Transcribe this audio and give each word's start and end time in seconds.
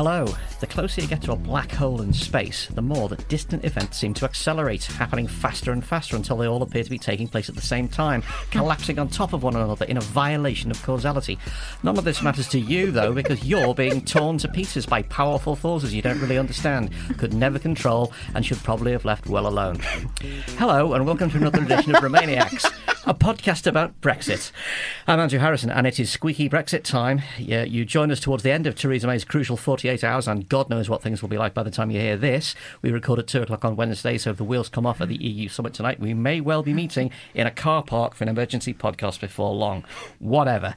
Hello. 0.00 0.49
The 0.60 0.66
closer 0.66 1.00
you 1.00 1.06
get 1.06 1.22
to 1.22 1.32
a 1.32 1.36
black 1.36 1.72
hole 1.72 2.02
in 2.02 2.12
space, 2.12 2.66
the 2.66 2.82
more 2.82 3.08
that 3.08 3.26
distant 3.28 3.64
events 3.64 3.96
seem 3.96 4.12
to 4.12 4.26
accelerate, 4.26 4.84
happening 4.84 5.26
faster 5.26 5.72
and 5.72 5.82
faster 5.82 6.16
until 6.16 6.36
they 6.36 6.46
all 6.46 6.62
appear 6.62 6.84
to 6.84 6.90
be 6.90 6.98
taking 6.98 7.28
place 7.28 7.48
at 7.48 7.54
the 7.54 7.62
same 7.62 7.88
time, 7.88 8.22
collapsing 8.50 8.98
on 8.98 9.08
top 9.08 9.32
of 9.32 9.42
one 9.42 9.56
another 9.56 9.86
in 9.86 9.96
a 9.96 10.02
violation 10.02 10.70
of 10.70 10.82
causality. 10.82 11.38
None 11.82 11.96
of 11.96 12.04
this 12.04 12.20
matters 12.20 12.46
to 12.48 12.60
you, 12.60 12.90
though, 12.90 13.14
because 13.14 13.42
you're 13.42 13.74
being 13.74 14.04
torn 14.04 14.36
to 14.36 14.48
pieces 14.48 14.84
by 14.84 15.00
powerful 15.04 15.56
forces 15.56 15.94
you 15.94 16.02
don't 16.02 16.20
really 16.20 16.36
understand, 16.36 16.90
could 17.16 17.32
never 17.32 17.58
control, 17.58 18.12
and 18.34 18.44
should 18.44 18.58
probably 18.58 18.92
have 18.92 19.06
left 19.06 19.28
well 19.28 19.46
alone. 19.46 19.78
Hello, 20.58 20.92
and 20.92 21.06
welcome 21.06 21.30
to 21.30 21.38
another 21.38 21.62
edition 21.62 21.94
of 21.94 22.02
Remainiacs, 22.02 22.70
a 23.06 23.14
podcast 23.14 23.66
about 23.66 23.98
Brexit. 24.02 24.52
I'm 25.06 25.20
Andrew 25.20 25.38
Harrison, 25.38 25.70
and 25.70 25.86
it 25.86 25.98
is 25.98 26.10
squeaky 26.10 26.50
Brexit 26.50 26.84
time. 26.84 27.22
Yeah, 27.38 27.64
you 27.64 27.86
join 27.86 28.10
us 28.10 28.20
towards 28.20 28.42
the 28.42 28.52
end 28.52 28.66
of 28.66 28.74
Theresa 28.74 29.06
May's 29.06 29.24
crucial 29.24 29.56
48 29.56 30.04
hours, 30.04 30.28
and 30.28 30.49
God 30.50 30.68
knows 30.68 30.90
what 30.90 31.00
things 31.00 31.22
will 31.22 31.28
be 31.28 31.38
like 31.38 31.54
by 31.54 31.62
the 31.62 31.70
time 31.70 31.92
you 31.92 32.00
hear 32.00 32.16
this. 32.16 32.56
We 32.82 32.90
record 32.90 33.20
at 33.20 33.28
2 33.28 33.42
o'clock 33.42 33.64
on 33.64 33.76
Wednesday, 33.76 34.18
so 34.18 34.30
if 34.30 34.36
the 34.36 34.44
wheels 34.44 34.68
come 34.68 34.84
off 34.84 35.00
at 35.00 35.08
the 35.08 35.16
EU 35.16 35.48
summit 35.48 35.74
tonight, 35.74 36.00
we 36.00 36.12
may 36.12 36.40
well 36.40 36.64
be 36.64 36.74
meeting 36.74 37.12
in 37.34 37.46
a 37.46 37.52
car 37.52 37.84
park 37.84 38.14
for 38.14 38.24
an 38.24 38.28
emergency 38.28 38.74
podcast 38.74 39.20
before 39.20 39.54
long. 39.54 39.84
Whatever. 40.18 40.74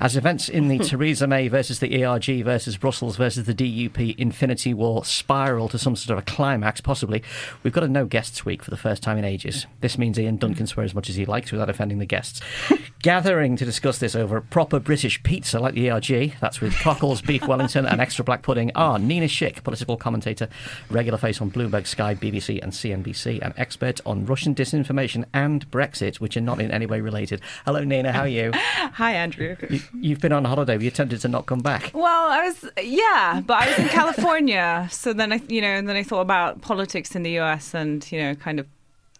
As 0.00 0.16
events 0.16 0.48
in 0.48 0.66
the 0.66 0.78
Theresa 0.84 1.28
May 1.28 1.46
versus 1.46 1.78
the 1.78 2.04
ERG 2.04 2.44
versus 2.44 2.76
Brussels 2.76 3.16
versus 3.16 3.46
the 3.46 3.54
DUP 3.54 4.18
Infinity 4.18 4.74
War 4.74 5.04
spiral 5.04 5.68
to 5.68 5.78
some 5.78 5.94
sort 5.94 6.18
of 6.18 6.24
a 6.24 6.26
climax, 6.26 6.80
possibly, 6.80 7.22
we've 7.62 7.72
got 7.72 7.84
a 7.84 7.88
no 7.88 8.06
guests 8.06 8.44
week 8.44 8.64
for 8.64 8.70
the 8.70 8.76
first 8.76 9.04
time 9.04 9.18
in 9.18 9.24
ages. 9.24 9.66
This 9.78 9.98
means 9.98 10.18
Ian 10.18 10.36
Dunt 10.36 10.56
can 10.56 10.66
swear 10.66 10.84
as 10.84 10.96
much 10.96 11.08
as 11.08 11.14
he 11.14 11.26
likes 11.26 11.52
without 11.52 11.70
offending 11.70 12.00
the 12.00 12.06
guests. 12.06 12.40
Gathering 13.02 13.56
to 13.56 13.64
discuss 13.64 13.98
this 13.98 14.16
over 14.16 14.36
a 14.36 14.42
proper 14.42 14.80
British 14.80 15.22
pizza 15.22 15.60
like 15.60 15.74
the 15.74 15.90
ERG, 15.90 16.34
that's 16.40 16.60
with 16.60 16.76
cockles, 16.80 17.22
beef 17.22 17.46
Wellington, 17.46 17.86
and 17.86 18.00
extra 18.00 18.24
black 18.24 18.42
pudding, 18.42 18.72
are 18.74 18.98
Nina 19.12 19.26
Schick, 19.26 19.62
political 19.62 19.98
commentator, 19.98 20.48
regular 20.88 21.18
face 21.18 21.42
on 21.42 21.50
Bloomberg, 21.50 21.86
Sky, 21.86 22.14
BBC, 22.14 22.62
and 22.62 22.72
CNBC, 22.72 23.40
and 23.42 23.52
expert 23.58 24.00
on 24.06 24.24
Russian 24.24 24.54
disinformation 24.54 25.26
and 25.34 25.70
Brexit, 25.70 26.16
which 26.16 26.34
are 26.38 26.40
not 26.40 26.62
in 26.62 26.70
any 26.70 26.86
way 26.86 27.02
related. 27.02 27.42
Hello, 27.66 27.84
Nina. 27.84 28.10
How 28.10 28.20
are 28.20 28.28
you? 28.28 28.52
Hi, 28.54 29.12
Andrew. 29.12 29.54
you 29.92 30.14
have 30.14 30.22
been 30.22 30.32
on 30.32 30.46
holiday. 30.46 30.78
Were 30.78 30.84
you 30.84 30.90
tempted 30.90 31.20
to 31.20 31.28
not 31.28 31.44
come 31.44 31.60
back? 31.60 31.90
Well, 31.92 32.30
I 32.30 32.46
was, 32.46 32.64
yeah, 32.82 33.42
but 33.44 33.62
I 33.62 33.68
was 33.68 33.78
in 33.80 33.88
California. 33.88 34.88
so 34.90 35.12
then 35.12 35.30
I, 35.34 35.42
you 35.46 35.60
know, 35.60 35.68
and 35.68 35.86
then 35.86 35.96
I 35.96 36.04
thought 36.04 36.22
about 36.22 36.62
politics 36.62 37.14
in 37.14 37.22
the 37.22 37.38
US 37.40 37.74
and, 37.74 38.10
you 38.10 38.18
know, 38.18 38.34
kind 38.34 38.58
of 38.58 38.66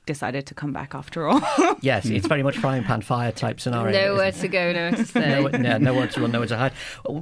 decided 0.06 0.46
to 0.46 0.54
come 0.54 0.72
back 0.72 0.94
after 0.94 1.26
all. 1.26 1.40
yes, 1.80 2.06
it's 2.06 2.26
very 2.26 2.42
much 2.42 2.58
frying 2.58 2.82
pan 2.82 3.02
fire 3.02 3.30
type 3.32 3.60
scenario. 3.60 3.92
Nowhere 3.92 4.32
to 4.32 4.48
go, 4.48 4.72
nowhere 4.72 4.90
to 4.92 5.04
stay. 5.06 5.28
nowhere, 5.28 5.58
no, 5.58 5.78
nowhere 5.78 6.08
to 6.08 6.20
run, 6.20 6.32
nowhere 6.32 6.48
to 6.48 6.56
hide. 6.56 6.72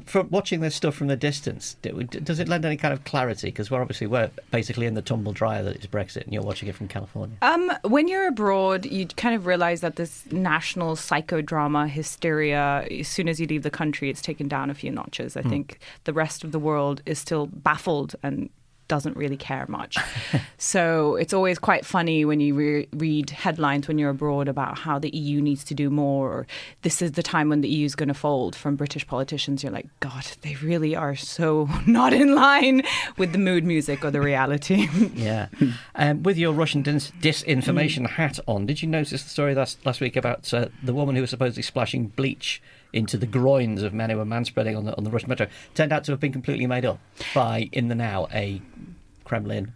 From 0.04 0.30
watching 0.30 0.60
this 0.60 0.74
stuff 0.74 0.94
from 0.94 1.08
the 1.08 1.16
distance, 1.16 1.76
does 1.82 2.38
it 2.38 2.48
lend 2.48 2.64
any 2.64 2.76
kind 2.76 2.94
of 2.94 3.04
clarity? 3.04 3.48
Because 3.48 3.70
we're 3.70 3.80
obviously 3.80 4.06
we're 4.06 4.30
basically 4.50 4.86
in 4.86 4.94
the 4.94 5.02
tumble 5.02 5.32
dryer 5.32 5.62
that 5.62 5.76
is 5.76 5.86
Brexit, 5.86 6.24
and 6.24 6.32
you're 6.32 6.42
watching 6.42 6.68
it 6.68 6.74
from 6.74 6.88
California. 6.88 7.36
Um, 7.42 7.72
when 7.84 8.08
you're 8.08 8.28
abroad, 8.28 8.86
you 8.86 9.06
kind 9.06 9.34
of 9.34 9.46
realize 9.46 9.82
that 9.82 9.96
this 9.96 10.24
national 10.32 10.96
psychodrama 10.96 11.88
hysteria, 11.88 12.86
as 12.90 13.08
soon 13.08 13.28
as 13.28 13.40
you 13.40 13.46
leave 13.46 13.62
the 13.62 13.70
country, 13.70 14.08
it's 14.08 14.22
taken 14.22 14.48
down 14.48 14.70
a 14.70 14.74
few 14.74 14.90
notches. 14.90 15.36
I 15.36 15.42
mm. 15.42 15.50
think 15.50 15.80
the 16.04 16.12
rest 16.12 16.44
of 16.44 16.52
the 16.52 16.58
world 16.58 17.02
is 17.04 17.18
still 17.18 17.46
baffled 17.46 18.16
and 18.22 18.48
doesn't 18.90 19.16
really 19.16 19.36
care 19.36 19.64
much. 19.68 19.96
so 20.58 21.14
it's 21.14 21.32
always 21.32 21.60
quite 21.60 21.86
funny 21.86 22.24
when 22.24 22.40
you 22.40 22.54
re- 22.56 22.88
read 22.92 23.30
headlines 23.30 23.86
when 23.86 23.98
you're 23.98 24.10
abroad 24.10 24.48
about 24.48 24.78
how 24.78 24.98
the 24.98 25.10
EU 25.16 25.40
needs 25.40 25.62
to 25.62 25.74
do 25.74 25.88
more, 25.90 26.28
or 26.28 26.46
this 26.82 27.00
is 27.00 27.12
the 27.12 27.22
time 27.22 27.48
when 27.48 27.60
the 27.60 27.68
EU 27.68 27.86
is 27.86 27.94
going 27.94 28.08
to 28.08 28.14
fold 28.14 28.56
from 28.56 28.74
British 28.74 29.06
politicians. 29.06 29.62
You're 29.62 29.72
like, 29.72 29.86
God, 30.00 30.26
they 30.42 30.56
really 30.56 30.96
are 30.96 31.14
so 31.14 31.68
not 31.86 32.12
in 32.12 32.34
line 32.34 32.82
with 33.16 33.30
the 33.30 33.38
mood 33.38 33.64
music 33.64 34.04
or 34.04 34.10
the 34.10 34.20
reality. 34.20 34.88
yeah. 35.14 35.46
Um, 35.94 36.24
with 36.24 36.36
your 36.36 36.52
Russian 36.52 36.82
dis- 36.82 37.12
disinformation 37.20 38.02
mm. 38.06 38.10
hat 38.10 38.40
on, 38.48 38.66
did 38.66 38.82
you 38.82 38.88
notice 38.88 39.22
the 39.22 39.28
story 39.30 39.54
last, 39.54 39.86
last 39.86 40.00
week 40.00 40.16
about 40.16 40.52
uh, 40.52 40.66
the 40.82 40.92
woman 40.92 41.14
who 41.14 41.20
was 41.20 41.30
supposedly 41.30 41.62
splashing 41.62 42.08
bleach? 42.08 42.60
Into 42.92 43.16
the 43.16 43.26
groins 43.26 43.82
of 43.82 43.92
men 43.92 44.10
who 44.10 44.16
were 44.16 44.24
manspreading 44.24 44.76
on 44.76 44.84
the 44.84 44.96
on 44.96 45.04
the 45.04 45.10
Russian 45.10 45.28
metro 45.28 45.46
turned 45.74 45.92
out 45.92 46.04
to 46.04 46.12
have 46.12 46.20
been 46.20 46.32
completely 46.32 46.66
made 46.66 46.84
up 46.84 46.98
by 47.34 47.68
in 47.72 47.88
the 47.88 47.94
now 47.94 48.28
a 48.32 48.60
Kremlin 49.24 49.74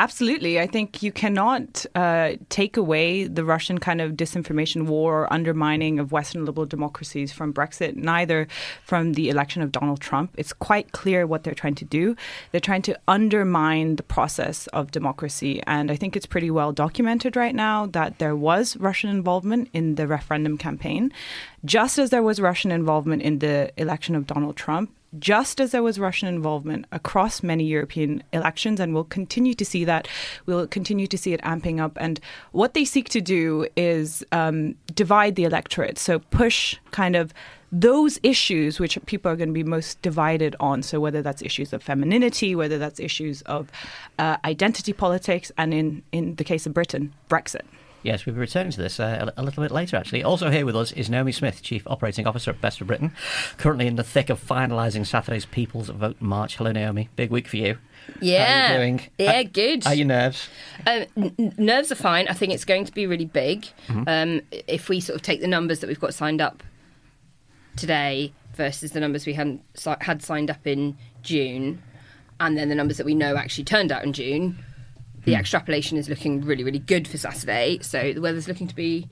Absolutely. 0.00 0.58
I 0.58 0.66
think 0.66 1.02
you 1.02 1.12
cannot 1.12 1.84
uh, 1.94 2.32
take 2.48 2.78
away 2.78 3.24
the 3.24 3.44
Russian 3.44 3.76
kind 3.76 4.00
of 4.00 4.12
disinformation 4.12 4.86
war 4.86 5.24
or 5.24 5.30
undermining 5.30 5.98
of 5.98 6.10
Western 6.10 6.46
liberal 6.46 6.64
democracies 6.64 7.32
from 7.32 7.52
Brexit, 7.52 7.96
neither 7.96 8.48
from 8.82 9.12
the 9.12 9.28
election 9.28 9.60
of 9.60 9.72
Donald 9.72 10.00
Trump. 10.00 10.30
It's 10.38 10.54
quite 10.54 10.92
clear 10.92 11.26
what 11.26 11.44
they're 11.44 11.52
trying 11.52 11.74
to 11.74 11.84
do. 11.84 12.16
They're 12.50 12.62
trying 12.62 12.80
to 12.88 12.98
undermine 13.08 13.96
the 13.96 14.02
process 14.02 14.68
of 14.68 14.90
democracy. 14.90 15.62
And 15.66 15.90
I 15.90 15.96
think 15.96 16.16
it's 16.16 16.24
pretty 16.24 16.50
well 16.50 16.72
documented 16.72 17.36
right 17.36 17.54
now 17.54 17.84
that 17.88 18.18
there 18.18 18.34
was 18.34 18.78
Russian 18.78 19.10
involvement 19.10 19.68
in 19.74 19.96
the 19.96 20.06
referendum 20.06 20.56
campaign, 20.56 21.12
just 21.66 21.98
as 21.98 22.08
there 22.08 22.22
was 22.22 22.40
Russian 22.40 22.70
involvement 22.70 23.20
in 23.20 23.40
the 23.40 23.70
election 23.76 24.14
of 24.14 24.26
Donald 24.26 24.56
Trump 24.56 24.90
just 25.18 25.60
as 25.60 25.72
there 25.72 25.82
was 25.82 25.98
Russian 25.98 26.28
involvement 26.28 26.86
across 26.92 27.42
many 27.42 27.64
European 27.64 28.22
elections, 28.32 28.78
and 28.78 28.94
we'll 28.94 29.04
continue 29.04 29.54
to 29.54 29.64
see 29.64 29.84
that. 29.84 30.06
We'll 30.46 30.66
continue 30.66 31.06
to 31.08 31.18
see 31.18 31.32
it 31.32 31.42
amping 31.42 31.80
up. 31.80 31.96
And 32.00 32.20
what 32.52 32.74
they 32.74 32.84
seek 32.84 33.08
to 33.10 33.20
do 33.20 33.66
is 33.76 34.24
um, 34.32 34.76
divide 34.94 35.34
the 35.34 35.44
electorate, 35.44 35.98
so 35.98 36.18
push 36.18 36.76
kind 36.90 37.16
of 37.16 37.34
those 37.72 38.18
issues 38.24 38.80
which 38.80 38.98
people 39.06 39.30
are 39.30 39.36
going 39.36 39.48
to 39.48 39.52
be 39.52 39.62
most 39.62 40.00
divided 40.02 40.56
on. 40.58 40.82
So 40.82 40.98
whether 40.98 41.22
that's 41.22 41.40
issues 41.40 41.72
of 41.72 41.82
femininity, 41.82 42.56
whether 42.56 42.78
that's 42.78 42.98
issues 42.98 43.42
of 43.42 43.70
uh, 44.18 44.38
identity 44.44 44.92
politics, 44.92 45.52
and 45.56 45.72
in 45.72 46.02
in 46.12 46.34
the 46.36 46.44
case 46.44 46.66
of 46.66 46.74
Britain, 46.74 47.12
Brexit. 47.28 47.62
Yes, 48.02 48.24
we'll 48.24 48.34
be 48.34 48.40
returning 48.40 48.72
to 48.72 48.80
this 48.80 48.98
uh, 48.98 49.30
a 49.36 49.42
little 49.42 49.62
bit 49.62 49.70
later, 49.70 49.96
actually. 49.96 50.22
Also, 50.24 50.50
here 50.50 50.64
with 50.64 50.74
us 50.74 50.92
is 50.92 51.10
Naomi 51.10 51.32
Smith, 51.32 51.62
Chief 51.62 51.82
Operating 51.86 52.26
Officer 52.26 52.50
at 52.50 52.60
Best 52.60 52.78
for 52.78 52.86
Britain, 52.86 53.12
currently 53.58 53.86
in 53.86 53.96
the 53.96 54.04
thick 54.04 54.30
of 54.30 54.42
finalising 54.42 55.06
Saturday's 55.06 55.44
People's 55.44 55.90
Vote 55.90 56.16
March. 56.20 56.56
Hello, 56.56 56.72
Naomi. 56.72 57.10
Big 57.16 57.30
week 57.30 57.46
for 57.46 57.58
you. 57.58 57.76
Yeah. 58.20 58.44
How 58.44 58.52
are 58.52 58.72
you 58.72 58.78
doing? 58.78 59.00
Yeah, 59.18 59.32
how, 59.32 59.42
good. 59.42 59.86
Are 59.86 59.94
your 59.94 60.06
nerves? 60.06 60.48
Um, 60.86 61.04
n- 61.16 61.54
nerves 61.58 61.92
are 61.92 61.96
fine. 61.96 62.26
I 62.28 62.32
think 62.32 62.54
it's 62.54 62.64
going 62.64 62.86
to 62.86 62.92
be 62.92 63.06
really 63.06 63.26
big. 63.26 63.68
Mm-hmm. 63.88 64.04
Um, 64.06 64.40
if 64.66 64.88
we 64.88 65.00
sort 65.00 65.16
of 65.16 65.22
take 65.22 65.42
the 65.42 65.46
numbers 65.46 65.80
that 65.80 65.86
we've 65.86 66.00
got 66.00 66.14
signed 66.14 66.40
up 66.40 66.62
today 67.76 68.32
versus 68.54 68.92
the 68.92 69.00
numbers 69.00 69.26
we 69.26 69.34
hadn't 69.34 69.62
had 70.00 70.22
signed 70.22 70.50
up 70.50 70.66
in 70.66 70.96
June, 71.22 71.82
and 72.40 72.56
then 72.56 72.70
the 72.70 72.74
numbers 72.74 72.96
that 72.96 73.04
we 73.04 73.14
know 73.14 73.36
actually 73.36 73.64
turned 73.64 73.92
out 73.92 74.04
in 74.04 74.14
June 74.14 74.58
the 75.24 75.32
mm. 75.32 75.38
extrapolation 75.38 75.98
is 75.98 76.08
looking 76.08 76.44
really, 76.44 76.64
really 76.64 76.78
good 76.78 77.06
for 77.06 77.18
Saturday. 77.18 77.78
So 77.82 78.12
the 78.12 78.20
weather's 78.20 78.48
looking 78.48 78.68
to 78.68 78.74
be 78.74 79.08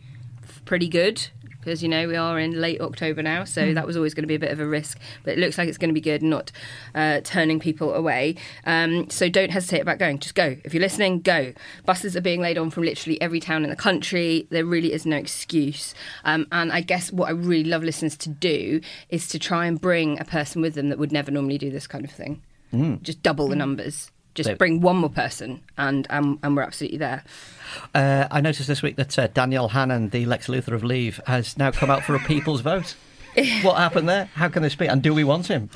pretty 0.64 0.88
good 0.88 1.28
because 1.60 1.82
you 1.82 1.88
know 1.88 2.08
we 2.08 2.16
are 2.16 2.38
in 2.38 2.60
late 2.60 2.80
October 2.80 3.22
now, 3.22 3.44
so 3.44 3.62
mm. 3.62 3.74
that 3.74 3.86
was 3.86 3.96
always 3.96 4.14
going 4.14 4.22
to 4.22 4.28
be 4.28 4.34
a 4.34 4.38
bit 4.38 4.50
of 4.50 4.60
a 4.60 4.66
risk. 4.66 4.98
But 5.24 5.34
it 5.34 5.38
looks 5.38 5.58
like 5.58 5.68
it's 5.68 5.76
going 5.76 5.90
to 5.90 5.94
be 5.94 6.00
good, 6.00 6.22
not 6.22 6.50
uh, 6.94 7.20
turning 7.24 7.60
people 7.60 7.94
away. 7.94 8.36
Um, 8.64 9.10
so 9.10 9.28
don't 9.28 9.50
hesitate 9.50 9.80
about 9.80 9.98
going. 9.98 10.18
Just 10.18 10.34
go. 10.34 10.56
If 10.64 10.72
you're 10.72 10.80
listening, 10.80 11.20
go. 11.20 11.52
Buses 11.84 12.16
are 12.16 12.20
being 12.20 12.40
laid 12.40 12.58
on 12.58 12.70
from 12.70 12.84
literally 12.84 13.20
every 13.20 13.40
town 13.40 13.64
in 13.64 13.70
the 13.70 13.76
country. 13.76 14.46
There 14.50 14.64
really 14.64 14.92
is 14.92 15.04
no 15.04 15.16
excuse. 15.16 15.94
Um, 16.24 16.46
and 16.52 16.72
I 16.72 16.80
guess 16.80 17.12
what 17.12 17.28
I 17.28 17.32
really 17.32 17.68
love 17.68 17.82
listeners 17.82 18.16
to 18.18 18.28
do 18.28 18.80
is 19.10 19.28
to 19.28 19.38
try 19.38 19.66
and 19.66 19.80
bring 19.80 20.18
a 20.18 20.24
person 20.24 20.62
with 20.62 20.74
them 20.74 20.88
that 20.88 20.98
would 20.98 21.12
never 21.12 21.30
normally 21.30 21.58
do 21.58 21.70
this 21.70 21.86
kind 21.86 22.04
of 22.04 22.10
thing. 22.10 22.42
Mm. 22.72 23.02
Just 23.02 23.22
double 23.22 23.48
the 23.48 23.54
hmm. 23.54 23.60
numbers 23.60 24.10
just 24.42 24.58
bring 24.58 24.80
one 24.80 24.96
more 24.96 25.10
person, 25.10 25.60
and 25.76 26.06
and, 26.10 26.38
and 26.42 26.56
we're 26.56 26.62
absolutely 26.62 26.98
there. 26.98 27.22
Uh, 27.94 28.26
I 28.30 28.40
noticed 28.40 28.68
this 28.68 28.82
week 28.82 28.96
that 28.96 29.18
uh, 29.18 29.26
Daniel 29.28 29.68
Hannan, 29.68 30.08
the 30.10 30.24
Lex 30.24 30.46
Luthor 30.46 30.72
of 30.72 30.82
Leave, 30.82 31.20
has 31.26 31.58
now 31.58 31.70
come 31.70 31.90
out 31.90 32.04
for 32.04 32.14
a 32.14 32.20
people's 32.20 32.60
vote. 32.62 32.94
what 33.62 33.76
happened 33.76 34.08
there? 34.08 34.26
How 34.34 34.48
can 34.48 34.62
this 34.62 34.74
be? 34.74 34.86
And 34.86 35.02
do 35.02 35.12
we 35.14 35.22
want 35.22 35.46
him? 35.48 35.70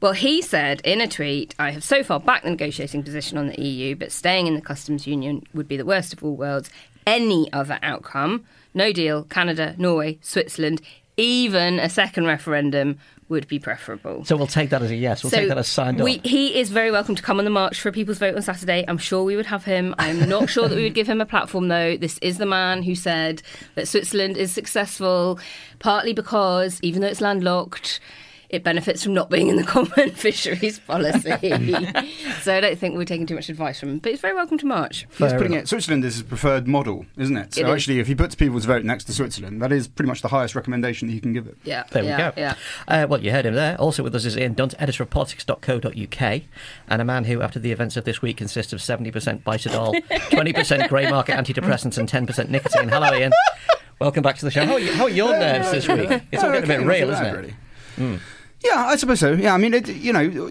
Well, 0.00 0.12
he 0.12 0.42
said 0.42 0.80
in 0.84 1.00
a 1.00 1.08
tweet, 1.08 1.54
I 1.58 1.70
have 1.70 1.82
so 1.82 2.02
far 2.02 2.20
backed 2.20 2.44
the 2.44 2.50
negotiating 2.50 3.02
position 3.02 3.38
on 3.38 3.48
the 3.48 3.60
EU, 3.60 3.96
but 3.96 4.12
staying 4.12 4.46
in 4.46 4.54
the 4.54 4.60
customs 4.60 5.06
union 5.06 5.44
would 5.54 5.68
be 5.68 5.76
the 5.76 5.84
worst 5.84 6.12
of 6.12 6.22
all 6.22 6.36
worlds. 6.36 6.70
Any 7.06 7.50
other 7.52 7.78
outcome, 7.82 8.44
no 8.74 8.92
deal, 8.92 9.24
Canada, 9.24 9.74
Norway, 9.78 10.18
Switzerland, 10.20 10.82
even 11.16 11.80
a 11.80 11.88
second 11.88 12.26
referendum 12.26 12.98
would 13.28 13.46
be 13.48 13.58
preferable. 13.58 14.24
So 14.24 14.36
we'll 14.36 14.46
take 14.46 14.70
that 14.70 14.82
as 14.82 14.90
a 14.90 14.96
yes. 14.96 15.22
We'll 15.22 15.30
so 15.30 15.38
take 15.38 15.48
that 15.48 15.58
as 15.58 15.68
signed 15.68 16.00
we, 16.00 16.16
up. 16.18 16.26
He 16.26 16.58
is 16.58 16.70
very 16.70 16.90
welcome 16.90 17.14
to 17.14 17.22
come 17.22 17.38
on 17.38 17.44
the 17.44 17.50
march 17.50 17.80
for 17.80 17.88
a 17.88 17.92
People's 17.92 18.18
Vote 18.18 18.34
on 18.34 18.42
Saturday. 18.42 18.84
I'm 18.88 18.98
sure 18.98 19.24
we 19.24 19.36
would 19.36 19.46
have 19.46 19.64
him. 19.64 19.94
I'm 19.98 20.28
not 20.28 20.48
sure 20.48 20.68
that 20.68 20.76
we 20.76 20.82
would 20.84 20.94
give 20.94 21.06
him 21.06 21.20
a 21.20 21.26
platform, 21.26 21.68
though. 21.68 21.96
This 21.96 22.18
is 22.18 22.38
the 22.38 22.46
man 22.46 22.82
who 22.82 22.94
said 22.94 23.42
that 23.74 23.88
Switzerland 23.88 24.36
is 24.36 24.52
successful, 24.52 25.38
partly 25.78 26.12
because, 26.12 26.80
even 26.82 27.02
though 27.02 27.08
it's 27.08 27.20
landlocked, 27.20 28.00
it 28.50 28.64
benefits 28.64 29.04
from 29.04 29.12
not 29.14 29.28
being 29.30 29.48
in 29.48 29.56
the 29.56 29.62
common 29.64 30.10
fisheries 30.10 30.78
policy. 30.78 31.30
so 32.40 32.54
I 32.56 32.60
don't 32.60 32.78
think 32.78 32.96
we're 32.96 33.04
taking 33.04 33.26
too 33.26 33.34
much 33.34 33.48
advice 33.48 33.78
from 33.78 33.90
him. 33.90 33.98
But 33.98 34.12
he's 34.12 34.20
very 34.20 34.34
welcome 34.34 34.56
to 34.58 34.66
march. 34.66 35.06
He's 35.18 35.32
putting 35.32 35.52
it 35.52 35.68
Switzerland 35.68 36.04
is 36.04 36.14
his 36.14 36.22
preferred 36.22 36.66
model, 36.66 37.06
isn't 37.16 37.36
it? 37.36 37.54
So 37.54 37.60
It 37.60 37.66
is. 37.68 37.74
actually, 37.74 37.98
if 38.00 38.06
he 38.06 38.14
puts 38.14 38.34
people's 38.34 38.64
vote 38.64 38.84
next 38.84 39.04
to 39.04 39.12
Switzerland, 39.12 39.60
that 39.60 39.72
is 39.72 39.86
pretty 39.86 40.08
much 40.08 40.22
the 40.22 40.28
highest 40.28 40.54
recommendation 40.54 41.08
that 41.08 41.14
he 41.14 41.20
can 41.20 41.32
give 41.32 41.46
it. 41.46 41.56
Yeah. 41.64 41.84
There 41.90 42.02
we 42.02 42.08
go. 42.10 42.32
Yeah. 42.36 42.54
Uh, 42.86 43.06
well, 43.08 43.22
you 43.22 43.30
heard 43.32 43.44
him 43.46 43.54
there. 43.54 43.78
Also 43.78 44.02
with 44.02 44.14
us 44.14 44.24
is 44.24 44.36
Ian 44.36 44.54
Dunt, 44.54 44.74
editor 44.78 45.02
of 45.02 45.10
politics.co.uk, 45.10 46.42
and 46.88 47.02
a 47.02 47.04
man 47.04 47.24
who, 47.24 47.42
after 47.42 47.58
the 47.58 47.72
events 47.72 47.96
of 47.96 48.04
this 48.04 48.22
week, 48.22 48.38
consists 48.38 48.72
of 48.72 48.80
70% 48.80 49.42
Bitodol, 49.42 50.02
20% 50.08 50.88
grey 50.88 51.10
market 51.10 51.32
antidepressants, 51.36 51.98
and 51.98 52.08
10% 52.08 52.48
nicotine. 52.48 52.88
Hello, 52.88 53.14
Ian. 53.14 53.32
Welcome 54.00 54.22
back 54.22 54.38
to 54.38 54.44
the 54.44 54.50
show. 54.50 54.64
How 54.64 54.74
are, 54.74 54.80
you, 54.80 54.92
how 54.92 55.04
are 55.04 55.10
your 55.10 55.30
nerves 55.32 55.72
this 55.72 55.88
week? 55.88 56.22
It's 56.30 56.42
all 56.42 56.52
getting 56.52 56.70
a 56.70 56.78
bit 56.78 56.86
real, 56.86 57.10
isn't 57.10 57.24
it? 57.26 57.32
bad, 57.32 57.54
really. 57.98 58.20
Yeah, 58.64 58.86
I 58.86 58.96
suppose 58.96 59.20
so. 59.20 59.32
Yeah, 59.32 59.54
I 59.54 59.58
mean, 59.58 59.74
it, 59.74 59.88
you 59.88 60.12
know, 60.12 60.50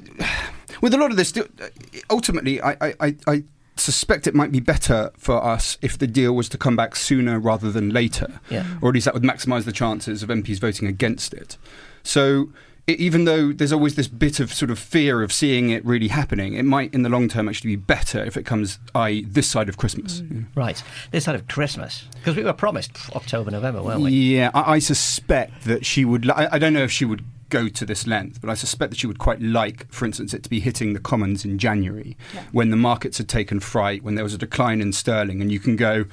with 0.81 0.94
a 0.94 0.98
lot 0.98 1.12
of 1.12 1.18
this, 1.18 1.33
ultimately, 2.09 2.62
I, 2.62 2.95
I, 3.00 3.15
I, 3.27 3.44
suspect 3.75 4.25
it 4.25 4.33
might 4.33 4.51
be 4.51 4.59
better 4.59 5.12
for 5.18 5.44
us 5.44 5.77
if 5.83 6.00
the 6.00 6.07
deal 6.07 6.33
was 6.33 6.50
to 6.50 6.57
come 6.57 6.75
back 6.75 6.95
sooner 6.95 7.39
rather 7.39 7.71
than 7.71 7.92
later, 7.92 8.39
Yeah. 8.50 8.65
or 8.81 8.89
at 8.89 8.95
least 8.95 9.06
that 9.06 9.13
would 9.13 9.21
maximise 9.21 9.65
the 9.65 9.71
chances 9.71 10.24
of 10.24 10.30
MPs 10.30 10.59
voting 10.59 10.88
against 10.88 11.33
it. 11.33 11.57
So. 12.04 12.50
i 12.89 12.94
even 12.94 13.25
though 13.25 13.51
there's 13.51 13.74
always 13.74 13.95
this 13.95 14.07
bit 14.07 14.39
of 14.39 14.54
sort 14.54 14.71
of 14.71 14.80
fear 14.80 15.21
of 15.21 15.33
seeing 15.33 15.69
it 15.69 15.86
really 15.86 16.07
happening, 16.07 16.54
it 16.54 16.63
might, 16.63 16.94
in 16.94 17.04
the 17.04 17.09
long 17.09 17.27
term, 17.27 17.50
actually 17.50 17.75
be 17.75 17.75
better 17.75 18.24
if 18.24 18.38
it 18.38 18.45
comes, 18.45 18.80
i.e., 18.95 19.25
this 19.27 19.45
side 19.45 19.68
of 19.68 19.75
Christmas. 19.75 20.21
Mm. 20.21 20.45
Right. 20.56 20.81
This 21.12 21.25
side 21.25 21.36
of 21.36 21.48
Christmas. 21.50 22.06
Because 22.13 22.38
we 22.38 22.44
were 22.45 22.54
promised 22.54 22.98
October, 23.13 23.51
November, 23.51 23.83
weren't 23.83 24.01
we? 24.01 24.12
Yeah, 24.12 24.51
I, 24.54 24.75
I 24.75 24.80
suspect 24.80 25.65
that 25.65 25.86
she 25.86 26.06
would. 26.06 26.30
I, 26.31 26.48
I 26.54 26.59
don't 26.59 26.71
know 26.71 26.83
if 26.83 26.92
she 26.92 27.04
would 27.04 27.25
go 27.49 27.67
to 27.67 27.85
this 27.85 28.07
length, 28.07 28.41
but 28.41 28.49
I 28.49 28.53
suspect 28.53 28.91
that 28.91 28.99
she 28.99 29.07
would 29.07 29.19
quite 29.19 29.41
like, 29.41 29.91
for 29.91 30.05
instance, 30.05 30.33
it 30.33 30.44
to 30.44 30.49
be 30.49 30.59
hitting 30.59 30.94
the 30.94 30.99
commons 30.99 31.45
in 31.45 31.57
January 31.57 32.17
when 32.51 32.69
the 32.69 32.77
markets 32.77 33.17
had 33.17 33.29
taken 33.29 33.59
fright, 33.59 34.03
when 34.03 34.15
there 34.15 34.23
was 34.23 34.33
a 34.33 34.38
decline 34.38 34.81
in 34.81 34.94
sterling, 34.94 35.41
and 35.41 35.51
you 35.51 35.59
can 35.59 35.75
go. 35.75 36.05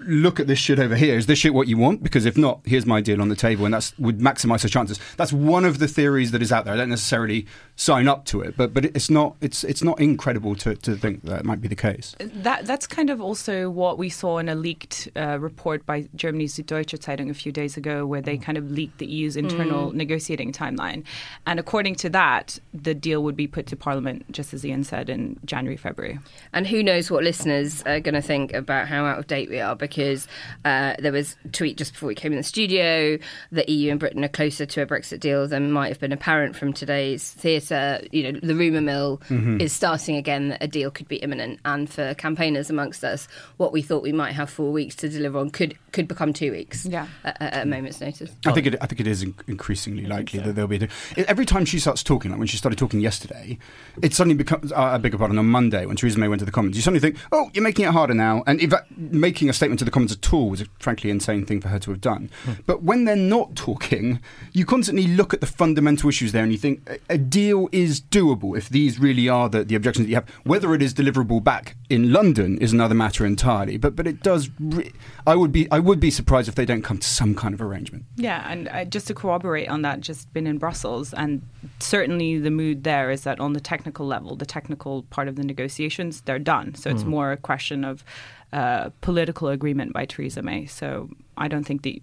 Look 0.00 0.38
at 0.38 0.46
this 0.46 0.60
shit 0.60 0.78
over 0.78 0.94
here. 0.94 1.16
Is 1.16 1.26
this 1.26 1.40
shit 1.40 1.52
what 1.52 1.66
you 1.66 1.76
want? 1.76 2.04
Because 2.04 2.24
if 2.24 2.38
not, 2.38 2.60
here's 2.64 2.86
my 2.86 3.00
deal 3.00 3.20
on 3.20 3.30
the 3.30 3.34
table, 3.34 3.64
and 3.64 3.74
that's 3.74 3.98
would 3.98 4.20
maximise 4.20 4.62
her 4.62 4.68
chances. 4.68 5.00
That's 5.16 5.32
one 5.32 5.64
of 5.64 5.80
the 5.80 5.88
theories 5.88 6.30
that 6.30 6.40
is 6.40 6.52
out 6.52 6.64
there. 6.64 6.74
I 6.74 6.76
don't 6.76 6.88
necessarily 6.88 7.46
sign 7.78 8.08
up 8.08 8.24
to 8.24 8.40
it, 8.40 8.56
but 8.56 8.74
but 8.74 8.84
it's 8.84 9.08
not 9.08 9.36
it's 9.40 9.62
it's 9.62 9.84
not 9.84 10.00
incredible 10.00 10.56
to, 10.56 10.74
to 10.74 10.96
think 10.96 11.22
that 11.22 11.44
might 11.44 11.60
be 11.60 11.68
the 11.68 11.76
case. 11.76 12.14
That 12.18 12.66
that's 12.66 12.88
kind 12.88 13.08
of 13.08 13.20
also 13.20 13.70
what 13.70 13.98
we 13.98 14.08
saw 14.08 14.38
in 14.38 14.48
a 14.48 14.56
leaked 14.56 15.08
uh, 15.16 15.38
report 15.38 15.86
by 15.86 16.08
Germany's 16.16 16.54
Süddeutsche 16.54 16.98
Zeitung 16.98 17.30
a 17.30 17.34
few 17.34 17.52
days 17.52 17.76
ago, 17.76 18.04
where 18.04 18.20
they 18.20 18.36
kind 18.36 18.58
of 18.58 18.68
leaked 18.70 18.98
the 18.98 19.06
EU's 19.06 19.36
internal 19.36 19.92
negotiating 19.92 20.52
timeline. 20.52 21.04
And 21.46 21.60
according 21.60 21.94
to 21.96 22.10
that, 22.10 22.58
the 22.74 22.94
deal 22.94 23.22
would 23.22 23.36
be 23.36 23.46
put 23.46 23.66
to 23.68 23.76
Parliament, 23.76 24.30
just 24.32 24.52
as 24.52 24.66
Ian 24.66 24.82
said, 24.82 25.08
in 25.08 25.38
January, 25.44 25.76
February. 25.76 26.18
And 26.52 26.66
who 26.66 26.82
knows 26.82 27.12
what 27.12 27.22
listeners 27.22 27.82
are 27.84 28.00
going 28.00 28.14
to 28.16 28.22
think 28.22 28.52
about 28.54 28.88
how 28.88 29.04
out 29.04 29.20
of 29.20 29.28
date 29.28 29.48
we 29.48 29.60
are 29.60 29.76
because 29.76 30.26
uh, 30.64 30.94
there 30.98 31.12
was 31.12 31.36
a 31.44 31.48
tweet 31.48 31.76
just 31.76 31.92
before 31.92 32.08
we 32.08 32.16
came 32.16 32.32
in 32.32 32.38
the 32.38 32.42
studio 32.42 33.18
that 33.52 33.68
EU 33.68 33.92
and 33.92 34.00
Britain 34.00 34.24
are 34.24 34.28
closer 34.28 34.66
to 34.66 34.82
a 34.82 34.86
Brexit 34.86 35.20
deal 35.20 35.46
than 35.46 35.70
might 35.70 35.88
have 35.88 36.00
been 36.00 36.12
apparent 36.12 36.56
from 36.56 36.72
today's 36.72 37.30
theatre. 37.30 37.67
You 37.70 38.32
know, 38.32 38.40
the 38.42 38.54
rumour 38.54 38.80
mill 38.80 39.20
is 39.60 39.72
starting 39.72 40.16
again 40.16 40.48
that 40.50 40.62
a 40.62 40.68
deal 40.68 40.90
could 40.90 41.08
be 41.08 41.16
imminent. 41.16 41.60
And 41.64 41.88
for 41.88 42.14
campaigners 42.14 42.70
amongst 42.70 43.04
us, 43.04 43.28
what 43.56 43.72
we 43.72 43.82
thought 43.82 44.02
we 44.02 44.12
might 44.12 44.32
have 44.32 44.50
four 44.50 44.72
weeks 44.72 44.94
to 44.96 45.08
deliver 45.08 45.38
on 45.38 45.50
could 45.50 45.76
could 45.92 46.06
become 46.06 46.32
two 46.32 46.52
weeks 46.52 46.84
Yeah. 46.84 47.06
at, 47.24 47.40
at 47.40 47.62
a 47.62 47.66
moment's 47.66 48.00
notice. 48.00 48.30
I 48.46 48.52
think 48.52 48.66
it. 48.66 48.76
I 48.80 48.86
think 48.86 49.00
it 49.00 49.06
is 49.06 49.22
increasingly 49.46 50.06
likely 50.06 50.40
that 50.40 50.52
there'll 50.54 50.68
be. 50.68 50.76
A, 51.16 51.28
every 51.28 51.46
time 51.46 51.64
she 51.64 51.78
starts 51.78 52.02
talking, 52.02 52.30
like 52.30 52.38
when 52.38 52.46
she 52.48 52.56
started 52.56 52.78
talking 52.78 53.00
yesterday, 53.00 53.58
it 54.02 54.14
suddenly 54.14 54.36
becomes. 54.36 54.70
Uh, 54.72 54.76
I 54.80 54.98
beg 54.98 55.12
your 55.12 55.18
pardon. 55.18 55.38
On 55.38 55.46
Monday, 55.46 55.86
when 55.86 55.96
Theresa 55.96 56.18
May 56.18 56.28
went 56.28 56.40
to 56.40 56.44
the 56.44 56.52
Commons, 56.52 56.76
you 56.76 56.82
suddenly 56.82 57.00
think, 57.00 57.16
"Oh, 57.32 57.50
you're 57.54 57.64
making 57.64 57.84
it 57.86 57.92
harder 57.92 58.14
now." 58.14 58.42
And 58.46 58.60
if 58.60 58.72
making 58.96 59.48
a 59.48 59.52
statement 59.52 59.78
to 59.80 59.84
the 59.84 59.90
Commons 59.90 60.12
at 60.12 60.32
all 60.32 60.50
was 60.50 60.60
a 60.60 60.66
frankly 60.78 61.10
insane 61.10 61.44
thing 61.46 61.60
for 61.60 61.68
her 61.68 61.78
to 61.80 61.90
have 61.90 62.00
done. 62.00 62.30
But 62.66 62.82
when 62.82 63.04
they're 63.04 63.16
not 63.16 63.56
talking, 63.56 64.20
you 64.52 64.64
constantly 64.66 65.06
look 65.06 65.32
at 65.34 65.40
the 65.40 65.46
fundamental 65.46 66.08
issues 66.08 66.32
there, 66.32 66.42
and 66.42 66.52
you 66.52 66.58
think 66.58 66.88
a, 66.88 67.14
a 67.14 67.18
deal 67.18 67.57
is 67.72 68.00
doable 68.00 68.56
if 68.56 68.68
these 68.68 69.00
really 69.00 69.28
are 69.28 69.48
the, 69.48 69.64
the 69.64 69.74
objections 69.74 70.06
that 70.06 70.10
you 70.10 70.14
have. 70.14 70.28
Whether 70.44 70.74
it 70.74 70.82
is 70.82 70.94
deliverable 70.94 71.42
back 71.42 71.74
in 71.90 72.12
London 72.12 72.58
is 72.58 72.72
another 72.72 72.94
matter 72.94 73.26
entirely. 73.26 73.76
But 73.76 73.96
but 73.96 74.06
it 74.06 74.22
does. 74.22 74.50
Re- 74.60 74.92
I 75.26 75.34
would 75.34 75.50
be 75.50 75.68
I 75.72 75.80
would 75.80 75.98
be 75.98 76.10
surprised 76.10 76.48
if 76.48 76.54
they 76.54 76.64
don't 76.64 76.82
come 76.82 76.98
to 76.98 77.08
some 77.08 77.34
kind 77.34 77.54
of 77.54 77.60
arrangement. 77.60 78.04
Yeah, 78.16 78.48
and 78.48 78.68
uh, 78.68 78.84
just 78.84 79.08
to 79.08 79.14
corroborate 79.14 79.68
on 79.68 79.82
that, 79.82 80.00
just 80.00 80.32
been 80.32 80.46
in 80.46 80.58
Brussels, 80.58 81.12
and 81.12 81.42
certainly 81.80 82.38
the 82.38 82.50
mood 82.50 82.84
there 82.84 83.10
is 83.10 83.22
that 83.24 83.40
on 83.40 83.54
the 83.54 83.60
technical 83.60 84.06
level, 84.06 84.36
the 84.36 84.46
technical 84.46 85.02
part 85.04 85.26
of 85.26 85.36
the 85.36 85.44
negotiations, 85.44 86.20
they're 86.22 86.38
done. 86.38 86.74
So 86.74 86.90
it's 86.90 87.04
more 87.04 87.32
a 87.32 87.36
question 87.36 87.84
of 87.84 88.04
uh, 88.52 88.90
political 89.00 89.48
agreement 89.48 89.92
by 89.92 90.06
Theresa 90.06 90.42
May. 90.42 90.66
So 90.66 91.10
I 91.36 91.48
don't 91.48 91.64
think 91.64 91.82
the. 91.82 92.02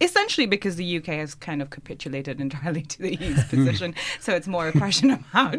Essentially, 0.00 0.46
because 0.46 0.76
the 0.76 0.98
UK 0.98 1.06
has 1.06 1.34
kind 1.34 1.62
of 1.62 1.70
capitulated 1.70 2.40
entirely 2.40 2.82
to 2.82 3.02
the 3.02 3.16
EU's 3.16 3.44
position, 3.44 3.94
so 4.20 4.34
it's 4.34 4.48
more 4.48 4.68
a 4.68 4.72
question 4.72 5.10
of 5.10 5.20
how, 5.32 5.52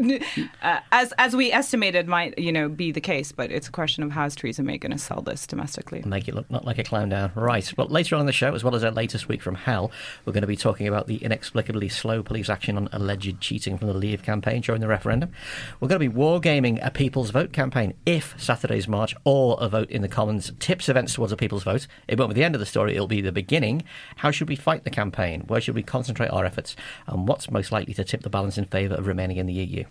uh, 0.62 0.80
as 0.92 1.14
as 1.18 1.36
we 1.36 1.52
estimated, 1.52 2.08
might 2.08 2.38
you 2.38 2.52
know 2.52 2.70
be 2.70 2.92
the 2.92 3.02
case. 3.02 3.32
But 3.32 3.52
it's 3.52 3.68
a 3.68 3.72
question 3.72 4.04
of 4.04 4.12
how 4.12 4.26
is 4.26 4.36
Theresa 4.36 4.64
May 4.64 4.78
going 4.78 4.92
to 4.92 4.98
sell 4.98 5.22
this 5.22 5.48
domestically? 5.48 6.04
Make 6.06 6.28
it 6.28 6.36
look 6.36 6.50
not 6.52 6.66
like 6.66 6.78
a 6.78 6.84
clown 6.84 7.10
down. 7.10 7.32
Right. 7.36 7.72
Well, 7.78 7.88
later 7.88 8.16
on 8.16 8.22
in 8.22 8.28
the 8.28 8.34
show, 8.34 8.54
as 8.54 8.64
well 8.64 8.76
as 8.76 8.84
our 8.84 8.92
latest 8.92 9.28
week 9.28 9.42
from 9.42 9.56
hell, 9.56 9.92
we're 10.26 10.34
going 10.34 10.42
to 10.42 10.48
be 10.48 10.58
talking 10.58 10.88
about 10.88 11.08
the 11.08 11.18
inexplicably 11.18 11.90
slow 11.90 12.24
police 12.24 12.50
action 12.50 12.78
on 12.78 12.90
alleged 12.92 13.40
cheating 13.40 13.78
from 13.78 13.88
the 13.88 13.94
Leave 13.94 14.24
campaign 14.24 14.62
during 14.62 14.82
the 14.82 14.88
referendum. 14.88 15.32
We're 15.80 15.88
going 15.88 16.02
to 16.02 16.10
be 16.10 16.16
wargaming 16.16 16.86
a 16.86 16.92
People's 16.92 17.32
Vote 17.32 17.54
campaign 17.54 17.94
if 18.06 18.36
Saturday's 18.38 18.88
march 18.88 19.16
or 19.24 19.58
a 19.60 19.70
vote 19.70 19.90
in 19.90 20.02
the 20.02 20.08
Commons 20.08 20.52
tips 20.60 20.90
events 20.90 21.14
towards 21.14 21.32
a 21.32 21.38
People's 21.38 21.64
Vote. 21.64 21.88
It 22.08 22.18
won't 22.18 22.30
be 22.30 22.36
the 22.36 22.44
end 22.44 22.56
of 22.56 22.60
the 22.60 22.66
story, 22.66 22.94
it'll 22.94 23.08
be 23.08 23.22
the 23.22 23.32
beginning. 23.32 23.84
How 24.18 24.32
should 24.32 24.50
we 24.50 24.56
fight 24.56 24.84
the 24.84 24.90
campaign? 24.90 25.42
Where 25.48 25.62
should 25.62 25.76
we 25.76 25.84
concentrate 25.84 26.30
our 26.30 26.46
efforts? 26.46 26.76
And 27.08 27.28
what's 27.28 27.52
most 27.52 27.72
likely 27.72 27.94
to 27.96 28.04
tip 28.04 28.22
the 28.22 28.30
balance 28.30 28.58
in 28.58 28.66
favour 28.66 28.96
of 28.96 29.08
remaining 29.08 29.38
in 29.38 29.48
the 29.48 29.54
EU? 29.54 29.84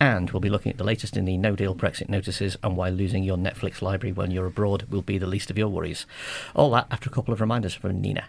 And 0.00 0.30
we'll 0.30 0.40
be 0.40 0.50
looking 0.50 0.72
at 0.72 0.78
the 0.78 0.84
latest 0.84 1.16
in 1.16 1.24
the 1.24 1.36
no 1.36 1.56
deal 1.56 1.74
Brexit 1.74 2.08
notices 2.08 2.56
and 2.62 2.76
why 2.76 2.88
losing 2.88 3.22
your 3.22 3.36
Netflix 3.36 3.82
library 3.82 4.12
when 4.12 4.30
you're 4.30 4.46
abroad 4.46 4.84
will 4.90 5.02
be 5.02 5.18
the 5.18 5.26
least 5.26 5.50
of 5.50 5.58
your 5.58 5.68
worries. 5.68 6.06
All 6.54 6.70
that 6.70 6.86
after 6.90 7.08
a 7.08 7.12
couple 7.12 7.34
of 7.34 7.40
reminders 7.40 7.74
from 7.74 8.00
Nina. 8.00 8.24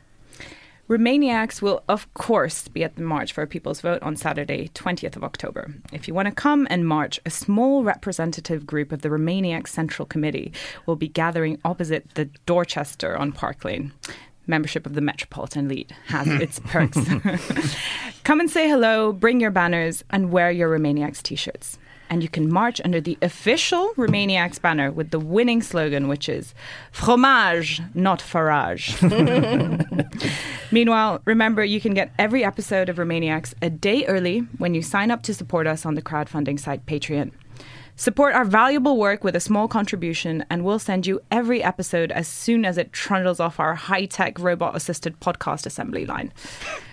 Remainiacs 0.89 1.61
will, 1.61 1.83
of 1.89 2.11
course, 2.13 2.69
be 2.69 2.81
at 2.81 2.95
the 2.95 3.01
March 3.01 3.33
for 3.33 3.41
a 3.41 3.47
People's 3.47 3.81
Vote 3.81 4.01
on 4.01 4.15
Saturday, 4.15 4.69
20th 4.73 5.17
of 5.17 5.23
October. 5.23 5.73
If 5.91 6.07
you 6.07 6.13
want 6.13 6.29
to 6.29 6.33
come 6.33 6.65
and 6.69 6.87
march, 6.87 7.19
a 7.25 7.29
small 7.29 7.83
representative 7.83 8.65
group 8.65 8.93
of 8.93 9.01
the 9.01 9.09
Remainiac 9.09 9.67
Central 9.67 10.05
Committee 10.05 10.53
will 10.85 10.95
be 10.95 11.09
gathering 11.09 11.59
opposite 11.65 12.13
the 12.13 12.29
Dorchester 12.45 13.17
on 13.17 13.33
Park 13.33 13.65
Lane. 13.65 13.91
Membership 14.47 14.85
of 14.85 14.93
the 14.93 15.01
Metropolitan 15.01 15.65
Elite 15.65 15.91
has 16.07 16.27
its 16.41 16.59
perks. 16.59 16.97
come 18.23 18.39
and 18.39 18.49
say 18.49 18.69
hello, 18.69 19.11
bring 19.11 19.39
your 19.39 19.51
banners, 19.51 20.03
and 20.09 20.31
wear 20.31 20.51
your 20.51 20.69
Remainiacs 20.69 21.21
t 21.21 21.35
shirts. 21.35 21.77
And 22.09 22.23
you 22.23 22.29
can 22.29 22.49
march 22.51 22.79
under 22.85 23.01
the 23.01 23.17
official 23.21 23.93
Remainiacs 23.97 24.61
banner 24.61 24.91
with 24.91 25.11
the 25.11 25.19
winning 25.19 25.61
slogan, 25.61 26.07
which 26.07 26.29
is 26.29 26.53
Fromage, 26.91 27.81
not 27.93 28.21
Farage. 28.21 28.95
Meanwhile, 30.71 31.21
remember 31.25 31.65
you 31.65 31.81
can 31.81 31.93
get 31.93 32.13
every 32.17 32.45
episode 32.45 32.87
of 32.87 32.95
Remainiacs 32.95 33.53
a 33.61 33.69
day 33.69 34.05
early 34.05 34.39
when 34.57 34.73
you 34.73 34.81
sign 34.81 35.11
up 35.11 35.21
to 35.23 35.33
support 35.33 35.67
us 35.67 35.85
on 35.85 35.95
the 35.95 36.01
crowdfunding 36.01 36.57
site 36.59 36.85
Patreon. 36.85 37.31
Support 37.99 38.35
our 38.35 38.45
valuable 38.45 38.95
work 38.95 39.23
with 39.23 39.35
a 39.35 39.39
small 39.39 39.67
contribution, 39.67 40.45
and 40.51 40.63
we'll 40.63 40.77
send 40.77 41.07
you 41.07 41.19
every 41.31 41.63
episode 41.63 42.11
as 42.11 42.27
soon 42.27 42.63
as 42.63 42.77
it 42.77 42.93
trundles 42.93 43.39
off 43.39 43.59
our 43.59 43.73
high 43.73 44.05
tech 44.05 44.37
robot 44.37 44.75
assisted 44.75 45.19
podcast 45.19 45.65
assembly 45.65 46.05
line. 46.05 46.31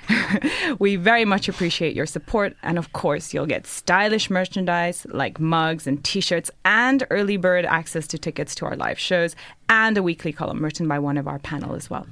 we 0.78 0.96
very 0.96 1.26
much 1.26 1.46
appreciate 1.46 1.94
your 1.94 2.06
support, 2.06 2.56
and 2.62 2.78
of 2.78 2.94
course, 2.94 3.34
you'll 3.34 3.44
get 3.44 3.66
stylish 3.66 4.30
merchandise 4.30 5.06
like 5.10 5.38
mugs 5.38 5.86
and 5.86 6.02
t 6.02 6.22
shirts, 6.22 6.50
and 6.64 7.06
early 7.10 7.36
bird 7.36 7.66
access 7.66 8.06
to 8.06 8.16
tickets 8.16 8.54
to 8.54 8.64
our 8.64 8.74
live 8.74 8.98
shows, 8.98 9.36
and 9.68 9.98
a 9.98 10.02
weekly 10.02 10.32
column 10.32 10.64
written 10.64 10.88
by 10.88 10.98
one 10.98 11.18
of 11.18 11.28
our 11.28 11.38
panel 11.38 11.74
as 11.74 11.90
well. 11.90 12.06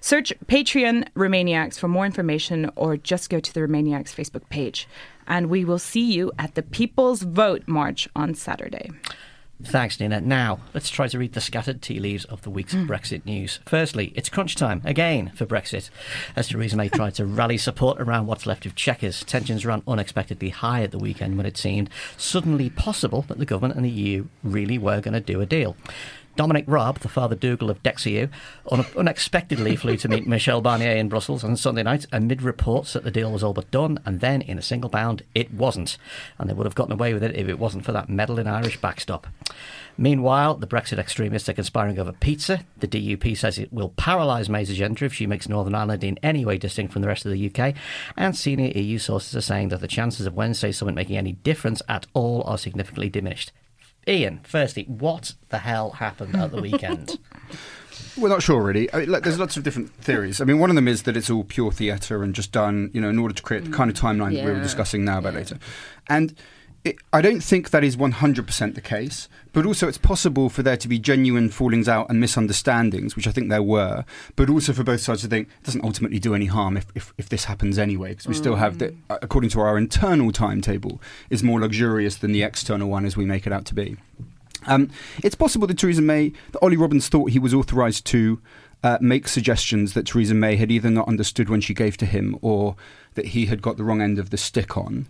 Search 0.00 0.32
Patreon 0.46 1.08
Remainiacs 1.14 1.78
for 1.78 1.88
more 1.88 2.06
information 2.06 2.70
or 2.76 2.96
just 2.96 3.30
go 3.30 3.40
to 3.40 3.52
the 3.52 3.60
Remainiacs 3.60 4.14
Facebook 4.14 4.48
page. 4.48 4.88
And 5.28 5.48
we 5.48 5.64
will 5.64 5.78
see 5.78 6.12
you 6.12 6.32
at 6.38 6.56
the 6.56 6.62
People's 6.62 7.22
Vote 7.22 7.62
March 7.68 8.08
on 8.16 8.34
Saturday. 8.34 8.90
Thanks, 9.62 9.98
Nina. 9.98 10.20
Now, 10.20 10.60
let's 10.72 10.88
try 10.88 11.08
to 11.08 11.18
read 11.18 11.32
the 11.32 11.40
scattered 11.40 11.82
tea 11.82 11.98
leaves 11.98 12.24
of 12.26 12.42
the 12.42 12.50
week's 12.50 12.74
hmm. 12.74 12.86
Brexit 12.86 13.26
news. 13.26 13.58
Firstly, 13.66 14.12
it's 14.14 14.28
crunch 14.28 14.54
time, 14.54 14.80
again, 14.84 15.32
for 15.34 15.46
Brexit. 15.46 15.90
As 16.36 16.46
Theresa 16.46 16.76
May 16.76 16.88
tried 16.88 17.16
to 17.16 17.26
rally 17.26 17.58
support 17.58 18.00
around 18.00 18.26
what's 18.26 18.46
left 18.46 18.66
of 18.66 18.76
Chequers, 18.76 19.24
tensions 19.24 19.66
ran 19.66 19.82
unexpectedly 19.88 20.50
high 20.50 20.82
at 20.84 20.92
the 20.92 20.98
weekend 20.98 21.36
when 21.36 21.46
it 21.46 21.56
seemed 21.56 21.90
suddenly 22.16 22.70
possible 22.70 23.22
that 23.22 23.38
the 23.38 23.44
government 23.44 23.74
and 23.74 23.84
the 23.84 23.90
EU 23.90 24.26
really 24.44 24.78
were 24.78 25.00
going 25.00 25.14
to 25.14 25.20
do 25.20 25.40
a 25.40 25.46
deal. 25.46 25.76
Dominic 26.38 26.66
Raab, 26.68 27.00
the 27.00 27.08
father 27.08 27.34
Dougal 27.34 27.68
of 27.68 27.82
DExEU, 27.82 28.30
un- 28.70 28.86
unexpectedly 28.96 29.74
flew 29.74 29.96
to 29.96 30.08
meet 30.08 30.24
Michel 30.24 30.62
Barnier 30.62 30.94
in 30.94 31.08
Brussels 31.08 31.42
on 31.42 31.56
Sunday 31.56 31.82
night 31.82 32.06
amid 32.12 32.42
reports 32.42 32.92
that 32.92 33.02
the 33.02 33.10
deal 33.10 33.32
was 33.32 33.42
all 33.42 33.52
but 33.52 33.68
done, 33.72 33.98
and 34.06 34.20
then 34.20 34.42
in 34.42 34.56
a 34.56 34.62
single 34.62 34.88
bound, 34.88 35.24
it 35.34 35.52
wasn't. 35.52 35.98
And 36.38 36.48
they 36.48 36.54
would 36.54 36.64
have 36.64 36.76
gotten 36.76 36.92
away 36.92 37.12
with 37.12 37.24
it 37.24 37.34
if 37.34 37.48
it 37.48 37.58
wasn't 37.58 37.84
for 37.84 37.90
that 37.90 38.08
meddling 38.08 38.46
Irish 38.46 38.80
backstop. 38.80 39.26
Meanwhile, 39.96 40.54
the 40.54 40.68
Brexit 40.68 41.00
extremists 41.00 41.48
are 41.48 41.54
conspiring 41.54 41.98
over 41.98 42.12
pizza. 42.12 42.60
The 42.78 42.86
DUP 42.86 43.36
says 43.36 43.58
it 43.58 43.72
will 43.72 43.88
paralyse 43.96 44.48
May's 44.48 44.70
agenda 44.70 45.06
if 45.06 45.14
she 45.14 45.26
makes 45.26 45.48
Northern 45.48 45.74
Ireland 45.74 46.04
in 46.04 46.20
any 46.22 46.44
way 46.44 46.56
distinct 46.56 46.92
from 46.92 47.02
the 47.02 47.08
rest 47.08 47.26
of 47.26 47.32
the 47.32 47.52
UK. 47.52 47.74
And 48.16 48.36
senior 48.36 48.70
EU 48.78 48.98
sources 48.98 49.34
are 49.34 49.40
saying 49.40 49.70
that 49.70 49.80
the 49.80 49.88
chances 49.88 50.24
of 50.24 50.34
Wednesday's 50.34 50.78
summit 50.78 50.94
making 50.94 51.16
any 51.16 51.32
difference 51.32 51.82
at 51.88 52.06
all 52.14 52.44
are 52.44 52.58
significantly 52.58 53.10
diminished. 53.10 53.50
Ian, 54.06 54.40
firstly, 54.42 54.84
what 54.84 55.34
the 55.50 55.58
hell 55.58 55.90
happened 55.90 56.36
at 56.36 56.50
the 56.50 56.60
weekend? 56.62 57.18
We're 58.16 58.28
not 58.28 58.42
sure, 58.42 58.62
really. 58.62 58.92
I 58.92 59.00
mean, 59.00 59.10
look, 59.10 59.24
there's 59.24 59.38
lots 59.38 59.56
of 59.56 59.62
different 59.62 59.94
theories. 59.96 60.40
I 60.40 60.44
mean, 60.44 60.58
one 60.58 60.70
of 60.70 60.76
them 60.76 60.88
is 60.88 61.02
that 61.04 61.16
it's 61.16 61.30
all 61.30 61.44
pure 61.44 61.70
theatre 61.70 62.22
and 62.22 62.34
just 62.34 62.52
done, 62.52 62.90
you 62.92 63.00
know, 63.00 63.08
in 63.08 63.18
order 63.18 63.34
to 63.34 63.42
create 63.42 63.64
the 63.64 63.70
kind 63.70 63.90
of 63.90 63.96
timeline 63.96 64.34
that 64.34 64.44
we 64.44 64.50
were 64.50 64.60
discussing 64.60 65.04
now 65.04 65.18
about 65.18 65.34
later. 65.34 65.58
And 66.08 66.34
it, 66.88 66.96
I 67.12 67.20
don't 67.20 67.42
think 67.42 67.70
that 67.70 67.84
is 67.84 67.96
100% 67.96 68.74
the 68.74 68.80
case, 68.80 69.28
but 69.52 69.66
also 69.66 69.88
it's 69.88 69.98
possible 69.98 70.48
for 70.48 70.62
there 70.62 70.76
to 70.76 70.88
be 70.88 70.98
genuine 70.98 71.50
fallings 71.50 71.88
out 71.88 72.08
and 72.08 72.20
misunderstandings, 72.20 73.14
which 73.14 73.26
I 73.26 73.32
think 73.32 73.48
there 73.48 73.62
were, 73.62 74.04
but 74.36 74.48
also 74.48 74.72
for 74.72 74.84
both 74.84 75.00
sides 75.00 75.22
to 75.22 75.28
think 75.28 75.48
it 75.48 75.64
doesn't 75.64 75.84
ultimately 75.84 76.18
do 76.18 76.34
any 76.34 76.46
harm 76.46 76.76
if, 76.76 76.86
if, 76.94 77.12
if 77.18 77.28
this 77.28 77.44
happens 77.44 77.78
anyway, 77.78 78.10
because 78.10 78.26
we 78.26 78.34
still 78.34 78.56
have, 78.56 78.78
the, 78.78 78.94
according 79.08 79.50
to 79.50 79.60
our 79.60 79.76
internal 79.76 80.32
timetable, 80.32 81.00
is 81.30 81.42
more 81.42 81.60
luxurious 81.60 82.16
than 82.16 82.32
the 82.32 82.42
external 82.42 82.88
one 82.88 83.04
as 83.04 83.16
we 83.16 83.24
make 83.24 83.46
it 83.46 83.52
out 83.52 83.64
to 83.66 83.74
be. 83.74 83.96
Um, 84.66 84.90
it's 85.22 85.34
possible 85.34 85.66
that 85.66 85.78
Theresa 85.78 86.02
May, 86.02 86.32
that 86.52 86.58
Ollie 86.60 86.76
Robbins 86.76 87.08
thought 87.08 87.30
he 87.30 87.38
was 87.38 87.54
authorised 87.54 88.04
to 88.06 88.40
uh, 88.82 88.98
make 89.00 89.28
suggestions 89.28 89.94
that 89.94 90.06
Theresa 90.06 90.34
May 90.34 90.56
had 90.56 90.70
either 90.70 90.90
not 90.90 91.08
understood 91.08 91.48
when 91.48 91.60
she 91.60 91.74
gave 91.74 91.96
to 91.98 92.06
him 92.06 92.38
or 92.42 92.76
that 93.14 93.26
he 93.26 93.46
had 93.46 93.60
got 93.62 93.76
the 93.76 93.84
wrong 93.84 94.00
end 94.00 94.18
of 94.18 94.30
the 94.30 94.36
stick 94.36 94.76
on. 94.76 95.08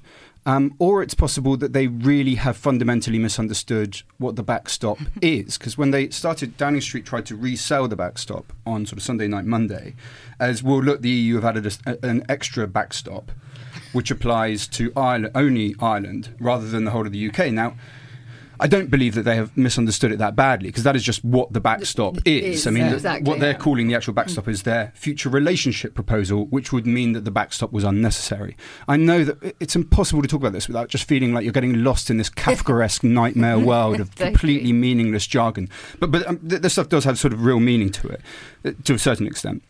Um, 0.48 0.74
or 0.78 1.02
it's 1.02 1.12
possible 1.12 1.58
that 1.58 1.74
they 1.74 1.88
really 1.88 2.36
have 2.36 2.56
fundamentally 2.56 3.18
misunderstood 3.18 4.00
what 4.16 4.36
the 4.36 4.42
backstop 4.42 4.98
is. 5.20 5.58
Because 5.58 5.76
when 5.76 5.90
they 5.90 6.08
started, 6.08 6.56
Downing 6.56 6.80
Street 6.80 7.04
tried 7.04 7.26
to 7.26 7.36
resell 7.36 7.86
the 7.86 7.96
backstop 7.96 8.54
on 8.64 8.86
sort 8.86 8.96
of 8.96 9.02
Sunday 9.02 9.28
night, 9.28 9.44
Monday, 9.44 9.94
as 10.40 10.62
well, 10.62 10.82
look, 10.82 11.02
the 11.02 11.10
EU 11.10 11.34
have 11.34 11.44
added 11.44 11.66
a 11.84 11.98
an 12.02 12.24
extra 12.30 12.66
backstop, 12.66 13.30
which 13.92 14.10
applies 14.10 14.66
to 14.68 14.90
Ireland, 14.96 15.32
only 15.34 15.76
Ireland, 15.80 16.34
rather 16.40 16.66
than 16.66 16.84
the 16.84 16.92
whole 16.92 17.04
of 17.04 17.12
the 17.12 17.28
UK. 17.28 17.52
Now, 17.52 17.74
I 18.60 18.66
don't 18.66 18.90
believe 18.90 19.14
that 19.14 19.22
they 19.22 19.36
have 19.36 19.56
misunderstood 19.56 20.12
it 20.12 20.18
that 20.18 20.34
badly 20.36 20.68
because 20.68 20.82
that 20.84 20.96
is 20.96 21.02
just 21.02 21.24
what 21.24 21.52
the 21.52 21.60
backstop 21.60 22.16
is. 22.24 22.60
is, 22.60 22.66
I 22.66 22.70
mean, 22.70 22.88
the- 22.88 22.94
Exactly, 22.94 23.28
what 23.30 23.40
they're 23.40 23.52
yeah. 23.52 23.58
calling 23.58 23.88
the 23.88 23.94
actual 23.94 24.14
backstop 24.14 24.48
is 24.48 24.64
their 24.64 24.92
future 24.94 25.28
relationship 25.28 25.94
proposal, 25.94 26.46
which 26.46 26.72
would 26.72 26.86
mean 26.86 27.12
that 27.12 27.24
the 27.24 27.30
backstop 27.30 27.72
was 27.72 27.84
unnecessary. 27.84 28.56
I 28.88 28.96
know 28.96 29.24
that 29.24 29.54
it's 29.60 29.76
impossible 29.76 30.22
to 30.22 30.28
talk 30.28 30.40
about 30.40 30.52
this 30.52 30.66
without 30.68 30.88
just 30.88 31.04
feeling 31.08 31.32
like 31.32 31.44
you're 31.44 31.52
getting 31.52 31.84
lost 31.84 32.10
in 32.10 32.16
this 32.16 32.30
Kafkaesque 32.30 33.02
nightmare 33.08 33.58
world 33.58 34.00
of 34.00 34.14
completely 34.16 34.72
meaningless 34.72 35.26
jargon. 35.26 35.68
But 36.00 36.10
but 36.10 36.26
um, 36.26 36.38
th- 36.48 36.62
this 36.62 36.72
stuff 36.72 36.88
does 36.88 37.04
have 37.04 37.18
sort 37.18 37.32
of 37.32 37.44
real 37.44 37.60
meaning 37.60 37.90
to 37.90 38.08
it, 38.08 38.20
uh, 38.64 38.72
to 38.84 38.94
a 38.94 38.98
certain 38.98 39.26
extent. 39.26 39.62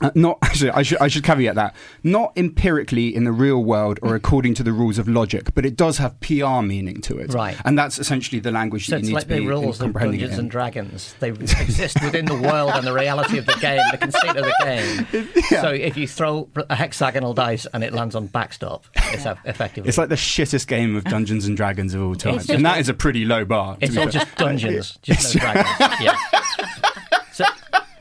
Uh, 0.00 0.10
not 0.14 0.38
actually, 0.42 0.70
I 0.70 0.82
should 0.82 0.98
I 0.98 1.08
should 1.08 1.24
caveat 1.24 1.54
that 1.56 1.74
not 2.02 2.32
empirically 2.36 3.14
in 3.14 3.24
the 3.24 3.32
real 3.32 3.62
world 3.64 3.98
or 4.02 4.14
according 4.14 4.54
to 4.54 4.62
the 4.62 4.72
rules 4.72 4.98
of 4.98 5.08
logic, 5.08 5.54
but 5.54 5.64
it 5.66 5.76
does 5.76 5.98
have 5.98 6.18
PR 6.20 6.60
meaning 6.62 7.00
to 7.02 7.18
it, 7.18 7.32
Right. 7.32 7.56
And 7.64 7.78
that's 7.78 7.98
essentially 7.98 8.40
the 8.40 8.50
language 8.52 8.86
So 8.86 8.92
that 8.92 9.00
you 9.02 9.08
need 9.08 9.14
like 9.14 9.22
to 9.24 9.28
be 9.28 9.38
the 9.40 9.46
rules 9.46 9.80
of 9.80 9.92
Dungeons 9.92 10.38
and 10.38 10.50
Dragons. 10.50 11.14
They 11.20 11.28
exist 11.30 11.98
within 12.02 12.24
the 12.26 12.36
world 12.36 12.70
and 12.74 12.86
the 12.86 12.92
reality 12.92 13.38
of 13.38 13.46
the 13.46 13.54
game, 13.60 13.80
the 13.90 13.98
conceit 13.98 14.36
of 14.36 14.44
the 14.44 14.54
game. 14.62 15.24
So 15.48 15.70
if 15.70 15.96
you 15.96 16.06
throw 16.06 16.48
a 16.68 16.74
hexagonal 16.74 17.32
dice 17.34 17.66
and 17.72 17.82
it 17.82 17.92
lands 17.92 18.14
on 18.14 18.26
backstop, 18.26 18.84
it's 18.94 19.24
eff- 19.26 19.38
effectively. 19.44 19.88
It's 19.88 19.96
like 19.98 20.08
the 20.10 20.14
shittest 20.14 20.66
game 20.66 20.94
of 20.94 21.04
Dungeons 21.04 21.46
and 21.46 21.56
Dragons 21.56 21.94
of 21.94 22.02
all 22.02 22.14
time, 22.14 22.38
and 22.50 22.64
that 22.66 22.78
is 22.78 22.88
a 22.88 22.94
pretty 22.94 23.24
low 23.24 23.44
bar. 23.44 23.76
It's 23.80 23.96
all 23.96 24.08
just 24.08 24.34
dungeons, 24.36 24.98
just 25.02 25.34
no 25.34 25.40
dragons. 25.40 25.66
Yeah. 26.00 26.16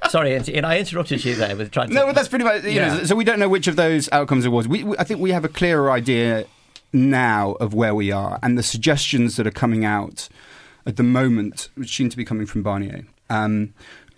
So, 0.08 0.20
sorry, 0.20 0.36
and 0.36 0.66
I 0.66 0.80
interrupted 0.80 1.24
you 1.24 1.36
there 1.36 1.56
with 1.56 1.72
trying 1.72 1.90
to. 1.90 1.94
No, 1.94 2.06
but 2.06 2.16
that's 2.16 2.28
pretty 2.28 2.46
much. 2.46 2.64
You 2.64 2.72
Yeah. 2.72 2.98
know, 2.98 3.04
so 3.04 3.16
we 3.16 3.24
don't 3.24 3.40
know 3.40 3.50
which 3.50 3.68
of 3.68 3.76
those 3.76 4.10
outcomes 4.12 4.46
it 4.46 4.50
was. 4.50 4.68
We, 4.68 4.84
we, 4.84 4.98
I 4.98 5.04
think 5.04 5.20
we 5.20 5.32
have 5.32 5.46
a 5.46 5.50
clearer 5.50 5.92
idea 5.92 6.46
now 6.94 7.52
of 7.54 7.74
where 7.74 7.94
we 7.94 8.12
are, 8.12 8.40
and 8.42 8.58
the 8.58 8.64
suggestions 8.64 9.36
that 9.36 9.46
are 9.46 9.52
coming 9.52 9.84
out 9.86 10.30
at 10.86 10.96
the 10.96 11.04
moment, 11.04 11.70
which 11.76 11.96
seem 11.96 12.10
to 12.10 12.18
be 12.18 12.24
coming 12.26 12.46
from 12.46 12.64
Barnier, 12.64 13.06
um, 13.30 13.74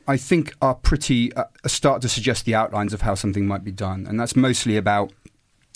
I 0.07 0.17
think 0.17 0.53
are 0.61 0.75
pretty 0.75 1.33
uh, 1.33 1.45
start 1.65 2.01
to 2.03 2.09
suggest 2.09 2.45
the 2.45 2.53
outlines 2.55 2.93
of 2.93 3.01
how 3.01 3.15
something 3.15 3.47
might 3.47 3.63
be 3.63 3.71
done, 3.71 4.05
and 4.07 4.19
that's 4.19 4.35
mostly 4.35 4.77
about. 4.77 5.11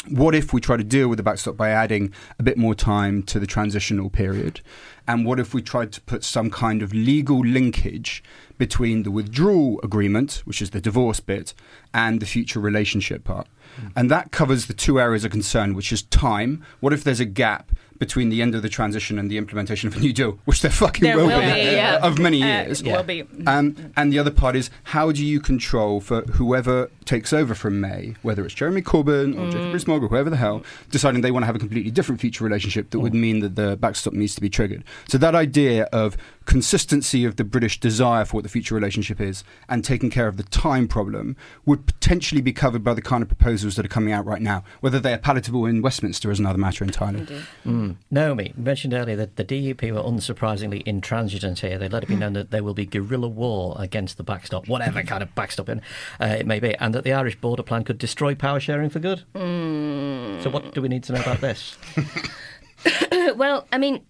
What 0.09 0.35
if 0.35 0.51
we 0.51 0.59
try 0.59 0.75
to 0.75 0.83
deal 0.83 1.07
with 1.07 1.17
the 1.17 1.23
backstop 1.23 1.55
by 1.55 1.69
adding 1.69 2.11
a 2.37 2.43
bit 2.43 2.57
more 2.57 2.75
time 2.75 3.23
to 3.23 3.39
the 3.39 3.47
transitional 3.47 4.09
period? 4.09 4.59
And 5.07 5.25
what 5.25 5.39
if 5.39 5.53
we 5.53 5.61
tried 5.61 5.93
to 5.93 6.01
put 6.01 6.23
some 6.23 6.49
kind 6.49 6.81
of 6.81 6.93
legal 6.93 7.39
linkage 7.39 8.23
between 8.57 9.03
the 9.03 9.11
withdrawal 9.11 9.79
agreement, 9.81 10.41
which 10.45 10.61
is 10.61 10.71
the 10.71 10.81
divorce 10.81 11.21
bit, 11.21 11.53
and 11.93 12.19
the 12.19 12.25
future 12.25 12.59
relationship 12.59 13.23
part? 13.23 13.47
Hmm. 13.77 13.87
And 13.95 14.11
that 14.11 14.31
covers 14.31 14.65
the 14.65 14.73
two 14.73 14.99
areas 14.99 15.23
of 15.23 15.31
concern, 15.31 15.73
which 15.73 15.93
is 15.93 16.03
time. 16.03 16.63
What 16.81 16.93
if 16.93 17.03
there's 17.03 17.21
a 17.21 17.25
gap 17.25 17.71
between 18.05 18.27
the 18.29 18.41
end 18.41 18.53
of 18.55 18.61
the 18.61 18.69
transition 18.79 19.17
and 19.19 19.29
the 19.31 19.37
implementation 19.37 19.87
of 19.87 19.95
a 19.95 19.99
new 19.99 20.13
deal, 20.13 20.31
which 20.45 20.61
there 20.61 20.71
fucking 20.83 21.03
There 21.03 21.17
will, 21.17 21.27
will 21.27 21.39
be, 21.39 21.53
be, 21.53 21.71
yeah. 21.81 21.99
of 22.07 22.19
many 22.19 22.41
Uh, 22.43 22.47
years? 22.47 22.83
will 22.83 23.03
be. 23.03 23.23
Um, 23.47 23.65
and 23.95 24.11
the 24.11 24.19
other 24.19 24.31
part 24.31 24.55
is 24.55 24.69
how 24.95 25.11
do 25.11 25.23
you 25.25 25.39
control 25.39 26.01
for 26.01 26.21
whoever 26.37 26.89
takes 27.05 27.31
over 27.33 27.53
from 27.55 27.73
May, 27.79 28.15
whether 28.21 28.43
it's 28.45 28.53
Jeremy 28.53 28.81
Corbyn 28.81 29.29
or 29.39 29.49
Jacob 29.51 29.73
Rees-Mogg 29.73 30.03
or 30.03 30.07
whoever 30.09 30.29
the 30.29 30.37
hell, 30.37 30.63
deciding 30.91 31.21
they 31.21 31.31
want 31.31 31.43
to 31.43 31.47
have 31.47 31.55
a 31.55 31.59
completely 31.59 31.91
different 31.91 32.19
future 32.21 32.43
relationship 32.43 32.89
that 32.91 32.99
would 32.99 33.13
mean 33.13 33.39
that 33.39 33.55
the 33.55 33.77
backstop 33.77 34.13
needs 34.13 34.35
to 34.35 34.41
be 34.41 34.49
triggered. 34.49 34.83
So 35.07 35.17
that 35.17 35.35
idea 35.35 35.83
of 36.01 36.17
consistency 36.45 37.25
of 37.25 37.35
the 37.37 37.43
British 37.43 37.79
desire 37.79 38.25
for 38.25 38.37
what 38.37 38.43
the 38.43 38.49
future 38.49 38.75
relationship 38.75 39.19
is 39.19 39.43
and 39.67 39.83
taking 39.83 40.09
care 40.09 40.27
of 40.27 40.37
the 40.37 40.43
time 40.43 40.87
problem 40.87 41.35
would 41.65 41.85
potentially 41.85 42.41
be 42.41 42.53
covered 42.53 42.83
by 42.83 42.93
the 42.93 43.01
kind 43.01 43.21
of 43.21 43.27
proposals 43.27 43.75
that 43.75 43.85
are 43.85 43.89
coming 43.89 44.13
out 44.13 44.25
right 44.25 44.41
now. 44.41 44.63
Whether 44.81 44.99
they 44.99 45.13
are 45.13 45.17
palatable 45.17 45.65
in 45.65 45.81
Westminster 45.81 46.31
is 46.31 46.39
another 46.39 46.57
matter 46.57 46.83
entirely. 46.83 47.25
Mm. 47.65 47.95
Naomi 48.11 48.53
mentioned 48.55 48.93
earlier 48.93 49.15
that 49.15 49.35
the 49.35 49.45
DUP 49.45 49.91
were 49.91 50.01
unsurprisingly 50.01 50.83
intransigent 50.85 51.59
here. 51.59 51.77
They 51.77 51.89
let 51.89 52.03
it 52.03 52.07
be 52.07 52.15
known 52.15 52.33
that 52.33 52.51
there 52.51 52.63
will 52.63 52.73
be 52.73 52.85
guerrilla 52.85 53.27
war 53.27 53.75
against 53.79 54.17
the 54.17 54.23
backstop, 54.23 54.67
whatever 54.67 55.03
kind 55.03 55.23
of 55.23 55.33
backstop 55.35 55.69
uh, 55.69 55.79
it 56.19 56.45
may 56.45 56.59
be, 56.59 56.75
and 56.75 56.93
that 56.93 57.03
the 57.03 57.13
Irish 57.13 57.39
border 57.39 57.63
plan 57.63 57.83
could 57.83 57.97
destroy 57.97 58.35
power 58.35 58.59
sharing 58.59 58.89
for 58.89 58.99
good. 58.99 59.23
So, 59.33 60.49
what 60.49 60.73
do 60.73 60.81
we 60.81 60.89
need 60.89 61.03
to 61.03 61.13
know 61.13 61.21
about 61.21 61.41
this? 61.41 61.77
well, 63.35 63.67
I 63.71 63.77
mean, 63.77 64.05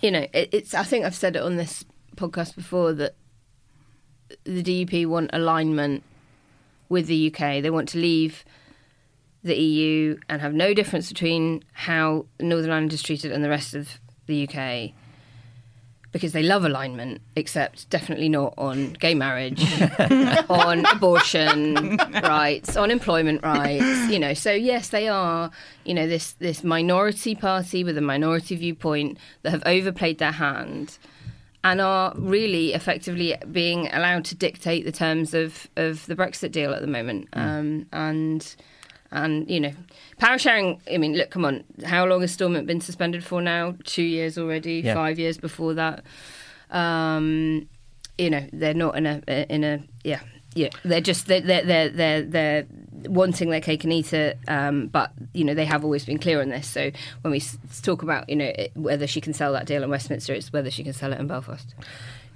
you 0.00 0.10
know, 0.10 0.26
it, 0.32 0.48
it's. 0.52 0.74
I 0.74 0.82
think 0.82 1.04
I've 1.04 1.14
said 1.14 1.36
it 1.36 1.42
on 1.42 1.56
this 1.56 1.84
podcast 2.16 2.54
before 2.54 2.92
that 2.94 3.14
the 4.44 4.62
DUP 4.62 5.06
want 5.06 5.30
alignment 5.32 6.02
with 6.88 7.06
the 7.06 7.32
UK. 7.32 7.62
They 7.62 7.70
want 7.70 7.88
to 7.90 7.98
leave 7.98 8.44
the 9.42 9.56
EU 9.56 10.18
and 10.28 10.42
have 10.42 10.52
no 10.52 10.74
difference 10.74 11.08
between 11.08 11.64
how 11.72 12.26
Northern 12.38 12.70
Ireland 12.70 12.92
is 12.92 13.02
treated 13.02 13.32
and 13.32 13.42
the 13.42 13.48
rest 13.48 13.74
of 13.74 13.98
the 14.26 14.46
UK 14.46 14.92
because 16.12 16.32
they 16.32 16.42
love 16.42 16.64
alignment, 16.64 17.20
except 17.36 17.88
definitely 17.90 18.28
not 18.28 18.54
on 18.58 18.94
gay 18.94 19.14
marriage, 19.14 19.64
on 20.48 20.84
abortion 20.86 21.96
rights, 22.22 22.76
on 22.76 22.90
employment 22.90 23.42
rights. 23.42 24.08
You 24.10 24.18
know, 24.18 24.34
so 24.34 24.52
yes, 24.52 24.88
they 24.88 25.08
are. 25.08 25.50
You 25.84 25.94
know, 25.94 26.06
this 26.06 26.32
this 26.32 26.64
minority 26.64 27.34
party 27.34 27.84
with 27.84 27.96
a 27.96 28.02
minority 28.02 28.56
viewpoint 28.56 29.18
that 29.42 29.50
have 29.50 29.62
overplayed 29.66 30.18
their 30.18 30.32
hand 30.32 30.98
and 31.62 31.80
are 31.80 32.12
really 32.16 32.72
effectively 32.72 33.34
being 33.52 33.88
allowed 33.92 34.24
to 34.24 34.34
dictate 34.34 34.84
the 34.84 34.92
terms 34.92 35.34
of, 35.34 35.68
of 35.76 36.06
the 36.06 36.16
Brexit 36.16 36.52
deal 36.52 36.72
at 36.72 36.80
the 36.80 36.86
moment. 36.86 37.28
Um, 37.34 37.86
and 37.92 38.54
and 39.12 39.50
you 39.50 39.60
know, 39.60 39.72
power 40.18 40.38
sharing. 40.38 40.80
I 40.92 40.98
mean, 40.98 41.14
look, 41.14 41.30
come 41.30 41.44
on. 41.44 41.64
How 41.84 42.04
long 42.04 42.20
has 42.20 42.32
Stormont 42.32 42.66
been 42.66 42.80
suspended 42.80 43.24
for 43.24 43.40
now? 43.40 43.76
Two 43.84 44.02
years 44.02 44.38
already. 44.38 44.80
Yeah. 44.80 44.94
Five 44.94 45.18
years 45.18 45.38
before 45.38 45.74
that. 45.74 46.04
Um, 46.70 47.68
you 48.18 48.30
know, 48.30 48.46
they're 48.52 48.74
not 48.74 48.96
in 48.96 49.06
a 49.06 49.22
in 49.52 49.64
a 49.64 49.82
yeah 50.04 50.20
yeah. 50.54 50.70
They're 50.84 51.00
just 51.00 51.26
they're 51.26 51.40
they're 51.40 51.64
they're 51.64 51.88
they're, 51.90 52.22
they're 52.22 52.66
wanting 53.06 53.50
their 53.50 53.60
cake 53.60 53.84
and 53.84 53.92
eat 53.92 54.12
it. 54.12 54.38
Um, 54.48 54.88
but 54.88 55.12
you 55.32 55.44
know, 55.44 55.54
they 55.54 55.64
have 55.64 55.84
always 55.84 56.04
been 56.04 56.18
clear 56.18 56.40
on 56.40 56.48
this. 56.48 56.66
So 56.68 56.90
when 57.22 57.32
we 57.32 57.42
talk 57.82 58.02
about 58.02 58.28
you 58.28 58.36
know 58.36 58.52
whether 58.74 59.06
she 59.06 59.20
can 59.20 59.32
sell 59.32 59.52
that 59.52 59.66
deal 59.66 59.82
in 59.82 59.90
Westminster, 59.90 60.34
it's 60.34 60.52
whether 60.52 60.70
she 60.70 60.84
can 60.84 60.92
sell 60.92 61.12
it 61.12 61.20
in 61.20 61.26
Belfast. 61.26 61.74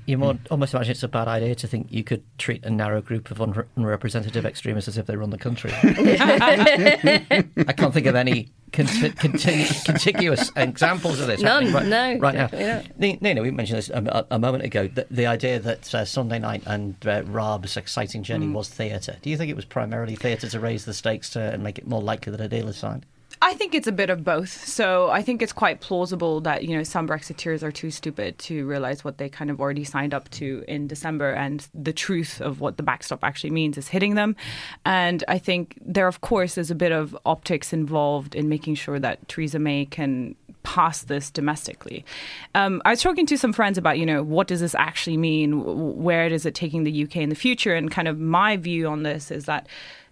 You 0.06 0.18
more, 0.18 0.38
almost 0.50 0.75
imagine 0.75 0.92
it's 0.92 1.02
a 1.02 1.08
bad 1.08 1.28
idea 1.28 1.54
to 1.54 1.66
think 1.66 1.87
you 1.90 2.04
could 2.04 2.23
treat 2.37 2.64
a 2.64 2.70
narrow 2.70 3.00
group 3.00 3.30
of 3.30 3.38
unre- 3.38 3.66
unrepresentative 3.76 4.44
extremists 4.44 4.88
as 4.88 4.99
if 4.99 5.06
they 5.06 5.16
run 5.16 5.30
the 5.30 5.38
country. 5.38 5.70
I 5.82 7.73
can't 7.76 7.94
think 7.94 8.06
of 8.06 8.14
any 8.14 8.50
conti- 8.73 9.11
continu- 9.11 9.84
contiguous 9.84 10.50
examples 10.56 11.20
of 11.20 11.26
this. 11.26 11.40
None, 11.40 11.73
right, 11.73 11.87
no, 11.87 12.18
right 12.18 12.34
now. 12.34 12.49
definitely 12.49 13.18
Nina, 13.20 13.40
we 13.40 13.50
mentioned 13.50 13.78
this 13.78 13.88
a, 13.90 14.26
a 14.30 14.38
moment 14.38 14.64
ago. 14.64 14.88
The, 14.88 15.06
the 15.11 15.26
idea 15.26 15.58
that 15.61 15.94
uh, 15.94 16.04
Sunday 16.04 16.38
night 16.38 16.62
and 16.66 16.94
uh, 17.06 17.23
Raab's 17.23 17.76
exciting 17.76 18.23
journey 18.23 18.49
was 18.49 18.68
theatre. 18.68 19.16
Do 19.23 19.30
you 19.30 19.37
think 19.38 19.50
it 19.50 19.56
was 19.56 19.64
primarily 19.64 20.16
theatre 20.16 20.49
to 20.49 20.61
raise 20.61 20.84
the 20.84 20.94
stakes 20.94 21.30
to, 21.30 21.40
and 21.40 21.62
make 21.62 21.78
it 21.78 21.87
more 21.87 22.02
likely 22.02 22.30
that 22.32 22.40
a 22.40 22.49
deal 22.49 22.68
is 22.68 22.76
signed? 22.76 23.06
I 23.44 23.52
think 23.52 23.74
it's 23.74 23.86
a 23.86 23.92
bit 23.92 24.08
of 24.08 24.24
both. 24.24 24.66
So 24.66 25.10
I 25.10 25.20
think 25.20 25.42
it's 25.42 25.52
quite 25.52 25.82
plausible 25.82 26.40
that 26.40 26.64
you 26.64 26.74
know 26.74 26.82
some 26.82 27.06
Brexiteers 27.06 27.62
are 27.62 27.70
too 27.70 27.90
stupid 27.90 28.38
to 28.38 28.66
realize 28.66 29.04
what 29.04 29.18
they 29.18 29.28
kind 29.28 29.50
of 29.50 29.60
already 29.60 29.84
signed 29.84 30.14
up 30.14 30.30
to 30.30 30.64
in 30.66 30.86
December, 30.86 31.30
and 31.30 31.68
the 31.74 31.92
truth 31.92 32.40
of 32.40 32.62
what 32.62 32.78
the 32.78 32.82
backstop 32.82 33.22
actually 33.22 33.50
means 33.50 33.76
is 33.76 33.88
hitting 33.88 34.14
them. 34.14 34.34
And 34.86 35.22
I 35.28 35.36
think 35.36 35.78
there, 35.84 36.08
of 36.08 36.22
course, 36.22 36.56
is 36.56 36.70
a 36.70 36.74
bit 36.74 36.90
of 36.90 37.14
optics 37.26 37.74
involved 37.74 38.34
in 38.34 38.48
making 38.48 38.76
sure 38.76 38.98
that 38.98 39.28
Theresa 39.28 39.58
May 39.58 39.84
can 39.84 40.36
pass 40.62 41.02
this 41.02 41.30
domestically. 41.30 42.02
Um, 42.54 42.80
I 42.86 42.90
was 42.90 43.02
talking 43.02 43.26
to 43.26 43.36
some 43.36 43.52
friends 43.52 43.76
about, 43.76 43.98
you 43.98 44.06
know, 44.06 44.22
what 44.22 44.46
does 44.46 44.60
this 44.60 44.74
actually 44.74 45.18
mean? 45.18 46.02
Where 46.02 46.26
is 46.28 46.46
it 46.46 46.54
taking 46.54 46.84
the 46.84 47.04
UK 47.04 47.16
in 47.16 47.28
the 47.28 47.34
future? 47.34 47.74
And 47.74 47.90
kind 47.90 48.08
of 48.08 48.18
my 48.18 48.56
view 48.56 48.88
on 48.88 49.02
this 49.02 49.30
is 49.30 49.44
that 49.44 49.66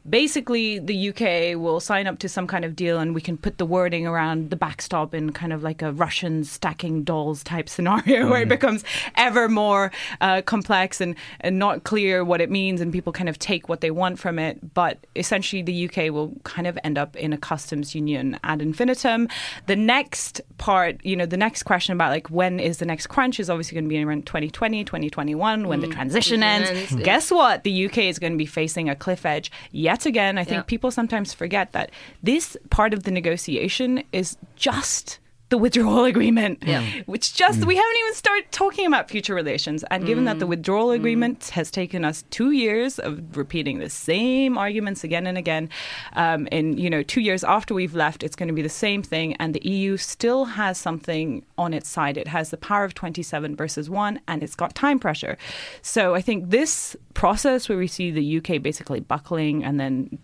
basically 0.08 0.78
the 0.78 1.10
UK 1.10 1.58
will 1.60 1.78
sign 1.78 2.06
up 2.06 2.18
to 2.18 2.28
some 2.28 2.46
kind 2.46 2.64
of 2.64 2.74
deal 2.74 2.98
and 2.98 3.14
we 3.14 3.20
can 3.20 3.36
put 3.36 3.58
the 3.58 3.66
wording 3.66 4.06
around 4.06 4.50
the 4.50 4.56
backstop 4.56 5.14
in 5.14 5.32
kind 5.32 5.52
of 5.52 5.62
like 5.62 5.80
a 5.80 5.92
Russian 5.92 6.44
stacking 6.44 7.04
dolls 7.04 7.44
type 7.44 7.68
scenario 7.68 8.28
where 8.30 8.42
it 8.42 8.48
becomes 8.48 8.84
ever 9.16 9.48
more 9.48 9.92
uh, 10.20 10.42
complex 10.42 11.00
and, 11.00 11.14
and 11.40 11.58
not 11.58 11.84
clear 11.84 12.24
what 12.24 12.40
it 12.40 12.50
means 12.50 12.80
and 12.80 12.92
people 12.92 13.12
kind 13.12 13.28
of 13.28 13.38
take 13.38 13.68
what 13.68 13.80
they 13.80 13.90
want 13.90 14.18
from 14.18 14.38
it. 14.38 14.74
But 14.74 14.98
essentially 15.14 15.62
the 15.62 15.88
UK 15.88 16.12
will 16.12 16.32
kind 16.42 16.66
of 16.66 16.78
end 16.82 16.98
up 16.98 17.14
in 17.16 17.32
a 17.32 17.38
customs 17.38 17.94
union 17.94 18.38
ad 18.42 18.60
infinitum. 18.60 19.28
The 19.66 19.76
next 19.76 20.40
part, 20.58 21.04
you 21.04 21.14
know, 21.14 21.26
the 21.26 21.36
next 21.36 21.62
question 21.62 21.92
about 21.92 22.10
like 22.10 22.28
when 22.28 22.58
is 22.58 22.78
the 22.78 22.86
next 22.86 23.06
crunch 23.06 23.38
is 23.38 23.48
obviously 23.48 23.76
going 23.76 23.84
to 23.84 23.88
be 23.88 24.02
around 24.02 24.26
2020, 24.26 24.84
2021 24.84 25.68
when 25.68 25.80
the 25.80 25.86
transition 25.86 26.42
ends. 26.42 26.70
ends. 26.70 27.04
Guess 27.04 27.30
what? 27.30 27.62
The 27.62 27.86
UK 27.86 27.98
is 27.98 28.18
going 28.18 28.32
to 28.32 28.38
be 28.38 28.46
facing 28.46 28.88
a 28.88 28.96
cliff 28.96 29.24
edge 29.24 29.52
yet 29.70 29.91
again. 30.06 30.38
I 30.38 30.44
think 30.44 30.58
Yeah. 30.58 30.62
people 30.62 30.90
sometimes 30.90 31.32
forget 31.34 31.72
that 31.72 31.90
this 32.22 32.56
part 32.70 32.94
of 32.94 33.02
the 33.02 33.10
negotiation 33.10 34.02
is 34.12 34.36
just 34.56 35.18
the 35.52 35.58
withdrawal 35.58 36.04
agreement, 36.14 36.62
Yeah. 36.66 36.82
which 37.04 37.34
just 37.34 37.64
we 37.66 37.76
haven't 37.76 37.96
even 38.00 38.14
started 38.14 38.50
talking 38.52 38.86
about 38.86 39.10
future 39.10 39.34
relations. 39.34 39.84
And 39.90 40.06
given 40.06 40.24
that 40.24 40.38
the 40.38 40.46
withdrawal 40.46 40.90
agreement 40.92 41.50
has 41.50 41.70
taken 41.70 42.06
us 42.06 42.24
two 42.30 42.52
years 42.52 42.98
of 42.98 43.36
repeating 43.36 43.78
the 43.78 43.90
same 43.90 44.56
arguments 44.56 45.04
again 45.04 45.26
and 45.26 45.36
again, 45.36 45.68
um, 46.14 46.48
and 46.50 46.80
you 46.80 46.88
know, 46.88 47.02
two 47.02 47.20
years 47.20 47.44
after 47.44 47.74
we've 47.74 47.94
left, 47.94 48.22
it's 48.22 48.34
going 48.34 48.48
to 48.48 48.54
be 48.54 48.62
the 48.62 48.76
same 48.86 49.02
thing. 49.02 49.34
And 49.34 49.52
the 49.52 49.62
EU 49.68 49.98
still 49.98 50.46
has 50.46 50.78
something 50.78 51.44
on 51.58 51.74
its 51.74 51.88
side. 51.88 52.16
It 52.16 52.28
has 52.28 52.48
the 52.48 52.56
power 52.56 52.84
of 52.84 52.94
27 52.94 53.54
versus 53.54 53.90
one, 53.90 54.20
and 54.26 54.42
it's 54.42 54.54
got 54.54 54.74
time 54.74 54.98
pressure. 54.98 55.36
So 55.82 56.14
I 56.14 56.22
think 56.22 56.48
this 56.48 56.96
process 57.12 57.68
where 57.68 57.76
we 57.76 57.88
see 57.88 58.10
the 58.10 58.38
UK 58.38 58.62
basically 58.62 59.00
buckling 59.00 59.62
and 59.64 59.78
then 59.78 60.18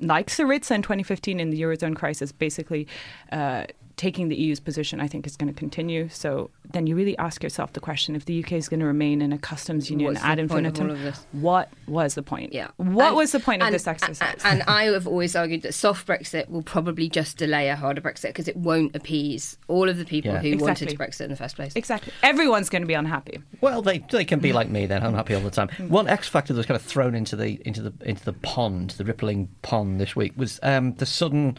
like 0.00 0.28
Syriza 0.28 0.72
in 0.72 0.82
2015 0.82 1.40
in 1.40 1.50
the 1.50 1.60
Eurozone 1.60 1.96
crisis, 1.96 2.32
basically 2.32 2.86
uh, 3.32 3.64
taking 3.96 4.28
the 4.28 4.36
EU's 4.36 4.60
position, 4.60 5.00
I 5.00 5.08
think 5.08 5.26
is 5.26 5.36
going 5.38 5.50
to 5.52 5.58
continue. 5.58 6.08
So 6.10 6.50
then 6.72 6.86
you 6.86 6.94
really 6.94 7.16
ask 7.16 7.42
yourself 7.42 7.72
the 7.72 7.80
question 7.80 8.14
if 8.14 8.26
the 8.26 8.44
UK 8.44 8.52
is 8.52 8.68
going 8.68 8.80
to 8.80 8.86
remain 8.86 9.22
in 9.22 9.32
a 9.32 9.38
customs 9.38 9.90
union 9.90 10.12
What's 10.12 10.22
ad 10.24 10.36
the 10.38 10.46
point 10.48 10.66
of 10.66 10.72
infinitum, 10.74 10.86
all 10.90 10.92
of 10.96 11.02
this? 11.02 11.26
what 11.32 11.70
was 11.88 12.14
the 12.14 12.22
point? 12.22 12.52
Yeah. 12.52 12.68
What 12.76 13.06
And- 13.08 13.16
was 13.16 13.32
the 13.32 13.40
point 13.40 13.62
of 13.62 13.70
this 13.72 13.86
exercise? 13.86 14.42
And, 14.44 14.62
I 14.64 14.84
have 14.84 15.06
always 15.06 15.34
argued 15.34 15.62
that 15.62 15.72
soft 15.72 16.06
Brexit 16.06 16.50
will 16.50 16.60
probably 16.62 17.08
just 17.08 17.38
delay 17.38 17.70
a 17.70 17.76
harder 17.76 18.02
Brexit 18.02 18.28
because 18.28 18.48
it 18.48 18.56
won't 18.58 18.94
appease 18.94 19.56
all 19.68 19.88
of 19.88 19.96
the 19.96 20.04
people 20.04 20.32
Yeah. 20.32 20.40
who 20.40 20.48
Exactly. 20.48 20.86
wanted 20.88 20.98
Brexit 20.98 21.20
in 21.22 21.30
the 21.30 21.36
first 21.36 21.56
place. 21.56 21.72
exactly. 21.74 22.12
Everyone's 22.22 22.68
going 22.68 22.82
to 22.82 22.86
be 22.88 22.94
unhappy. 22.94 23.38
Well, 23.62 23.80
they 23.80 23.98
they 24.10 24.24
can 24.26 24.40
be 24.40 24.52
like 24.52 24.68
me 24.68 24.84
then. 24.84 25.02
I'm 25.02 25.14
happy 25.14 25.34
all 25.34 25.40
the 25.40 25.50
time. 25.50 25.68
One 25.88 26.06
X 26.06 26.28
factor 26.28 26.52
that 26.52 26.58
was 26.58 26.66
kind 26.66 26.76
of 26.78 26.82
thrown 26.84 27.14
into 27.14 27.34
the 27.36 27.60
into 27.66 27.80
the 27.80 27.92
into 28.04 28.24
the 28.24 28.34
pond, 28.34 28.90
the 28.90 29.04
rippling 29.04 29.48
pond 29.62 30.00
this 30.00 30.14
week, 30.14 30.32
was 30.36 30.60
um, 30.62 30.92
the 30.96 31.06
sudden 31.06 31.56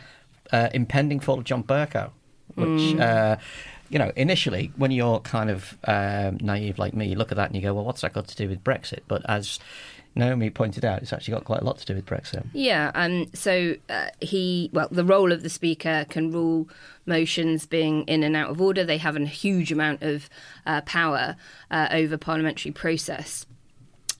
uh, 0.53 0.70
impending 0.74 1.20
fall 1.20 1.38
of 1.39 1.44
John 1.44 1.63
Bercow, 1.63 2.12
which. 2.58 3.00
Uh, 3.00 3.38
you 3.90 3.98
know, 4.00 4.12
initially, 4.18 4.74
when 4.76 4.92
you're 4.92 5.22
kind 5.22 5.50
of 5.50 5.78
um, 5.86 6.40
naive 6.42 6.78
like 6.78 6.94
me, 6.94 7.08
you 7.08 7.16
look 7.16 7.32
at 7.32 7.38
that 7.38 7.48
and 7.48 7.56
you 7.56 7.62
go, 7.62 7.74
"Well, 7.74 7.86
what's 7.86 8.02
that 8.02 8.12
got 8.12 8.28
to 8.28 8.36
do 8.36 8.50
with 8.50 8.62
Brexit?" 8.62 9.00
But 9.08 9.22
as 9.30 9.60
Naomi 10.18 10.50
pointed 10.50 10.84
out, 10.84 11.02
it's 11.02 11.14
actually 11.14 11.36
got 11.36 11.46
quite 11.46 11.62
a 11.62 11.64
lot 11.64 11.78
to 11.78 11.86
do 11.86 11.96
with 11.96 12.06
Brexit. 12.06 12.46
Yeah, 12.54 12.91
um, 12.96 13.28
so 13.34 13.76
uh, 13.89 14.08
he, 14.20 14.70
well, 14.74 14.88
the 14.91 15.06
role 15.06 15.32
of 15.32 15.43
the 15.43 15.50
Speaker 15.50 16.06
can 16.10 16.32
rule 16.32 16.67
motions 17.06 17.65
being 17.65 18.04
in 18.04 18.24
and 18.24 18.36
out 18.36 18.50
of 18.50 18.60
order. 18.60 18.84
They 18.84 18.98
have 18.98 19.15
a 19.15 19.26
huge 19.26 19.72
amount 19.72 20.02
of 20.02 20.30
uh, 20.65 20.82
power 20.82 21.36
uh, 21.72 21.88
over 21.91 22.17
parliamentary 22.17 22.72
process. 22.72 23.46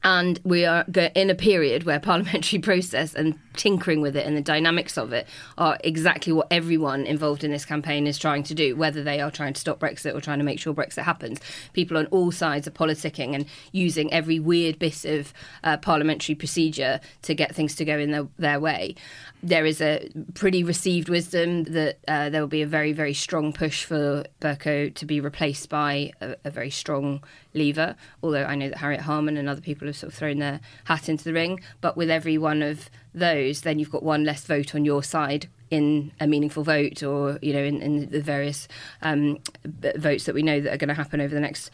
And 0.04 0.40
we 0.44 0.64
are 0.64 0.86
in 1.16 1.30
a 1.30 1.36
period 1.36 1.84
where 1.84 2.00
parliamentary 2.12 2.60
process 2.60 3.14
and 3.14 3.38
tinkering 3.58 4.02
with 4.02 4.16
it 4.16 4.26
and 4.26 4.38
the 4.38 4.42
dynamics 4.42 4.98
of 4.98 5.12
it 5.12 5.28
are 5.58 5.78
exactly 5.84 6.32
what 6.32 6.48
everyone 6.52 7.06
involved 7.06 7.44
in 7.44 7.52
this 7.52 7.66
campaign 7.66 8.08
is 8.08 8.18
trying 8.18 8.44
to 8.44 8.54
do, 8.54 8.76
whether 8.76 9.04
they 9.04 9.20
are 9.20 9.32
trying 9.32 9.54
to 9.54 9.60
stop 9.60 9.80
Brexit 9.80 10.16
or 10.16 10.22
trying 10.22 10.40
to 10.40 10.46
make 10.46 10.60
sure 10.60 10.74
Brexit 10.74 11.04
happens. 11.04 11.40
People 11.74 11.98
on 11.98 12.06
all 12.08 12.32
sides 12.32 12.68
are 12.68 12.72
politicking 12.72 13.36
and 13.36 13.46
using 13.72 14.12
every 14.14 14.40
weird 14.40 14.80
bit 14.80 15.04
of 15.06 15.34
uh, 15.64 15.78
parliamentary 15.78 16.36
procedure 16.36 17.00
to 17.24 17.34
get 17.34 17.54
things 17.54 17.76
to 17.76 17.86
go 17.86 17.98
in 17.98 18.12
their, 18.12 18.28
their 18.38 18.60
way. 18.60 18.96
There 19.44 19.66
is 19.66 19.82
a 19.82 20.10
pretty 20.34 20.64
received 20.64 21.10
wisdom 21.10 21.64
that 21.66 22.00
uh, 22.08 22.30
there 22.30 22.42
will 22.42 22.48
be 22.48 22.62
a 22.62 22.68
very, 22.68 22.94
very 22.94 23.14
strong 23.14 23.54
push 23.54 23.84
for 23.84 24.26
Bercow 24.42 24.94
to 24.94 25.06
be 25.06 25.20
replaced 25.20 25.70
by 25.70 26.12
a, 26.22 26.36
a 26.46 26.50
very 26.52 26.70
strong 26.70 27.24
lever. 27.54 27.96
Although 28.24 28.46
I 28.46 28.56
know 28.56 28.70
that 28.70 28.78
Harriet 28.78 29.02
Harman 29.02 29.38
and 29.38 29.50
other 29.50 29.62
people 29.62 29.88
have 29.88 29.96
sort 29.96 30.14
of 30.14 30.18
thrown 30.18 30.40
their 30.40 30.60
hat 30.86 31.10
into 31.10 31.24
the 31.24 31.34
ring. 31.34 31.60
But 31.82 31.98
with 31.98 32.10
every 32.10 32.38
one 32.38 32.62
of 32.62 32.90
those, 33.20 33.62
then 33.62 33.80
you've 33.80 33.92
got 33.92 34.04
one 34.04 34.24
less 34.24 34.44
vote 34.44 34.76
on 34.76 34.86
your 34.86 35.04
side 35.04 35.48
in 35.70 36.12
a 36.20 36.28
meaningful 36.28 36.64
vote 36.64 37.04
or, 37.04 37.40
you 37.42 37.54
know, 37.54 37.64
in, 37.64 37.82
in 37.82 38.10
the 38.10 38.22
various 38.22 38.68
um, 39.02 39.38
votes 39.66 40.26
that 40.26 40.34
we 40.34 40.42
know 40.42 40.62
that 40.62 40.74
are 40.74 40.78
going 40.78 40.88
to 40.88 40.94
happen 40.94 41.20
over 41.20 41.34
the 41.34 41.42
next 41.42 41.72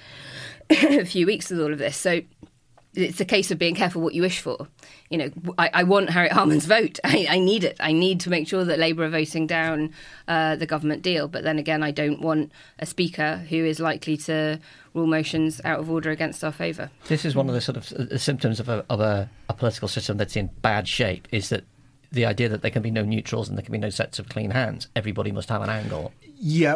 few 1.05 1.25
weeks 1.25 1.49
with 1.49 1.59
all 1.59 1.71
of 1.71 1.79
this. 1.79 1.95
So 1.95 2.21
it's 2.95 3.19
a 3.19 3.25
case 3.25 3.49
of 3.51 3.57
being 3.57 3.75
careful 3.75 4.01
what 4.01 4.13
you 4.13 4.21
wish 4.21 4.39
for. 4.39 4.67
You 5.09 5.17
know, 5.17 5.29
I, 5.57 5.69
I 5.73 5.83
want 5.83 6.09
Harriet 6.09 6.33
Harman's 6.33 6.65
vote. 6.65 6.99
I, 7.03 7.25
I 7.29 7.39
need 7.39 7.63
it. 7.63 7.77
I 7.79 7.91
need 7.91 8.19
to 8.21 8.29
make 8.29 8.47
sure 8.47 8.63
that 8.63 8.79
Labour 8.79 9.05
are 9.05 9.09
voting 9.09 9.47
down 9.47 9.93
uh, 10.27 10.55
the 10.55 10.65
government 10.65 11.01
deal. 11.01 11.27
But 11.27 11.43
then 11.43 11.57
again, 11.57 11.83
I 11.83 11.91
don't 11.91 12.21
want 12.21 12.51
a 12.79 12.85
speaker 12.85 13.37
who 13.49 13.57
is 13.57 13.79
likely 13.79 14.17
to 14.17 14.59
rule 14.93 15.07
motions 15.07 15.59
out 15.65 15.79
of 15.79 15.89
order 15.89 16.11
against 16.11 16.43
our 16.43 16.51
favour. 16.51 16.91
This 17.07 17.25
is 17.25 17.35
one 17.35 17.49
of 17.49 17.55
the 17.55 17.61
sort 17.61 17.77
of 17.77 17.91
uh, 17.93 18.17
symptoms 18.17 18.59
of 18.59 18.69
a, 18.69 18.85
of 18.89 18.99
a, 18.99 19.29
a 19.49 19.53
political 19.53 19.87
system 19.87 20.17
that's 20.17 20.35
in 20.35 20.49
bad 20.61 20.87
shape. 20.87 21.27
Is 21.31 21.49
that 21.49 21.63
the 22.13 22.25
idea 22.25 22.47
that 22.47 22.61
there 22.61 22.71
can 22.71 22.81
be 22.81 22.91
no 22.91 23.03
neutrals 23.03 23.49
and 23.49 23.57
there 23.57 23.63
can 23.63 23.71
be 23.71 23.77
no 23.77 23.89
sets 23.89 24.19
of 24.19 24.29
clean 24.29 24.51
hands? 24.51 24.87
Everybody 24.95 25.31
must 25.31 25.49
have 25.49 25.61
an 25.61 25.69
angle. 25.69 26.13
Yeah, 26.45 26.75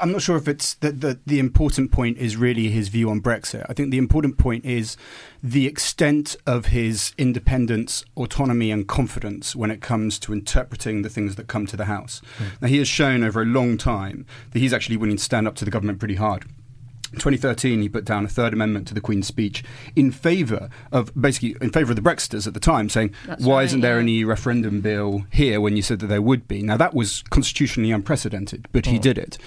I'm 0.00 0.12
not 0.12 0.22
sure 0.22 0.36
if 0.36 0.48
it's 0.48 0.74
the, 0.74 0.90
the 0.90 1.18
the 1.24 1.38
important 1.38 1.92
point 1.92 2.18
is 2.18 2.36
really 2.36 2.68
his 2.68 2.88
view 2.88 3.10
on 3.10 3.20
Brexit. 3.20 3.64
I 3.68 3.72
think 3.72 3.90
the 3.92 3.98
important 3.98 4.38
point 4.38 4.64
is 4.64 4.96
the 5.42 5.66
extent 5.66 6.36
of 6.46 6.66
his 6.66 7.12
independence, 7.16 8.04
autonomy, 8.16 8.70
and 8.70 8.88
confidence 8.88 9.54
when 9.54 9.70
it 9.70 9.80
comes 9.80 10.18
to 10.20 10.32
interpreting 10.32 11.02
the 11.02 11.08
things 11.08 11.36
that 11.36 11.46
come 11.46 11.66
to 11.66 11.76
the 11.76 11.84
House. 11.84 12.22
Hmm. 12.38 12.44
Now, 12.62 12.68
he 12.68 12.78
has 12.78 12.88
shown 12.88 13.22
over 13.22 13.42
a 13.42 13.46
long 13.46 13.78
time 13.78 14.26
that 14.50 14.58
he's 14.58 14.72
actually 14.72 14.96
willing 14.96 15.16
to 15.16 15.22
stand 15.22 15.46
up 15.46 15.54
to 15.56 15.64
the 15.64 15.70
government 15.70 15.98
pretty 15.98 16.16
hard. 16.16 16.46
In 17.14 17.20
2013, 17.20 17.80
he 17.80 17.88
put 17.88 18.04
down 18.04 18.24
a 18.24 18.28
third 18.28 18.52
amendment 18.52 18.88
to 18.88 18.94
the 18.94 19.00
Queen's 19.00 19.28
speech 19.28 19.62
in 19.94 20.10
favour 20.10 20.68
of 20.90 21.12
basically 21.20 21.56
in 21.60 21.70
favour 21.70 21.92
of 21.92 21.96
the 21.96 22.02
Brexiters 22.02 22.46
at 22.46 22.54
the 22.54 22.60
time, 22.60 22.88
saying, 22.88 23.14
That's 23.26 23.44
"Why 23.44 23.58
right, 23.58 23.64
isn't 23.66 23.82
there 23.82 23.96
yeah. 23.96 24.02
any 24.02 24.24
referendum 24.24 24.80
bill 24.80 25.24
here 25.30 25.60
when 25.60 25.76
you 25.76 25.82
said 25.82 26.00
that 26.00 26.08
there 26.08 26.20
would 26.20 26.48
be?" 26.48 26.60
Now 26.62 26.76
that 26.76 26.92
was 26.92 27.22
constitutionally 27.30 27.92
unprecedented, 27.92 28.66
but 28.72 28.86
he 28.86 28.98
mm. 28.98 29.02
did 29.02 29.16
it. 29.16 29.38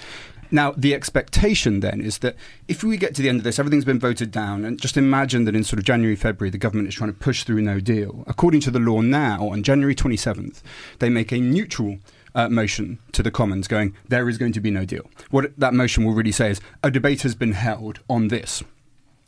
Now, 0.50 0.72
the 0.74 0.94
expectation 0.94 1.80
then 1.80 2.00
is 2.00 2.18
that 2.18 2.34
if 2.68 2.82
we 2.82 2.96
get 2.96 3.14
to 3.16 3.22
the 3.22 3.28
end 3.28 3.36
of 3.36 3.44
this, 3.44 3.58
everything's 3.58 3.84
been 3.84 3.98
voted 3.98 4.30
down, 4.30 4.64
and 4.64 4.80
just 4.80 4.96
imagine 4.96 5.44
that 5.44 5.54
in 5.54 5.62
sort 5.62 5.78
of 5.78 5.84
January, 5.84 6.16
February, 6.16 6.50
the 6.50 6.56
government 6.56 6.88
is 6.88 6.94
trying 6.94 7.12
to 7.12 7.18
push 7.18 7.44
through 7.44 7.60
no 7.60 7.80
deal. 7.80 8.24
According 8.26 8.60
to 8.62 8.70
the 8.70 8.78
law 8.78 9.02
now, 9.02 9.48
on 9.48 9.62
January 9.62 9.94
27th, 9.94 10.62
they 11.00 11.10
make 11.10 11.32
a 11.32 11.38
neutral 11.38 11.98
uh, 12.34 12.48
motion 12.48 12.98
to 13.12 13.22
the 13.22 13.30
Commons 13.30 13.68
going, 13.68 13.94
there 14.08 14.28
is 14.28 14.38
going 14.38 14.52
to 14.52 14.60
be 14.60 14.70
no 14.70 14.84
deal. 14.84 15.08
What 15.30 15.58
that 15.58 15.74
motion 15.74 16.04
will 16.04 16.14
really 16.14 16.32
say 16.32 16.50
is, 16.50 16.60
a 16.82 16.90
debate 16.90 17.22
has 17.22 17.34
been 17.34 17.52
held 17.52 18.00
on 18.08 18.28
this. 18.28 18.62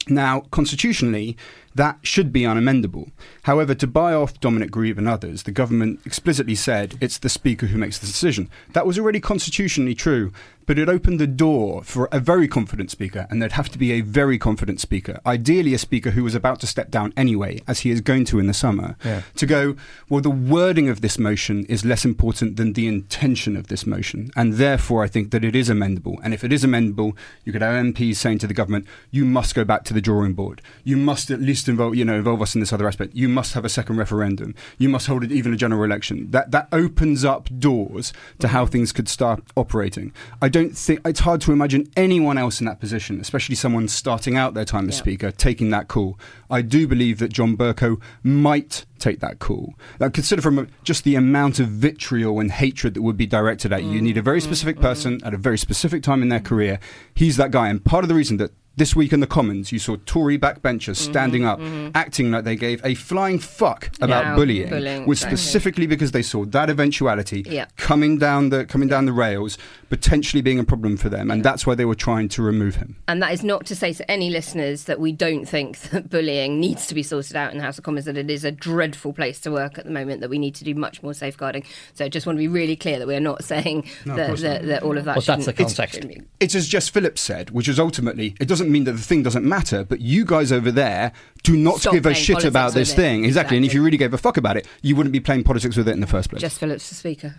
Now, 0.08 0.40
constitutionally, 0.50 1.36
that 1.74 1.98
should 2.02 2.32
be 2.32 2.42
unamendable. 2.42 3.10
However, 3.44 3.74
to 3.74 3.86
buy 3.86 4.12
off 4.12 4.40
Dominic 4.40 4.70
Grieve 4.70 4.98
and 4.98 5.08
others, 5.08 5.44
the 5.44 5.52
government 5.52 6.00
explicitly 6.04 6.54
said 6.54 6.96
it's 7.00 7.18
the 7.18 7.28
Speaker 7.28 7.66
who 7.66 7.78
makes 7.78 7.98
the 7.98 8.06
decision. 8.06 8.48
That 8.72 8.86
was 8.86 8.98
already 8.98 9.20
constitutionally 9.20 9.94
true, 9.94 10.32
but 10.66 10.78
it 10.78 10.88
opened 10.88 11.18
the 11.18 11.26
door 11.26 11.82
for 11.82 12.08
a 12.12 12.20
very 12.20 12.46
confident 12.46 12.90
Speaker, 12.90 13.26
and 13.30 13.40
there'd 13.40 13.52
have 13.52 13.70
to 13.70 13.78
be 13.78 13.92
a 13.92 14.02
very 14.02 14.38
confident 14.38 14.78
Speaker, 14.80 15.20
ideally 15.26 15.74
a 15.74 15.78
Speaker 15.78 16.10
who 16.10 16.22
was 16.22 16.34
about 16.34 16.60
to 16.60 16.66
step 16.66 16.90
down 16.90 17.12
anyway, 17.16 17.60
as 17.66 17.80
he 17.80 17.90
is 17.90 18.00
going 18.00 18.24
to 18.26 18.38
in 18.38 18.46
the 18.46 18.54
summer, 18.54 18.96
Yeah. 19.04 19.22
to 19.36 19.46
go, 19.46 19.74
well, 20.08 20.20
the 20.20 20.30
wording 20.30 20.88
of 20.88 21.00
this 21.00 21.18
motion 21.18 21.64
is 21.66 21.84
less 21.84 22.04
important 22.04 22.56
than 22.56 22.74
the 22.74 22.86
intention 22.86 23.56
of 23.56 23.66
this 23.68 23.86
motion, 23.86 24.30
and 24.36 24.54
therefore 24.54 25.02
I 25.02 25.08
think 25.08 25.30
that 25.30 25.44
it 25.44 25.56
is 25.56 25.68
amendable. 25.68 26.18
And 26.22 26.32
if 26.34 26.44
it 26.44 26.52
is 26.52 26.64
amendable, 26.64 27.16
you 27.44 27.52
could 27.52 27.62
have 27.62 27.74
MPs 27.74 28.16
saying 28.16 28.38
to 28.38 28.46
the 28.46 28.54
government, 28.54 28.86
you 29.10 29.24
must 29.24 29.54
go 29.54 29.64
back 29.64 29.84
to 29.84 29.94
the 29.94 30.00
drawing 30.00 30.34
board. 30.34 30.62
You 30.84 30.96
must 30.96 31.30
at 31.30 31.40
least 31.40 31.68
involve, 31.70 31.94
you 31.94 32.04
know, 32.04 32.16
involve 32.16 32.42
us 32.42 32.54
in 32.54 32.60
this 32.60 32.72
other 32.72 32.86
aspect. 32.86 33.14
You 33.14 33.28
must 33.28 33.54
have 33.54 33.64
a 33.64 33.68
second 33.68 33.96
referendum. 33.96 34.54
You 34.78 34.88
must 34.88 35.06
hold 35.06 35.24
it 35.24 35.32
even 35.32 35.52
a 35.52 35.56
general 35.56 35.82
election. 35.84 36.30
That 36.30 36.50
that 36.50 36.68
opens 36.72 37.24
up 37.24 37.48
doors 37.58 38.12
to 38.38 38.48
how 38.48 38.66
things 38.66 38.92
could 38.92 39.08
start 39.08 39.42
operating. 39.56 40.12
I 40.42 40.48
don't 40.48 40.76
think 40.76 41.00
it's 41.04 41.20
hard 41.20 41.40
to 41.42 41.52
imagine 41.52 41.90
anyone 41.96 42.38
else 42.38 42.60
in 42.60 42.66
that 42.66 42.80
position, 42.80 43.20
especially 43.20 43.54
someone 43.54 43.88
starting 43.88 44.36
out 44.36 44.54
their 44.54 44.64
time 44.64 44.88
as 44.88 44.96
Yeah. 44.96 45.02
speaker, 45.02 45.30
taking 45.30 45.70
that 45.70 45.88
call. 45.88 46.18
I 46.50 46.62
do 46.62 46.86
believe 46.86 47.18
that 47.18 47.32
John 47.32 47.56
Bercow 47.56 48.00
might 48.22 48.84
take 48.98 49.20
that 49.20 49.38
call. 49.38 49.74
Now, 49.98 50.08
consider 50.08 50.42
from 50.42 50.68
just 50.84 51.04
the 51.04 51.14
amount 51.16 51.58
of 51.58 51.68
vitriol 51.68 52.38
and 52.38 52.50
hatred 52.50 52.94
that 52.94 53.02
would 53.02 53.16
be 53.16 53.26
directed 53.26 53.72
at 53.72 53.82
you. 53.82 53.92
You 53.92 54.02
need 54.02 54.18
a 54.18 54.22
very 54.22 54.40
mm, 54.40 54.44
specific 54.44 54.76
mm, 54.76 54.80
mm. 54.80 54.82
person 54.82 55.20
at 55.24 55.32
a 55.34 55.38
very 55.38 55.58
specific 55.58 56.02
time 56.02 56.22
in 56.22 56.28
their 56.28 56.40
career. 56.40 56.78
He's 57.14 57.36
that 57.36 57.50
guy, 57.50 57.68
and 57.68 57.84
part 57.84 58.04
of 58.04 58.08
the 58.08 58.14
reason 58.14 58.36
that. 58.38 58.52
This 58.76 58.96
week 58.96 59.12
in 59.12 59.20
the 59.20 59.26
Commons, 59.26 59.72
you 59.72 59.78
saw 59.78 59.96
Tory 60.06 60.38
backbenchers 60.38 60.96
mm-hmm, 60.96 61.10
standing 61.10 61.44
up, 61.44 61.58
mm-hmm. 61.58 61.90
acting 61.94 62.30
like 62.30 62.44
they 62.44 62.56
gave 62.56 62.82
a 62.84 62.94
flying 62.94 63.38
fuck 63.38 63.90
about 64.00 64.24
Yeah, 64.24 64.34
bullying, 64.36 64.70
bullying, 64.70 65.06
was 65.06 65.18
exactly. 65.18 65.36
specifically 65.36 65.86
because 65.86 66.12
they 66.12 66.22
saw 66.22 66.44
that 66.46 66.70
eventuality 66.70 67.44
Yeah. 67.46 67.66
coming 67.76 68.16
down 68.16 68.48
the 68.50 68.64
coming 68.64 68.88
down 68.88 69.04
the 69.04 69.12
rails, 69.12 69.58
potentially 69.90 70.40
being 70.40 70.58
a 70.58 70.64
problem 70.64 70.96
for 70.96 71.08
them, 71.10 71.30
and 71.30 71.44
that's 71.44 71.66
why 71.66 71.74
they 71.74 71.84
were 71.84 71.96
trying 71.96 72.28
to 72.30 72.42
remove 72.42 72.76
him. 72.76 72.96
And 73.08 73.20
that 73.22 73.32
is 73.32 73.42
not 73.44 73.66
to 73.66 73.76
say 73.76 73.92
to 73.92 74.08
any 74.10 74.30
listeners 74.30 74.84
that 74.84 74.98
we 75.00 75.12
don't 75.12 75.44
think 75.46 75.78
that 75.90 76.08
bullying 76.08 76.58
needs 76.60 76.86
to 76.86 76.94
be 76.94 77.02
sorted 77.02 77.36
out 77.36 77.50
in 77.52 77.58
the 77.58 77.64
House 77.64 77.76
of 77.76 77.84
Commons, 77.84 78.06
that 78.06 78.16
it 78.16 78.30
is 78.30 78.44
a 78.44 78.52
dreadful 78.52 79.12
place 79.12 79.40
to 79.40 79.50
work 79.50 79.78
at 79.78 79.84
the 79.84 79.90
moment, 79.90 80.20
that 80.22 80.30
we 80.30 80.38
need 80.38 80.54
to 80.54 80.64
do 80.64 80.74
much 80.74 81.02
more 81.02 81.12
safeguarding. 81.12 81.64
So 81.94 82.04
I 82.04 82.08
just 82.08 82.24
want 82.24 82.36
to 82.36 82.40
be 82.40 82.48
really 82.48 82.76
clear 82.76 82.98
that 83.00 83.08
we 83.08 83.16
are 83.16 83.20
not 83.20 83.44
saying 83.44 83.84
No, 84.06 84.12
of 84.12 84.16
that, 84.16 84.26
course 84.28 84.42
that, 84.42 84.66
that 84.66 84.82
all 84.84 84.96
of 84.96 85.04
that 85.06 85.16
But 85.16 85.26
that's 85.26 85.44
the 85.44 85.52
shouldn't- 85.52 85.68
context. 85.76 85.94
shouldn't 85.96 86.14
be- 86.14 86.22
It's 86.38 86.54
as 86.54 86.66
Jess 86.68 86.88
Phillips 86.88 87.20
said, 87.20 87.50
which 87.50 87.68
is 87.68 87.78
ultimately, 87.78 88.36
it 88.40 88.46
doesn't 88.60 88.72
mean 88.72 88.84
that 88.84 88.92
the 88.92 88.98
thing 88.98 89.22
doesn't 89.22 89.44
matter, 89.44 89.84
but 89.84 90.00
you 90.00 90.26
guys 90.26 90.52
over 90.52 90.70
there 90.70 91.12
do 91.42 91.56
not 91.56 91.78
Stop 91.78 91.94
give 91.94 92.04
a 92.04 92.12
shit 92.12 92.44
about 92.44 92.74
this 92.74 92.92
thing. 92.92 93.24
Exactly. 93.24 93.56
And 93.56 93.64
if 93.64 93.72
you 93.72 93.82
really 93.82 93.96
gave 93.96 94.12
a 94.12 94.18
fuck 94.18 94.36
about 94.36 94.58
it, 94.58 94.68
you 94.82 94.94
wouldn't 94.94 95.14
be 95.14 95.20
playing 95.20 95.44
politics 95.44 95.78
with 95.78 95.88
it 95.88 95.92
in 95.92 96.00
the 96.00 96.06
first 96.06 96.28
place. 96.28 96.42
Jess 96.42 96.58
Phillips, 96.58 96.90
the 96.90 96.94
Speaker. 96.94 97.36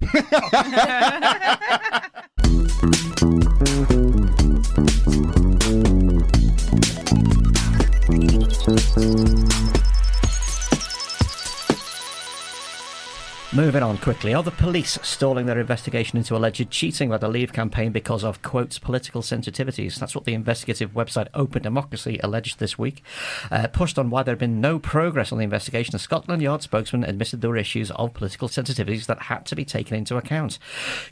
Moving 13.52 13.82
on 13.82 13.98
quickly. 13.98 14.32
Are 14.32 14.44
the 14.44 14.52
police 14.52 14.96
stalling 15.02 15.46
their 15.46 15.58
investigation 15.58 16.16
into 16.16 16.36
alleged 16.36 16.70
cheating 16.70 17.08
by 17.08 17.18
the 17.18 17.28
Leave 17.28 17.52
campaign 17.52 17.90
because 17.90 18.22
of, 18.22 18.42
quotes, 18.42 18.78
political 18.78 19.22
sensitivities? 19.22 19.96
That's 19.96 20.14
what 20.14 20.24
the 20.24 20.34
investigative 20.34 20.92
website 20.92 21.26
Open 21.34 21.60
Democracy 21.60 22.20
alleged 22.22 22.60
this 22.60 22.78
week. 22.78 23.02
Uh, 23.50 23.66
pushed 23.66 23.98
on 23.98 24.08
why 24.08 24.22
there 24.22 24.34
had 24.34 24.38
been 24.38 24.60
no 24.60 24.78
progress 24.78 25.32
on 25.32 25.38
the 25.38 25.42
investigation, 25.42 25.96
a 25.96 25.98
Scotland 25.98 26.42
Yard 26.42 26.62
spokesman 26.62 27.02
admitted 27.02 27.40
there 27.40 27.50
were 27.50 27.56
issues 27.56 27.90
of 27.90 28.14
political 28.14 28.46
sensitivities 28.46 29.06
that 29.06 29.22
had 29.22 29.44
to 29.46 29.56
be 29.56 29.64
taken 29.64 29.96
into 29.96 30.16
account. 30.16 30.60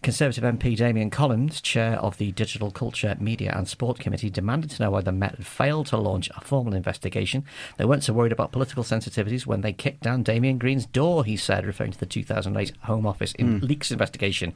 Conservative 0.02 0.44
MP 0.44 0.76
Damian 0.76 1.10
Collins, 1.10 1.60
chair 1.60 1.94
of 1.94 2.18
the 2.18 2.30
Digital 2.30 2.70
Culture, 2.70 3.16
Media 3.18 3.52
and 3.56 3.66
Sport 3.66 3.98
Committee, 3.98 4.30
demanded 4.30 4.70
to 4.70 4.80
know 4.84 4.92
why 4.92 5.00
the 5.00 5.10
Met 5.10 5.34
had 5.34 5.46
failed 5.46 5.88
to 5.88 5.96
launch 5.96 6.30
a 6.36 6.40
formal 6.42 6.74
investigation. 6.74 7.44
They 7.78 7.84
weren't 7.84 8.04
so 8.04 8.12
worried 8.12 8.30
about 8.30 8.52
political 8.52 8.84
sensitivities 8.84 9.44
when 9.44 9.62
they 9.62 9.72
kicked 9.72 10.04
down 10.04 10.22
Damian 10.22 10.58
Green's 10.58 10.86
door, 10.86 11.24
he 11.24 11.36
said, 11.36 11.66
referring 11.66 11.90
to 11.90 11.98
the 11.98 12.06
2008 12.28 12.72
Home 12.82 13.06
Office 13.06 13.32
in 13.32 13.60
leaks 13.60 13.90
investigation. 13.90 14.52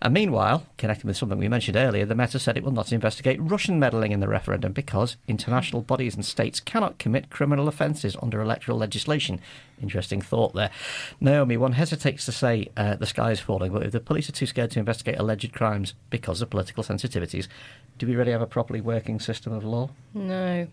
And 0.00 0.14
meanwhile, 0.14 0.66
connecting 0.78 1.06
with 1.08 1.16
something 1.16 1.38
we 1.38 1.48
mentioned 1.48 1.76
earlier, 1.76 2.04
the 2.04 2.14
Met 2.14 2.32
has 2.32 2.42
said 2.42 2.56
it 2.56 2.64
will 2.64 2.72
not 2.72 2.92
investigate 2.92 3.40
Russian 3.40 3.78
meddling 3.78 4.12
in 4.12 4.20
the 4.20 4.28
referendum 4.28 4.72
because 4.72 5.16
international 5.28 5.82
bodies 5.82 6.14
and 6.14 6.24
states 6.24 6.58
cannot 6.58 6.98
commit 6.98 7.30
criminal 7.30 7.68
offences 7.68 8.16
under 8.20 8.40
electoral 8.40 8.78
legislation. 8.78 9.40
Interesting 9.80 10.20
thought 10.20 10.54
there. 10.54 10.70
Naomi, 11.20 11.56
one 11.56 11.72
hesitates 11.72 12.24
to 12.26 12.32
say 12.32 12.68
uh, 12.76 12.96
the 12.96 13.06
sky 13.06 13.32
is 13.32 13.40
falling, 13.40 13.72
but 13.72 13.84
if 13.84 13.92
the 13.92 14.00
police 14.00 14.28
are 14.28 14.32
too 14.32 14.46
scared 14.46 14.70
to 14.72 14.78
investigate 14.78 15.18
alleged 15.18 15.52
crimes 15.52 15.94
because 16.08 16.40
of 16.40 16.50
political 16.50 16.82
sensitivities, 16.82 17.48
do 17.98 18.06
we 18.06 18.16
really 18.16 18.32
have 18.32 18.42
a 18.42 18.46
properly 18.46 18.80
working 18.80 19.20
system 19.20 19.52
of 19.52 19.64
law? 19.64 19.90
No. 20.14 20.66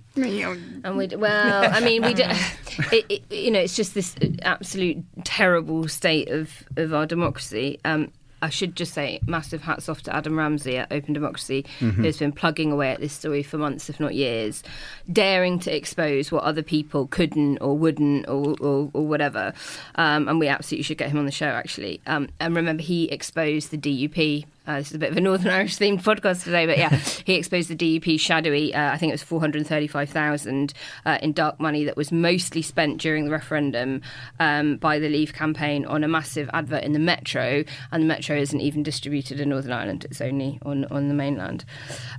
And 0.84 0.98
we 0.98 1.08
well, 1.08 1.70
I 1.72 1.80
mean, 1.80 2.04
we 2.04 2.14
do, 2.14 2.24
it, 2.92 3.06
it, 3.10 3.32
you 3.32 3.52
know, 3.52 3.60
it's 3.60 3.76
just 3.76 3.94
this 3.94 4.16
absolute 4.42 5.04
terrible 5.40 5.88
state 5.88 6.30
of, 6.30 6.64
of 6.76 6.94
our 6.94 7.06
democracy. 7.06 7.80
Um, 7.86 8.12
I 8.42 8.50
should 8.50 8.76
just 8.76 8.94
say, 8.94 9.20
massive 9.26 9.62
hats 9.62 9.90
off 9.90 10.02
to 10.04 10.16
Adam 10.16 10.38
Ramsay 10.38 10.78
at 10.78 10.92
Open 10.92 11.14
Democracy, 11.14 11.66
who's 11.80 12.20
been 12.20 12.32
plugging 12.32 12.72
away 12.72 12.92
at 12.92 13.02
this 13.02 13.12
story 13.12 13.44
for 13.44 13.58
months, 13.58 13.90
if 13.90 14.00
not 14.00 14.16
years, 14.16 14.64
daring 15.12 15.60
to 15.60 15.76
expose 15.76 16.32
what 16.32 16.44
other 16.44 16.64
people 16.64 17.08
couldn't 17.08 17.58
or 17.58 17.78
wouldn't 17.78 18.30
or, 18.30 18.56
or, 18.62 18.90
or 18.94 19.08
whatever. 19.08 19.54
Um, 19.96 20.30
and 20.30 20.40
we 20.40 20.48
absolutely 20.48 20.84
should 20.84 20.98
get 20.98 21.10
him 21.10 21.18
on 21.18 21.26
the 21.26 21.32
show, 21.32 21.48
actually. 21.48 22.00
Um, 22.08 22.30
and 22.40 22.56
remember, 22.56 22.82
he 22.82 23.10
exposed 23.12 23.72
the 23.72 23.78
DUP 23.78 24.46
uh, 24.70 24.78
this 24.78 24.90
is 24.90 24.96
a 24.96 25.00
bit 25.00 25.10
of 25.10 25.18
a 25.18 25.22
Northern 25.22 25.52
Irish 25.52 25.78
themed 25.78 26.04
podcast 26.04 26.44
today, 26.44 26.68
but 26.68 26.78
yeah, 26.78 26.90
he 27.26 27.34
exposed 27.34 27.70
the 27.70 27.76
DUP 27.76 28.20
shadowy. 28.20 28.74
Uh, 28.74 28.92
I 28.92 28.98
think 28.98 29.10
it 29.10 29.16
was 29.16 29.24
four 29.24 29.40
hundred 29.40 29.66
thirty-five 29.66 30.10
thousand 30.10 30.74
uh, 31.08 31.18
in 31.24 31.34
dark 31.34 31.60
money 31.60 31.84
that 31.86 31.98
was 31.98 32.12
mostly 32.12 32.62
spent 32.62 33.02
during 33.02 33.26
the 33.26 33.32
referendum 33.32 34.02
um, 34.40 34.78
by 34.78 35.00
the 35.00 35.10
Leave 35.10 35.34
campaign 35.34 35.86
on 35.86 36.04
a 36.04 36.08
massive 36.08 36.50
advert 36.54 36.84
in 36.84 36.94
the 36.94 37.00
Metro, 37.00 37.64
and 37.92 38.04
the 38.04 38.08
Metro 38.08 38.38
isn't 38.38 38.62
even 38.62 38.84
distributed 38.84 39.40
in 39.40 39.50
Northern 39.50 39.72
Ireland; 39.72 40.06
it's 40.06 40.22
only 40.22 40.60
on 40.62 40.86
on 40.86 41.08
the 41.08 41.16
mainland. 41.16 41.66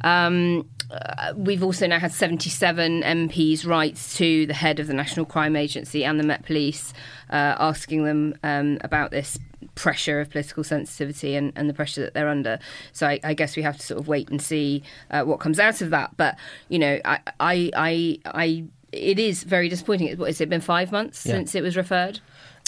Um, 0.03 0.69
uh, 0.91 1.35
we've 1.37 1.63
also 1.63 1.87
now 1.87 2.01
had 2.01 2.13
seventy-seven 2.13 3.03
MPs 3.03 3.65
write 3.65 3.95
to 4.15 4.47
the 4.47 4.55
head 4.55 4.81
of 4.81 4.89
the 4.89 4.95
National 4.95 5.25
Crime 5.25 5.55
Agency 5.55 6.05
and 6.05 6.19
the 6.19 6.25
Met 6.25 6.45
Police, 6.45 6.93
uh, 7.31 7.55
asking 7.61 8.03
them 8.03 8.35
um, 8.43 8.79
about 8.83 9.13
this 9.13 9.39
pressure 9.85 10.21
of 10.21 10.29
political 10.31 10.63
sensitivity 10.65 11.35
and, 11.37 11.53
and 11.57 11.69
the 11.71 11.75
pressure 11.75 12.03
that 12.05 12.13
they're 12.15 12.29
under. 12.29 12.59
So 12.93 13.07
I, 13.07 13.19
I 13.25 13.35
guess 13.35 13.57
we 13.57 13.63
have 13.63 13.77
to 13.79 13.87
sort 13.87 13.99
of 14.01 14.09
wait 14.09 14.29
and 14.31 14.41
see 14.43 14.83
uh, 15.11 15.23
what 15.25 15.41
comes 15.41 15.59
out 15.59 15.81
of 15.81 15.89
that. 15.91 16.17
But 16.17 16.37
you 16.69 16.79
know, 16.79 17.01
I, 17.05 17.19
I, 17.41 17.71
I, 17.77 18.19
I 18.27 18.65
it 18.93 19.19
is 19.19 19.45
very 19.45 19.69
disappointing. 19.69 20.17
What 20.19 20.29
has 20.29 20.41
it 20.41 20.49
been 20.49 20.61
five 20.61 20.93
months 20.93 21.25
Yeah. 21.25 21.33
since 21.35 21.55
it 21.55 21.63
was 21.63 21.77
referred? 21.77 22.21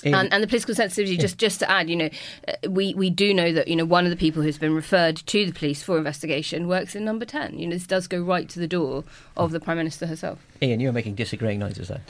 In- 0.05 0.14
And, 0.14 0.33
and 0.33 0.42
the 0.42 0.48
political 0.48 0.75
sensitivity, 0.75 1.16
just 1.16 1.37
just 1.38 1.61
to 1.61 1.70
add, 1.70 1.88
you 1.90 1.96
know, 1.96 2.11
uh, 2.48 2.70
we, 2.70 2.92
we 2.94 3.09
do 3.11 3.33
know 3.35 3.53
that 3.53 3.68
you 3.68 3.77
know 3.77 3.85
one 3.85 4.05
of 4.05 4.11
the 4.11 4.16
people 4.16 4.42
who's 4.42 4.59
been 4.59 4.75
referred 4.75 5.16
to 5.16 5.38
the 5.46 5.53
police 5.53 5.81
for 5.83 5.96
investigation 5.98 6.66
works 6.66 6.96
in 6.96 7.05
Number 7.05 7.25
Ten. 7.27 7.59
You 7.59 7.66
know, 7.68 7.75
this 7.77 7.87
does 7.87 8.09
go 8.09 8.20
right 8.20 8.48
to 8.48 8.59
the 8.59 8.66
door 8.66 9.05
of 9.37 9.53
the 9.53 9.61
Prime 9.61 9.77
Minister 9.77 10.07
herself. 10.07 10.38
Ian, 10.61 10.81
you 10.81 10.88
are 10.88 10.92
making 11.01 11.14
disagreeing 11.14 11.61
noises 11.61 11.87
there. 11.88 12.01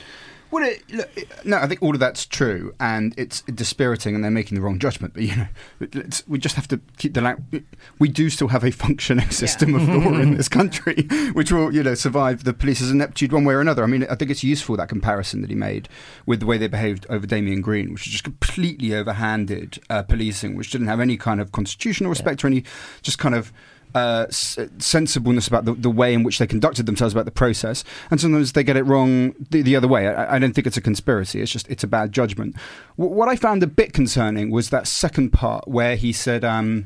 Well, 0.53 0.63
it, 0.69 0.83
look, 0.91 1.09
it- 1.17 1.45
no, 1.45 1.57
I 1.57 1.67
think 1.67 1.81
all 1.81 1.93
of 1.93 1.99
that's 1.99 2.25
true, 2.25 2.73
and 2.79 3.13
it's 3.17 3.41
dispiriting, 3.41 4.13
and 4.13 4.23
they're 4.23 4.29
making 4.31 4.55
the 4.55 4.61
wrong 4.61 4.77
judgment. 4.77 5.13
But 5.15 5.23
you 5.23 5.35
know, 5.35 6.03
we 6.27 6.37
just 6.37 6.55
have 6.55 6.67
to 6.67 6.79
keep 6.97 7.15
the. 7.15 7.21
la- 7.21 7.59
We 7.99 8.07
do 8.07 8.29
still 8.29 8.49
have 8.49 8.63
a 8.63 8.71
functioning 8.71 9.29
system 9.31 9.73
of 9.73 9.87
law 9.89 10.13
in 10.19 10.37
this 10.37 10.47
country, 10.49 11.07
which 11.33 11.51
will, 11.51 11.73
you 11.73 11.81
know, 11.81 11.95
survive 11.95 12.43
the 12.43 12.53
police's 12.53 12.91
ineptitude 12.91 13.31
one 13.33 13.45
way 13.45 13.55
or 13.55 13.61
another. 13.61 13.83
I 13.83 13.87
mean, 13.87 14.05
I 14.09 14.15
think 14.15 14.29
it's 14.29 14.43
useful 14.43 14.77
that 14.77 14.89
comparison 14.89 15.41
that 15.41 15.49
he 15.49 15.55
made 15.55 15.89
with 16.27 16.39
the 16.39 16.45
way 16.45 16.57
they 16.59 16.67
behaved 16.67 17.05
over 17.09 17.25
Damian 17.25 17.61
Green, 17.61 17.91
which 17.91 18.05
is 18.05 18.11
just 18.11 18.23
completely 18.23 18.89
overhanded 18.89 19.79
uh, 19.89 20.03
policing, 20.03 20.55
which 20.55 20.69
didn't 20.71 20.87
have 20.87 20.99
any 20.99 21.17
kind 21.17 21.41
of 21.41 21.51
constitutional 21.51 22.09
respect 22.09 22.43
or 22.43 22.47
any 22.47 22.63
just 23.01 23.17
kind 23.17 23.33
of 23.35 23.51
uh, 23.95 24.25
s- 24.29 24.57
sensibleness 24.79 25.47
about 25.47 25.65
the, 25.65 25.73
the 25.73 25.89
way 25.89 26.13
in 26.13 26.23
which 26.23 26.39
they 26.39 26.47
conducted 26.47 26.85
themselves 26.85 27.13
about 27.13 27.25
the 27.25 27.31
process, 27.31 27.83
and 28.09 28.19
sometimes 28.19 28.53
they 28.53 28.63
get 28.63 28.77
it 28.77 28.83
wrong 28.83 29.33
the, 29.49 29.61
the 29.61 29.75
other 29.75 29.87
way. 29.87 30.07
I, 30.07 30.35
I 30.35 30.39
don't 30.39 30.53
think 30.53 30.67
it's 30.67 30.77
a 30.77 30.81
conspiracy; 30.81 31.41
it's 31.41 31.51
just 31.51 31.67
it's 31.69 31.83
a 31.83 31.87
bad 31.87 32.11
judgment. 32.11 32.55
W- 32.97 33.15
what 33.15 33.29
I 33.29 33.35
found 33.35 33.63
a 33.63 33.67
bit 33.67 33.93
concerning 33.93 34.49
was 34.51 34.69
that 34.69 34.87
second 34.87 35.31
part 35.31 35.67
where 35.67 35.95
he 35.95 36.11
said. 36.13 36.43
Um, 36.43 36.85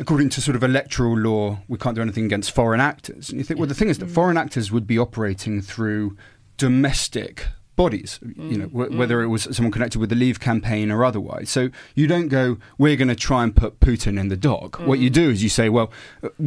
According 0.00 0.30
to 0.30 0.40
sort 0.40 0.56
of 0.56 0.64
electoral 0.64 1.16
law, 1.16 1.58
we 1.68 1.78
can't 1.78 1.94
do 1.94 2.02
anything 2.02 2.24
against 2.24 2.50
foreign 2.50 2.80
actors. 2.80 3.28
And 3.30 3.38
you 3.38 3.44
think, 3.44 3.60
well, 3.60 3.68
the 3.68 3.74
thing 3.74 3.88
is 3.88 3.98
that 3.98 4.10
foreign 4.10 4.36
actors 4.36 4.72
would 4.72 4.84
be 4.84 4.98
operating 4.98 5.60
through 5.60 6.16
domestic 6.56 7.46
bodies, 7.84 8.10
you 8.22 8.28
mm, 8.34 8.56
know, 8.60 8.66
w- 8.78 8.90
mm. 8.90 8.96
whether 9.00 9.16
it 9.22 9.28
was 9.34 9.42
someone 9.56 9.72
connected 9.76 9.98
with 9.98 10.10
the 10.10 10.20
Leave 10.24 10.38
campaign 10.50 10.86
or 10.94 11.04
otherwise. 11.10 11.48
So 11.56 11.62
you 11.94 12.06
don't 12.06 12.28
go, 12.28 12.58
we're 12.78 12.96
going 13.02 13.14
to 13.16 13.20
try 13.30 13.40
and 13.44 13.52
put 13.62 13.80
Putin 13.80 14.14
in 14.22 14.28
the 14.28 14.36
dock. 14.36 14.70
Mm. 14.72 14.86
What 14.88 14.98
you 15.04 15.10
do 15.10 15.30
is 15.30 15.42
you 15.42 15.48
say, 15.48 15.68
well, 15.68 15.88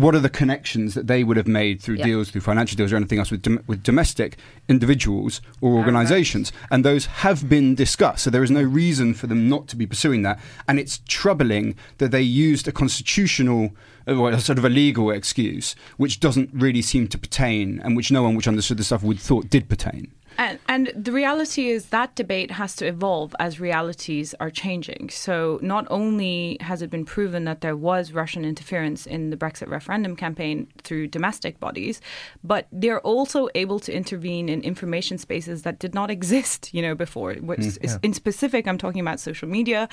what 0.03 0.15
are 0.15 0.23
the 0.27 0.35
connections 0.41 0.93
that 0.95 1.07
they 1.07 1.21
would 1.25 1.37
have 1.37 1.47
made 1.63 1.81
through 1.81 1.97
Yeah. 1.99 2.05
deals, 2.09 2.25
through 2.29 2.45
financial 2.51 2.75
deals, 2.77 2.91
or 2.93 2.95
anything 2.95 3.19
else 3.19 3.31
with 3.31 3.41
dom- 3.41 3.63
with 3.67 3.83
domestic 3.83 4.37
individuals 4.67 5.41
or 5.61 5.73
organisations, 5.81 6.51
and 6.71 6.83
those 6.83 7.05
have 7.25 7.39
been 7.49 7.75
discussed. 7.75 8.23
So 8.23 8.29
there 8.29 8.43
is 8.43 8.51
no 8.51 8.63
reason 8.63 9.13
for 9.13 9.27
them 9.27 9.41
not 9.49 9.67
to 9.69 9.75
be 9.75 9.85
pursuing 9.85 10.21
that. 10.23 10.39
And 10.67 10.79
it's 10.79 11.01
troubling 11.07 11.75
that 11.97 12.11
they 12.11 12.21
used 12.21 12.67
a 12.67 12.71
constitutional, 12.71 13.71
uh, 14.07 14.15
well, 14.15 14.33
a 14.33 14.39
sort 14.39 14.57
of 14.57 14.65
a 14.65 14.69
legal 14.69 15.11
excuse, 15.11 15.75
which 15.97 16.19
doesn't 16.19 16.49
really 16.53 16.81
seem 16.81 17.07
to 17.09 17.17
pertain, 17.17 17.81
and 17.83 17.95
which 17.97 18.11
no 18.11 18.23
one 18.23 18.35
which 18.35 18.47
understood 18.47 18.77
the 18.77 18.83
stuff 18.83 19.03
would 19.03 19.19
thought 19.19 19.49
did 19.49 19.67
pertain. 19.69 20.11
And, 20.37 20.59
and 20.67 20.91
the 20.95 21.11
reality 21.11 21.69
is 21.69 21.87
that 21.87 22.15
debate 22.15 22.51
has 22.51 22.75
to 22.77 22.85
evolve 22.87 23.35
as 23.39 23.59
realities 23.59 24.35
are 24.39 24.49
changing. 24.49 25.09
So 25.09 25.59
not 25.61 25.87
only 25.89 26.57
has 26.61 26.81
it 26.81 26.89
been 26.89 27.05
proven 27.05 27.45
that 27.45 27.61
there 27.61 27.75
was 27.75 28.11
Russian 28.11 28.43
interference 28.45 29.05
in 29.05 29.29
the 29.29 29.37
Brexit 29.37 29.67
referendum 29.69 30.15
campaign 30.15 30.67
through 30.83 31.07
domestic 31.07 31.59
bodies, 31.59 32.01
but 32.43 32.67
they're 32.71 33.01
also 33.01 33.47
able 33.55 33.79
to 33.81 33.93
intervene 33.93 34.49
in 34.49 34.61
information 34.61 35.17
spaces 35.17 35.61
that 35.63 35.79
did 35.79 35.93
not 35.93 36.11
exist, 36.11 36.73
you 36.73 36.81
know, 36.81 36.95
before. 36.95 37.33
Which 37.35 37.59
is- 37.59 37.77
In 38.03 38.13
specific, 38.13 38.67
I'm 38.67 38.77
talking 38.77 39.01
about 39.01 39.19
social 39.19 39.47
media. 39.47 39.87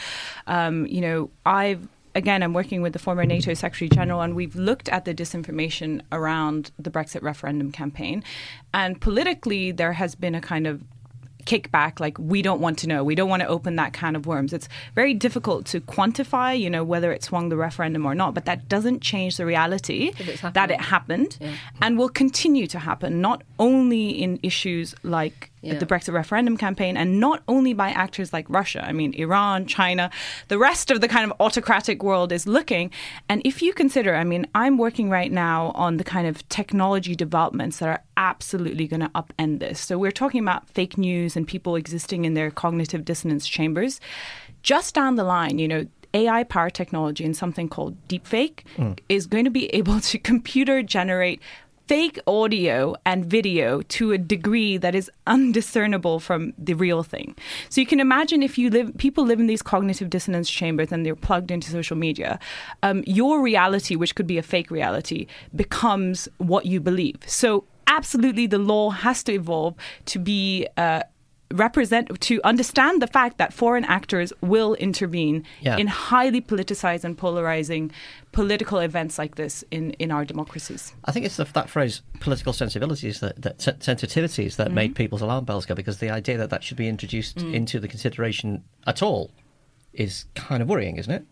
Um, 0.47 0.87
you 0.87 1.01
know, 1.01 1.31
I've 1.47 1.87
again, 2.15 2.43
I'm 2.43 2.53
working 2.53 2.83
with 2.83 2.93
the 2.93 2.99
former 2.99 3.25
NATO 3.25 3.55
Secretary 3.55 3.89
General, 3.89 4.21
and 4.21 4.35
we've 4.35 4.57
looked 4.57 4.89
at 4.89 5.05
the 5.05 5.15
disinformation 5.15 6.03
around 6.11 6.71
the 6.79 6.91
Brexit 6.91 7.23
referendum 7.23 7.73
campaign. 7.73 8.23
And 8.75 9.01
politically, 9.01 9.73
there 9.73 9.93
has 9.95 10.15
been 10.15 10.35
a 10.35 10.41
kind 10.41 10.67
of 10.67 10.83
kickback 11.45 12.01
like 12.01 12.19
we 12.19 12.41
don't 12.43 12.61
want 12.61 12.79
to 12.79 12.87
know. 12.87 13.03
We 13.03 13.15
don't 13.15 13.29
want 13.29 13.43
to 13.43 13.49
open 13.49 13.77
that 13.77 13.93
can 13.93 14.15
of 14.17 14.27
worms. 14.27 14.53
It's 14.53 14.69
very 14.95 15.15
difficult 15.15 15.67
to 15.67 15.81
quantify 15.81 16.59
you 16.59 16.71
know 16.71 16.85
whether 16.85 17.13
it 17.13 17.23
swung 17.25 17.49
the 17.49 17.57
referendum 17.57 18.07
or 18.07 18.15
not 18.15 18.35
but 18.35 18.45
that 18.45 18.69
doesn't 18.69 19.03
change 19.03 19.37
the 19.37 19.47
reality 19.47 20.13
that 20.55 20.71
it 20.71 20.81
happened. 20.81 21.39
and 21.81 21.99
will 21.99 22.09
continue 22.09 22.67
to 22.69 22.79
happen 22.79 23.21
not 23.21 23.43
only 23.59 24.11
in 24.11 24.39
issues 24.43 24.95
like 25.03 25.52
Yeah. 25.63 25.79
the 25.79 25.87
Brexit 25.87 26.13
referendum 26.13 26.57
campaign, 26.57 26.97
and 26.97 27.21
not 27.21 27.43
only 27.47 27.73
by 27.73 27.91
actors 27.91 28.33
like 28.33 28.47
Russia. 28.49 28.85
I 28.85 28.93
mean, 28.93 29.15
Iran, 29.15 29.67
China, 29.67 30.11
the 30.49 30.59
rest 30.59 30.91
of 30.91 31.01
the 31.01 31.07
kind 31.07 31.31
of 31.31 31.37
autocratic 31.41 32.03
world 32.03 32.33
is 32.33 32.49
looking. 32.49 32.91
And 33.29 33.43
if 33.45 33.63
you 33.63 33.73
consider, 33.73 34.17
I 34.17 34.25
mean, 34.25 34.47
I'm 34.57 34.77
working 34.77 35.09
right 35.09 35.31
now 35.31 35.71
on 35.77 35.99
the 35.99 36.05
kind 36.05 36.27
of 36.27 36.47
technology 36.49 37.15
developments 37.15 37.79
that 37.79 37.89
are 37.89 38.03
absolutely 38.17 38.89
going 38.89 39.01
to 39.01 39.11
upend 39.11 39.61
this. 39.61 39.79
So 39.79 39.99
we're 39.99 40.11
talking 40.11 40.43
about 40.43 40.69
fake 40.69 40.99
news 40.99 41.37
and 41.37 41.47
people 41.47 41.77
existing 41.77 42.25
in 42.25 42.35
their 42.35 42.51
cognitive 42.51 43.05
dissonance 43.05 43.47
chambers. 43.47 44.01
Just 44.63 44.95
down 44.95 45.17
the 45.17 45.25
line, 45.25 45.59
you 45.59 45.69
know, 45.69 45.87
AI 46.15 46.45
powered 46.45 46.75
technology 46.75 47.25
and 47.25 47.37
something 47.37 47.69
called 47.69 47.97
deepfake 48.09 48.67
hmm. 48.77 48.93
is 49.09 49.27
going 49.27 49.45
to 49.45 49.51
be 49.51 49.67
able 49.75 50.01
to 50.01 50.19
computer 50.33 50.83
generate 50.83 51.41
fake 51.93 52.19
audio 52.27 52.95
and 53.05 53.27
video 53.27 53.83
to 53.83 54.13
a 54.13 54.17
degree 54.17 54.79
that 54.79 54.95
is 54.95 55.11
undiscernible 55.27 56.19
from 56.19 56.55
the 56.57 56.73
real 56.73 57.03
thing. 57.03 57.37
So 57.69 57.83
you 57.83 57.87
can 57.87 58.01
imagine 58.01 58.43
if 58.43 58.57
you 58.57 58.71
live, 58.71 58.97
people 58.97 59.27
live 59.27 59.39
in 59.39 59.47
these 59.47 59.61
cognitive 59.61 60.09
dissonance 60.09 60.49
chambers 60.49 60.91
and 60.91 61.05
they're 61.05 61.15
plugged 61.15 61.51
into 61.51 61.71
social 61.71 61.95
media, 61.95 62.39
um, 62.83 63.05
your 63.07 63.43
reality, 63.43 63.95
which 63.95 64.15
could 64.15 64.27
be 64.27 64.39
a 64.39 64.43
fake 64.43 64.71
reality, 64.71 65.27
becomes 65.55 66.31
what 66.39 66.65
you 66.65 66.81
believe. 66.81 67.19
So 67.27 67.65
absolutely, 67.87 68.47
the 68.47 68.57
law 68.57 68.89
has 68.89 69.23
to 69.25 69.35
evolve 69.35 69.75
to 70.07 70.19
be. 70.19 70.69
Uh, 70.79 71.03
represent 71.53 72.21
to 72.21 72.41
understand 72.45 73.03
the 73.03 73.07
fact 73.07 73.39
that 73.39 73.53
foreign 73.53 73.85
actors 73.85 74.33
will 74.41 74.75
intervene 74.75 75.45
Yeah. 75.61 75.77
in 75.77 75.87
highly 75.87 76.41
politicized 76.41 77.05
and 77.05 77.17
polarizing 77.17 77.93
political 78.33 78.79
events 78.79 79.19
like 79.19 79.35
this 79.37 79.65
in, 79.71 79.93
in 79.93 80.11
our 80.11 80.25
democracies. 80.25 80.95
I 81.05 81.13
think 81.13 81.27
it's 81.27 81.37
the, 81.37 81.45
that 81.45 81.69
phrase, 81.69 82.03
political 82.21 82.53
sensibilities, 82.53 83.21
that, 83.21 83.41
that 83.43 83.61
sen- 83.61 83.77
sensitivities, 83.77 84.57
that 84.57 84.69
mm-hmm. 84.69 84.75
made 84.75 84.95
people's 84.95 85.23
alarm 85.23 85.45
bells 85.45 85.67
go 85.67 85.75
because 85.75 85.99
the 85.99 86.11
idea 86.11 86.39
that 86.39 86.51
that 86.51 86.65
should 86.65 86.77
be 86.77 86.89
introduced 86.89 87.37
mm. 87.37 87.53
into 87.53 87.79
the 87.79 87.89
consideration 87.89 88.65
at 88.87 89.03
all 89.03 89.31
is 89.93 90.25
kind 90.35 90.63
of 90.63 90.69
worrying, 90.69 90.97
isn't 90.97 91.13
it? 91.13 91.25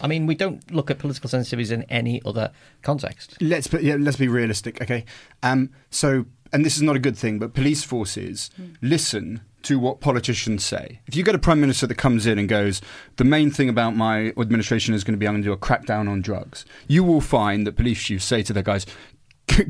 I 0.00 0.06
mean, 0.06 0.26
we 0.26 0.34
don't 0.34 0.70
look 0.70 0.90
at 0.90 0.98
political 0.98 1.28
sensitivities 1.28 1.70
in 1.70 1.82
any 1.84 2.22
other 2.24 2.50
context. 2.82 3.36
Let's 3.40 3.66
be, 3.66 3.78
yeah, 3.82 3.96
let's 3.98 4.16
be 4.16 4.28
realistic, 4.28 4.80
okay? 4.80 5.04
Um, 5.42 5.70
so, 5.90 6.26
and 6.52 6.64
this 6.64 6.76
is 6.76 6.82
not 6.82 6.96
a 6.96 6.98
good 6.98 7.16
thing, 7.16 7.38
but 7.38 7.54
police 7.54 7.84
forces 7.84 8.50
mm. 8.60 8.76
listen 8.80 9.42
to 9.64 9.78
what 9.78 10.00
politicians 10.00 10.64
say. 10.64 11.00
If 11.06 11.16
you 11.16 11.22
get 11.22 11.34
a 11.34 11.38
prime 11.38 11.60
minister 11.60 11.86
that 11.86 11.94
comes 11.96 12.26
in 12.26 12.38
and 12.38 12.48
goes, 12.48 12.80
the 13.16 13.24
main 13.24 13.50
thing 13.50 13.68
about 13.68 13.94
my 13.96 14.28
administration 14.38 14.94
is 14.94 15.04
going 15.04 15.14
to 15.14 15.18
be 15.18 15.26
I'm 15.26 15.34
going 15.34 15.42
to 15.42 15.48
do 15.48 15.52
a 15.52 15.56
crackdown 15.56 16.08
on 16.08 16.22
drugs, 16.22 16.64
you 16.88 17.04
will 17.04 17.20
find 17.20 17.66
that 17.66 17.76
police 17.76 18.00
chiefs 18.02 18.24
say 18.24 18.42
to 18.42 18.52
their 18.52 18.62
guys. 18.62 18.86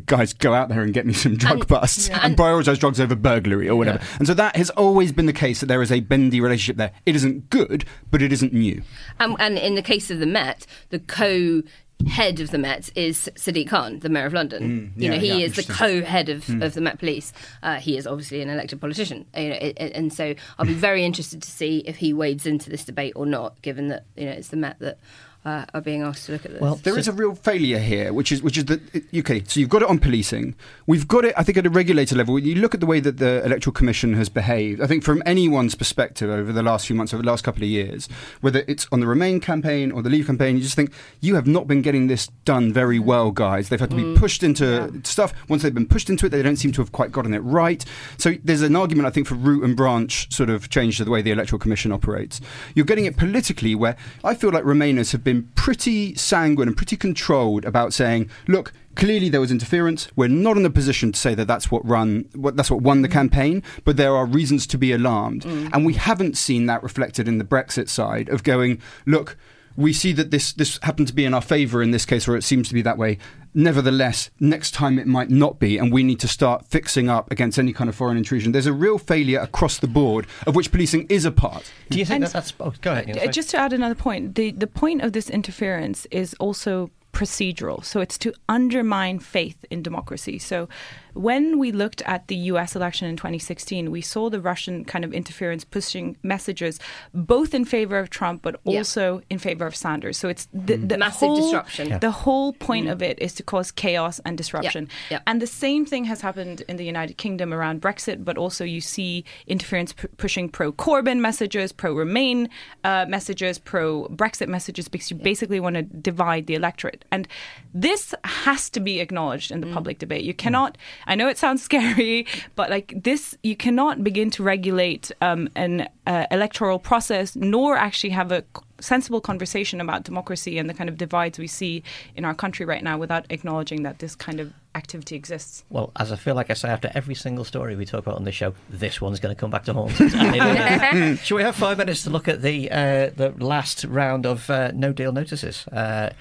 Guys, 0.06 0.32
go 0.34 0.52
out 0.54 0.68
there 0.68 0.82
and 0.82 0.92
get 0.92 1.06
me 1.06 1.12
some 1.14 1.36
drug 1.36 1.60
And- 1.60 1.66
busts 1.66 2.08
yeah. 2.08 2.20
and 2.22 2.36
prioritize 2.36 2.78
drugs 2.78 3.00
over 3.00 3.16
burglary 3.16 3.68
or 3.68 3.74
whatever. 3.74 3.98
Yeah. 4.00 4.16
And 4.18 4.26
so 4.28 4.34
that 4.34 4.54
has 4.54 4.68
always 4.70 5.12
been 5.12 5.26
the 5.26 5.32
case 5.32 5.60
that 5.60 5.66
there 5.66 5.82
is 5.82 5.90
a 5.90 6.00
bendy 6.00 6.40
relationship 6.40 6.76
there. 6.76 6.92
It 7.06 7.16
isn't 7.16 7.48
good, 7.50 7.86
but 8.10 8.20
it 8.22 8.32
isn't 8.32 8.52
new. 8.52 8.82
And, 9.18 9.34
and 9.40 9.58
in 9.58 9.74
the 9.74 9.82
case 9.82 10.10
of 10.10 10.18
the 10.20 10.26
Met, 10.26 10.66
the 10.90 11.00
co 11.00 11.62
head 12.08 12.40
of 12.40 12.50
the 12.50 12.58
Met 12.58 12.90
is 12.94 13.30
Sadiq 13.36 13.68
Khan, 13.68 13.98
the 14.00 14.08
mayor 14.08 14.26
of 14.26 14.32
London. 14.32 14.92
Mm, 14.96 15.02
you 15.02 15.08
know, 15.10 15.18
he 15.18 15.28
yeah, 15.28 15.34
is 15.46 15.56
the. 15.56 15.62
Mm. 15.62 15.70
co-head 15.74 16.28
of, 16.28 16.48
of 16.62 16.74
the 16.74 16.80
Met 16.80 16.98
Police. 16.98 17.32
Uh, 17.62 17.76
he 17.76 17.96
is 17.96 18.06
obviously 18.06 18.42
an 18.42 18.48
elected 18.50 18.80
politician. 18.80 19.24
You 19.36 19.48
know, 19.50 19.54
it, 19.56 19.76
it- 19.78 19.92
and 19.94 20.12
so 20.12 20.34
I'll 20.58 20.66
be 20.66 20.74
very 20.74 21.04
interested 21.04 21.42
to 21.42 21.50
see 21.50 21.78
if 21.86 21.96
he 21.96 22.12
wades 22.12 22.46
into 22.46 22.68
this 22.70 22.84
debate 22.84 23.12
or 23.16 23.26
not, 23.26 23.60
given 23.62 23.88
that 23.88 24.04
you 24.16 24.26
know 24.26 24.32
it's 24.32 24.48
the 24.48 24.56
Met 24.56 24.78
that 24.80 24.98
uh, 25.44 25.64
are 25.74 25.80
being 25.80 26.02
asked 26.02 26.26
to 26.26 26.32
look 26.32 26.44
at 26.44 26.52
this. 26.52 26.60
Well, 26.60 26.76
There 26.76 26.96
is 26.98 27.08
a 27.08 27.12
real 27.12 27.34
failure 27.34 27.78
here, 27.78 28.12
which 28.12 28.30
is 28.30 28.42
which 28.42 28.56
is 28.58 28.66
that 28.66 28.80
okay. 29.14 29.42
So 29.44 29.58
you've 29.58 29.68
got 29.68 29.82
it 29.82 29.88
on 29.88 29.98
policing. 29.98 30.54
We've 30.86 31.08
got 31.08 31.24
it, 31.24 31.34
I 31.36 31.42
think, 31.42 31.58
at 31.58 31.66
a 31.66 31.70
regulator 31.70 32.14
level. 32.14 32.38
You 32.38 32.54
look 32.56 32.74
at 32.74 32.80
the 32.80 32.86
way 32.86 33.00
that 33.00 33.18
the 33.18 33.44
electoral 33.44 33.72
commission 33.72 34.14
has 34.14 34.28
behaved. 34.28 34.80
I 34.80 34.86
think, 34.86 35.02
from 35.02 35.22
anyone's 35.26 35.74
perspective, 35.74 36.30
over 36.30 36.52
the 36.52 36.62
last 36.62 36.86
few 36.86 36.94
months, 36.94 37.12
over 37.12 37.22
the 37.22 37.28
last 37.28 37.42
couple 37.44 37.62
of 37.62 37.68
years, 37.68 38.08
whether 38.40 38.64
it's 38.68 38.86
on 38.92 39.00
the 39.00 39.06
Remain 39.06 39.40
campaign 39.40 39.90
or 39.90 40.02
the 40.02 40.10
Leave 40.10 40.26
campaign, 40.26 40.56
you 40.56 40.62
just 40.62 40.76
think 40.76 40.92
you 41.20 41.34
have 41.34 41.46
not 41.46 41.66
been 41.66 41.82
getting 41.82 42.06
this 42.06 42.28
done 42.44 42.72
very 42.72 42.98
well, 43.00 43.30
guys. 43.32 43.68
They've 43.68 43.80
had 43.80 43.90
to 43.90 43.96
be 43.96 44.14
pushed 44.18 44.42
into 44.42 45.00
stuff. 45.04 45.32
Once 45.48 45.62
they've 45.62 45.74
been 45.74 45.86
pushed 45.88 46.08
into 46.08 46.26
it, 46.26 46.28
they 46.28 46.42
don't 46.42 46.56
seem 46.56 46.72
to 46.72 46.82
have 46.82 46.92
quite 46.92 47.10
gotten 47.10 47.34
it 47.34 47.40
right. 47.40 47.84
So 48.16 48.34
there's 48.44 48.62
an 48.62 48.76
argument, 48.76 49.06
I 49.06 49.10
think, 49.10 49.26
for 49.26 49.34
root 49.34 49.64
and 49.64 49.76
branch 49.76 50.32
sort 50.32 50.50
of 50.50 50.70
change 50.70 50.98
to 50.98 51.04
the 51.04 51.10
way 51.10 51.20
the 51.22 51.32
electoral 51.32 51.58
commission 51.58 51.90
operates. 51.90 52.40
You're 52.74 52.86
getting 52.86 53.06
it 53.06 53.16
politically, 53.16 53.74
where 53.74 53.96
I 54.22 54.34
feel 54.34 54.50
like 54.50 54.64
Remainers 54.64 55.12
have 55.12 55.24
been 55.24 55.31
pretty 55.40 56.14
sanguine 56.14 56.68
and 56.68 56.76
pretty 56.76 56.96
controlled 56.96 57.64
about 57.64 57.92
saying, 57.92 58.30
look. 58.46 58.72
Clearly, 58.94 59.30
there 59.30 59.40
was 59.40 59.50
interference. 59.50 60.08
We're 60.16 60.28
not 60.28 60.58
in 60.58 60.66
a 60.66 60.70
position 60.70 61.12
to 61.12 61.18
say 61.18 61.34
that 61.36 61.46
that's 61.46 61.70
what 61.70 61.82
run, 61.88 62.28
what, 62.34 62.58
that's 62.58 62.70
what 62.70 62.82
won 62.82 63.00
the 63.00 63.08
mm. 63.08 63.12
campaign. 63.12 63.62
But 63.86 63.96
there 63.96 64.14
are 64.14 64.26
reasons 64.26 64.66
to 64.66 64.76
be 64.76 64.92
alarmed, 64.92 65.44
mm. 65.44 65.70
and 65.72 65.86
we 65.86 65.94
haven't 65.94 66.36
seen 66.36 66.66
that 66.66 66.82
reflected 66.82 67.26
in 67.26 67.38
the 67.38 67.44
Brexit 67.44 67.88
side 67.88 68.28
of 68.28 68.42
going, 68.42 68.82
look, 69.06 69.38
we 69.76 69.92
see 69.92 70.12
that 70.12 70.30
this 70.30 70.52
this 70.52 70.78
happened 70.82 71.08
to 71.08 71.14
be 71.14 71.24
in 71.24 71.34
our 71.34 71.40
favour 71.40 71.82
in 71.82 71.90
this 71.90 72.04
case, 72.06 72.26
or 72.28 72.36
it 72.36 72.42
seems 72.42 72.68
to 72.68 72.74
be 72.74 72.82
that 72.82 72.98
way. 72.98 73.18
Nevertheless, 73.54 74.30
next 74.40 74.70
time 74.72 74.98
it 74.98 75.06
might 75.06 75.28
not 75.28 75.58
be, 75.58 75.76
and 75.76 75.92
we 75.92 76.02
need 76.02 76.18
to 76.20 76.28
start 76.28 76.66
fixing 76.68 77.10
up 77.10 77.30
against 77.30 77.58
any 77.58 77.74
kind 77.74 77.90
of 77.90 77.94
foreign 77.94 78.16
intrusion. 78.16 78.52
There's 78.52 78.66
a 78.66 78.72
real 78.72 78.96
failure 78.96 79.40
across 79.40 79.78
the 79.78 79.86
board, 79.88 80.26
of 80.46 80.56
which 80.56 80.72
policing 80.72 81.06
is 81.10 81.26
a 81.26 81.30
part. 81.30 81.70
Do 81.90 81.98
you 81.98 82.06
think 82.06 82.16
And- 82.16 82.24
that 82.24 82.32
that's. 82.32 82.54
Oh, 82.58 82.72
go 82.80 82.92
ahead. 82.92 83.14
Ian. 83.14 83.30
Just 83.32 83.50
to 83.50 83.58
add 83.58 83.74
another 83.74 83.94
point, 83.94 84.36
the, 84.36 84.52
the 84.52 84.66
point 84.66 85.02
of 85.02 85.12
this 85.12 85.28
interference 85.28 86.06
is 86.10 86.32
also 86.40 86.90
procedural. 87.12 87.84
So 87.84 88.00
it's 88.00 88.16
to 88.18 88.32
undermine 88.48 89.18
faith 89.18 89.64
in 89.70 89.82
democracy. 89.82 90.38
So 90.38 90.66
when 91.14 91.58
we 91.58 91.72
looked 91.72 92.02
at 92.02 92.28
the 92.28 92.36
US 92.36 92.74
election 92.76 93.08
in 93.08 93.16
2016, 93.16 93.90
we 93.90 94.00
saw 94.00 94.30
the 94.30 94.40
Russian 94.40 94.84
kind 94.84 95.04
of 95.04 95.12
interference 95.12 95.64
pushing 95.64 96.16
messages 96.22 96.78
both 97.14 97.54
in 97.54 97.64
favor 97.64 97.98
of 97.98 98.10
Trump 98.10 98.42
but 98.42 98.60
Yeah. 98.64 98.78
also 98.78 99.22
in 99.30 99.38
favor 99.38 99.66
of 99.66 99.74
Sanders. 99.76 100.18
So 100.18 100.28
it's 100.28 100.48
the, 100.52 100.76
mm. 100.76 100.88
the 100.88 100.98
Massive 100.98 101.28
whole, 101.28 101.36
disruption. 101.36 101.88
Yeah. 101.88 101.98
The 101.98 102.10
whole 102.10 102.52
point 102.52 102.86
mm. 102.86 102.92
of 102.92 103.02
it 103.02 103.18
is 103.20 103.34
to 103.34 103.42
cause 103.42 103.70
chaos 103.70 104.20
and 104.24 104.36
disruption. 104.36 104.88
Yeah. 105.10 105.20
And 105.26 105.40
the 105.40 105.46
same 105.46 105.84
thing 105.84 106.04
has 106.06 106.20
happened 106.20 106.62
in 106.68 106.76
the 106.76 106.84
United 106.84 107.18
Kingdom 107.18 107.52
around 107.52 107.80
Brexit, 107.80 108.24
but 108.24 108.38
also 108.38 108.64
you 108.64 108.80
see 108.80 109.24
interference 109.46 109.92
p- 109.92 110.08
pushing 110.16 110.48
pro 110.48 110.72
Corbyn 110.72 111.20
messages, 111.20 111.72
pro 111.72 111.92
Remain 111.94 112.48
uh, 112.84 113.06
messages, 113.08 113.58
pro 113.58 114.08
Brexit 114.08 114.48
messages, 114.48 114.88
because 114.88 115.10
you 115.10 115.16
basically 115.16 115.60
want 115.60 115.76
to 115.76 115.82
divide 115.82 116.46
the 116.46 116.54
electorate. 116.54 117.04
And 117.10 117.28
this 117.74 118.14
has 118.24 118.70
to 118.70 118.80
be 118.80 119.00
acknowledged 119.00 119.50
in 119.50 119.60
the 119.60 119.66
mm. 119.66 119.74
public 119.74 119.98
debate. 119.98 120.24
You 120.24 120.34
cannot, 120.34 120.78
I 121.06 121.14
know 121.14 121.28
it 121.28 121.38
sounds 121.38 121.62
scary, 121.68 122.26
but 122.54 122.70
like 122.70 122.94
this, 123.02 123.36
you 123.42 123.56
cannot 123.56 124.02
begin 124.02 124.30
to 124.32 124.42
regulate 124.42 125.10
um, 125.20 125.48
an 125.54 125.88
uh, 126.06 126.26
electoral 126.30 126.78
process 126.78 127.36
nor 127.36 127.76
actually 127.76 128.10
have 128.10 128.32
a 128.32 128.44
sensible 128.82 129.20
conversation 129.20 129.80
about 129.80 130.02
democracy 130.04 130.58
and 130.58 130.68
the 130.68 130.74
kind 130.74 130.90
of 130.90 130.98
divides 130.98 131.38
we 131.38 131.46
see 131.46 131.82
in 132.16 132.24
our 132.24 132.34
country 132.34 132.66
right 132.66 132.82
now 132.82 132.98
without 132.98 133.24
acknowledging 133.30 133.84
that 133.84 134.00
this 134.00 134.14
kind 134.14 134.40
of 134.40 134.52
activity 134.74 135.14
exists. 135.14 135.64
Well, 135.70 135.92
as 135.96 136.12
I 136.12 136.16
feel 136.16 136.34
like 136.34 136.50
I 136.50 136.54
say 136.54 136.68
after 136.68 136.90
every 136.94 137.14
single 137.14 137.44
story 137.44 137.76
we 137.76 137.84
talk 137.84 138.00
about 138.00 138.16
on 138.16 138.24
this 138.24 138.34
show, 138.34 138.54
this 138.68 139.00
one's 139.00 139.20
going 139.20 139.34
to 139.34 139.38
come 139.38 139.50
back 139.50 139.64
to 139.64 139.72
haunt 139.72 140.00
us. 140.00 141.20
Shall 141.24 141.36
we 141.36 141.42
have 141.42 141.54
five 141.54 141.78
minutes 141.78 142.02
to 142.04 142.10
look 142.10 142.28
at 142.28 142.42
the 142.42 142.70
uh, 142.70 143.10
the 143.14 143.34
last 143.38 143.84
round 143.84 144.26
of 144.26 144.48
uh, 144.50 144.72
no 144.74 144.92
deal 144.92 145.12
notices? 145.12 145.66
Uh, 145.68 146.12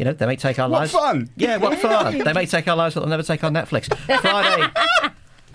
you 0.00 0.06
know, 0.06 0.14
they 0.14 0.24
may 0.24 0.34
take 0.36 0.58
our 0.58 0.66
What 0.66 0.78
lives. 0.80 0.92
fun! 0.92 1.28
Yeah, 1.36 1.58
what 1.58 1.78
fun! 1.86 2.16
they 2.16 2.32
may 2.32 2.46
take 2.46 2.66
our 2.66 2.74
lives, 2.74 2.94
but 2.94 3.02
they'll 3.02 3.10
never 3.10 3.22
take 3.22 3.44
our 3.44 3.50
Netflix. 3.50 3.94
Friday. 4.22 4.66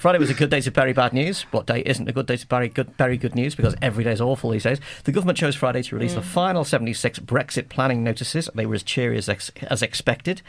Friday 0.05 0.19
was 0.19 0.29
a 0.29 0.35
good 0.35 0.51
day 0.51 0.61
to 0.61 0.69
bury 0.69 0.93
bad 0.93 1.13
news. 1.13 1.47
What 1.49 1.65
day 1.65 1.81
isn't 1.83 2.07
a 2.07 2.11
good 2.11 2.27
day 2.27 2.37
to 2.37 2.45
bury 2.45 2.69
good, 2.69 2.95
bury 2.95 3.17
good 3.17 3.33
news? 3.33 3.55
Because 3.55 3.75
every 3.81 4.03
day 4.03 4.11
is 4.11 4.21
awful 4.21 4.51
these 4.51 4.61
days. 4.61 4.79
The 5.03 5.11
government 5.11 5.35
chose 5.35 5.55
Friday 5.55 5.81
to 5.81 5.95
release 5.95 6.13
the 6.13 6.21
mm. 6.21 6.25
final 6.25 6.63
76 6.63 7.17
Brexit 7.21 7.69
planning 7.69 8.03
notices. 8.03 8.47
They 8.53 8.67
were 8.67 8.75
as 8.75 8.83
cheery 8.83 9.17
as, 9.17 9.27
ex- 9.27 9.49
as 9.63 9.81
expected. 9.81 10.43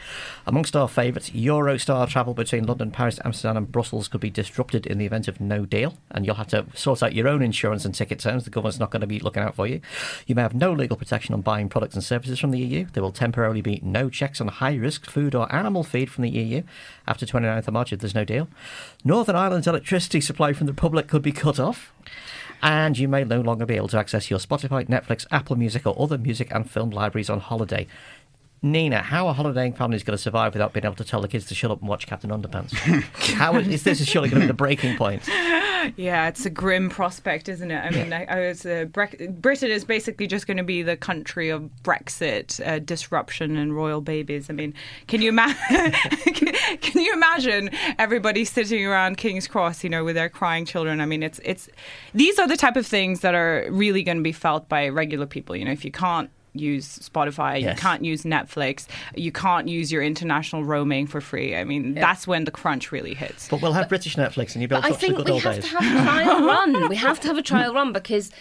Amongst 0.45 0.75
our 0.75 0.87
favourites, 0.87 1.31
Eurostar 1.31 2.07
travel 2.07 2.35
between 2.35 2.67
London, 2.67 2.91
Paris, 2.91 3.19
Amsterdam, 3.25 3.57
and 3.57 3.71
Brussels 3.71 4.07
could 4.07 4.21
be 4.21 4.29
disrupted 4.29 4.85
in 4.85 4.99
the 4.99 5.07
event 5.07 5.27
of 5.27 5.41
no 5.41 5.65
deal, 5.65 5.97
and 6.11 6.23
you'll 6.23 6.35
have 6.35 6.49
to 6.49 6.67
sort 6.75 7.01
out 7.01 7.15
your 7.15 7.27
own 7.27 7.41
insurance 7.41 7.83
and 7.83 7.95
ticket 7.95 8.19
terms. 8.19 8.43
The 8.43 8.51
government's 8.51 8.77
not 8.79 8.91
going 8.91 9.01
to 9.01 9.07
be 9.07 9.19
looking 9.19 9.41
out 9.41 9.55
for 9.55 9.65
you. 9.65 9.81
You 10.27 10.35
may 10.35 10.43
have 10.43 10.53
no 10.53 10.71
legal 10.71 10.97
protection 10.97 11.33
on 11.33 11.41
buying 11.41 11.67
products 11.67 11.95
and 11.95 12.03
services 12.03 12.37
from 12.37 12.51
the 12.51 12.59
EU. 12.59 12.85
There 12.93 13.01
will 13.01 13.11
temporarily 13.11 13.61
be 13.61 13.79
no 13.83 14.07
checks 14.11 14.39
on 14.39 14.49
high 14.49 14.75
risk 14.75 15.09
food 15.09 15.33
or 15.33 15.51
animal 15.51 15.83
feed 15.83 16.11
from 16.11 16.25
the 16.25 16.29
EU 16.29 16.61
after 17.07 17.25
29th 17.25 17.67
of 17.67 17.73
March 17.73 17.93
if 17.93 17.99
there's 17.99 18.15
no 18.15 18.25
deal. 18.25 18.47
Northern 19.03 19.35
Ireland's 19.35 19.67
electricity 19.67 20.21
supply 20.21 20.53
from 20.53 20.67
the 20.67 20.73
public 20.73 21.07
could 21.07 21.21
be 21.21 21.31
cut 21.31 21.59
off. 21.59 21.93
And 22.61 22.97
you 22.97 23.07
may 23.07 23.23
no 23.23 23.39
longer 23.39 23.65
be 23.65 23.75
able 23.75 23.87
to 23.89 23.97
access 23.97 24.31
your 24.31 24.39
Spotify, 24.39 24.87
Netflix, 24.87 25.27
Apple 25.31 25.55
Music, 25.55 25.85
or 25.85 25.99
other 26.01 26.17
music 26.17 26.47
and 26.51 26.69
film 26.69 26.89
libraries 26.89 27.29
on 27.29 27.39
holiday. 27.39 27.87
Nina, 28.63 29.03
how 29.03 29.27
are 29.27 29.35
holidaying 29.35 29.73
families 29.73 30.03
going 30.03 30.17
to 30.17 30.21
survive 30.21 30.53
without 30.53 30.73
being 30.73 30.85
able 30.85 30.95
to 30.95 31.03
tell 31.03 31.21
the 31.21 31.27
kids 31.27 31.45
to 31.45 31.55
shut 31.55 31.69
up 31.69 31.79
and 31.81 31.87
watch 31.87 32.07
Captain 32.07 32.31
Underpants? 32.31 32.71
how 33.35 33.55
is, 33.57 33.67
is 33.67 33.83
this 33.83 34.01
is 34.01 34.07
surely 34.07 34.29
going 34.29 34.41
to 34.41 34.45
be 34.45 34.47
the 34.47 34.53
breaking 34.53 34.97
point? 34.97 35.21
Yeah, 35.95 36.27
it's 36.27 36.45
a 36.45 36.49
grim 36.49 36.89
prospect, 36.89 37.49
isn't 37.49 37.71
it? 37.71 37.77
I 37.77 37.89
mean, 37.89 38.13
I, 38.13 38.25
I 38.25 38.47
was 38.47 38.65
uh, 38.65 38.85
Bre- 38.85 39.27
Britain 39.29 39.71
is 39.71 39.83
basically 39.83 40.27
just 40.27 40.47
going 40.47 40.57
to 40.57 40.63
be 40.63 40.81
the 40.81 40.97
country 40.97 41.49
of 41.49 41.69
Brexit, 41.83 42.65
uh, 42.65 42.79
disruption, 42.79 43.57
and 43.57 43.75
royal 43.75 44.01
babies. 44.01 44.49
I 44.49 44.53
mean, 44.53 44.73
can 45.07 45.21
you 45.21 45.29
imagine? 45.29 45.91
can, 46.33 46.53
can 46.77 47.01
you 47.01 47.13
imagine 47.13 47.69
everybody 47.97 48.45
sitting 48.45 48.85
around 48.85 49.17
King's 49.17 49.47
Cross, 49.47 49.83
you 49.83 49.89
know, 49.89 50.03
with 50.03 50.15
their 50.15 50.29
crying 50.29 50.65
children? 50.65 51.01
I 51.01 51.05
mean, 51.05 51.23
it's 51.23 51.39
it's 51.43 51.69
these 52.13 52.39
are 52.39 52.47
the 52.47 52.57
type 52.57 52.75
of 52.75 52.85
things 52.85 53.21
that 53.21 53.35
are 53.35 53.65
really 53.69 54.03
going 54.03 54.17
to 54.17 54.23
be 54.23 54.31
felt 54.31 54.69
by 54.69 54.89
regular 54.89 55.25
people. 55.25 55.55
You 55.55 55.65
know, 55.65 55.71
if 55.71 55.85
you 55.85 55.91
can't 55.91 56.29
use 56.53 56.99
Spotify, 56.99 57.61
Yes. 57.61 57.75
you 57.75 57.81
can't 57.81 58.03
use 58.03 58.23
Netflix, 58.23 58.87
you 59.15 59.31
can't 59.31 59.67
use 59.67 59.91
your 59.91 60.01
international 60.01 60.63
roaming 60.63 61.05
for 61.07 61.21
free. 61.21 61.55
I 61.55 61.63
mean, 61.63 61.93
that's 61.93 62.25
when 62.27 62.45
the 62.45 62.51
crunch 62.51 62.91
really 62.91 63.13
hits. 63.13 63.47
But 63.47 63.61
we'll 63.61 63.73
have 63.73 63.89
British 63.89 64.15
Netflix 64.15 64.53
and 64.53 64.61
you'll 64.61 64.69
be 64.69 64.75
able 64.75 64.81
But 64.81 64.81
to 64.81 64.87
I 64.87 64.89
watch 64.91 64.99
the 65.01 65.07
think 65.07 65.17
we 65.27 65.39
have 65.39 65.59
to 65.61 65.67
have 65.67 65.83
a 65.83 66.03
trial 66.05 66.45
run. 66.47 66.89
We 66.89 66.95
have 66.95 67.19
to 67.21 67.27
have 67.27 67.37
a 67.37 67.41
trial 67.43 67.73
run 67.73 67.93
because, 67.93 68.31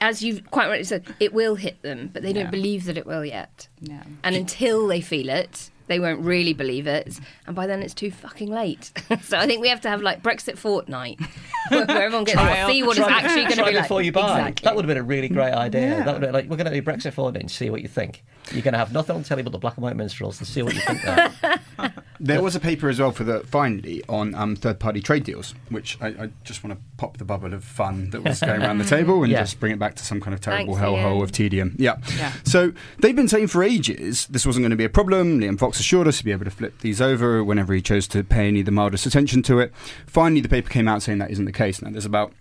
as 0.00 0.22
you've 0.22 0.50
quite 0.50 0.68
rightly 0.68 0.84
said, 0.84 1.04
it 1.20 1.32
will 1.34 1.56
hit 1.56 1.80
them, 1.82 2.10
but 2.12 2.22
they 2.22 2.32
don't 2.32 2.44
Yeah. 2.44 2.50
believe 2.50 2.84
that 2.84 2.96
it 2.96 3.06
will 3.06 3.24
yet. 3.24 3.68
Yeah. 3.80 4.02
And 4.24 4.34
until 4.34 4.86
they 4.86 5.00
feel 5.00 5.28
it, 5.28 5.70
they 5.88 5.98
won't 5.98 6.20
really 6.20 6.52
believe 6.52 6.86
it. 6.86 7.18
And 7.46 7.56
by 7.56 7.66
then, 7.66 7.82
it's 7.82 7.94
too 7.94 8.10
fucking 8.10 8.48
late. 8.48 8.92
so 9.22 9.38
I 9.38 9.46
think 9.46 9.60
we 9.60 9.68
have 9.68 9.80
to 9.82 9.88
have 9.88 10.02
like 10.02 10.22
Brexit 10.22 10.56
fortnight, 10.56 11.18
where 11.68 11.90
everyone 11.90 12.24
gets 12.24 12.40
to 12.40 12.66
see 12.66 12.82
what 12.82 12.98
it's 12.98 13.06
actually 13.06 13.44
going 13.44 13.56
to 13.56 13.64
be 13.64 13.72
like. 13.72 13.84
before 13.84 14.02
you 14.02 14.12
buy. 14.12 14.38
Exactly. 14.38 14.64
That 14.64 14.76
would 14.76 14.84
have 14.84 14.88
been 14.88 14.98
a 14.98 15.02
really 15.02 15.28
great 15.28 15.52
idea. 15.52 15.80
Yeah. 15.80 16.04
That 16.04 16.06
would 16.06 16.12
have 16.14 16.20
been 16.20 16.32
like 16.32 16.48
we're 16.48 16.56
going 16.56 16.70
to 16.72 16.80
do 16.80 16.82
Brexit 16.82 17.12
fortnight 17.12 17.42
and 17.42 17.50
see 17.50 17.70
what 17.70 17.82
you 17.82 17.88
think. 17.88 18.24
You're 18.52 18.62
going 18.62 18.72
to 18.72 18.78
have 18.78 18.92
nothing 18.92 19.16
on 19.16 19.24
telly 19.24 19.42
but 19.42 19.52
the 19.52 19.58
black 19.58 19.76
and 19.76 19.82
white 19.82 19.96
minstrels 19.96 20.38
and 20.38 20.46
see 20.46 20.62
what 20.62 20.74
you 20.74 20.80
think. 20.80 21.02
There. 21.02 21.32
There 22.20 22.42
was 22.42 22.56
a 22.56 22.60
paper 22.60 22.88
as 22.88 22.98
well 23.00 23.12
for 23.12 23.24
the 23.24 23.40
finally 23.40 24.02
on 24.08 24.34
um, 24.34 24.56
third-party 24.56 25.00
trade 25.02 25.24
deals, 25.24 25.54
which 25.68 25.96
I, 26.00 26.08
I 26.08 26.30
just 26.44 26.64
want 26.64 26.76
to 26.76 26.82
pop 26.96 27.16
the 27.18 27.24
bubble 27.24 27.54
of 27.54 27.62
fun 27.64 28.10
that 28.10 28.22
was 28.24 28.40
going 28.40 28.60
around 28.62 28.78
the 28.78 28.84
table 28.96 29.22
and 29.22 29.30
Yeah. 29.30 29.40
just 29.42 29.60
bring 29.60 29.72
it 29.72 29.78
back 29.78 29.94
to 29.96 30.04
some 30.04 30.20
kind 30.20 30.34
of 30.34 30.40
terrible 30.40 30.74
Thanks, 30.74 30.86
hellhole 30.86 31.14
Ian. 31.14 31.22
of 31.22 31.32
tedium. 31.32 31.76
Yeah. 31.78 31.96
Yeah. 32.16 32.32
So 32.44 32.72
they've 32.98 33.14
been 33.14 33.28
saying 33.28 33.46
for 33.48 33.62
ages 33.62 34.26
this 34.26 34.44
wasn't 34.44 34.64
going 34.64 34.70
to 34.70 34.76
be 34.76 34.84
a 34.84 34.88
problem. 34.88 35.40
Liam 35.40 35.58
Fox 35.58 35.78
assured 35.78 36.08
us 36.08 36.18
he'd 36.18 36.24
be 36.24 36.32
able 36.32 36.44
to 36.44 36.50
flip 36.50 36.80
these 36.80 37.00
over 37.00 37.44
whenever 37.44 37.72
he 37.72 37.80
chose 37.80 38.08
to 38.08 38.24
pay 38.24 38.48
any 38.48 38.62
the 38.62 38.70
mildest 38.72 39.06
attention 39.06 39.42
to 39.44 39.60
it. 39.60 39.72
Finally, 40.06 40.40
the 40.40 40.48
paper 40.48 40.68
came 40.70 40.88
out 40.88 41.02
saying 41.02 41.18
that 41.18 41.30
isn't 41.30 41.44
the 41.44 41.52
case. 41.52 41.80
Now 41.80 41.90
there's 41.90 42.04
about 42.04 42.32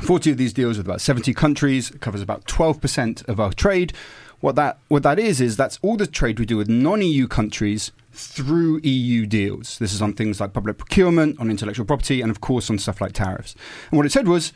40 0.00 0.30
of 0.30 0.36
these 0.38 0.52
deals 0.52 0.78
with 0.78 0.86
about 0.86 1.00
70 1.00 1.34
countries. 1.34 1.90
It 1.90 2.00
covers 2.00 2.22
about 2.22 2.44
12% 2.46 3.28
of 3.28 3.38
our 3.40 3.52
trade. 3.52 3.92
What 4.40 4.56
that 4.56 4.78
what 4.88 5.02
that 5.02 5.18
is 5.18 5.40
is 5.42 5.58
that's 5.58 5.78
all 5.82 5.98
the 5.98 6.06
trade 6.06 6.38
we 6.38 6.46
do 6.46 6.56
with 6.56 6.68
non-EU 6.68 7.28
countries 7.28 7.92
through 8.12 8.80
EU 8.82 9.26
deals. 9.26 9.78
This 9.78 9.92
is 9.92 10.02
on 10.02 10.14
things 10.14 10.40
like 10.40 10.52
public 10.52 10.78
procurement, 10.78 11.38
on 11.38 11.50
intellectual 11.50 11.86
property, 11.86 12.20
and 12.20 12.30
of 12.30 12.40
course 12.40 12.70
on 12.70 12.78
stuff 12.78 13.00
like 13.00 13.12
tariffs. 13.12 13.54
And 13.90 13.96
what 13.96 14.06
it 14.06 14.12
said 14.12 14.28
was. 14.28 14.52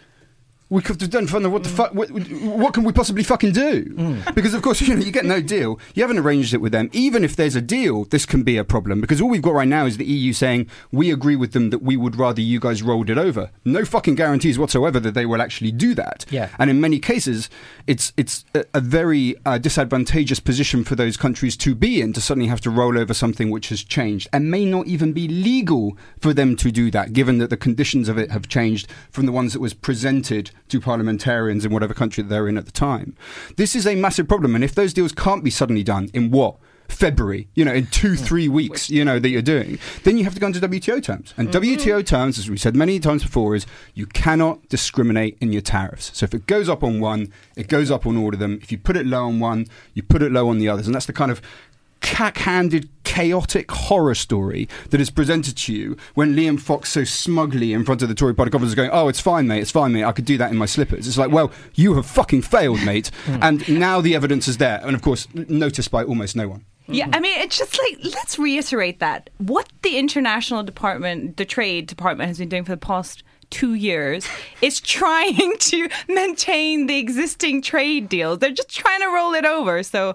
We 0.71 0.81
could 0.81 1.01
have 1.03 1.11
done 1.11 1.27
fun. 1.27 1.51
What 1.53 1.63
the 1.63 1.69
fuck? 1.69 1.95
What, 1.95 2.11
what 2.11 2.73
can 2.73 2.85
we 2.85 2.93
possibly 2.93 3.23
fucking 3.23 3.53
do? 3.53 4.23
Because 4.35 4.55
of 4.55 4.63
course, 4.63 4.81
you 4.83 4.97
know, 4.97 5.05
you 5.05 5.13
get 5.13 5.27
no 5.27 5.43
deal. 5.43 5.79
You 5.95 6.03
haven't 6.03 6.19
arranged 6.19 6.55
it 6.55 6.59
with 6.59 6.73
them. 6.73 6.89
Even 6.93 7.23
if 7.23 7.37
there's 7.37 7.55
a 7.55 7.61
deal, 7.61 8.05
this 8.05 8.25
can 8.25 8.43
be 8.43 8.57
a 8.57 8.65
problem 8.65 9.01
because 9.01 9.21
all 9.21 9.29
we've 9.29 9.43
got 9.43 9.53
right 9.53 9.69
now 9.69 9.85
is 9.85 9.99
the 9.99 10.07
EU 10.07 10.33
saying 10.33 10.69
we 10.91 11.13
agree 11.13 11.37
with 11.37 11.53
them 11.53 11.71
that 11.71 11.83
we 11.83 11.97
would 11.97 12.17
rather 12.17 12.41
you 12.41 12.61
guys 12.61 12.83
rolled 12.83 13.11
it 13.11 13.19
over. 13.19 13.51
No 13.65 13.85
fucking 13.85 14.15
guarantees 14.15 14.59
whatsoever 14.59 14.99
that 15.01 15.13
they 15.13 15.27
will 15.27 15.43
actually 15.43 15.71
do 15.71 15.95
that. 15.95 16.25
Yeah. 16.31 16.49
And 16.59 16.71
in 16.71 16.81
many 16.81 16.99
cases, 16.99 17.51
it's 17.87 18.15
it's 18.17 18.47
a, 18.55 18.65
a 18.73 18.81
very 18.81 19.37
uh, 19.45 19.59
disadvantageous 19.59 20.41
position 20.41 20.83
for 20.83 20.95
those 20.95 21.19
countries 21.19 21.59
to 21.59 21.75
be 21.75 22.01
in 22.01 22.15
to 22.15 22.23
suddenly 22.23 22.49
have 22.49 22.63
to 22.63 22.71
roll 22.71 22.99
over 22.99 23.13
something 23.13 23.51
which 23.51 23.69
has 23.69 23.85
changed 23.85 24.29
and 24.33 24.51
may 24.51 24.65
not 24.65 24.87
even 24.87 25.13
be 25.13 25.29
legal 25.29 25.97
for 26.19 26.33
them 26.33 26.57
to 26.57 26.71
do 26.71 26.91
that, 26.91 27.13
given 27.13 27.37
that 27.39 27.51
the 27.51 27.57
conditions 27.57 28.09
of 28.09 28.17
it 28.17 28.31
have 28.31 28.49
changed 28.49 28.89
from 29.11 29.27
the 29.27 29.33
ones 29.33 29.53
that 29.53 29.61
was 29.61 29.75
presented 29.75 30.51
to 30.69 30.81
parliamentarians 30.81 31.65
in 31.65 31.73
whatever 31.73 31.95
country 31.95 32.23
they're 32.23 32.49
in 32.49 32.59
at 32.59 32.67
the 32.67 32.73
time. 32.73 33.17
This 33.57 33.75
is 33.75 33.87
a 33.87 33.95
massive 33.95 34.29
problem, 34.29 34.55
and 34.55 34.65
if 34.65 34.75
those 34.75 34.93
deals 34.93 35.13
can't 35.13 35.45
be 35.45 35.51
suddenly 35.51 35.83
done 35.83 36.11
in 36.13 36.31
what? 36.31 36.57
February, 36.89 37.49
you 37.55 37.65
know, 37.65 37.73
in 37.73 37.87
two, 37.87 38.13
mm. 38.13 38.19
three 38.19 38.47
weeks, 38.47 38.91
you 38.91 39.05
know, 39.05 39.19
that 39.19 39.29
you're 39.31 39.43
doing, 39.43 39.79
then 40.05 40.19
you 40.19 40.25
have 40.25 40.35
to 40.35 40.41
go 40.41 40.47
into 40.47 40.61
WTO 40.61 41.03
terms. 41.03 41.33
And 41.37 41.49
mm-hmm. 41.49 41.65
WTO 41.65 42.05
terms, 42.07 42.39
as 42.39 42.51
we 42.51 42.57
said 42.57 42.77
many 42.77 43.01
times 43.01 43.23
before, 43.23 43.55
is 43.55 43.67
you 43.95 44.07
cannot 44.07 44.69
discriminate 44.69 45.39
in 45.41 45.53
your 45.53 45.63
tariffs. 45.63 46.11
So 46.15 46.25
if 46.25 46.35
it 46.35 46.47
goes 46.47 46.69
up 46.69 46.83
on 46.83 47.01
one, 47.01 47.33
it 47.57 47.69
goes 47.69 47.91
up 47.91 48.07
on 48.07 48.17
all 48.17 48.33
of 48.33 48.39
them. 48.39 48.59
If 48.63 48.71
you 48.71 48.79
put 48.79 48.97
it 48.97 49.07
low 49.07 49.25
on 49.25 49.41
one, 49.41 49.67
you 49.95 50.03
put 50.03 50.23
it 50.23 50.31
low 50.31 50.49
on 50.49 50.59
the 50.59 50.69
others. 50.69 50.87
And 50.87 50.95
that's 50.95 51.07
the 51.07 51.13
kind 51.13 51.31
of 51.31 51.41
cack-handed, 52.05 52.89
chaotic 53.05 53.71
horror 53.71 54.15
story 54.15 54.69
that 54.91 55.01
is 55.01 55.09
presented 55.09 55.57
to 55.57 55.73
you 55.75 55.97
when 56.15 56.35
Liam 56.37 56.61
Fox 56.61 56.91
so 56.91 57.03
smugly 57.03 57.73
in 57.73 57.83
front 57.85 58.03
of 58.03 58.09
the 58.09 58.15
Tory 58.15 58.35
party 58.35 58.51
conference 58.51 58.71
is 58.73 58.75
going, 58.75 58.91
"Oh, 58.93 59.09
it's 59.09 59.21
fine, 59.21 59.47
mate. 59.49 59.61
It's 59.63 59.71
fine, 59.71 59.93
mate. 59.93 60.05
I 60.05 60.13
could 60.13 60.27
do 60.27 60.37
that 60.39 60.51
in 60.51 60.59
my 60.59 60.67
slippers." 60.67 61.09
It's 61.09 61.17
like, 61.17 61.31
well, 61.31 61.51
you 61.75 61.95
have 61.95 62.05
fucking 62.07 62.43
failed, 62.43 62.83
mate. 62.85 63.11
and 63.27 63.67
now 63.69 64.01
the 64.03 64.15
evidence 64.15 64.47
is 64.47 64.59
there, 64.59 64.81
and 64.85 64.95
of 64.95 65.01
course, 65.03 65.27
noticed 65.35 65.91
by 65.91 66.05
almost 66.05 66.37
no 66.37 66.47
one. 66.49 66.67
Yeah, 66.87 67.09
I 67.15 67.21
mean, 67.21 67.41
it's 67.41 67.57
just 67.57 67.79
like 67.79 67.99
let's 68.15 68.39
reiterate 68.39 69.01
that 69.01 69.31
what 69.39 69.73
the 69.83 69.97
international 69.97 70.63
department, 70.63 71.39
the 71.39 71.47
trade 71.47 71.87
department, 71.87 72.29
has 72.29 72.39
been 72.39 72.51
doing 72.51 72.65
for 72.65 72.73
the 72.73 72.77
past 72.77 73.23
two 73.51 73.75
years 73.75 74.27
is 74.63 74.81
trying 74.81 75.53
to 75.59 75.89
maintain 76.09 76.87
the 76.87 76.99
existing 76.99 77.63
trade 77.63 78.09
deals. 78.09 78.39
They're 78.39 78.51
just 78.51 78.69
trying 78.71 79.01
to 79.01 79.09
roll 79.09 79.35
it 79.35 79.45
over. 79.45 79.83
So, 79.83 80.15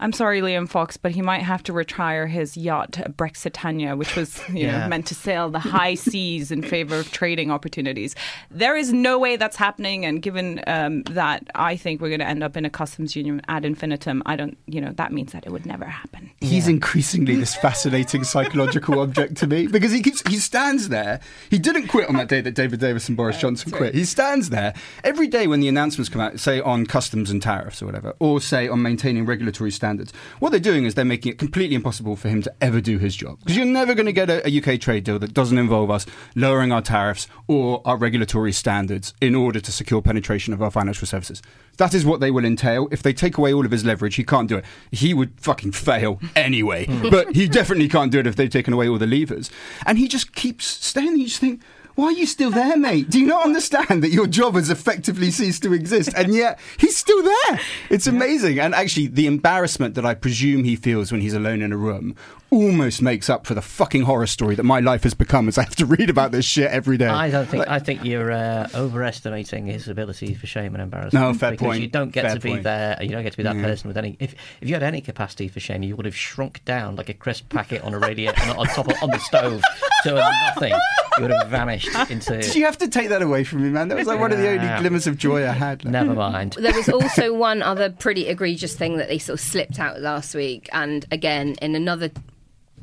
I'm 0.00 0.12
sorry, 0.12 0.40
Liam 0.40 0.68
Fox, 0.68 0.96
but 0.96 1.12
he 1.12 1.22
might 1.22 1.42
have 1.42 1.62
to 1.64 1.72
retire 1.72 2.26
his 2.26 2.56
yacht 2.56 2.92
Brexitania, 3.16 3.96
which 3.96 4.14
was 4.16 4.40
you 4.48 4.66
Yeah. 4.66 4.80
know 4.82 4.88
meant 4.88 5.06
to 5.06 5.14
sail 5.14 5.50
the 5.50 5.58
high 5.58 5.94
seas 6.08 6.50
in 6.50 6.62
favor 6.62 6.96
of 6.96 7.10
trading 7.10 7.50
opportunities. 7.50 8.14
There 8.50 8.76
is 8.76 8.92
no 8.92 9.18
way 9.18 9.36
that's 9.36 9.56
happening, 9.56 10.04
and 10.04 10.20
given 10.22 10.60
um, 10.66 11.02
that, 11.04 11.48
I 11.54 11.76
think 11.76 12.00
we're 12.00 12.08
going 12.08 12.20
to 12.20 12.26
end 12.28 12.42
up 12.42 12.56
in 12.56 12.64
a 12.64 12.70
customs 12.70 13.16
union 13.16 13.42
ad 13.48 13.64
infinitum. 13.64 14.22
I 14.26 14.36
don't, 14.36 14.56
you 14.66 14.80
know, 14.80 14.92
that 14.92 15.12
means 15.12 15.32
that 15.32 15.46
it 15.46 15.50
would 15.50 15.66
never 15.66 15.84
happen. 15.84 16.30
He's 16.40 16.68
increasingly 16.68 17.36
this 17.36 17.54
fascinating 17.56 18.24
psychological 18.24 19.00
object 19.02 19.36
to 19.38 19.46
me 19.46 19.66
because 19.66 19.92
he 19.92 20.02
keeps 20.02 20.26
he 20.28 20.36
stands 20.36 20.88
there. 20.88 21.20
He 21.50 21.58
didn't 21.58 21.88
quit 21.88 22.08
on 22.08 22.16
that 22.16 22.28
day 22.28 22.40
that 22.40 22.54
David 22.54 22.67
Davis 22.76 23.08
and 23.08 23.16
Boris 23.16 23.36
uh, 23.36 23.40
Johnson 23.40 23.72
quit. 23.72 23.94
He 23.94 24.04
stands 24.04 24.50
there 24.50 24.74
every 25.04 25.26
day 25.26 25.46
when 25.46 25.60
the 25.60 25.68
announcements 25.68 26.08
come 26.08 26.20
out, 26.20 26.38
say 26.40 26.60
on 26.60 26.86
customs 26.86 27.30
and 27.30 27.42
tariffs 27.42 27.82
or 27.82 27.86
whatever, 27.86 28.14
or 28.18 28.40
say 28.40 28.68
on 28.68 28.82
maintaining 28.82 29.26
regulatory 29.26 29.70
standards. 29.70 30.12
What 30.38 30.50
they're 30.50 30.60
doing 30.60 30.84
is 30.84 30.94
they're 30.94 31.04
making 31.04 31.32
it 31.32 31.38
completely 31.38 31.74
impossible 31.76 32.16
for 32.16 32.28
him 32.28 32.42
to 32.42 32.54
ever 32.60 32.80
do 32.80 32.98
his 32.98 33.16
job 33.16 33.38
because 33.40 33.56
you're 33.56 33.66
never 33.66 33.94
going 33.94 34.06
to 34.06 34.12
get 34.12 34.30
a, 34.30 34.46
a 34.46 34.74
UK 34.74 34.80
trade 34.80 35.04
deal 35.04 35.18
that 35.18 35.34
doesn't 35.34 35.58
involve 35.58 35.90
us 35.90 36.06
lowering 36.34 36.72
our 36.72 36.82
tariffs 36.82 37.26
or 37.46 37.82
our 37.84 37.96
regulatory 37.96 38.52
standards 38.52 39.14
in 39.20 39.34
order 39.34 39.60
to 39.60 39.72
secure 39.72 40.02
penetration 40.02 40.52
of 40.52 40.62
our 40.62 40.70
financial 40.70 41.06
services. 41.06 41.42
That 41.78 41.94
is 41.94 42.04
what 42.04 42.20
they 42.20 42.30
will 42.30 42.44
entail. 42.44 42.88
If 42.90 43.02
they 43.02 43.12
take 43.12 43.38
away 43.38 43.52
all 43.52 43.64
of 43.64 43.70
his 43.70 43.84
leverage, 43.84 44.16
he 44.16 44.24
can't 44.24 44.48
do 44.48 44.56
it. 44.56 44.64
He 44.90 45.14
would 45.14 45.40
fucking 45.40 45.72
fail 45.72 46.20
anyway. 46.36 46.86
Hmm. 46.86 47.08
but 47.10 47.34
he 47.34 47.48
definitely 47.48 47.88
can't 47.88 48.10
do 48.10 48.18
it 48.18 48.26
if 48.26 48.36
they've 48.36 48.50
taken 48.50 48.72
away 48.74 48.88
all 48.88 48.98
the 48.98 49.06
levers. 49.06 49.50
And 49.86 49.98
he 49.98 50.08
just 50.08 50.34
keeps 50.34 50.66
staying 50.66 51.08
there. 51.08 51.16
You 51.16 51.26
just 51.26 51.40
think, 51.40 51.62
why 51.98 52.04
are 52.04 52.12
you 52.12 52.26
still 52.26 52.52
there, 52.52 52.76
mate? 52.76 53.10
Do 53.10 53.18
you 53.18 53.26
not 53.26 53.44
understand 53.44 54.04
that 54.04 54.10
your 54.10 54.28
job 54.28 54.54
has 54.54 54.70
effectively 54.70 55.32
ceased 55.32 55.64
to 55.64 55.72
exist? 55.72 56.10
And 56.14 56.32
yet 56.32 56.60
he's 56.76 56.96
still 56.96 57.20
there. 57.24 57.60
It's 57.90 58.06
amazing. 58.06 58.60
And 58.60 58.72
actually, 58.72 59.08
the 59.08 59.26
embarrassment 59.26 59.96
that 59.96 60.06
I 60.06 60.14
presume 60.14 60.62
he 60.62 60.76
feels 60.76 61.10
when 61.10 61.20
he's 61.20 61.34
alone 61.34 61.60
in 61.60 61.72
a 61.72 61.76
room 61.76 62.14
almost 62.50 63.02
makes 63.02 63.28
up 63.28 63.46
for 63.46 63.54
the 63.54 63.60
fucking 63.62 64.02
horror 64.02 64.26
story 64.26 64.54
that 64.54 64.62
my 64.62 64.80
life 64.80 65.02
has 65.02 65.14
become 65.14 65.48
as 65.48 65.58
I 65.58 65.62
have 65.64 65.76
to 65.76 65.86
read 65.86 66.08
about 66.10 66.32
this 66.32 66.44
shit 66.44 66.70
every 66.70 66.96
day. 66.96 67.06
I 67.06 67.30
don't 67.30 67.46
think. 67.46 67.68
I 67.68 67.78
think 67.78 68.04
you're 68.04 68.32
uh, 68.32 68.68
overestimating 68.74 69.66
his 69.66 69.88
ability 69.88 70.34
for 70.34 70.46
shame 70.46 70.74
and 70.74 70.82
embarrassment. 70.82 71.14
No, 71.24 71.34
fair 71.34 71.50
because 71.52 71.66
point. 71.66 71.82
You 71.82 71.88
don't 71.88 72.10
get 72.10 72.24
Fair 72.24 72.34
to 72.34 72.40
be 72.40 72.50
point. 72.50 72.62
there. 72.64 72.96
You 73.02 73.10
don't 73.10 73.22
get 73.22 73.32
to 73.32 73.36
be 73.36 73.42
that 73.44 73.56
Yeah. 73.56 73.62
person 73.62 73.88
with 73.88 73.96
any. 73.98 74.16
If 74.18 74.34
if 74.60 74.68
you 74.68 74.74
had 74.74 74.82
any 74.82 75.00
capacity 75.00 75.48
for 75.48 75.60
shame, 75.60 75.82
you 75.82 75.96
would 75.96 76.06
have 76.06 76.16
shrunk 76.16 76.64
down 76.64 76.96
like 76.96 77.08
a 77.08 77.14
crisp 77.14 77.48
packet 77.50 77.82
on 77.82 77.94
a 77.94 77.98
radiator 77.98 78.40
on, 78.42 78.58
on 78.58 78.66
top 78.66 78.88
of, 78.88 78.94
on 79.02 79.10
the 79.10 79.18
stove 79.18 79.62
to 80.04 80.14
nothing. 80.14 80.72
You 81.18 81.22
would 81.22 81.30
have 81.32 81.48
vanished 81.48 81.88
into. 82.10 82.38
Did 82.40 82.54
you 82.54 82.64
have 82.64 82.78
to 82.78 82.88
take 82.88 83.08
that 83.08 83.22
away 83.22 83.44
from 83.44 83.62
me, 83.62 83.70
man? 83.70 83.88
That 83.88 83.98
was 83.98 84.06
like 84.06 84.20
one 84.20 84.32
of 84.32 84.38
the 84.38 84.48
only 84.48 84.80
glimmers 84.80 85.06
of 85.06 85.18
joy 85.18 85.46
I 85.48 85.52
had. 85.52 85.84
Like, 85.84 85.92
Never 85.92 86.14
mind. 86.14 86.52
There 86.58 86.72
was 86.72 86.88
also 86.88 87.34
one 87.34 87.62
other 87.62 87.90
pretty 87.90 88.28
egregious 88.28 88.74
thing 88.76 88.98
that 88.98 89.08
they 89.08 89.18
sort 89.18 89.38
of 89.38 89.44
slipped 89.44 89.78
out 89.80 90.00
last 90.00 90.34
week, 90.34 90.68
and 90.72 91.04
again 91.10 91.56
in 91.60 91.74
another 91.74 92.10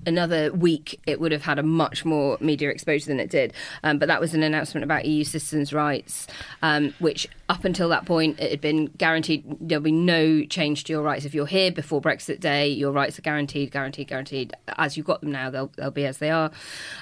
another 0.05 0.51
week 0.51 0.99
it 1.05 1.19
would 1.19 1.31
have 1.31 1.43
had 1.43 1.59
a 1.59 1.63
much 1.63 2.05
more 2.05 2.37
media 2.39 2.69
exposure 2.69 3.07
than 3.07 3.19
it 3.19 3.29
did. 3.29 3.53
Um, 3.83 3.97
but 3.97 4.07
that 4.07 4.19
was 4.19 4.33
an 4.33 4.43
announcement 4.43 4.83
about 4.83 5.05
EU 5.05 5.23
citizens' 5.23 5.73
rights, 5.73 6.27
um, 6.61 6.93
which 6.99 7.27
up 7.47 7.63
until 7.63 7.89
that 7.89 8.05
point 8.05 8.39
it 8.39 8.49
had 8.49 8.61
been 8.61 8.87
guaranteed 8.97 9.43
there'll 9.61 9.83
be 9.83 9.91
no 9.91 10.43
change 10.45 10.83
to 10.85 10.93
your 10.93 11.03
rights 11.03 11.25
if 11.25 11.33
you're 11.33 11.45
here 11.45 11.71
before 11.71 12.01
Brexit 12.01 12.39
Day. 12.39 12.67
Your 12.67 12.91
rights 12.91 13.19
are 13.19 13.21
guaranteed, 13.21 13.71
guaranteed, 13.71 14.07
guaranteed. 14.07 14.53
As 14.77 14.97
you've 14.97 15.05
got 15.05 15.21
them 15.21 15.31
now, 15.31 15.49
they'll 15.49 15.71
they'll 15.77 15.91
be 15.91 16.05
as 16.05 16.17
they 16.17 16.31
are. 16.31 16.51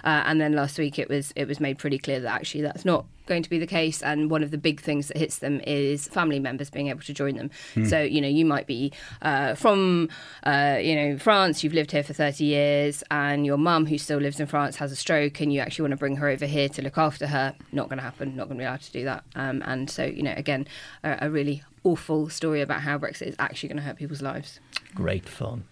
Uh, 0.03 0.23
and 0.25 0.41
then 0.41 0.53
last 0.53 0.77
week 0.77 0.99
it 0.99 1.09
was 1.09 1.31
it 1.35 1.47
was 1.47 1.59
made 1.59 1.77
pretty 1.77 1.97
clear 1.97 2.19
that 2.19 2.33
actually 2.33 2.61
that's 2.61 2.85
not 2.85 3.05
going 3.25 3.43
to 3.43 3.49
be 3.49 3.59
the 3.59 3.67
case 3.67 4.01
and 4.01 4.29
one 4.29 4.43
of 4.43 4.51
the 4.51 4.57
big 4.57 4.81
things 4.81 5.07
that 5.07 5.17
hits 5.17 5.37
them 5.39 5.61
is 5.65 6.07
family 6.09 6.39
members 6.39 6.69
being 6.69 6.89
able 6.89 6.99
to 7.01 7.13
join 7.13 7.35
them 7.35 7.49
so 7.85 8.01
you 8.01 8.19
know 8.19 8.27
you 8.27 8.45
might 8.45 8.67
be 8.67 8.91
uh, 9.21 9.55
from 9.55 10.09
uh, 10.43 10.77
you 10.81 10.95
know 10.95 11.17
france 11.17 11.63
you've 11.63 11.73
lived 11.73 11.91
here 11.91 12.03
for 12.03 12.13
30 12.13 12.43
years 12.43 13.03
and 13.11 13.45
your 13.45 13.57
mum 13.57 13.85
who 13.85 13.97
still 13.97 14.17
lives 14.17 14.39
in 14.39 14.45
france 14.45 14.75
has 14.75 14.91
a 14.91 14.95
stroke 14.95 15.39
and 15.39 15.53
you 15.53 15.59
actually 15.59 15.83
want 15.83 15.91
to 15.91 15.97
bring 15.97 16.17
her 16.17 16.27
over 16.27 16.45
here 16.45 16.67
to 16.67 16.81
look 16.81 16.97
after 16.97 17.27
her 17.27 17.55
not 17.71 17.87
going 17.87 17.97
to 17.97 18.03
happen 18.03 18.35
not 18.35 18.47
going 18.47 18.57
to 18.57 18.61
be 18.61 18.65
allowed 18.65 18.81
to 18.81 18.91
do 18.91 19.05
that 19.05 19.23
um, 19.35 19.63
and 19.65 19.89
so 19.89 20.03
you 20.03 20.23
know 20.23 20.32
again 20.37 20.67
a, 21.03 21.17
a 21.21 21.29
really 21.29 21.63
awful 21.83 22.29
story 22.29 22.61
about 22.61 22.81
how 22.81 22.97
brexit 22.97 23.27
is 23.27 23.35
actually 23.39 23.69
going 23.69 23.77
to 23.77 23.83
hurt 23.83 23.97
people's 23.97 24.21
lives 24.21 24.59
Great 24.95 25.27
fun. 25.27 25.63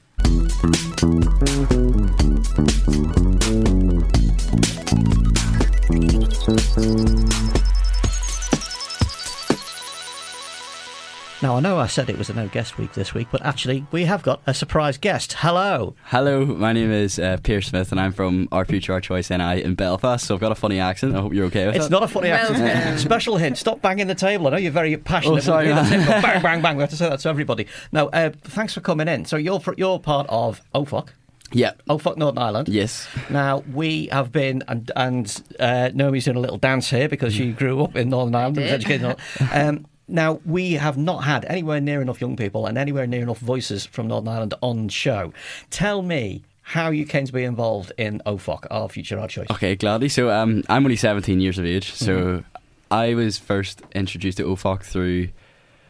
Now, 11.41 11.55
I 11.57 11.59
know 11.59 11.79
I 11.79 11.87
said 11.87 12.07
it 12.07 12.19
was 12.19 12.29
a 12.29 12.35
no 12.35 12.47
guest 12.49 12.77
week 12.77 12.93
this 12.93 13.15
week, 13.15 13.27
but 13.31 13.43
actually, 13.43 13.83
we 13.91 14.05
have 14.05 14.21
got 14.21 14.41
a 14.45 14.53
surprise 14.53 14.99
guest. 14.99 15.33
Hello. 15.39 15.95
Hello, 16.05 16.45
my 16.45 16.71
name 16.71 16.91
is 16.91 17.17
uh, 17.17 17.37
Pierce 17.41 17.65
Smith, 17.69 17.91
and 17.91 17.99
I'm 17.99 18.11
from 18.11 18.47
Our 18.51 18.63
Future, 18.63 18.93
Our 18.93 19.01
Choice 19.01 19.31
NI 19.31 19.63
in 19.63 19.73
Belfast. 19.73 20.23
So 20.27 20.35
I've 20.35 20.39
got 20.39 20.51
a 20.51 20.55
funny 20.55 20.79
accent. 20.79 21.15
I 21.15 21.21
hope 21.21 21.33
you're 21.33 21.45
okay 21.47 21.65
with 21.65 21.73
it. 21.75 21.79
It's 21.79 21.87
that. 21.87 21.91
not 21.91 22.03
a 22.03 22.07
funny 22.07 22.29
Well 22.29 22.51
accent. 22.53 22.99
Special 22.99 23.37
hint: 23.37 23.57
stop 23.57 23.81
banging 23.81 24.05
the 24.05 24.13
table. 24.13 24.45
I 24.47 24.49
know 24.51 24.57
you're 24.57 24.71
very 24.71 24.95
passionate. 24.97 25.37
Oh, 25.37 25.39
sorry, 25.39 25.69
but 25.69 25.81
man. 25.81 25.89
the 25.99 26.05
table, 26.05 26.21
bang, 26.21 26.41
bang, 26.43 26.61
bang. 26.61 26.77
We 26.77 26.81
have 26.81 26.91
to 26.91 26.95
say 26.95 27.09
that 27.09 27.19
to 27.21 27.29
everybody. 27.29 27.65
Now, 27.91 28.09
uh, 28.09 28.29
thanks 28.43 28.75
for 28.75 28.81
coming 28.81 29.07
in. 29.07 29.25
So 29.25 29.35
you're 29.37 29.59
fr- 29.59 29.73
you're 29.77 29.97
part 29.99 30.27
of 30.29 30.61
OFOC, 30.75 31.07
Yeah. 31.53 31.71
Oh 31.89 31.97
fuck 31.97 32.17
Northern 32.17 32.37
Ireland. 32.37 32.69
Yes. 32.69 33.07
Now 33.31 33.63
we 33.73 34.09
have 34.11 34.31
been, 34.31 34.61
and 34.67 34.91
and 34.95 35.43
uh, 35.59 35.89
Naomi's 35.91 36.25
doing 36.25 36.37
a 36.37 36.39
little 36.39 36.57
dance 36.59 36.91
here 36.91 37.09
because 37.09 37.33
she 37.33 37.51
grew 37.51 37.83
up 37.83 37.95
in 37.95 38.09
Northern 38.09 38.35
Ireland 38.35 38.57
and 38.59 38.65
was 38.65 38.85
did. 38.85 38.91
educated. 38.93 39.01
in 39.39 39.47
Northern- 39.47 39.69
Um, 39.77 39.85
now 40.11 40.39
we 40.45 40.73
have 40.73 40.97
not 40.97 41.23
had 41.23 41.45
anywhere 41.45 41.79
near 41.81 42.01
enough 42.01 42.21
young 42.21 42.35
people 42.35 42.65
and 42.65 42.77
anywhere 42.77 43.07
near 43.07 43.21
enough 43.23 43.39
voices 43.39 43.85
from 43.85 44.07
Northern 44.07 44.27
Ireland 44.29 44.53
on 44.61 44.89
show. 44.89 45.33
Tell 45.69 46.01
me 46.01 46.43
how 46.61 46.89
you 46.89 47.05
came 47.05 47.25
to 47.25 47.33
be 47.33 47.43
involved 47.43 47.91
in 47.97 48.21
OFOC, 48.25 48.67
Our 48.71 48.87
Future, 48.89 49.19
Our 49.19 49.27
Choice. 49.27 49.47
Okay, 49.51 49.75
gladly. 49.75 50.09
So 50.09 50.29
um, 50.29 50.63
I'm 50.69 50.85
only 50.85 50.95
17 50.95 51.41
years 51.41 51.57
of 51.57 51.65
age. 51.65 51.93
So 51.93 52.17
Mm-hmm. 52.17 52.47
I 52.91 53.13
was 53.13 53.37
first 53.37 53.81
introduced 53.95 54.37
to 54.39 54.43
OFOC 54.43 54.83
through. 54.83 55.29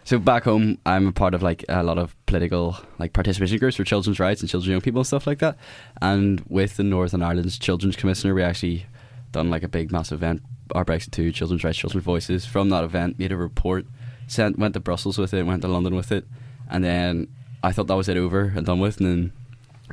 So 0.04 0.20
back 0.20 0.44
home, 0.44 0.78
I'm 0.86 1.08
a 1.08 1.12
part 1.12 1.34
of 1.34 1.42
like 1.42 1.66
a 1.68 1.82
lot 1.84 1.98
of 1.98 2.16
political 2.28 2.78
like 3.00 3.14
participation 3.14 3.58
groups 3.58 3.76
for 3.76 3.84
children's 3.84 4.20
rights 4.20 4.42
and 4.42 4.50
children, 4.50 4.72
young 4.72 4.82
people, 4.82 5.00
and 5.00 5.08
stuff 5.08 5.26
like 5.26 5.40
that. 5.40 5.58
And 6.02 6.44
with 6.48 6.78
the 6.78 6.84
Northern 6.84 7.24
Ireland's 7.24 7.58
Children's 7.58 7.96
Commissioner, 7.96 8.36
we 8.36 8.44
actually 8.44 8.86
done 9.32 9.50
like 9.50 9.64
a 9.64 9.68
big 9.68 9.92
massive 9.92 10.20
event, 10.20 10.44
our 10.76 10.86
Brexit 10.86 11.12
2, 11.12 11.32
Children's 11.32 11.64
Rights, 11.64 11.78
Children's 11.80 12.06
Voices. 12.06 12.46
From 12.46 12.70
that 12.70 12.84
event, 12.84 13.18
made 13.18 13.32
a 13.32 13.38
report, 13.38 13.86
sent 14.32 14.58
went 14.58 14.74
to 14.74 14.80
Brussels 14.80 15.18
with 15.18 15.34
it, 15.34 15.46
went 15.46 15.62
to 15.62 15.68
London 15.68 15.96
with 15.96 16.12
it, 16.12 16.26
and 16.70 16.84
then 16.84 17.28
I 17.64 17.72
thought 17.72 17.88
that 17.88 17.96
was 17.96 18.10
it 18.10 18.18
over 18.18 18.54
and 18.56 18.66
done 18.66 18.80
with, 18.80 18.98
and 19.00 19.06
then 19.08 19.32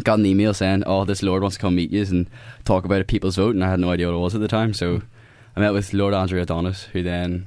got 0.04 0.18
an 0.18 0.26
email 0.26 0.54
saying, 0.54 0.84
"Oh, 0.86 1.04
this 1.04 1.22
Lord 1.22 1.42
wants 1.42 1.56
to 1.56 1.60
come 1.60 1.74
meet 1.74 1.90
you 1.90 2.02
and 2.02 2.28
talk 2.64 2.84
about 2.84 3.00
a 3.00 3.04
people's 3.04 3.36
vote," 3.36 3.54
and 3.54 3.64
I 3.64 3.70
had 3.70 3.80
no 3.80 3.90
idea 3.90 4.06
what 4.06 4.14
it 4.16 4.20
was 4.20 4.34
at 4.34 4.40
the 4.40 4.48
time. 4.48 4.72
So 4.72 5.02
I 5.56 5.60
met 5.60 5.72
with 5.72 5.92
Lord 5.92 6.14
Andrew 6.14 6.40
Adonis, 6.40 6.84
who 6.92 7.02
then 7.02 7.46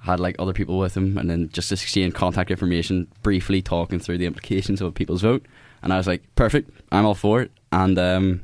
had 0.00 0.20
like 0.20 0.36
other 0.38 0.52
people 0.52 0.78
with 0.78 0.96
him, 0.96 1.18
and 1.18 1.28
then 1.28 1.50
just 1.52 1.70
exchanged 1.72 2.16
contact 2.16 2.50
information, 2.50 3.08
briefly 3.22 3.60
talking 3.60 3.98
through 3.98 4.18
the 4.18 4.26
implications 4.26 4.80
of 4.80 4.86
a 4.88 4.92
people's 4.92 5.22
vote. 5.22 5.44
And 5.82 5.92
I 5.92 5.96
was 5.98 6.06
like, 6.06 6.22
"Perfect, 6.34 6.70
I'm 6.90 7.04
all 7.04 7.14
for 7.14 7.42
it." 7.42 7.50
And 7.72 7.98
um, 7.98 8.40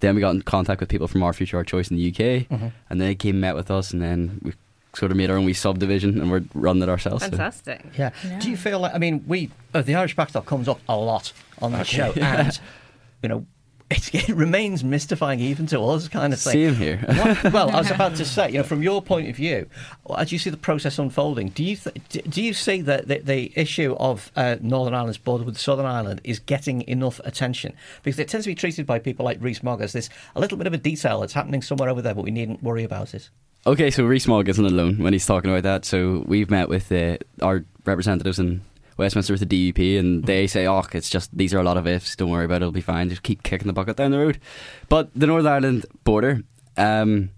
then 0.00 0.14
we 0.14 0.20
got 0.20 0.34
in 0.34 0.42
contact 0.42 0.80
with 0.80 0.88
people 0.90 1.08
from 1.08 1.22
Our 1.22 1.32
Future, 1.32 1.56
Our 1.56 1.64
Choice 1.64 1.90
in 1.90 1.96
the 1.96 2.02
UK, 2.02 2.46
Mhm. 2.50 2.72
and 2.90 3.00
they 3.00 3.14
came 3.14 3.36
and 3.36 3.40
met 3.40 3.54
with 3.56 3.70
us, 3.70 3.92
and 3.92 4.02
then 4.02 4.38
we 4.42 4.52
sort 4.94 5.10
of 5.10 5.16
made 5.16 5.30
our 5.30 5.36
own 5.36 5.44
wee 5.44 5.52
subdivision, 5.54 6.20
and 6.20 6.30
we're 6.30 6.42
running 6.54 6.82
it 6.82 6.88
ourselves. 6.88 7.22
so- 7.24 7.30
fantastic 7.30 7.84
Yeah. 7.96 8.10
Do 8.40 8.50
you 8.50 8.56
feel 8.56 8.80
like 8.80 8.94
I 8.94 8.98
mean 8.98 9.24
we 9.26 9.50
uh, 9.74 9.82
the 9.82 9.94
Irish 9.94 10.16
backstop 10.16 10.46
comes 10.46 10.68
up 10.68 10.80
a 10.88 10.96
lot 10.96 11.32
on 11.62 11.72
the 11.72 11.84
show, 11.84 12.12
and 12.20 12.58
you 13.22 13.28
know 13.28 13.46
it, 13.90 14.14
it 14.28 14.28
remains 14.28 14.84
mystifying 14.84 15.40
even 15.40 15.66
to 15.66 15.80
us, 15.80 16.06
kind 16.06 16.32
of 16.32 16.40
thing. 16.40 16.52
Same 16.52 16.74
here. 16.76 16.98
What- 17.42 17.52
well, 17.52 17.70
I 17.70 17.78
was 17.78 17.90
about 17.90 18.14
to 18.16 18.24
say, 18.24 18.48
you 18.50 18.58
know, 18.58 18.62
from 18.62 18.82
your 18.84 19.02
point 19.02 19.28
of 19.28 19.34
view, 19.36 19.68
as 20.16 20.30
you 20.30 20.38
see 20.38 20.48
the 20.50 20.56
process 20.56 20.96
unfolding, 20.98 21.48
do 21.48 21.64
you 21.64 21.76
th- 21.76 22.24
do 22.28 22.40
you 22.42 22.54
see 22.54 22.80
that 22.82 23.08
the, 23.08 23.18
the 23.18 23.52
issue 23.56 23.96
of 23.98 24.30
uh, 24.36 24.56
Northern 24.60 24.94
Ireland's 24.94 25.18
border 25.18 25.44
with 25.44 25.58
Southern 25.58 25.86
Ireland 25.86 26.20
is 26.24 26.38
getting 26.38 26.82
enough 26.88 27.20
attention? 27.24 27.74
Because 28.04 28.18
it 28.20 28.28
tends 28.28 28.44
to 28.44 28.50
be 28.50 28.54
treated 28.54 28.86
by 28.86 28.98
people 29.00 29.24
like 29.24 29.38
Rees 29.40 29.62
Mogg 29.62 29.80
as 29.82 29.92
this 29.92 30.08
a 30.36 30.40
little 30.40 30.56
bit 30.58 30.66
of 30.68 30.72
a 30.72 30.78
detail 30.78 31.20
that's 31.20 31.32
happening 31.32 31.60
somewhere 31.62 31.88
over 31.88 32.00
there, 32.02 32.14
but 32.14 32.22
we 32.24 32.30
needn't 32.30 32.62
worry 32.62 32.84
about 32.84 33.12
it. 33.14 33.28
Okay, 33.66 33.90
so 33.90 34.04
Rees 34.04 34.26
Mogg 34.26 34.48
isn't 34.48 34.64
alone 34.64 34.98
when 34.98 35.12
he's 35.12 35.26
talking 35.26 35.50
about 35.50 35.64
that. 35.64 35.84
So 35.84 36.24
we've 36.26 36.50
met 36.50 36.68
with 36.68 36.90
uh, 36.90 37.18
our 37.42 37.64
representatives 37.84 38.38
in 38.38 38.62
Westminster 38.96 39.34
with 39.34 39.46
the 39.46 39.72
DUP, 39.72 39.98
and 39.98 40.24
they 40.24 40.46
say, 40.46 40.66
"Oh, 40.66 40.82
it's 40.92 41.10
just 41.10 41.36
these 41.36 41.52
are 41.52 41.58
a 41.58 41.62
lot 41.62 41.76
of 41.76 41.86
ifs. 41.86 42.16
Don't 42.16 42.30
worry 42.30 42.46
about 42.46 42.56
it; 42.56 42.62
it'll 42.62 42.72
be 42.72 42.80
fine. 42.80 43.10
Just 43.10 43.22
keep 43.22 43.42
kicking 43.42 43.66
the 43.66 43.72
bucket 43.72 43.96
down 43.96 44.12
the 44.12 44.18
road." 44.18 44.40
But 44.88 45.10
the 45.14 45.26
Northern 45.26 45.52
Ireland 45.52 45.86
border, 46.04 46.42
um, 46.78 47.30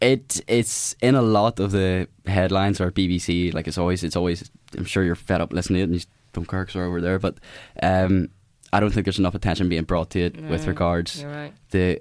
it 0.00 0.42
it's 0.46 0.94
in 1.00 1.14
a 1.14 1.22
lot 1.22 1.58
of 1.58 1.70
the 1.70 2.06
headlines 2.26 2.80
or 2.80 2.90
BBC. 2.90 3.52
Like 3.54 3.66
it's 3.66 3.78
always, 3.78 4.04
it's 4.04 4.16
always. 4.16 4.50
I'm 4.76 4.84
sure 4.84 5.04
you're 5.04 5.14
fed 5.14 5.40
up 5.40 5.52
listening 5.52 5.78
to 5.78 5.80
it, 5.80 5.84
and 5.84 5.94
these 5.94 6.06
Dunkirks 6.34 6.76
are 6.76 6.84
over 6.84 7.00
there, 7.00 7.18
but 7.18 7.38
um, 7.82 8.28
I 8.74 8.80
don't 8.80 8.90
think 8.90 9.04
there's 9.06 9.18
enough 9.18 9.34
attention 9.34 9.68
being 9.68 9.84
brought 9.84 10.10
to 10.10 10.20
it 10.20 10.36
with 10.36 10.66
regards 10.66 11.24
right 11.24 11.52
the 11.70 12.00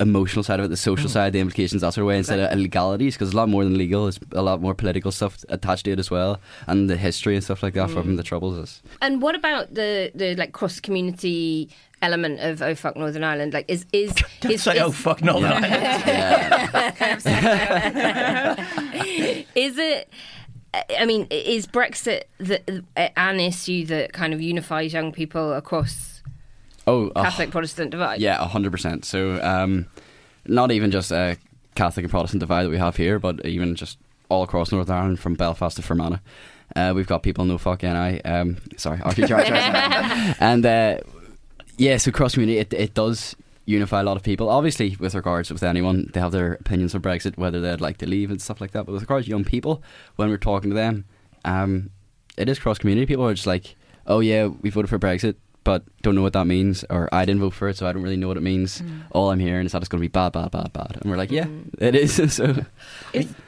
emotional 0.00 0.42
side 0.42 0.60
of 0.60 0.66
it, 0.66 0.68
the 0.68 0.76
social 0.76 1.06
hmm. 1.06 1.12
side, 1.12 1.32
the 1.32 1.40
implications, 1.40 1.80
that 1.82 1.94
sort 1.94 2.02
of 2.02 2.08
way, 2.08 2.18
instead 2.18 2.38
of 2.38 2.52
illegalities, 2.52 3.14
because 3.14 3.28
it's 3.28 3.34
a 3.34 3.36
lot 3.36 3.48
more 3.48 3.64
than 3.64 3.78
legal. 3.78 4.04
There's 4.04 4.20
a 4.32 4.42
lot 4.42 4.60
more 4.60 4.74
political 4.74 5.12
stuff 5.12 5.44
attached 5.48 5.84
to 5.84 5.92
it 5.92 5.98
as 5.98 6.10
well, 6.10 6.40
and 6.66 6.90
the 6.90 6.96
history 6.96 7.34
and 7.34 7.44
stuff 7.44 7.62
like 7.62 7.74
that 7.74 7.90
from 7.90 8.02
hmm. 8.02 8.16
the 8.16 8.22
troubles. 8.22 8.56
Is, 8.56 8.82
And 9.00 9.22
what 9.22 9.34
about 9.34 9.74
the 9.74 10.10
the 10.14 10.34
like 10.36 10.52
cross 10.52 10.80
community 10.80 11.70
element 12.02 12.40
of 12.40 12.60
Oh 12.62 12.74
Fuck 12.74 12.96
Northern 12.96 13.24
Ireland? 13.24 13.52
Like, 13.52 13.66
is 13.68 13.84
is 13.92 14.14
Don't 14.40 14.52
is, 14.52 14.62
say, 14.62 14.78
oh 14.80 14.88
is, 14.88 14.90
"Oh 14.90 14.92
fuck, 14.92 15.22
Northern 15.22 15.52
Ireland." 15.52 15.64
is 19.54 19.78
it? 19.78 20.08
I 20.98 21.04
mean, 21.04 21.28
is 21.30 21.68
Brexit 21.68 22.24
the, 22.38 22.82
an 22.96 23.38
issue 23.38 23.86
that 23.86 24.12
kind 24.12 24.34
of 24.34 24.40
unifies 24.40 24.92
young 24.92 25.12
people 25.12 25.52
across 25.52 26.14
oh, 26.86 27.10
Catholic 27.10 27.50
Protestant 27.50 27.90
divide? 27.90 28.20
Yeah, 28.20 28.46
hundred 28.46 28.72
percent. 28.72 29.04
So, 29.04 29.42
um, 29.42 29.86
not 30.46 30.70
even 30.70 30.90
just 30.90 31.10
a 31.12 31.36
Catholic 31.74 32.04
and 32.04 32.10
Protestant 32.10 32.40
divide 32.40 32.64
that 32.64 32.70
we 32.70 32.78
have 32.78 32.96
here, 32.96 33.18
but 33.18 33.44
even 33.44 33.74
just 33.74 33.98
all 34.28 34.42
across 34.42 34.72
Northern 34.72 34.96
Ireland, 34.96 35.20
from 35.20 35.34
Belfast 35.34 35.76
to 35.76 35.82
Fermanagh. 35.82 36.18
Uh, 36.74 36.92
we've 36.94 37.06
got 37.06 37.22
people 37.22 37.44
no 37.44 37.58
fuck 37.58 37.82
NI. 37.82 38.22
Um, 38.22 38.58
sorry, 38.76 39.00
and 40.40 40.66
uh, 40.66 40.98
yeah, 41.76 41.96
so 41.96 42.10
cross 42.10 42.34
community 42.34 42.58
it, 42.58 42.72
it 42.72 42.94
does 42.94 43.36
unify 43.66 44.00
a 44.00 44.02
lot 44.02 44.16
of 44.16 44.22
people. 44.22 44.48
Obviously, 44.48 44.96
with 44.98 45.14
regards 45.14 45.50
with 45.50 45.62
anyone, 45.62 46.10
they 46.12 46.20
have 46.20 46.32
their 46.32 46.54
opinions 46.54 46.94
on 46.94 47.02
Brexit, 47.02 47.36
whether 47.36 47.60
they'd 47.60 47.80
like 47.80 47.98
to 47.98 48.06
leave 48.06 48.30
and 48.30 48.40
stuff 48.40 48.60
like 48.60 48.72
that. 48.72 48.86
But 48.86 48.92
with 48.92 49.02
regards 49.02 49.26
to 49.26 49.30
young 49.30 49.44
people, 49.44 49.82
when 50.16 50.28
we're 50.28 50.36
talking 50.36 50.70
to 50.70 50.76
them, 50.76 51.04
um, 51.44 51.90
it 52.36 52.48
is 52.48 52.58
cross 52.58 52.78
community. 52.78 53.06
People 53.06 53.26
are 53.26 53.34
just 53.34 53.46
like, 53.46 53.76
"Oh 54.06 54.20
yeah, 54.20 54.46
we 54.46 54.70
voted 54.70 54.90
for 54.90 54.98
Brexit, 54.98 55.36
but 55.64 55.82
don't 56.02 56.14
know 56.14 56.22
what 56.22 56.34
that 56.34 56.46
means, 56.46 56.84
or 56.90 57.08
I 57.12 57.24
didn't 57.24 57.40
vote 57.40 57.54
for 57.54 57.68
it, 57.68 57.76
so 57.76 57.86
I 57.86 57.92
don't 57.92 58.02
really 58.02 58.16
know 58.16 58.28
what 58.28 58.36
it 58.36 58.42
means. 58.42 58.82
Mm. 58.82 59.02
All 59.12 59.30
I'm 59.30 59.40
hearing 59.40 59.66
is 59.66 59.72
that 59.72 59.82
it's 59.82 59.88
going 59.88 60.00
to 60.00 60.04
be 60.04 60.12
bad, 60.12 60.32
bad, 60.32 60.50
bad, 60.50 60.72
bad, 60.72 60.98
and 61.00 61.10
we're 61.10 61.16
like, 61.16 61.30
yeah, 61.30 61.44
mm. 61.44 61.68
it 61.78 61.94
is. 61.94 62.32
so 62.34 62.64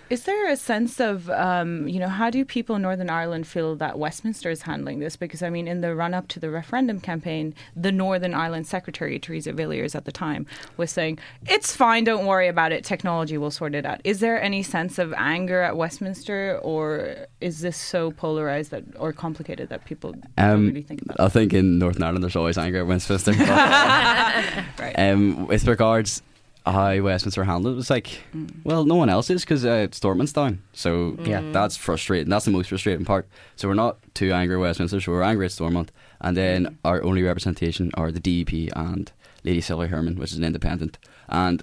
is 0.08 0.22
there 0.24 0.48
a 0.48 0.56
sense 0.56 1.00
of, 1.00 1.28
um, 1.30 1.88
you 1.88 1.98
know, 1.98 2.08
how 2.08 2.30
do 2.30 2.44
people 2.44 2.76
in 2.76 2.82
Northern 2.82 3.10
Ireland 3.10 3.46
feel 3.46 3.74
that 3.76 3.98
Westminster 3.98 4.50
is 4.50 4.62
handling 4.62 5.00
this? 5.00 5.16
Because, 5.16 5.42
I 5.42 5.50
mean, 5.50 5.66
in 5.66 5.80
the 5.80 5.94
run 5.94 6.14
up 6.14 6.28
to 6.28 6.40
the 6.40 6.50
referendum 6.50 7.00
campaign, 7.00 7.54
the 7.74 7.90
Northern 7.90 8.32
Ireland 8.32 8.66
Secretary, 8.66 9.18
Theresa 9.18 9.52
Villiers, 9.52 9.94
at 9.94 10.04
the 10.04 10.12
time, 10.12 10.46
was 10.76 10.90
saying, 10.90 11.18
it's 11.46 11.74
fine, 11.74 12.04
don't 12.04 12.26
worry 12.26 12.46
about 12.46 12.70
it, 12.72 12.84
technology 12.84 13.36
will 13.36 13.50
sort 13.50 13.74
it 13.74 13.84
out. 13.84 14.00
Is 14.04 14.20
there 14.20 14.40
any 14.40 14.62
sense 14.62 14.98
of 14.98 15.12
anger 15.14 15.62
at 15.62 15.76
Westminster, 15.76 16.60
or 16.62 17.26
is 17.40 17.60
this 17.60 17.76
so 17.76 18.12
polarized 18.12 18.70
that 18.70 18.84
or 18.98 19.12
complicated 19.12 19.68
that 19.70 19.84
people 19.84 20.12
don't 20.12 20.24
um, 20.38 20.66
really 20.68 20.82
think 20.82 21.02
about 21.02 21.18
I 21.18 21.26
it? 21.26 21.32
think 21.32 21.52
in 21.52 21.78
Northern 21.78 22.04
Ireland 22.04 22.22
there's 22.22 22.36
always 22.36 22.58
anger 22.58 22.78
at 22.80 22.86
Westminster. 22.86 23.32
Right. 24.78 24.94
um, 24.98 25.46
with 25.46 25.66
regards 25.66 26.22
how 26.66 27.00
Westminster 27.00 27.44
handled 27.44 27.72
it, 27.72 27.74
it 27.74 27.76
was 27.76 27.90
like, 27.90 28.22
mm. 28.34 28.50
well, 28.64 28.84
no 28.84 28.96
one 28.96 29.08
else 29.08 29.30
is 29.30 29.42
because 29.42 29.64
uh, 29.64 29.86
Stormont's 29.92 30.32
down. 30.32 30.62
So 30.72 31.12
mm. 31.12 31.26
Yeah. 31.26 31.42
that's 31.52 31.76
frustrating. 31.76 32.28
That's 32.28 32.44
the 32.44 32.50
most 32.50 32.68
frustrating 32.68 33.04
part. 33.04 33.28
So 33.54 33.68
we're 33.68 33.74
not 33.74 33.98
too 34.14 34.32
angry 34.32 34.56
at 34.56 34.60
Westminster, 34.60 35.00
so 35.00 35.12
we're 35.12 35.22
angry 35.22 35.46
at 35.46 35.52
Stormont. 35.52 35.92
And 36.20 36.36
then 36.36 36.66
mm. 36.66 36.76
our 36.84 37.02
only 37.02 37.22
representation 37.22 37.90
are 37.94 38.10
the 38.10 38.20
DUP 38.20 38.70
and 38.74 39.12
Lady 39.44 39.60
Sylvia 39.60 39.88
Hermon, 39.88 40.18
which 40.18 40.32
is 40.32 40.38
an 40.38 40.44
independent. 40.44 40.98
And 41.28 41.62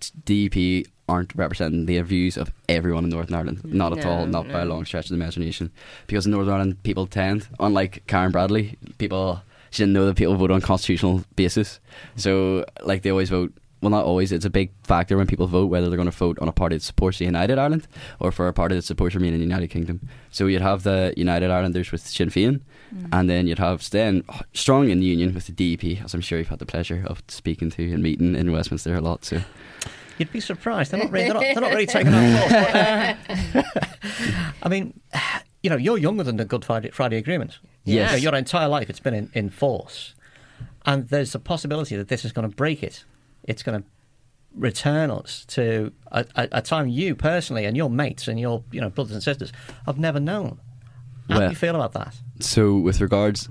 DUP 0.00 0.86
aren't 1.08 1.34
representing 1.34 1.86
the 1.86 2.00
views 2.02 2.36
of 2.36 2.52
everyone 2.68 3.04
in 3.04 3.10
Northern 3.10 3.34
Ireland. 3.34 3.60
Not 3.64 3.96
at 3.96 4.04
No, 4.04 4.10
all, 4.10 4.26
not 4.26 4.48
by 4.48 4.60
a 4.60 4.64
long 4.64 4.84
stretch 4.84 5.06
of 5.06 5.10
the 5.10 5.14
imagination. 5.14 5.70
Because 6.06 6.26
in 6.26 6.32
Northern 6.32 6.54
Ireland, 6.54 6.82
people 6.82 7.06
tend, 7.06 7.48
unlike 7.60 8.02
Karen 8.06 8.32
Bradley, 8.32 8.76
people, 8.98 9.40
she 9.70 9.82
didn't 9.82 9.92
know 9.94 10.06
that 10.06 10.16
people 10.16 10.34
vote 10.34 10.50
on 10.50 10.60
constitutional 10.60 11.24
basis. 11.36 11.80
So, 12.16 12.64
like, 12.82 13.02
they 13.02 13.10
always 13.10 13.30
vote. 13.30 13.52
Well, 13.86 13.92
not 13.92 14.04
always. 14.04 14.32
It's 14.32 14.44
a 14.44 14.50
big 14.50 14.72
factor 14.82 15.16
when 15.16 15.28
people 15.28 15.46
vote 15.46 15.66
whether 15.66 15.88
they're 15.88 15.96
going 15.96 16.10
to 16.10 16.16
vote 16.16 16.40
on 16.40 16.48
a 16.48 16.52
party 16.52 16.74
that 16.74 16.82
supports 16.82 17.18
the 17.18 17.24
United 17.24 17.56
Ireland 17.56 17.86
or 18.18 18.32
for 18.32 18.48
a 18.48 18.52
party 18.52 18.74
that 18.74 18.82
supports 18.82 19.14
Remain 19.14 19.32
in 19.32 19.38
the 19.38 19.44
United 19.44 19.68
Kingdom. 19.68 20.08
So 20.32 20.48
you'd 20.48 20.60
have 20.60 20.82
the 20.82 21.14
United 21.16 21.52
Irelanders 21.52 21.92
with 21.92 22.04
Sinn 22.04 22.28
Féin, 22.28 22.62
mm. 22.92 23.08
and 23.12 23.30
then 23.30 23.46
you'd 23.46 23.60
have 23.60 23.84
staying 23.84 24.24
strong 24.54 24.88
in 24.88 24.98
the 24.98 25.06
union 25.06 25.32
with 25.34 25.46
the 25.46 25.52
DUP, 25.52 26.04
as 26.04 26.14
I'm 26.14 26.20
sure 26.20 26.36
you've 26.36 26.48
had 26.48 26.58
the 26.58 26.66
pleasure 26.66 27.04
of 27.06 27.22
speaking 27.28 27.70
to 27.70 27.92
and 27.92 28.02
meeting 28.02 28.34
in 28.34 28.50
Westminster 28.50 28.96
a 28.96 29.00
lot. 29.00 29.24
So 29.24 29.40
You'd 30.18 30.32
be 30.32 30.40
surprised. 30.40 30.90
They're 30.90 31.04
not 31.04 31.12
really, 31.12 31.26
they're 31.26 31.34
not, 31.34 31.40
they're 31.42 31.60
not 31.60 31.70
really 31.70 31.86
taking 31.86 32.10
that 32.10 33.18
course. 33.28 33.36
But, 33.52 33.86
I 34.64 34.68
mean, 34.68 35.00
you 35.62 35.70
know, 35.70 35.76
you're 35.76 35.98
younger 35.98 36.24
than 36.24 36.38
the 36.38 36.44
Good 36.44 36.64
Friday, 36.64 36.90
Friday 36.90 37.18
Agreement. 37.18 37.60
Yes. 37.84 38.10
You 38.10 38.16
know, 38.16 38.22
your 38.22 38.34
entire 38.34 38.66
life 38.66 38.90
it's 38.90 38.98
been 38.98 39.14
in, 39.14 39.30
in 39.32 39.48
force. 39.48 40.14
And 40.84 41.08
there's 41.08 41.36
a 41.36 41.38
possibility 41.38 41.94
that 41.94 42.08
this 42.08 42.24
is 42.24 42.32
going 42.32 42.50
to 42.50 42.56
break 42.56 42.82
it. 42.82 43.04
It's 43.46 43.62
going 43.62 43.82
to 43.82 43.88
return 44.54 45.10
us 45.10 45.44
to 45.48 45.92
a, 46.12 46.24
a, 46.34 46.48
a 46.52 46.62
time 46.62 46.88
you 46.88 47.14
personally 47.14 47.64
and 47.66 47.76
your 47.76 47.90
mates 47.90 48.26
and 48.26 48.40
your 48.40 48.64
you 48.72 48.80
know 48.80 48.88
brothers 48.88 49.14
and 49.14 49.22
sisters 49.22 49.52
have 49.86 49.98
never 49.98 50.20
known. 50.20 50.60
How 51.28 51.40
do 51.40 51.48
you 51.48 51.56
feel 51.56 51.74
about 51.74 51.92
that? 51.92 52.14
So 52.38 52.76
with 52.76 53.00
regards, 53.00 53.48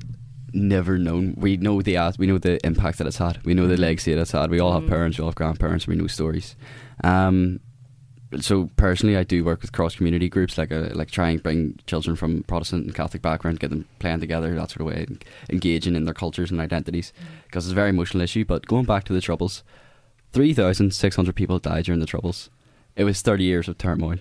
never 0.54 0.98
known. 0.98 1.36
We 1.38 1.58
know 1.58 1.82
the 1.82 2.16
we 2.18 2.26
know 2.26 2.38
the 2.38 2.66
impact 2.66 2.98
that 3.00 3.08
it's 3.08 3.18
had. 3.18 3.44
We 3.46 3.54
know 3.54 3.68
the 3.68 3.78
legacy 3.78 4.14
that 4.14 4.22
it's 4.22 4.32
had. 4.32 4.50
We 4.50 4.60
all 4.60 4.74
have 4.74 4.88
parents, 4.88 5.18
we 5.18 5.24
all 5.24 5.30
have 5.30 5.36
grandparents. 5.36 5.88
We 5.88 5.96
know 5.96 6.08
stories. 6.08 6.56
Um, 7.04 7.60
so 8.40 8.70
personally, 8.76 9.16
I 9.18 9.24
do 9.24 9.44
work 9.44 9.62
with 9.62 9.72
cross 9.72 9.96
community 9.96 10.30
groups, 10.30 10.58
like 10.58 10.72
uh 10.72 10.90
like 10.94 11.12
try 11.12 11.30
and 11.30 11.44
bring 11.44 11.80
children 11.86 12.16
from 12.16 12.44
Protestant 12.44 12.86
and 12.86 12.96
Catholic 12.96 13.22
background, 13.22 13.60
get 13.60 13.70
them 13.70 13.88
playing 14.00 14.22
together, 14.22 14.54
that 14.56 14.72
sort 14.72 14.82
of 14.82 14.88
way, 14.88 15.06
engaging 15.50 15.96
in 15.96 16.06
their 16.06 16.14
cultures 16.14 16.52
and 16.52 16.60
identities, 16.60 17.14
because 17.44 17.66
it's 17.66 17.72
a 17.74 17.76
very 17.76 17.90
emotional 17.90 18.24
issue. 18.24 18.46
But 18.46 18.66
going 18.66 18.86
back 18.86 19.04
to 19.06 19.14
the 19.14 19.22
troubles, 19.22 19.64
three 20.36 20.54
thousand 20.54 20.94
six 20.94 21.16
hundred 21.16 21.36
people 21.36 21.58
died 21.58 21.86
during 21.86 22.02
the 22.02 22.06
troubles. 22.06 22.52
It 22.96 23.06
was 23.06 23.22
thirty 23.22 23.46
years 23.46 23.68
of 23.68 23.78
turmoil. 23.78 24.18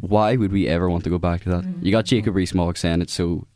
Why 0.00 0.36
would 0.36 0.50
we 0.50 0.66
ever 0.66 0.88
want 0.88 1.04
to 1.04 1.10
go 1.10 1.18
back 1.18 1.42
to 1.42 1.50
that? 1.50 1.64
Mm-hmm. 1.64 1.84
You 1.84 1.92
got 1.92 2.06
Jacob 2.06 2.34
Rees-Mogg 2.34 2.78
saying 2.78 3.02
it's 3.02 3.12
so 3.12 3.46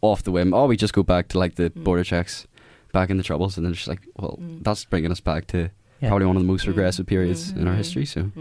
off 0.00 0.24
the 0.24 0.32
whim. 0.32 0.52
Oh, 0.52 0.66
we 0.66 0.76
just 0.76 0.92
go 0.92 1.04
back 1.04 1.28
to 1.28 1.38
like 1.38 1.54
the 1.54 1.70
mm. 1.70 1.84
border 1.84 2.02
checks, 2.04 2.46
back 2.92 3.08
in 3.08 3.16
the 3.16 3.22
troubles, 3.22 3.56
and 3.56 3.64
then 3.64 3.72
it's 3.72 3.80
just 3.80 3.88
like, 3.88 4.00
well, 4.16 4.38
mm. 4.42 4.62
that's 4.64 4.84
bringing 4.84 5.12
us 5.12 5.20
back 5.20 5.46
to 5.48 5.70
Yeah. 6.00 6.08
probably 6.08 6.26
one 6.26 6.36
of 6.36 6.42
the 6.42 6.48
most 6.48 6.62
mm-hmm. 6.62 6.70
regressive 6.70 7.06
periods 7.06 7.50
in 7.50 7.58
our 7.58 7.66
mm-hmm. 7.66 7.76
history. 7.76 8.06
So 8.06 8.32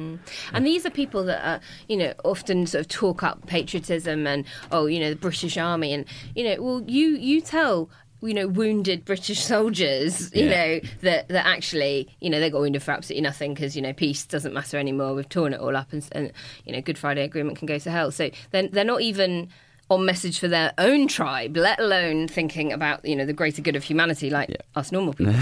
And 0.53 0.65
these 0.65 0.85
are 0.85 0.89
people 0.89 1.23
that 1.25 1.45
are, 1.45 1.59
you 1.87 1.97
know, 1.97 2.13
often 2.23 2.65
sort 2.65 2.81
of 2.81 2.87
talk 2.87 3.21
up 3.21 3.45
patriotism 3.45 4.25
and 4.25 4.45
oh, 4.71 4.87
you 4.87 4.99
know, 4.99 5.09
the 5.09 5.15
British 5.15 5.57
Army, 5.57 5.93
and 5.93 6.05
you 6.35 6.43
know, 6.45 6.55
well, 6.61 6.83
you 6.87 7.09
you 7.09 7.41
tell. 7.41 7.89
You 8.21 8.33
know, 8.33 8.47
wounded 8.47 9.05
British 9.05 9.39
soldiers. 9.39 10.33
You 10.35 10.45
Yeah. 10.45 10.49
know 10.49 10.79
that 11.01 11.27
that 11.29 11.45
actually, 11.45 12.07
you 12.19 12.29
know, 12.29 12.39
they 12.39 12.49
got 12.49 12.61
wounded 12.61 12.83
for 12.83 12.91
absolutely 12.91 13.21
nothing 13.21 13.53
because 13.53 13.75
you 13.75 13.81
know 13.81 13.93
peace 13.93 14.25
doesn't 14.25 14.53
matter 14.53 14.77
anymore. 14.77 15.13
We've 15.15 15.27
torn 15.29 15.53
it 15.53 15.59
all 15.59 15.75
up, 15.75 15.93
and, 15.93 16.05
and 16.11 16.31
you 16.65 16.73
know, 16.73 16.81
Good 16.81 16.97
Friday 16.97 17.23
Agreement 17.23 17.57
can 17.57 17.65
go 17.65 17.79
to 17.79 17.89
hell. 17.91 18.11
So 18.11 18.29
then 18.51 18.69
they're 18.73 18.83
not 18.83 19.01
even 19.01 19.49
on 19.89 20.05
message 20.05 20.37
for 20.37 20.47
their 20.47 20.71
own 20.77 21.07
tribe, 21.07 21.57
let 21.57 21.79
alone 21.79 22.27
thinking 22.27 22.71
about 22.73 23.03
you 23.05 23.15
know 23.15 23.25
the 23.25 23.33
greater 23.33 23.61
good 23.61 23.75
of 23.75 23.83
humanity, 23.83 24.29
like 24.29 24.55
us 24.75 24.91
normal 24.91 25.13
people. 25.13 25.33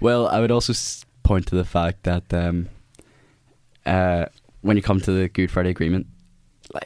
Well, 0.00 0.28
I 0.28 0.40
would 0.40 0.50
also 0.50 0.72
point 1.22 1.46
to 1.48 1.54
the 1.54 1.64
fact 1.64 2.02
that 2.04 2.32
um, 2.34 2.68
uh, 3.86 4.26
when 4.62 4.76
you 4.76 4.82
come 4.82 5.00
to 5.00 5.12
the 5.12 5.28
Good 5.28 5.50
Friday 5.50 5.70
Agreement, 5.70 6.06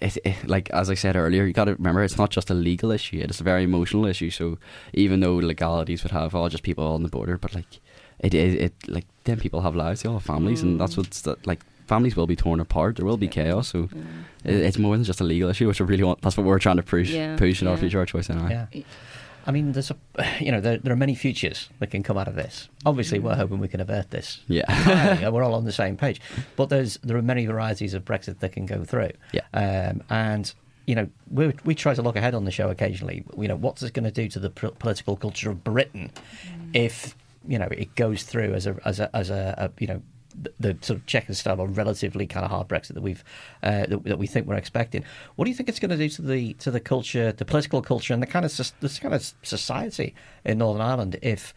it, 0.03 0.16
it- 0.24 0.49
like 0.49 0.70
as 0.70 0.91
I 0.91 0.95
said 0.95 1.16
earlier, 1.16 1.45
you 1.45 1.53
got 1.53 1.66
to 1.66 1.74
remember 1.74 2.03
it's 2.03 2.18
not 2.18 2.30
just 2.30 2.51
a 2.51 2.55
legal 2.55 2.91
issue; 2.91 3.18
it's 3.18 3.41
a 3.41 3.45
very 3.45 3.62
emotional 3.62 4.07
issue. 4.07 4.30
So 4.30 4.59
even 4.93 5.20
though 5.20 5.37
legalities 5.37 6.03
would 6.03 6.12
have 6.12 6.34
all 6.34 6.49
just 6.49 6.62
people 6.62 6.87
on 6.87 7.03
the 7.03 7.09
border, 7.09 7.39
but 7.39 7.55
like 7.55 7.80
it 8.18 8.34
is 8.34 8.55
it, 8.55 8.74
like 8.89 9.07
then 9.24 9.39
people 9.39 9.61
have 9.61 9.76
lives, 9.76 10.03
they 10.03 10.09
all 10.09 10.16
have 10.16 10.24
families, 10.24 10.62
and 10.62 10.80
that's 10.80 10.95
mm. 10.95 10.99
what's 10.99 11.22
that, 11.22 11.47
like 11.47 11.61
families 11.87 12.16
will 12.16 12.26
be 12.26 12.37
torn 12.37 12.61
apart. 12.61 12.97
There 12.97 13.07
will 13.07 13.16
be 13.16 13.28
chaos. 13.28 13.68
So 13.68 13.89
it, 14.45 14.55
it's 14.55 14.78
more 14.78 14.97
than 14.97 15.05
just 15.05 15.20
a 15.20 15.24
legal 15.24 15.49
issue, 15.51 15.68
which 15.68 15.80
I 15.80 15.84
really 15.84 16.05
want. 16.05 16.20
That's 16.22 16.37
what 16.37 16.47
we're 16.47 16.59
trying 16.59 16.76
to 16.76 16.82
push, 16.82 17.11
Yeah, 17.11 17.37
push 17.37 17.62
in 17.62 17.68
our 17.68 17.76
future 17.76 17.99
our 17.99 18.07
choice 18.07 18.30
anyway. 18.30 18.66
Yeah. 18.72 18.82
I 19.47 19.53
mean, 19.53 19.72
there's 19.72 19.90
a, 19.90 19.97
you 20.40 20.51
know, 20.51 20.61
there, 20.61 20.78
there 20.78 20.92
are 20.92 20.97
many 20.97 21.14
futures 21.14 21.68
that 21.78 21.90
can 21.90 22.03
come 22.03 22.18
out 22.18 22.28
of 22.28 22.34
this. 22.34 22.68
Obviously, 22.84 23.18
we're 23.18 23.36
hoping 23.36 23.59
we 23.59 23.68
can 23.68 23.80
avert 23.80 24.11
this. 24.11 24.40
Yeah. 24.49 24.64
entirely, 24.68 25.30
we're 25.32 25.42
all 25.44 25.55
on 25.55 25.64
the 25.64 25.72
same 25.72 25.97
page. 25.97 26.20
But 26.57 26.68
there's 26.68 26.99
there 26.99 27.16
are 27.16 27.22
many 27.22 27.47
varieties 27.47 27.94
of 27.94 28.05
Brexit 28.05 28.40
that 28.40 28.53
can 28.53 28.66
go 28.66 28.84
through. 28.84 29.12
Yeah. 29.32 29.42
Um, 29.55 30.03
and 30.11 30.53
you 30.86 30.94
know, 30.94 31.09
we 31.30 31.53
we 31.64 31.74
try 31.74 31.94
to 31.94 32.03
look 32.03 32.16
ahead 32.16 32.34
on 32.34 32.44
the 32.44 32.51
show 32.51 32.68
occasionally. 32.70 33.24
You 33.38 33.49
know, 33.49 33.57
what's 33.57 33.80
this 33.80 33.90
going 33.90 34.05
to 34.05 34.11
do 34.11 34.28
to 34.28 34.38
the 34.38 34.51
pr- 34.51 34.68
political 34.68 35.16
culture 35.16 35.51
of 35.51 35.64
Britain 35.64 36.11
if 36.74 37.16
you 37.49 37.59
know 37.59 37.68
it 37.70 37.94
goes 37.94 38.24
through 38.24 38.55
as 38.55 38.66
a 38.66 38.76
as 38.84 39.01
a 39.01 39.14
as 39.16 39.30
a, 39.30 39.55
a 39.59 39.80
you 39.80 39.86
know. 39.86 40.03
The, 40.59 40.76
sort 40.82 40.99
of 40.99 41.07
check 41.07 41.28
and 41.28 41.37
style 41.37 41.61
or 41.61 41.66
relatively 41.66 42.26
kind 42.26 42.45
of 42.45 42.51
hard 42.51 42.68
Brexit 42.68 42.95
that 42.95 43.03
we've 43.03 43.24
uh, 43.62 43.87
that, 43.87 44.05
that 44.05 44.18
we 44.18 44.26
think 44.26 44.47
we're 44.47 44.57
expecting. 44.57 45.03
What 45.37 45.47
do 45.47 45.51
you 45.51 45.57
think 45.57 45.68
it's 45.68 45.78
going 45.78 45.91
to 45.91 45.97
do 45.97 46.09
to 46.11 46.22
the 46.22 46.53
to 46.55 46.70
the 46.70 46.80
culture, 46.80 47.32
the 47.32 47.45
political 47.45 47.80
culture, 47.80 48.12
and 48.12 48.22
the 48.22 48.26
kind 48.26 48.45
of 48.45 48.55
this 48.80 48.99
kind 48.99 49.14
of 49.14 49.32
society 49.43 50.14
in 50.45 50.59
Northern 50.59 50.82
Ireland 50.82 51.18
if 51.22 51.55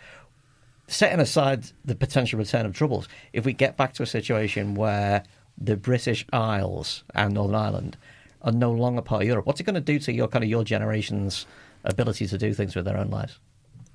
setting 0.89 1.19
aside 1.19 1.65
the 1.85 1.95
potential 1.95 2.39
return 2.39 2.65
of 2.65 2.73
troubles, 2.73 3.07
if 3.31 3.45
we 3.45 3.53
get 3.53 3.77
back 3.77 3.93
to 3.93 4.03
a 4.03 4.07
situation 4.07 4.75
where 4.75 5.23
the 5.57 5.75
British 5.75 6.25
Isles 6.33 7.03
and 7.13 7.33
Northern 7.33 7.55
Ireland 7.55 7.97
are 8.41 8.51
no 8.51 8.71
longer 8.71 9.01
part 9.01 9.21
of 9.21 9.27
Europe, 9.27 9.45
what's 9.45 9.59
it 9.59 9.65
going 9.65 9.75
to 9.75 9.81
do 9.81 9.99
to 9.99 10.11
your 10.11 10.27
kind 10.27 10.43
of 10.43 10.49
your 10.49 10.63
generation's 10.63 11.45
ability 11.83 12.27
to 12.27 12.37
do 12.37 12.53
things 12.53 12.75
with 12.75 12.85
their 12.85 12.97
own 12.97 13.09
lives? 13.09 13.39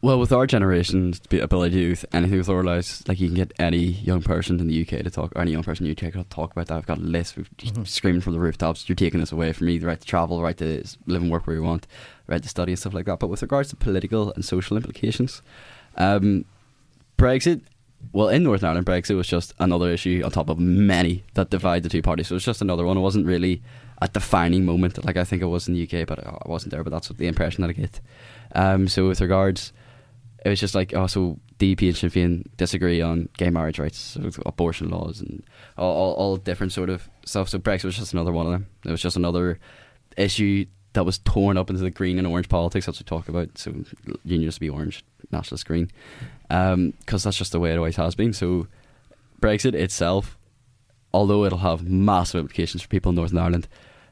Well, 0.05 0.19
with 0.19 0.33
our 0.33 0.47
generation, 0.47 1.13
generation's 1.13 1.27
be- 1.29 1.41
ability 1.41 1.77
to 1.77 1.95
do 1.95 2.07
anything 2.13 2.37
with 2.37 2.47
lives, 2.47 3.03
like 3.09 3.19
you 3.21 3.29
can 3.29 3.37
get 3.37 3.55
any 3.59 3.79
young 3.79 4.21
person 4.21 4.61
in 4.61 4.67
the 4.67 4.83
UK 4.83 5.03
to 5.03 5.09
talk, 5.09 5.33
or 5.35 5.41
any 5.41 5.53
young 5.53 5.63
person 5.63 5.87
in 5.87 5.95
the 5.95 6.07
UK 6.07 6.13
to 6.13 6.25
talk 6.25 6.53
about 6.53 6.67
that. 6.67 6.77
I've 6.77 6.85
got 6.85 6.99
a 6.99 7.01
list, 7.01 7.39
we've 7.39 7.49
screaming 7.89 8.21
from 8.21 8.35
the 8.35 8.39
rooftops, 8.39 8.87
you're 8.87 8.97
taking 8.97 9.21
this 9.21 9.33
away 9.33 9.55
from 9.55 9.69
me, 9.69 9.79
the 9.79 9.87
right 9.87 9.99
to 9.99 10.07
travel, 10.07 10.37
the 10.37 10.43
right 10.43 10.59
to 10.59 10.85
live 11.07 11.23
and 11.23 11.31
work 11.31 11.47
where 11.47 11.57
you 11.57 11.63
want, 11.63 11.87
right 12.27 12.43
to 12.43 12.49
study 12.51 12.73
and 12.73 12.79
stuff 12.79 12.93
like 12.93 13.07
that. 13.07 13.19
But 13.19 13.29
with 13.29 13.41
regards 13.41 13.71
to 13.71 13.77
political 13.77 14.31
and 14.35 14.45
social 14.45 14.77
implications, 14.77 15.41
um, 15.97 16.45
Brexit, 17.17 17.63
well, 18.13 18.29
in 18.29 18.43
Northern 18.43 18.69
Ireland, 18.69 18.87
Brexit 18.87 19.17
was 19.17 19.27
just 19.27 19.55
another 19.59 19.89
issue 19.89 20.21
on 20.23 20.31
top 20.33 20.51
of 20.51 20.59
many 20.59 21.25
that 21.33 21.49
divide 21.49 21.83
the 21.83 21.89
two 21.89 22.03
parties. 22.03 22.29
So 22.29 22.35
it 22.35 22.37
was 22.37 22.45
just 22.45 22.61
another 22.61 22.85
one. 22.85 22.99
It 22.99 23.01
wasn't 23.01 23.25
really 23.25 23.63
a 24.03 24.09
defining 24.09 24.67
moment 24.67 25.03
like 25.03 25.17
I 25.17 25.25
think 25.25 25.41
it 25.41 25.47
was 25.47 25.67
in 25.67 25.73
the 25.73 25.85
UK, 25.85 26.07
but 26.07 26.27
I 26.27 26.43
wasn't 26.45 26.73
there. 26.73 26.85
But 26.85 26.91
that's 26.91 27.09
what 27.09 27.17
the 27.19 27.27
impression 27.27 27.63
that 27.63 27.71
I 27.71 27.73
get. 27.73 28.01
Um, 28.55 28.87
so 28.87 29.09
with 29.09 29.23
regards, 29.23 29.73
it 30.45 30.49
was 30.51 30.61
just 30.61 30.75
like, 30.75 30.95
oh, 30.95 31.07
so 31.07 31.39
DP 31.59 31.89
and 31.89 31.97
Sinn 31.97 32.11
Féin 32.11 32.45
disagree 32.57 33.01
on 33.01 33.29
gay 33.39 33.51
marriage 33.51 33.79
rights, 33.79 34.17
abortion 34.45 34.91
laws, 34.91 35.21
and 35.21 35.43
all, 35.79 35.93
all, 35.95 36.13
all 36.15 36.37
different 36.37 36.73
sort 36.73 36.91
of 36.91 37.09
stuff. 37.25 37.49
So 37.49 37.59
Brexit 37.59 37.85
was 37.85 37.97
just 37.97 38.13
another 38.13 38.33
one 38.33 38.47
of 38.47 38.53
them. 38.53 38.67
It 38.85 38.91
was 38.91 39.01
just 39.03 39.17
another 39.17 39.59
issue 40.17 40.67
that 40.93 41.05
was 41.05 41.19
torn 41.19 41.57
up 41.57 41.71
into 41.71 41.83
the 41.83 41.91
green 41.91 42.19
and 42.19 42.27
orange 42.27 42.49
politics. 42.49 42.87
That's 42.87 42.99
what 43.01 43.11
we 43.11 43.17
talk 43.17 43.29
about. 43.29 43.57
So 43.59 43.75
unions 44.25 44.59
be 44.59 44.69
orange, 44.69 45.03
nationalist 45.33 45.67
green, 45.67 45.91
because 46.49 47.25
that's 47.25 47.37
just 47.39 47.53
the 47.53 47.59
way 47.61 47.73
it 47.73 47.79
always 47.79 47.97
has 47.97 48.15
been. 48.15 48.33
So 48.33 48.69
Brexit 49.41 49.75
itself, 49.75 50.37
although 51.13 51.45
it'll 51.45 51.59
have 51.59 51.89
massive 51.89 52.41
implications 52.41 52.83
for 52.83 52.89
people 52.89 53.11
in 53.11 53.17
Northern 53.17 53.39
Ireland, 53.39 53.67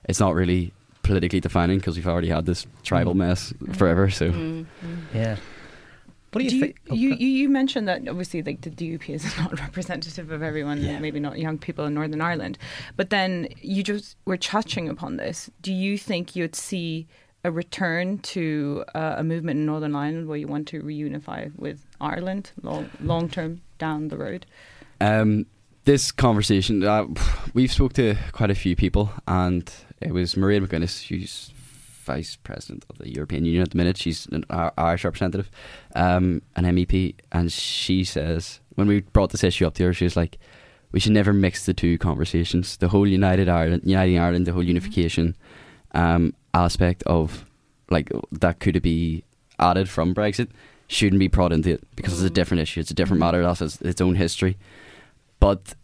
it's 0.09 0.18
not 0.18 0.35
really 0.35 0.72
politically 1.03 1.41
defining 1.41 1.78
because 1.78 1.97
we've 1.97 2.07
already 2.09 2.28
had 2.28 2.47
this 2.47 2.66
tribal 2.83 3.14
mess 3.14 3.53
forever. 3.74 4.09
So 4.11 4.30
Mm, 4.30 4.66
mm. 4.85 4.99
Yeah. 5.14 5.37
What 6.33 6.39
do 6.49 6.55
you, 6.57 6.61
think? 6.61 6.80
you, 6.91 7.11
you 7.11 7.26
you 7.28 7.49
mentioned 7.49 7.87
that 7.89 8.09
obviously 8.09 8.43
like 8.43 8.62
the 8.62 8.70
DUP 8.70 9.09
is 9.14 9.37
not 9.39 9.59
representative 9.61 10.30
of 10.30 10.43
everyone, 10.43 10.83
Yeah. 10.83 10.99
maybe 10.99 11.20
not 11.20 11.39
young 11.39 11.59
people 11.59 11.85
in 11.85 11.95
Northern 11.95 12.20
Ireland, 12.22 12.59
but 12.97 13.11
then 13.11 13.49
you 13.61 13.83
just 13.83 14.16
were 14.24 14.39
touching 14.39 14.89
upon 14.89 15.16
this. 15.18 15.51
Do 15.61 15.72
you 15.72 15.99
think 15.99 16.35
you'd 16.35 16.57
see 16.57 17.07
a 17.45 17.51
return 17.51 18.18
to 18.18 18.85
uh, 18.95 19.16
a 19.18 19.24
movement 19.24 19.59
in 19.59 19.66
Northern 19.66 19.95
Ireland 19.97 20.28
where 20.28 20.39
you 20.39 20.47
want 20.47 20.68
to 20.68 20.80
reunify 20.80 21.51
with 21.59 21.85
Ireland 22.01 22.53
long 22.62 22.89
long 23.01 23.28
term 23.28 23.61
down 23.78 24.09
the 24.09 24.16
road? 24.16 24.47
Um, 25.01 25.47
this 25.85 26.12
conversation, 26.12 26.85
uh, 26.85 27.07
we've 27.55 27.72
spoke 27.72 27.93
to 27.95 28.14
quite 28.33 28.51
a 28.51 28.55
few 28.55 28.76
people, 28.76 29.11
and 29.26 29.70
it 30.01 30.12
was 30.12 30.35
Mairead 30.37 30.66
McGuinness, 30.66 31.09
who's 31.09 31.51
vice 32.03 32.36
president 32.36 32.84
of 32.90 32.98
the 32.98 33.12
European 33.12 33.44
Union 33.44 33.62
at 33.62 33.70
the 33.70 33.76
minute. 33.76 33.96
She's 33.96 34.26
an 34.26 34.44
Irish 34.50 35.05
representative, 35.05 35.50
um, 35.94 36.42
an 36.57 36.64
MEP, 36.64 37.14
and 37.30 37.50
she 37.53 38.05
says 38.05 38.61
when 38.74 38.86
we 38.86 39.00
brought 39.00 39.30
this 39.30 39.44
issue 39.44 39.66
up 39.66 39.74
to 39.74 39.84
her, 39.84 39.92
she 39.92 40.05
was 40.05 40.16
like, 40.16 40.38
"We 40.92 41.00
should 41.00 41.12
never 41.12 41.32
mix 41.32 41.66
the 41.66 41.74
two 41.74 41.98
conversations. 41.98 42.76
The 42.76 42.88
whole 42.88 43.07
United 43.07 43.48
Ireland, 43.48 43.82
uniting 43.84 44.18
Ireland, 44.18 44.46
the 44.46 44.53
whole 44.53 44.62
unification 44.62 45.36
um, 45.92 46.34
aspect 46.55 47.03
of 47.05 47.44
like 47.90 48.11
that 48.32 48.61
could 48.61 48.80
be 48.82 49.24
added 49.59 49.88
from 49.88 50.14
Brexit." 50.14 50.48
Shouldn't 50.88 51.20
be 51.20 51.28
brought 51.28 51.53
into 51.53 51.70
it 51.70 51.88
because 51.96 52.12
it's 52.12 52.30
a 52.30 52.34
different 52.34 52.61
issue. 52.61 52.80
It's 52.80 52.90
a 52.90 52.94
different 52.94 53.20
matter. 53.20 53.40
It 53.40 53.46
has 53.46 53.80
its 53.80 54.00
own 54.03 54.14
history. 54.14 54.59
But 55.40 55.74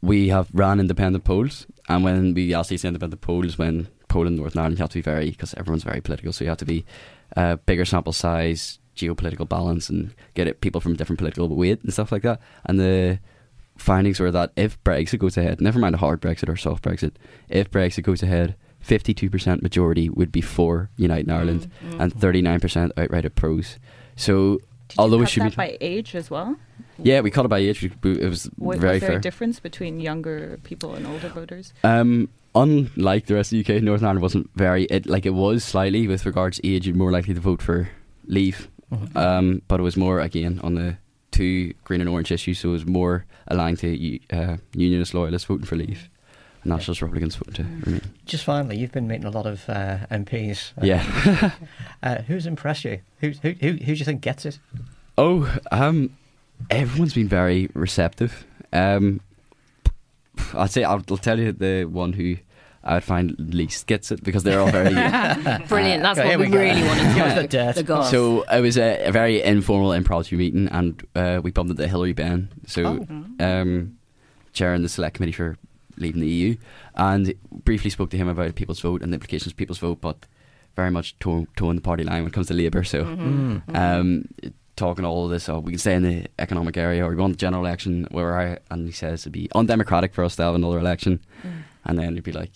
we 0.00 0.28
have 0.28 0.48
ran 0.54 0.80
independent 0.80 1.24
polls, 1.24 1.66
and 1.88 2.02
when 2.02 2.34
we 2.34 2.54
ask 2.54 2.70
these 2.70 2.84
independent 2.84 3.20
polls, 3.20 3.58
when 3.58 3.88
Poland, 4.14 4.36
Northern 4.36 4.60
Ireland, 4.60 4.78
you 4.78 4.82
have 4.84 4.94
to 4.94 5.02
be 5.02 5.10
very 5.12 5.30
because 5.30 5.54
everyone's 5.60 5.84
very 5.90 6.00
political, 6.00 6.32
so 6.32 6.44
you 6.44 6.50
have 6.50 6.64
to 6.64 6.72
be 6.74 6.84
uh, 7.36 7.56
bigger 7.66 7.84
sample 7.84 8.12
size, 8.12 8.78
geopolitical 8.96 9.48
balance, 9.48 9.90
and 9.92 10.14
get 10.34 10.46
it 10.46 10.60
people 10.60 10.80
from 10.80 10.96
different 10.96 11.18
political 11.18 11.48
weight 11.48 11.82
and 11.82 11.92
stuff 11.92 12.12
like 12.12 12.22
that. 12.22 12.40
And 12.66 12.78
the 12.78 13.18
findings 13.76 14.20
were 14.20 14.30
that 14.30 14.52
if 14.56 14.78
Brexit 14.84 15.18
goes 15.18 15.36
ahead, 15.36 15.60
never 15.60 15.78
mind 15.78 15.94
a 15.96 15.98
hard 15.98 16.20
Brexit 16.20 16.48
or 16.48 16.56
soft 16.56 16.84
Brexit, 16.84 17.14
if 17.48 17.70
Brexit 17.70 18.04
goes 18.04 18.22
ahead, 18.22 18.54
fifty-two 18.80 19.30
percent 19.30 19.62
majority 19.62 20.08
would 20.08 20.30
be 20.30 20.42
for 20.42 20.90
uniting 20.96 21.30
Ireland, 21.30 21.70
and 21.98 22.12
thirty-nine 22.12 22.60
percent 22.60 22.92
outright 22.96 23.26
oppose. 23.26 23.78
So. 24.16 24.60
Did 24.88 24.98
Although 24.98 25.16
you 25.16 25.22
it 25.22 25.24
cut 25.24 25.32
should 25.32 25.42
that 25.44 25.50
be 25.52 25.56
by 25.56 25.78
age 25.80 26.14
as 26.14 26.30
well? 26.30 26.56
Yeah, 26.98 27.20
we 27.20 27.30
cut 27.30 27.44
it 27.44 27.48
by 27.48 27.58
age. 27.58 27.84
It 27.84 27.92
was 28.04 28.48
Wa- 28.58 28.76
very 28.76 28.94
was 28.94 29.00
there 29.00 29.10
fair. 29.10 29.18
a 29.18 29.20
difference 29.20 29.60
between 29.60 30.00
younger 30.00 30.58
people 30.64 30.94
and 30.94 31.06
older 31.06 31.28
voters? 31.28 31.72
Um, 31.82 32.28
unlike 32.54 33.26
the 33.26 33.34
rest 33.34 33.52
of 33.52 33.64
the 33.64 33.74
UK, 33.76 33.82
Northern 33.82 34.06
Ireland 34.06 34.22
wasn't 34.22 34.50
very 34.54 34.84
it 34.84 35.06
like 35.06 35.26
it 35.26 35.34
was 35.34 35.64
slightly 35.64 36.06
with 36.06 36.24
regards 36.26 36.58
to 36.58 36.68
age. 36.68 36.86
You're 36.86 36.96
more 36.96 37.10
likely 37.12 37.34
to 37.34 37.40
vote 37.40 37.60
for 37.62 37.88
Leave, 38.26 38.68
Mhm. 38.92 39.16
um, 39.16 39.62
but 39.68 39.80
it 39.80 39.82
was 39.82 39.96
more 39.96 40.20
again 40.20 40.60
on 40.62 40.74
the 40.74 40.96
two 41.30 41.74
green 41.84 42.00
and 42.00 42.08
orange 42.08 42.30
issues. 42.30 42.58
So 42.60 42.68
it 42.70 42.72
was 42.72 42.86
more 42.86 43.24
aligned 43.48 43.78
to 43.80 44.18
uh, 44.32 44.56
Unionist 44.74 45.14
loyalists 45.14 45.46
voting 45.48 45.66
for 45.66 45.76
Leave, 45.76 46.08
and 46.62 46.70
Nationalist 46.70 47.02
Republicans 47.02 47.36
voting 47.36 47.54
to 47.54 47.62
Remain. 47.86 48.00
Just 48.24 48.44
finally, 48.44 48.76
you've 48.78 48.92
been 48.92 49.08
meeting 49.08 49.26
a 49.26 49.30
lot 49.30 49.46
of 49.46 49.68
uh, 49.68 50.06
MPs. 50.10 50.72
Uh, 50.80 50.86
Yeah. 50.86 51.50
Uh, 52.02 52.22
who's 52.28 52.46
impressed 52.46 52.84
you? 52.84 53.00
Who, 53.18 53.30
who, 53.42 53.50
who, 53.60 53.68
who 53.72 53.76
do 53.78 53.92
you 53.94 54.04
think 54.04 54.20
gets 54.20 54.46
it? 54.46 54.58
Oh, 55.18 55.52
um, 55.72 56.10
everyone's 56.70 57.14
been 57.14 57.28
very 57.28 57.68
receptive. 57.74 58.46
Um, 58.72 59.20
I'd 60.54 60.70
say 60.70 60.84
I'll, 60.84 61.02
I'll 61.10 61.16
tell 61.16 61.38
you 61.38 61.52
the 61.52 61.84
one 61.84 62.12
who 62.12 62.36
I 62.82 62.94
would 62.94 63.04
find 63.04 63.34
least 63.38 63.86
gets 63.86 64.10
it 64.10 64.22
because 64.22 64.42
they're 64.42 64.60
all 64.60 64.70
very 64.70 64.90
Brilliant. 65.68 66.02
That's 66.02 66.18
Okay, 66.18 66.36
what 66.36 66.46
we, 66.46 66.48
we 66.48 66.58
really 66.58 66.82
wanted 66.82 67.02
to 67.08 67.08
Give 67.14 67.22
us 67.24 67.36
know. 67.36 67.42
the 67.42 67.82
dirt. 67.82 68.04
So 68.10 68.42
it 68.42 68.60
was 68.60 68.76
a, 68.76 69.06
a 69.06 69.12
very 69.12 69.42
informal 69.42 69.92
impromptu 69.92 70.36
meeting, 70.36 70.68
and 70.68 71.02
uh, 71.14 71.40
we 71.42 71.50
bumped 71.50 71.70
into 71.70 71.86
Hilary 71.88 72.12
Benn, 72.12 72.48
so 72.66 73.06
um, 73.40 73.96
chairing 74.52 74.82
the 74.82 74.88
select 74.88 75.16
committee 75.16 75.32
for 75.32 75.56
leaving 75.96 76.20
the 76.20 76.28
EU, 76.28 76.56
and 76.96 77.32
briefly 77.64 77.88
spoke 77.90 78.10
to 78.10 78.16
him 78.16 78.28
about 78.28 78.54
people's 78.56 78.80
vote 78.80 79.00
and 79.02 79.12
the 79.12 79.14
implications 79.14 79.52
of 79.52 79.56
people's 79.56 79.78
vote, 79.78 80.00
but 80.00 80.26
very 80.76 80.90
much 80.90 81.16
toe- 81.20 81.46
toeing 81.56 81.76
the 81.76 81.80
party 81.80 82.02
line 82.02 82.22
when 82.24 82.26
it 82.30 82.34
comes 82.34 82.48
to 82.48 82.54
Labour. 82.54 82.82
So 82.82 83.04
Mm. 83.04 83.62
um, 83.76 84.24
talking 84.76 85.04
all 85.04 85.24
of 85.24 85.30
this, 85.30 85.48
oh, 85.48 85.58
we 85.60 85.72
can 85.72 85.78
stay 85.78 85.94
in 85.94 86.02
the 86.02 86.26
economic 86.38 86.76
area, 86.76 87.04
or 87.04 87.10
we 87.10 87.16
want 87.16 87.34
the 87.34 87.38
general 87.38 87.64
election, 87.64 88.06
where 88.10 88.38
I 88.38 88.58
and 88.70 88.86
he 88.86 88.92
says 88.92 89.22
it'd 89.22 89.32
be 89.32 89.48
undemocratic 89.54 90.14
for 90.14 90.24
us 90.24 90.36
to 90.36 90.42
have 90.42 90.54
another 90.54 90.78
election, 90.78 91.20
and 91.84 91.98
then 91.98 92.14
he'd 92.14 92.24
be 92.24 92.32
like. 92.32 92.50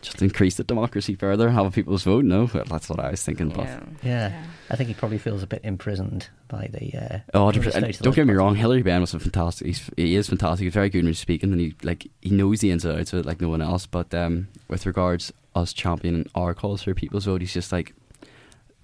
Just 0.00 0.20
increase 0.20 0.56
the 0.56 0.64
democracy 0.64 1.14
further, 1.14 1.48
have 1.50 1.64
a 1.64 1.70
people's 1.70 2.02
vote. 2.02 2.24
No, 2.24 2.50
well, 2.52 2.64
that's 2.68 2.88
what 2.88 2.98
I 2.98 3.12
was 3.12 3.22
thinking. 3.22 3.50
But 3.50 3.66
Yeah. 3.66 3.80
Yeah. 4.02 4.42
I 4.68 4.74
think 4.74 4.88
he 4.88 4.94
probably 4.94 5.18
feels 5.18 5.44
a 5.44 5.46
bit 5.46 5.60
imprisoned 5.62 6.28
by 6.48 6.68
the. 6.72 6.92
Uh, 6.98 7.18
Oh, 7.34 7.52
the 7.52 7.60
100%. 7.60 7.62
state 7.62 7.66
of 7.68 7.84
And 7.84 7.94
the 7.94 8.02
don't 8.02 8.14
get 8.16 8.26
me 8.26 8.34
wrong. 8.34 8.56
Hilary 8.56 8.82
Benn 8.82 9.00
was 9.00 9.14
a 9.14 9.20
fantastic. 9.20 9.68
He's, 9.68 9.88
he 9.96 10.16
is 10.16 10.28
fantastic. 10.28 10.64
He's 10.64 10.74
very 10.74 10.90
good 10.90 11.04
when 11.04 11.06
he's 11.06 11.20
speaking, 11.20 11.52
and 11.52 11.60
he 11.60 11.76
like 11.84 12.08
he 12.20 12.30
knows 12.30 12.58
the 12.58 12.72
ins 12.72 12.84
and 12.84 12.98
outs 12.98 13.12
of 13.12 13.20
it 13.20 13.26
like 13.26 13.40
no 13.40 13.48
one 13.48 13.62
else. 13.62 13.86
But 13.86 14.12
um, 14.12 14.48
with 14.66 14.86
regards 14.86 15.32
us 15.54 15.72
championing 15.72 16.28
our 16.34 16.52
cause 16.52 16.82
for 16.82 16.94
people's 16.94 17.26
vote, 17.26 17.40
he's 17.40 17.52
just 17.54 17.70
like 17.70 17.94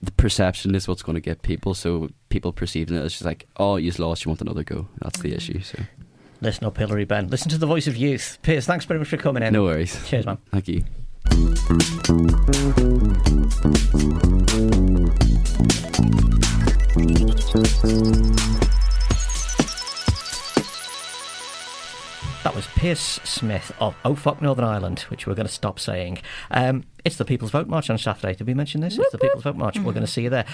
the 0.00 0.12
perception 0.12 0.74
is 0.74 0.86
what's 0.86 1.02
going 1.02 1.14
to 1.14 1.20
get 1.20 1.42
people. 1.42 1.74
So 1.74 2.08
people 2.28 2.52
perceiving 2.52 2.96
it 2.96 3.00
as 3.00 3.12
just 3.12 3.24
like, 3.24 3.46
oh, 3.56 3.76
you 3.76 3.88
just 3.88 3.98
lost, 3.98 4.24
you 4.24 4.30
want 4.30 4.40
another 4.40 4.62
go. 4.64 4.88
That's 5.00 5.20
the 5.20 5.34
issue. 5.34 5.60
So 5.60 5.78
Listen 6.40 6.64
up, 6.66 6.76
Hilary 6.76 7.04
Benn. 7.04 7.28
Listen 7.28 7.50
to 7.50 7.58
the 7.58 7.66
voice 7.66 7.86
of 7.88 7.96
youth. 7.96 8.38
Piers, 8.42 8.64
thanks 8.66 8.84
very 8.84 9.00
much 9.00 9.08
for 9.08 9.16
coming 9.16 9.42
in. 9.42 9.52
no 9.52 9.64
worries. 9.64 9.98
Cheers, 10.08 10.26
man. 10.26 10.38
Thank 10.52 10.68
you. 10.68 10.84
That 22.44 22.54
was 22.54 22.66
Pierce 22.68 23.20
Smith 23.24 23.72
of 23.80 23.96
Oh 24.04 24.14
Fuck 24.14 24.40
Northern 24.40 24.64
Ireland, 24.64 25.00
which 25.08 25.26
we're 25.26 25.34
going 25.34 25.46
to 25.48 25.52
stop 25.52 25.80
saying. 25.80 26.18
Um, 26.50 26.84
it's 27.04 27.16
the 27.16 27.24
People's 27.24 27.50
Vote 27.50 27.68
March 27.68 27.90
on 27.90 27.98
Saturday. 27.98 28.34
Did 28.34 28.46
we 28.46 28.54
mention 28.54 28.80
this? 28.80 28.98
It's 28.98 29.12
the 29.12 29.18
People's 29.18 29.44
Vote 29.44 29.56
March. 29.56 29.76
We're 29.78 29.92
going 29.92 30.06
to 30.06 30.10
see 30.10 30.22
you 30.22 30.30
there. 30.30 30.46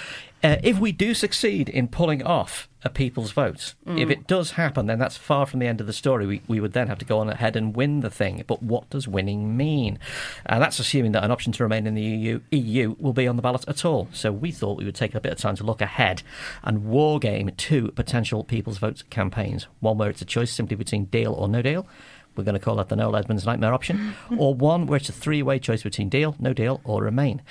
Uh, 0.43 0.57
if 0.63 0.79
we 0.79 0.91
do 0.91 1.13
succeed 1.13 1.69
in 1.69 1.87
pulling 1.87 2.23
off 2.23 2.69
a 2.83 2.89
People's 2.89 3.31
Vote, 3.31 3.73
if 3.87 4.09
it 4.09 4.27
does 4.27 4.51
happen, 4.51 4.85
then 4.85 4.99
that's 4.99 5.17
far 5.17 5.45
from 5.45 5.59
the 5.59 5.65
end 5.65 5.81
of 5.81 5.87
the 5.87 5.93
story. 5.93 6.25
We, 6.25 6.41
we 6.47 6.59
would 6.59 6.73
then 6.73 6.87
have 6.87 6.99
to 6.99 7.05
go 7.05 7.19
on 7.19 7.29
ahead 7.29 7.55
and 7.55 7.75
win 7.75 8.01
the 8.01 8.11
thing. 8.11 8.43
But 8.45 8.61
what 8.61 8.89
does 8.89 9.07
winning 9.07 9.57
mean? 9.57 9.97
And 10.45 10.61
that's 10.61 10.77
assuming 10.79 11.13
that 11.13 11.23
an 11.23 11.31
option 11.31 11.51
to 11.53 11.63
remain 11.63 11.87
in 11.87 11.95
the 11.95 12.01
EU, 12.01 12.41
EU 12.51 12.95
will 12.99 13.13
be 13.13 13.27
on 13.27 13.37
the 13.37 13.41
ballot 13.41 13.65
at 13.67 13.83
all. 13.85 14.07
So 14.13 14.31
we 14.31 14.51
thought 14.51 14.77
we 14.77 14.85
would 14.85 14.95
take 14.95 15.15
a 15.15 15.21
bit 15.21 15.31
of 15.31 15.39
time 15.39 15.55
to 15.55 15.63
look 15.63 15.81
ahead 15.81 16.21
and 16.63 16.85
war 16.85 17.19
game 17.19 17.49
two 17.57 17.91
potential 17.91 18.43
People's 18.43 18.77
Vote 18.77 19.03
campaigns. 19.09 19.67
One 19.79 19.97
where 19.97 20.09
it's 20.09 20.21
a 20.21 20.25
choice 20.25 20.51
simply 20.51 20.75
between 20.75 21.05
deal 21.05 21.33
or 21.33 21.47
no 21.47 21.61
deal. 21.61 21.87
We're 22.35 22.43
going 22.43 22.53
to 22.53 22.59
call 22.59 22.75
that 22.75 22.89
the 22.89 22.95
Noel 22.95 23.15
Edmonds 23.15 23.45
nightmare 23.45 23.73
option, 23.73 24.15
or 24.37 24.53
one 24.53 24.87
where 24.87 24.97
it's 24.97 25.09
a 25.09 25.13
three 25.13 25.41
way 25.41 25.59
choice 25.59 25.83
between 25.83 26.09
deal, 26.09 26.35
no 26.39 26.53
deal, 26.53 26.81
or 26.83 27.03
remain. 27.03 27.41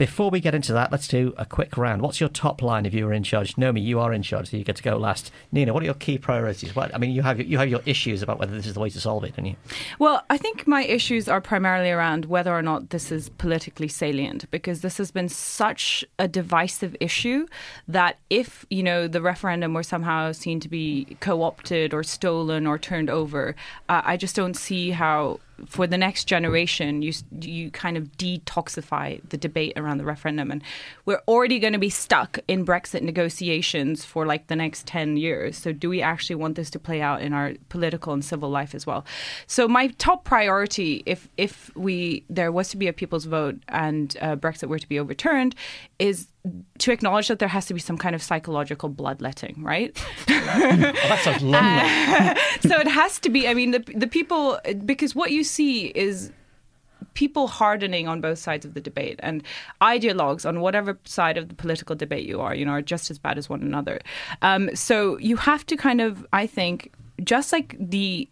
Before 0.00 0.30
we 0.30 0.40
get 0.40 0.54
into 0.54 0.72
that, 0.72 0.90
let's 0.90 1.06
do 1.06 1.34
a 1.36 1.44
quick 1.44 1.76
round. 1.76 2.00
What's 2.00 2.20
your 2.20 2.30
top 2.30 2.62
line 2.62 2.86
if 2.86 2.94
you 2.94 3.04
were 3.04 3.12
in 3.12 3.22
charge? 3.22 3.56
Nomi, 3.56 3.82
you 3.82 4.00
are 4.00 4.14
in 4.14 4.22
charge, 4.22 4.48
so 4.48 4.56
you 4.56 4.64
get 4.64 4.76
to 4.76 4.82
go 4.82 4.96
last. 4.96 5.30
Nina, 5.52 5.74
what 5.74 5.82
are 5.82 5.84
your 5.84 5.92
key 5.92 6.16
priorities? 6.16 6.74
What, 6.74 6.94
I 6.94 6.96
mean, 6.96 7.10
you 7.10 7.20
have 7.20 7.38
you 7.38 7.58
have 7.58 7.68
your 7.68 7.82
issues 7.84 8.22
about 8.22 8.38
whether 8.38 8.56
this 8.56 8.66
is 8.66 8.72
the 8.72 8.80
way 8.80 8.88
to 8.88 8.98
solve 8.98 9.24
it, 9.24 9.36
don't 9.36 9.44
you? 9.44 9.56
Well, 9.98 10.24
I 10.30 10.38
think 10.38 10.66
my 10.66 10.84
issues 10.84 11.28
are 11.28 11.42
primarily 11.42 11.90
around 11.90 12.24
whether 12.24 12.50
or 12.50 12.62
not 12.62 12.88
this 12.88 13.12
is 13.12 13.28
politically 13.28 13.88
salient 13.88 14.50
because 14.50 14.80
this 14.80 14.96
has 14.96 15.10
been 15.10 15.28
such 15.28 16.02
a 16.18 16.26
divisive 16.26 16.96
issue 16.98 17.46
that 17.86 18.16
if, 18.30 18.64
you 18.70 18.82
know, 18.82 19.06
the 19.06 19.20
referendum 19.20 19.74
were 19.74 19.82
somehow 19.82 20.32
seen 20.32 20.60
to 20.60 20.68
be 20.70 21.14
co-opted 21.20 21.92
or 21.92 22.02
stolen 22.02 22.66
or 22.66 22.78
turned 22.78 23.10
over, 23.10 23.54
uh, 23.90 24.00
I 24.02 24.16
just 24.16 24.34
don't 24.34 24.56
see 24.56 24.92
how 24.92 25.40
for 25.66 25.86
the 25.86 25.98
next 25.98 26.24
generation 26.24 27.02
you 27.02 27.12
you 27.40 27.70
kind 27.70 27.96
of 27.96 28.04
detoxify 28.12 29.20
the 29.28 29.36
debate 29.36 29.72
around 29.76 29.98
the 29.98 30.04
referendum 30.04 30.50
and 30.50 30.62
we're 31.04 31.22
already 31.28 31.58
going 31.58 31.72
to 31.72 31.78
be 31.78 31.90
stuck 31.90 32.38
in 32.48 32.64
Brexit 32.64 33.02
negotiations 33.02 34.04
for 34.04 34.26
like 34.26 34.46
the 34.46 34.56
next 34.56 34.86
10 34.86 35.16
years. 35.16 35.56
So 35.56 35.72
do 35.72 35.88
we 35.88 36.02
actually 36.02 36.36
want 36.36 36.56
this 36.56 36.70
to 36.70 36.78
play 36.78 37.00
out 37.00 37.22
in 37.22 37.32
our 37.32 37.54
political 37.68 38.12
and 38.12 38.24
civil 38.24 38.50
life 38.50 38.74
as 38.74 38.86
well? 38.86 39.04
So 39.46 39.68
my 39.68 39.88
top 39.98 40.24
priority 40.24 41.02
if 41.06 41.28
if 41.36 41.74
we 41.76 42.24
there 42.28 42.52
was 42.52 42.68
to 42.70 42.76
be 42.76 42.88
a 42.88 42.92
people's 42.92 43.24
vote 43.24 43.56
and 43.68 44.16
uh, 44.20 44.36
Brexit 44.36 44.68
were 44.68 44.78
to 44.78 44.88
be 44.88 44.98
overturned 44.98 45.54
is 45.98 46.28
to 46.78 46.92
acknowledge 46.92 47.28
that 47.28 47.38
there 47.38 47.48
has 47.48 47.66
to 47.66 47.74
be 47.74 47.80
some 47.80 47.98
kind 47.98 48.14
of 48.14 48.22
psychological 48.22 48.88
bloodletting, 48.88 49.62
right? 49.62 49.96
Oh, 50.52 50.76
that 50.76 51.20
sounds 51.22 51.42
lovely. 51.42 52.68
so 52.68 52.80
it 52.80 52.88
has 52.88 53.20
to 53.20 53.30
be. 53.30 53.46
I 53.46 53.54
mean, 53.54 53.70
the 53.70 53.78
the 53.94 54.08
people 54.08 54.58
because 54.84 55.14
what 55.14 55.30
you 55.30 55.44
see 55.44 55.86
is 55.86 56.32
people 57.14 57.46
hardening 57.46 58.08
on 58.08 58.20
both 58.20 58.38
sides 58.38 58.64
of 58.64 58.74
the 58.74 58.80
debate 58.80 59.20
and 59.22 59.42
ideologues 59.82 60.46
on 60.46 60.60
whatever 60.60 60.98
side 61.04 61.36
of 61.36 61.48
the 61.48 61.54
political 61.54 61.94
debate 61.94 62.26
you 62.26 62.40
are, 62.40 62.54
you 62.54 62.64
know, 62.64 62.72
are 62.72 62.82
just 62.82 63.10
as 63.10 63.18
bad 63.18 63.38
as 63.38 63.48
one 63.48 63.62
another. 63.62 64.00
Um, 64.42 64.74
so 64.74 65.18
you 65.18 65.36
have 65.36 65.64
to 65.66 65.76
kind 65.76 66.00
of, 66.00 66.26
I 66.32 66.46
think, 66.46 66.92
just 67.22 67.52
like 67.52 67.76
the 67.78 68.28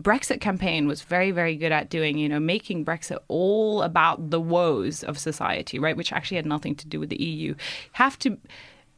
Brexit 0.00 0.40
campaign 0.40 0.86
was 0.86 1.02
very, 1.02 1.30
very 1.30 1.56
good 1.56 1.72
at 1.72 1.90
doing, 1.90 2.18
you 2.18 2.28
know, 2.28 2.40
making 2.40 2.84
Brexit 2.84 3.18
all 3.28 3.82
about 3.82 4.30
the 4.30 4.40
woes 4.40 5.02
of 5.02 5.18
society, 5.18 5.78
right? 5.78 5.96
Which 5.96 6.12
actually 6.12 6.36
had 6.36 6.46
nothing 6.46 6.74
to 6.76 6.86
do 6.86 7.00
with 7.00 7.10
the 7.10 7.22
EU. 7.22 7.54
Have 7.92 8.18
to 8.20 8.38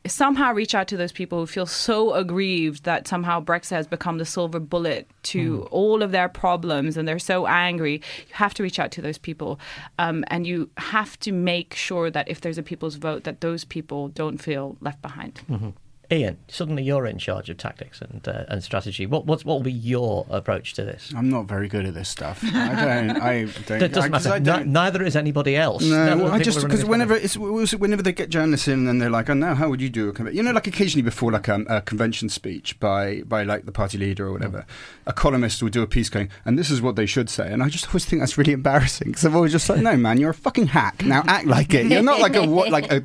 somehow 0.07 0.53
reach 0.53 0.74
out 0.74 0.88
to 0.88 0.96
those 0.96 1.12
people 1.12 1.38
who 1.38 1.46
feel 1.46 1.66
so 1.66 2.14
aggrieved 2.14 2.84
that 2.84 3.07
somehow 3.07 3.40
Brexit 3.40 3.70
has 3.70 3.86
become 3.86 4.18
the 4.18 4.24
silver 4.24 4.59
bullet 4.59 5.09
to 5.24 5.61
mm. 5.61 5.68
all 5.70 6.03
of 6.03 6.11
their 6.11 6.28
problems 6.28 6.96
and 6.96 7.07
they're 7.07 7.18
so 7.18 7.46
angry. 7.46 7.94
You 7.94 8.34
have 8.34 8.55
to 8.55 8.62
reach 8.62 8.78
out 8.78 8.90
to 8.92 9.03
those 9.03 9.18
people. 9.18 9.61
Um, 9.98 10.24
and 10.28 10.46
you 10.46 10.70
have 10.76 11.18
to 11.20 11.32
make 11.32 11.74
sure 11.74 12.11
that 12.11 12.28
if 12.28 12.40
there's 12.40 12.59
a 12.59 12.62
people's 12.62 12.96
vote, 12.96 13.24
that 13.24 13.40
those 13.40 13.64
people 13.64 14.09
don't 14.09 14.38
feel 14.38 14.76
left 14.80 15.00
behind. 15.03 15.40
Mm-hmm. 15.48 15.70
Ian, 16.13 16.37
suddenly 16.47 16.83
you're 16.83 17.07
in 17.07 17.17
charge 17.17 17.49
of 17.49 17.57
tactics 17.57 18.03
and 18.03 18.27
uh, 18.29 18.45
and 18.49 18.63
strategy. 18.63 19.07
What 19.07 19.25
what 19.25 19.45
what 19.47 19.55
will 19.55 19.63
be 19.63 19.73
your 19.73 20.27
approach 20.29 20.75
to 20.75 20.85
this? 20.85 21.11
I'm 21.17 21.31
not 21.31 21.47
very 21.47 21.69
good 21.69 21.87
at 21.87 21.95
this 21.95 22.09
stuff. 22.11 22.45
I 22.45 22.85
don't. 22.85 23.23
I 23.23 23.45
don't. 23.67 23.83
It 23.83 23.93
doesn't 23.93 24.15
I, 24.15 24.39
matter. 24.39 24.65
neither 24.65 25.03
is 25.03 25.17
anybody 25.17 25.57
else. 25.57 25.83
No, 25.83 26.15
no 26.15 26.27
I 26.29 26.39
just 26.39 26.61
because 26.61 26.85
whenever 26.85 27.15
it's 27.15 27.37
whenever 27.37 28.03
they 28.03 28.13
get 28.13 28.29
journalists 28.29 28.69
in 28.69 28.87
and 28.89 29.01
they're 29.01 29.09
like, 29.09 29.31
"Oh 29.31 29.35
no, 29.35 29.55
how 29.55 29.71
would 29.71 29.81
you 29.81 29.89
do 29.89 30.11
a 30.11 30.13
convention?" 30.13 30.37
You 30.37 30.43
know, 30.43 30.53
like 30.53 30.67
occasionally 30.67 31.03
before 31.03 31.33
like 31.33 31.49
um, 31.49 31.67
a 31.71 31.81
convention 31.81 32.29
speech 32.29 32.79
by 32.79 33.23
by 33.23 33.43
like 33.43 33.65
the 33.65 33.73
party 33.73 33.97
leader 33.97 34.27
or 34.27 34.33
whatever, 34.33 34.59
mm. 34.59 34.65
a 35.07 35.15
columnist 35.15 35.63
will 35.63 35.71
do 35.71 35.81
a 35.81 35.87
piece 35.87 36.11
going, 36.11 36.29
"And 36.45 36.59
this 36.59 36.71
is 36.71 36.83
what 36.83 36.97
they 36.97 37.07
should 37.07 37.31
say," 37.31 37.51
and 37.51 37.63
I 37.63 37.71
just 37.71 37.87
always 37.89 38.05
think 38.05 38.21
that's 38.21 38.37
really 38.37 38.53
embarrassing 38.53 39.09
because 39.09 39.25
I'm 39.25 39.35
always 39.35 39.53
just 39.53 39.67
like, 39.71 39.81
"No, 39.81 39.97
man, 39.97 40.21
you're 40.21 40.31
a 40.31 40.35
fucking 40.35 40.67
hack. 40.67 41.03
Now 41.03 41.23
act 41.27 41.47
like 41.47 41.73
it. 41.73 41.87
You're 41.87 42.03
not 42.03 42.21
like 42.21 42.37
a 42.37 42.47
what 42.47 42.71
like 42.71 42.93
a 42.93 43.03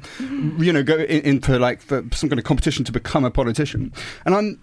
you 0.60 0.74
know 0.74 0.84
go 0.84 0.98
in, 0.98 1.22
in 1.22 1.42
for 1.42 1.58
like 1.58 1.82
for 1.82 2.04
some 2.12 2.28
kind 2.30 2.38
of 2.38 2.44
competition 2.44 2.84
to 2.84 2.97
become 3.00 3.26
a 3.26 3.32
politician. 3.32 3.92
And 4.26 4.36
I'm 4.36 4.60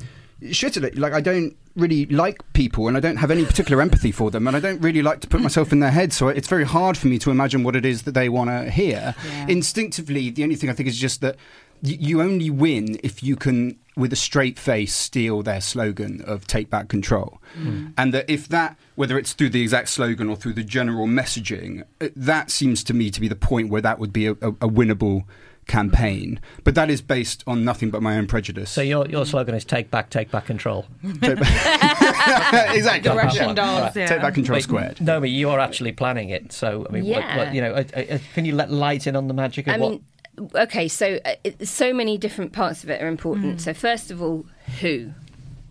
shit 0.53 0.77
at 0.77 0.85
it. 0.85 0.99
Like 0.99 1.13
I 1.13 1.21
don't 1.21 1.57
really 1.77 2.07
like 2.07 2.41
people, 2.53 2.89
and 2.89 2.97
I 2.97 3.01
don't 3.01 3.17
have 3.17 3.31
any 3.31 3.45
particular 3.45 3.83
empathy 3.83 4.13
for 4.13 4.31
them, 4.31 4.47
and 4.47 4.57
I 4.57 4.61
don't 4.61 4.81
really 4.81 5.03
like 5.03 5.21
to 5.21 5.29
put 5.29 5.41
myself 5.41 5.73
in 5.73 5.81
their 5.81 5.91
head. 5.91 6.13
So 6.13 6.29
it's 6.29 6.49
very 6.49 6.65
hard 6.65 6.97
for 6.97 7.09
me 7.09 7.19
to 7.21 7.31
imagine 7.31 7.65
what 7.65 7.77
it 7.77 7.85
is 7.85 8.03
that 8.03 8.13
they 8.13 8.29
want 8.29 8.51
to 8.51 8.71
hear. 8.71 9.15
Yeah. 9.27 9.47
Instinctively, 9.49 10.31
the 10.31 10.43
only 10.43 10.57
thing 10.57 10.71
I 10.71 10.73
think 10.73 10.89
is 10.89 10.99
just 10.99 11.21
that 11.21 11.37
you 11.83 12.23
only 12.23 12.49
win 12.51 12.99
if 13.03 13.23
you 13.23 13.37
can, 13.37 13.79
with 13.97 14.13
a 14.13 14.17
straight 14.17 14.59
face, 14.59 14.95
steal 14.95 15.43
their 15.43 15.61
slogan 15.61 16.23
of 16.23 16.47
"Take 16.47 16.71
back 16.71 16.89
control," 16.89 17.41
mm. 17.59 17.93
and 17.97 18.15
that 18.15 18.29
if 18.29 18.49
that, 18.49 18.77
whether 18.95 19.19
it's 19.19 19.33
through 19.33 19.51
the 19.51 19.63
exact 19.63 19.89
slogan 19.89 20.29
or 20.29 20.37
through 20.37 20.55
the 20.55 20.65
general 20.65 21.07
messaging, 21.07 21.85
uh, 22.01 22.09
that 22.17 22.51
seems 22.51 22.85
to 22.85 22.95
me 22.95 23.11
to 23.11 23.21
be 23.21 23.29
the 23.29 23.37
point 23.37 23.71
where 23.71 23.83
that 23.83 23.99
would 23.99 24.13
be 24.13 24.27
a, 24.27 24.33
a, 24.33 24.49
a 24.49 24.69
winnable 24.69 25.25
campaign. 25.67 26.41
But 26.63 26.75
that 26.75 26.91
is 26.91 27.01
based 27.01 27.45
on 27.47 27.65
nothing 27.65 27.91
but 27.91 28.03
my 28.03 28.17
own 28.17 28.27
prejudice. 28.27 28.71
So 28.71 28.83
your 28.83 29.07
your 29.07 29.27
slogan 29.27 29.55
is 29.55 29.65
take 29.65 29.91
back, 29.91 30.11
take 30.11 30.31
back 30.31 30.47
control. 30.47 30.87
Take 31.21 31.41
back. 31.41 32.75
exactly. 32.75 33.11
The 33.11 33.17
Russian 33.17 33.49
yeah. 33.49 33.55
dolls. 33.55 33.97
Yeah. 33.97 34.07
Take 34.07 34.23
back 34.23 34.35
control 34.35 34.57
Wait, 34.57 34.63
squared. 34.63 35.01
Naomi, 35.01 35.31
you 35.31 35.51
are 35.51 35.59
actually 35.59 35.93
planning 35.93 36.31
it. 36.31 36.53
So 36.53 36.87
I 36.89 36.93
mean, 36.93 37.05
yeah. 37.05 37.37
what, 37.37 37.47
what, 37.47 37.55
you 37.55 37.61
know, 37.61 37.73
uh, 37.75 37.85
uh, 37.97 38.19
can 38.35 38.45
you 38.45 38.55
let 38.55 38.71
light 38.71 39.07
in 39.07 39.17
on 39.17 39.29
the 39.29 39.35
magic 39.35 39.67
of 39.67 39.75
I 39.75 39.79
what? 39.79 39.91
Mean, 39.91 40.51
okay, 40.55 40.89
so 40.89 41.19
uh, 41.25 41.35
so 41.63 41.93
many 41.93 42.19
different 42.19 42.53
parts 42.53 42.85
of 42.85 42.91
it 42.91 43.03
are 43.03 43.09
important. 43.09 43.57
Mm. 43.57 43.61
So 43.61 43.75
first 43.75 44.11
of 44.11 44.23
all, 44.23 44.47
who? 44.81 45.13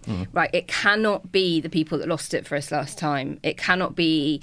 Mm. 0.05 0.27
Right, 0.33 0.49
it 0.53 0.67
cannot 0.67 1.31
be 1.31 1.61
the 1.61 1.69
people 1.69 1.97
that 1.99 2.09
lost 2.09 2.33
it 2.33 2.45
for 2.45 2.55
us 2.55 2.71
last 2.71 2.97
time. 2.97 3.39
It 3.41 3.57
cannot 3.57 3.95
be 3.95 4.41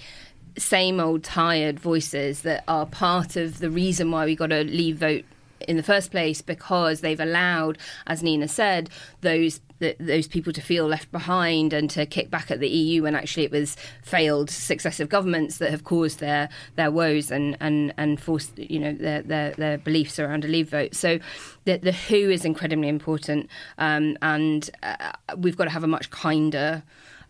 same 0.56 1.00
old 1.00 1.22
tired 1.22 1.78
voices 1.78 2.42
that 2.42 2.64
are 2.66 2.86
part 2.86 3.36
of 3.36 3.58
the 3.58 3.70
reason 3.70 4.10
why 4.10 4.24
we 4.24 4.34
got 4.34 4.48
to 4.48 4.64
leave 4.64 4.96
vote 4.96 5.24
in 5.68 5.76
the 5.76 5.82
first 5.82 6.10
place 6.10 6.42
because 6.42 7.00
they've 7.00 7.20
allowed, 7.20 7.78
as 8.06 8.22
Nina 8.22 8.48
said, 8.48 8.90
those 9.20 9.60
those 9.98 10.28
people 10.28 10.52
to 10.52 10.60
feel 10.60 10.86
left 10.86 11.10
behind 11.10 11.72
and 11.72 11.88
to 11.90 12.04
kick 12.04 12.30
back 12.30 12.50
at 12.50 12.60
the 12.60 12.68
EU 12.68 13.02
when 13.02 13.14
actually 13.14 13.44
it 13.44 13.50
was 13.50 13.76
failed 14.02 14.50
successive 14.50 15.08
governments 15.08 15.56
that 15.58 15.70
have 15.70 15.84
caused 15.84 16.20
their 16.20 16.48
their 16.76 16.90
woes 16.90 17.30
and 17.30 17.56
and 17.60 17.94
and 17.96 18.20
forced 18.20 18.58
you 18.58 18.78
know 18.78 18.92
their 18.92 19.22
their, 19.22 19.52
their 19.52 19.78
beliefs 19.78 20.18
around 20.18 20.44
a 20.44 20.48
leave 20.48 20.68
vote. 20.68 20.94
So 20.94 21.18
the 21.64 21.78
the 21.78 21.92
who 21.92 22.30
is 22.30 22.44
incredibly 22.44 22.88
important, 22.88 23.48
um, 23.78 24.18
and 24.22 24.68
uh, 24.82 25.12
we've 25.38 25.56
got 25.56 25.64
to 25.64 25.70
have 25.70 25.84
a 25.84 25.88
much 25.88 26.10
kinder. 26.10 26.82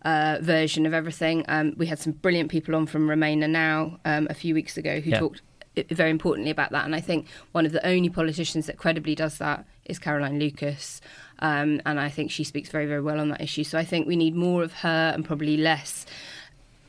Uh, 0.03 0.39
version 0.41 0.87
of 0.87 0.95
everything. 0.95 1.45
Um, 1.47 1.75
we 1.77 1.85
had 1.85 1.99
some 1.99 2.13
brilliant 2.13 2.49
people 2.49 2.73
on 2.73 2.87
from 2.87 3.07
Remainer 3.07 3.47
Now 3.47 3.99
um, 4.03 4.25
a 4.31 4.33
few 4.33 4.55
weeks 4.55 4.75
ago 4.75 4.99
who 4.99 5.11
yeah. 5.11 5.19
talked 5.19 5.43
very 5.89 6.09
importantly 6.09 6.51
about 6.51 6.71
that. 6.71 6.85
And 6.85 6.95
I 6.95 7.01
think 7.01 7.27
one 7.51 7.65
of 7.65 7.71
the 7.71 7.85
only 7.85 8.09
politicians 8.09 8.65
that 8.67 8.77
credibly 8.77 9.15
does 9.15 9.37
that 9.37 9.65
is 9.85 9.99
Caroline 9.99 10.39
Lucas. 10.39 11.01
Um, 11.39 11.81
and 11.85 11.99
I 11.99 12.09
think 12.09 12.31
she 12.31 12.43
speaks 12.43 12.69
very, 12.69 12.85
very 12.85 13.01
well 13.01 13.19
on 13.19 13.29
that 13.29 13.41
issue. 13.41 13.63
So 13.63 13.77
I 13.77 13.85
think 13.85 14.07
we 14.07 14.15
need 14.15 14.35
more 14.35 14.63
of 14.63 14.73
her 14.73 15.11
and 15.13 15.25
probably 15.25 15.57
less 15.57 16.05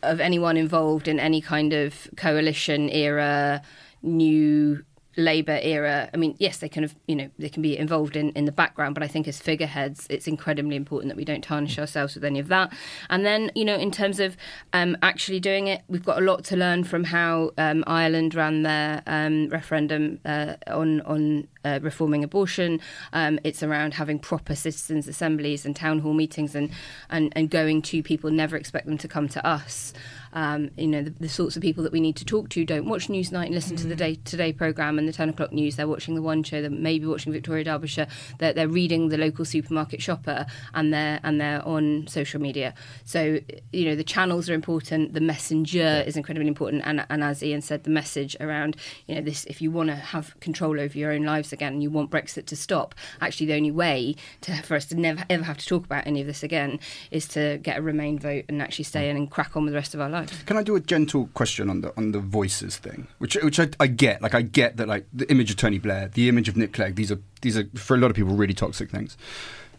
of 0.02 0.20
anyone 0.20 0.56
involved 0.56 1.06
in 1.06 1.20
any 1.20 1.40
kind 1.40 1.72
of 1.72 2.08
coalition 2.16 2.90
era, 2.90 3.62
new 4.02 4.84
Labour 5.16 5.58
era, 5.62 6.08
I 6.12 6.16
mean, 6.16 6.34
yes, 6.38 6.58
they 6.58 6.68
kind 6.68 6.84
of, 6.84 6.94
you 7.06 7.14
know, 7.14 7.28
they 7.38 7.48
can 7.48 7.62
be 7.62 7.76
involved 7.76 8.16
in, 8.16 8.30
in 8.30 8.44
the 8.44 8.52
background, 8.52 8.94
but 8.94 9.02
I 9.02 9.08
think 9.08 9.28
as 9.28 9.38
figureheads, 9.38 10.06
it's 10.08 10.26
incredibly 10.26 10.76
important 10.76 11.10
that 11.10 11.16
we 11.16 11.24
don't 11.24 11.44
tarnish 11.44 11.78
ourselves 11.78 12.14
with 12.14 12.24
any 12.24 12.38
of 12.38 12.48
that. 12.48 12.72
And 13.10 13.24
then, 13.26 13.50
you 13.54 13.64
know, 13.64 13.76
in 13.76 13.90
terms 13.90 14.20
of 14.20 14.36
um, 14.72 14.96
actually 15.02 15.40
doing 15.40 15.66
it, 15.66 15.82
we've 15.88 16.04
got 16.04 16.18
a 16.18 16.24
lot 16.24 16.44
to 16.44 16.56
learn 16.56 16.84
from 16.84 17.04
how 17.04 17.52
um, 17.58 17.84
Ireland 17.86 18.34
ran 18.34 18.62
their 18.62 19.02
um, 19.06 19.48
referendum 19.48 20.20
uh, 20.24 20.54
on 20.66 21.00
on 21.02 21.48
uh, 21.64 21.78
reforming 21.82 22.24
abortion. 22.24 22.80
Um, 23.12 23.38
it's 23.44 23.62
around 23.62 23.94
having 23.94 24.18
proper 24.18 24.54
citizens' 24.54 25.08
assemblies 25.08 25.64
and 25.64 25.76
town 25.76 26.00
hall 26.00 26.14
meetings 26.14 26.54
and, 26.54 26.70
and, 27.10 27.32
and 27.36 27.50
going 27.50 27.82
to 27.82 28.02
people, 28.02 28.30
never 28.30 28.56
expect 28.56 28.86
them 28.86 28.98
to 28.98 29.08
come 29.08 29.28
to 29.28 29.46
us 29.46 29.92
um, 30.32 30.70
you 30.76 30.86
know, 30.86 31.02
the, 31.02 31.10
the, 31.10 31.28
sorts 31.28 31.56
of 31.56 31.62
people 31.62 31.82
that 31.84 31.92
we 31.92 32.00
need 32.00 32.16
to 32.16 32.24
talk 32.24 32.48
to 32.50 32.64
don't 32.64 32.86
watch 32.86 33.08
Newsnight 33.08 33.46
and 33.46 33.54
listen 33.54 33.76
mm. 33.76 33.82
to 33.82 33.86
the 33.86 33.94
mm. 33.94 33.98
Day 33.98 34.14
Today 34.24 34.52
programme 34.52 34.98
and 34.98 35.08
the 35.08 35.12
10 35.12 35.28
o'clock 35.30 35.52
news. 35.52 35.76
They're 35.76 35.88
watching 35.88 36.14
the 36.14 36.22
One 36.22 36.42
Show, 36.42 36.60
they're 36.60 36.70
maybe 36.70 37.06
watching 37.06 37.32
Victoria 37.32 37.64
Derbyshire, 37.64 38.06
they're, 38.38 38.52
they're 38.52 38.68
reading 38.68 39.08
the 39.08 39.18
local 39.18 39.44
supermarket 39.44 40.02
shopper 40.02 40.46
and 40.74 40.92
they're, 40.92 41.20
and 41.22 41.40
they're 41.40 41.66
on 41.66 42.06
social 42.06 42.40
media. 42.40 42.74
So, 43.04 43.40
you 43.72 43.84
know, 43.84 43.96
the 43.96 44.04
channels 44.04 44.48
are 44.48 44.54
important, 44.54 45.14
the 45.14 45.20
messenger 45.20 46.02
is 46.06 46.16
incredibly 46.16 46.48
important. 46.48 46.82
And, 46.84 47.04
and 47.08 47.22
as 47.22 47.42
Ian 47.42 47.62
said, 47.62 47.84
the 47.84 47.90
message 47.90 48.36
around, 48.40 48.76
you 49.06 49.14
know, 49.14 49.20
this, 49.20 49.44
if 49.46 49.60
you 49.60 49.70
want 49.70 49.88
to 49.90 49.96
have 49.96 50.38
control 50.40 50.80
over 50.80 50.96
your 50.96 51.12
own 51.12 51.24
lives 51.24 51.52
again 51.52 51.74
and 51.74 51.82
you 51.82 51.90
want 51.90 52.10
Brexit 52.10 52.46
to 52.46 52.56
stop, 52.56 52.94
actually 53.20 53.46
the 53.46 53.54
only 53.54 53.70
way 53.70 54.16
to, 54.42 54.54
for 54.62 54.76
us 54.76 54.86
to 54.86 54.94
never 54.94 55.24
ever 55.28 55.44
have 55.44 55.58
to 55.58 55.66
talk 55.66 55.84
about 55.84 56.06
any 56.06 56.20
of 56.20 56.26
this 56.26 56.42
again 56.42 56.78
is 57.10 57.26
to 57.28 57.58
get 57.58 57.78
a 57.78 57.82
Remain 57.82 58.18
vote 58.18 58.44
and 58.48 58.62
actually 58.62 58.84
stay 58.84 59.10
in 59.10 59.16
and 59.16 59.30
crack 59.30 59.56
on 59.56 59.64
with 59.64 59.72
the 59.72 59.76
rest 59.76 59.94
of 59.94 60.00
our 60.00 60.08
lives. 60.08 60.21
Can 60.46 60.56
I 60.56 60.62
do 60.62 60.76
a 60.76 60.80
gentle 60.80 61.28
question 61.34 61.70
on 61.70 61.80
the 61.80 61.96
on 61.96 62.12
the 62.12 62.20
voices 62.20 62.76
thing, 62.76 63.08
which 63.18 63.34
which 63.36 63.58
I, 63.60 63.68
I 63.80 63.86
get. 63.86 64.22
Like 64.22 64.34
I 64.34 64.42
get 64.42 64.76
that 64.76 64.88
like 64.88 65.06
the 65.12 65.30
image 65.30 65.50
of 65.50 65.56
Tony 65.56 65.78
Blair, 65.78 66.08
the 66.08 66.28
image 66.28 66.48
of 66.48 66.56
Nick 66.56 66.72
Clegg. 66.72 66.96
These 66.96 67.12
are 67.12 67.18
these 67.40 67.56
are 67.56 67.66
for 67.74 67.94
a 67.94 67.98
lot 67.98 68.10
of 68.10 68.16
people 68.16 68.34
really 68.34 68.54
toxic 68.54 68.90
things. 68.90 69.16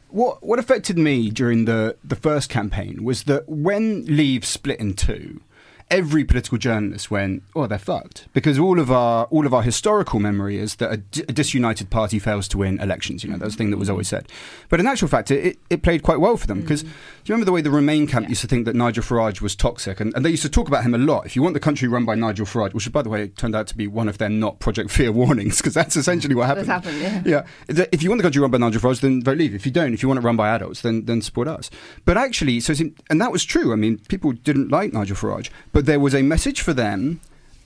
What 0.10 0.44
what 0.44 0.60
affected 0.60 0.98
me 0.98 1.30
during 1.30 1.66
the 1.66 1.98
the 2.04 2.16
first 2.16 2.50
campaign 2.50 3.04
was 3.04 3.24
that 3.24 3.48
when 3.48 4.06
Leave 4.06 4.46
split 4.46 4.80
in 4.80 4.94
two 4.94 5.41
every 5.90 6.24
political 6.24 6.58
journalist 6.58 7.12
went, 7.12 7.44
"Oh, 7.56 7.68
they're 7.68 7.78
fucked," 7.78 8.28
because 8.34 8.60
all 8.60 8.80
of 8.80 8.92
our 8.92 9.26
all 9.26 9.46
of 9.46 9.54
our 9.54 9.62
historical 9.62 10.20
memory 10.20 10.58
is 10.58 10.76
that 10.76 10.92
a, 10.92 10.98
d- 10.98 11.24
a 11.28 11.34
disunited 11.34 11.90
party 11.90 12.20
fails 12.20 12.48
to 12.50 12.58
win 12.60 12.80
elections. 12.80 13.24
You 13.24 13.32
know, 13.32 13.38
that's 13.38 13.54
the 13.54 13.58
thing 13.58 13.72
that 13.72 13.78
was 13.78 13.90
always 13.90 14.08
said. 14.08 14.28
But 14.70 14.80
in 14.80 14.88
actual 14.88 15.08
fact, 15.08 15.32
it, 15.32 15.60
it 15.70 15.84
played 15.84 16.04
quite 16.04 16.20
well 16.20 16.38
for 16.38 16.48
them 16.48 16.62
because 16.62 16.84
mm. 16.84 16.88
do 16.88 16.92
you 17.26 17.34
remember 17.34 17.46
the 17.46 17.52
way 17.52 17.62
the 17.62 17.72
Remain 17.72 18.08
camp 18.08 18.26
yeah. 18.26 18.30
used 18.30 18.42
to 18.42 18.48
think 18.48 18.66
that 18.66 18.76
Nigel 18.76 19.04
Farage 19.04 19.42
was 19.42 19.56
toxic, 19.56 20.00
and, 20.00 20.14
and, 20.16 20.24
they 20.24 20.30
used 20.30 20.44
to 20.44 20.50
talk 20.50 20.68
about 20.68 20.84
him 20.84 20.94
a 20.94 20.98
lot. 20.98 21.26
If 21.26 21.36
you 21.36 21.42
want 21.42 21.54
the 21.54 21.60
country 21.60 21.88
run 21.88 22.06
by 22.06 22.16
Nigel 22.16 22.46
Farage, 22.46 22.74
which 22.74 22.92
by 22.92 23.02
the 23.02 23.10
way 23.10 23.28
turned 23.28 23.56
out 23.56 23.68
to 23.68 23.78
be 23.78 23.88
one 23.88 24.08
of 24.08 24.18
their 24.18 24.30
not 24.30 24.60
Project 24.60 24.92
Fear 24.92 25.12
warnings, 25.12 25.58
because 25.58 25.74
that's 25.74 25.96
essentially 25.96 26.36
what 26.36 26.48
happened. 26.48 26.68
happened, 26.68 27.00
yeah. 27.02 27.22
Yeah. 27.26 27.86
If 27.92 28.04
you 28.04 28.10
want 28.10 28.20
the 28.20 28.24
country 28.24 28.42
run 28.42 28.52
by 28.52 28.58
Nigel 28.58 28.82
Farage, 28.82 29.02
then 29.02 29.24
vote 29.24 29.38
Leave. 29.38 29.56
If 29.56 29.66
you 29.66 29.72
don't, 29.72 29.94
if 29.94 30.02
you 30.02 30.08
want 30.08 30.20
it 30.20 30.24
run 30.24 30.36
by 30.36 30.50
adults, 30.50 30.82
then 30.82 31.06
then 31.06 31.22
support 31.22 31.48
us. 31.48 31.70
But 32.06 32.18
actually, 32.18 32.60
so 32.60 32.74
and 33.10 33.22
that 33.22 33.32
was 33.32 33.44
true. 33.44 33.74
I 33.74 33.76
mean, 33.76 34.00
people 34.08 34.32
didn't 34.32 34.70
like 34.70 34.94
Nigel 34.94 35.16
Farage, 35.16 35.50
but 35.74 35.86
there 35.86 35.99
was 35.99 36.15
a 36.15 36.21
message 36.21 36.61
for 36.61 36.74
them 36.74 37.19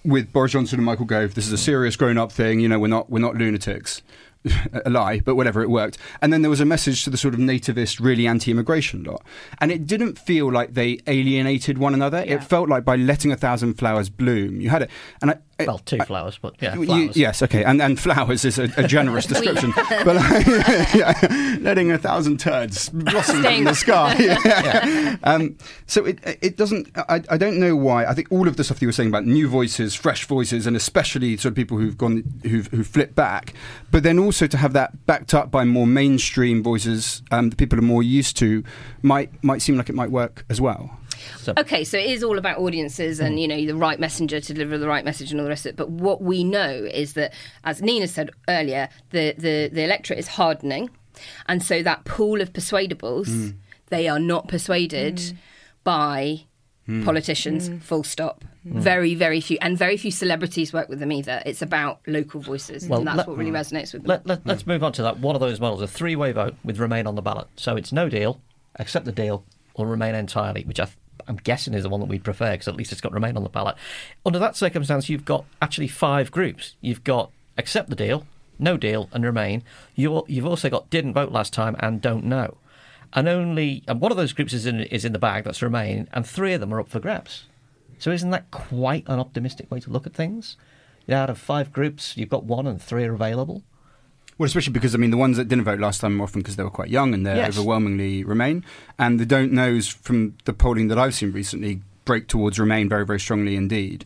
with 0.04 0.34
Boris 0.34 0.54
Johnson 0.54 0.80
and 0.80 0.86
Michael 0.86 1.06
Gove. 1.06 1.36
This 1.36 1.46
is 1.46 1.54
a 1.54 1.58
serious 1.58 1.96
grown-up 1.96 2.32
thing. 2.32 2.60
You 2.60 2.70
know, 2.70 2.80
we're 2.80 2.88
not 2.88 3.10
we're 3.10 3.20
not 3.20 3.36
lunatics. 3.36 4.02
a 4.86 4.90
lie, 4.90 5.20
but 5.20 5.36
whatever, 5.36 5.62
it 5.62 5.70
worked. 5.70 5.98
And 6.22 6.32
then 6.32 6.42
there 6.42 6.50
was 6.50 6.62
a 6.62 6.66
message 6.66 7.04
to 7.04 7.10
the 7.10 7.18
sort 7.18 7.34
of 7.34 7.40
nativist, 7.40 8.00
really 8.00 8.28
anti 8.28 8.52
immigration 8.52 9.04
lot. 9.04 9.24
And 9.60 9.72
it 9.72 9.86
didn't 9.86 10.18
feel 10.18 10.52
like 10.52 10.74
they 10.74 11.00
alienated 11.08 11.78
one 11.78 11.94
another. 11.94 12.24
Yeah. 12.26 12.36
It 12.36 12.44
felt 12.44 12.70
like 12.70 12.86
by 12.86 12.96
letting 12.96 13.32
a 13.32 13.36
thousand 13.36 13.76
flowers 13.76 14.10
bloom, 14.10 14.62
you 14.62 14.70
had 14.70 14.84
it. 14.84 14.90
And 15.22 15.32
I, 15.32 15.38
well, 15.66 15.80
two 15.80 15.98
flowers, 16.00 16.38
but 16.40 16.56
yeah, 16.62 16.76
flowers. 16.76 17.16
You, 17.16 17.22
yes, 17.22 17.42
okay, 17.42 17.64
and 17.64 17.82
and 17.82 18.00
flowers 18.00 18.46
is 18.46 18.60
a, 18.60 18.70
a 18.78 18.88
generous 18.88 19.26
description, 19.34 19.72
but 19.76 20.16
yeah, 20.94 21.58
letting 21.62 21.92
a 21.92 21.98
thousand 21.98 22.40
turds 22.40 22.90
blossom 22.90 23.46
in 23.46 23.64
the 23.64 23.74
sky. 23.74 24.16
Yeah. 24.20 24.38
yeah. 24.44 25.16
Um, 25.24 25.58
so 25.88 26.06
it 26.06 26.20
it 26.24 26.58
doesn't. 26.58 26.90
I, 26.96 27.24
I 27.30 27.38
don't 27.38 27.60
know 27.60 27.76
why. 27.76 28.06
I 28.06 28.14
think 28.14 28.32
all 28.32 28.48
of 28.48 28.58
the 28.58 28.64
stuff 28.64 28.82
you 28.82 28.88
were 28.88 28.92
saying 28.94 29.10
about 29.10 29.26
new 29.26 29.48
voices, 29.48 29.96
fresh 29.96 30.26
voices, 30.26 30.68
and 30.68 30.76
especially 30.76 31.38
sort 31.38 31.54
of 31.54 31.56
people 31.56 31.78
who've 31.78 31.98
gone 31.98 32.24
who've 32.44 32.68
who 32.68 32.84
flipped 32.84 33.16
back, 33.16 33.54
but 33.90 34.04
then 34.04 34.20
also 34.20 34.48
to 34.48 34.58
have 34.58 34.74
that 34.74 35.06
backed 35.06 35.34
up 35.34 35.50
by 35.50 35.64
more 35.64 35.88
mainstream 35.88 36.62
voices 36.62 37.24
um, 37.32 37.50
that 37.50 37.58
people 37.58 37.80
are 37.80 37.84
more 37.84 38.04
used 38.04 38.38
to, 38.38 38.64
might 39.02 39.44
might 39.44 39.62
seem 39.62 39.78
like 39.78 39.90
it 39.90 39.96
might 39.96 40.12
work 40.12 40.46
as 40.50 40.62
well. 40.62 40.98
So, 41.38 41.54
Okay, 41.58 41.84
so 41.84 41.98
it 41.98 42.06
is 42.06 42.24
all 42.24 42.38
about 42.38 42.60
audiences 42.60 43.20
and 43.20 43.38
mm. 43.38 43.42
you 43.42 43.48
know 43.48 43.66
the 43.66 43.76
right 43.76 44.00
messenger 44.00 44.40
to 44.40 44.54
deliver 44.54 44.78
the 44.78 44.88
right 44.88 45.06
message 45.06 45.32
and 45.32 45.40
all 45.40 45.46
the 45.46 45.50
rest 45.50 45.66
of 45.66 45.72
it. 45.72 45.76
But 45.76 45.90
what 45.90 46.22
we 46.22 46.44
know 46.44 46.70
is 46.70 47.14
that, 47.14 47.34
as 47.64 47.82
Nina 47.82 48.08
said 48.08 48.32
earlier, 48.48 48.90
the 49.12 49.34
the, 49.38 49.70
the 49.72 49.84
electorate 49.84 50.20
is 50.20 50.28
hardening, 50.28 50.90
and 51.48 51.64
so 51.64 51.84
that 51.84 52.06
pool 52.06 52.42
of 52.42 52.54
persuadables, 52.54 53.28
mm. 53.28 53.56
they 53.88 54.08
are 54.08 54.20
not 54.20 54.48
persuaded 54.48 55.16
mm. 55.18 55.38
by 55.84 56.46
politicians. 57.04 57.70
Full 57.86 58.04
stop. 58.04 58.44
Very 58.64 59.16
very 59.16 59.40
few, 59.40 59.58
and 59.62 59.78
very 59.78 59.96
few 59.96 60.12
celebrities 60.12 60.74
work 60.74 60.90
with 60.90 61.00
them 61.00 61.12
either. 61.12 61.42
It's 61.46 61.62
about 61.62 62.02
local 62.06 62.42
voices, 62.42 62.88
Well, 62.88 63.00
and 63.00 63.08
that's 63.08 63.18
let- 63.20 63.28
what 63.30 63.38
really 63.38 63.52
resonates 63.52 63.94
with 63.94 64.04
them. 64.04 64.10
Let, 64.10 64.28
let, 64.28 64.46
let's 64.46 64.68
move 64.68 64.84
on 64.84 64.92
to 64.94 65.04
that. 65.04 65.20
One 65.20 65.36
of 65.36 65.40
those 65.40 65.62
models, 65.62 65.82
a 65.82 65.88
three-way 65.88 66.34
vote 66.34 66.56
with 66.66 66.78
Remain 66.78 67.08
on 67.08 67.16
the 67.16 67.22
ballot. 67.22 67.48
So 67.56 67.78
it's 67.78 67.94
no 67.94 68.10
deal, 68.10 68.42
accept 68.78 69.06
the 69.06 69.14
deal, 69.14 69.46
or 69.74 69.88
Remain 69.88 70.16
entirely, 70.16 70.64
which 70.66 70.82
I 70.82 70.86
th- 70.86 70.98
I'm 71.28 71.38
guessing 71.38 71.74
is 71.74 71.84
the 71.84 71.90
one 71.90 72.00
that 72.00 72.10
we'd 72.10 72.24
prefer 72.24 72.52
because 72.52 72.68
at 72.68 72.76
least 72.76 72.92
it's 72.92 73.02
got 73.02 73.14
Remain 73.14 73.38
on 73.38 73.44
the 73.44 73.50
ballot. 73.50 73.76
Under 74.26 74.40
that 74.40 74.56
circumstance, 74.56 75.10
you've 75.10 75.26
got 75.26 75.46
actually 75.62 75.88
five 75.88 76.32
groups. 76.32 76.76
You've 76.82 77.04
got 77.04 77.32
accept 77.58 77.90
the 77.90 77.96
deal, 77.96 78.26
no 78.60 78.78
deal, 78.78 79.10
and 79.12 79.24
Remain. 79.24 79.64
You, 79.96 80.24
you've 80.28 80.46
also 80.46 80.70
got 80.70 80.90
didn't 80.90 81.14
vote 81.14 81.32
last 81.32 81.54
time 81.54 81.76
and 81.80 82.02
don't 82.02 82.26
know. 82.26 82.58
And 83.14 83.28
only 83.28 83.84
and 83.88 84.02
one 84.02 84.12
of 84.12 84.18
those 84.18 84.34
groups 84.34 84.54
is 84.54 84.66
in 84.66 84.82
is 84.82 85.06
in 85.06 85.14
the 85.14 85.20
bag. 85.20 85.46
That's 85.46 85.62
Remain, 85.62 86.08
and 86.12 86.28
three 86.28 86.54
of 86.54 86.60
them 86.60 86.74
are 86.74 86.80
up 86.80 86.90
for 86.90 87.00
grabs. 87.00 87.46
So 88.00 88.12
isn't 88.12 88.30
that 88.30 88.52
quite 88.52 89.06
an 89.08 89.20
optimistic 89.20 89.72
way 89.72 89.80
to 89.80 89.90
look 89.90 90.06
at 90.06 90.14
things? 90.14 90.58
Out 91.10 91.30
of 91.30 91.38
five 91.38 91.72
groups, 91.72 92.18
you've 92.18 92.30
got 92.30 92.44
one 92.44 92.68
and 92.68 92.82
three 92.82 93.06
are 93.06 93.14
available. 93.14 93.64
Well, 94.38 94.46
especially 94.46 94.74
because 94.74 94.94
I 94.94 94.98
mean 95.00 95.10
the 95.12 95.18
ones 95.18 95.38
that 95.38 95.48
didn't 95.48 95.66
vote 95.66 95.80
last 95.80 96.00
time 96.02 96.20
are 96.22 96.24
often 96.24 96.42
because 96.42 96.56
they 96.58 96.64
were 96.64 96.70
quite 96.70 96.90
young 96.90 97.14
and 97.14 97.26
they 97.26 97.32
are 97.32 97.36
Yes. 97.38 97.58
overwhelmingly 97.58 98.24
Remain, 98.24 98.64
and 99.00 99.20
the 99.20 99.26
don't 99.26 99.52
knows 99.52 99.88
from 99.88 100.36
the 100.46 100.54
polling 100.54 100.88
that 100.90 101.00
I've 101.00 101.16
seen 101.16 101.32
recently 101.32 101.82
break 102.08 102.28
towards 102.28 102.58
Remain 102.58 102.90
very 102.90 103.06
very 103.06 103.20
strongly 103.20 103.56
indeed. 103.56 104.06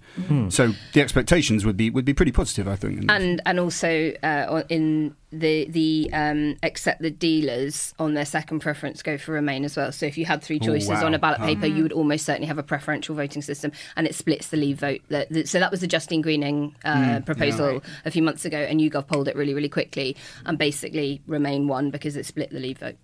So 0.49 0.73
the 0.91 1.01
expectations 1.01 1.63
would 1.65 1.77
be 1.77 1.89
would 1.89 2.03
be 2.05 2.13
pretty 2.13 2.33
positive, 2.33 2.67
I 2.67 2.75
think. 2.75 3.09
and 3.09 3.41
and 3.45 3.59
also 3.59 4.11
uh, 4.23 4.63
in 4.67 5.15
the 5.31 5.65
the 5.69 6.09
um, 6.11 6.57
accept 6.63 7.01
the 7.01 7.09
dealers 7.09 7.93
on 7.97 8.15
their 8.15 8.25
second 8.25 8.59
preference 8.59 9.01
go 9.01 9.17
for 9.17 9.31
Remain 9.31 9.63
as 9.63 9.77
well. 9.77 9.91
So 9.93 10.05
if 10.05 10.17
you 10.17 10.25
had 10.25 10.43
three 10.43 10.59
choices 10.59 10.89
wow. 10.89 11.05
on 11.05 11.13
a 11.13 11.19
ballot 11.19 11.39
Oh. 11.41 11.45
paper, 11.45 11.67
you 11.67 11.83
would 11.83 11.93
almost 11.93 12.25
certainly 12.25 12.47
have 12.47 12.57
a 12.57 12.63
preferential 12.63 13.15
voting 13.15 13.41
system, 13.41 13.71
and 13.95 14.05
it 14.05 14.13
splits 14.15 14.49
the 14.49 14.57
Leave 14.57 14.79
vote. 14.79 14.99
The, 15.07 15.27
the, 15.29 15.45
so 15.45 15.59
that 15.59 15.71
was 15.71 15.79
the 15.79 15.87
Justine 15.87 16.21
Greening 16.21 16.75
uh, 16.83 17.21
proposal 17.25 17.81
a 18.03 18.11
few 18.11 18.23
months 18.23 18.43
ago, 18.43 18.57
and 18.57 18.81
YouGov 18.81 19.07
polled 19.07 19.27
it 19.29 19.35
really 19.37 19.53
really 19.53 19.69
quickly, 19.69 20.17
and 20.45 20.57
basically 20.57 21.21
Remain 21.27 21.67
won 21.67 21.91
because 21.91 22.17
it 22.17 22.25
split 22.25 22.49
the 22.49 22.59
Leave 22.59 22.79
vote. 22.79 22.95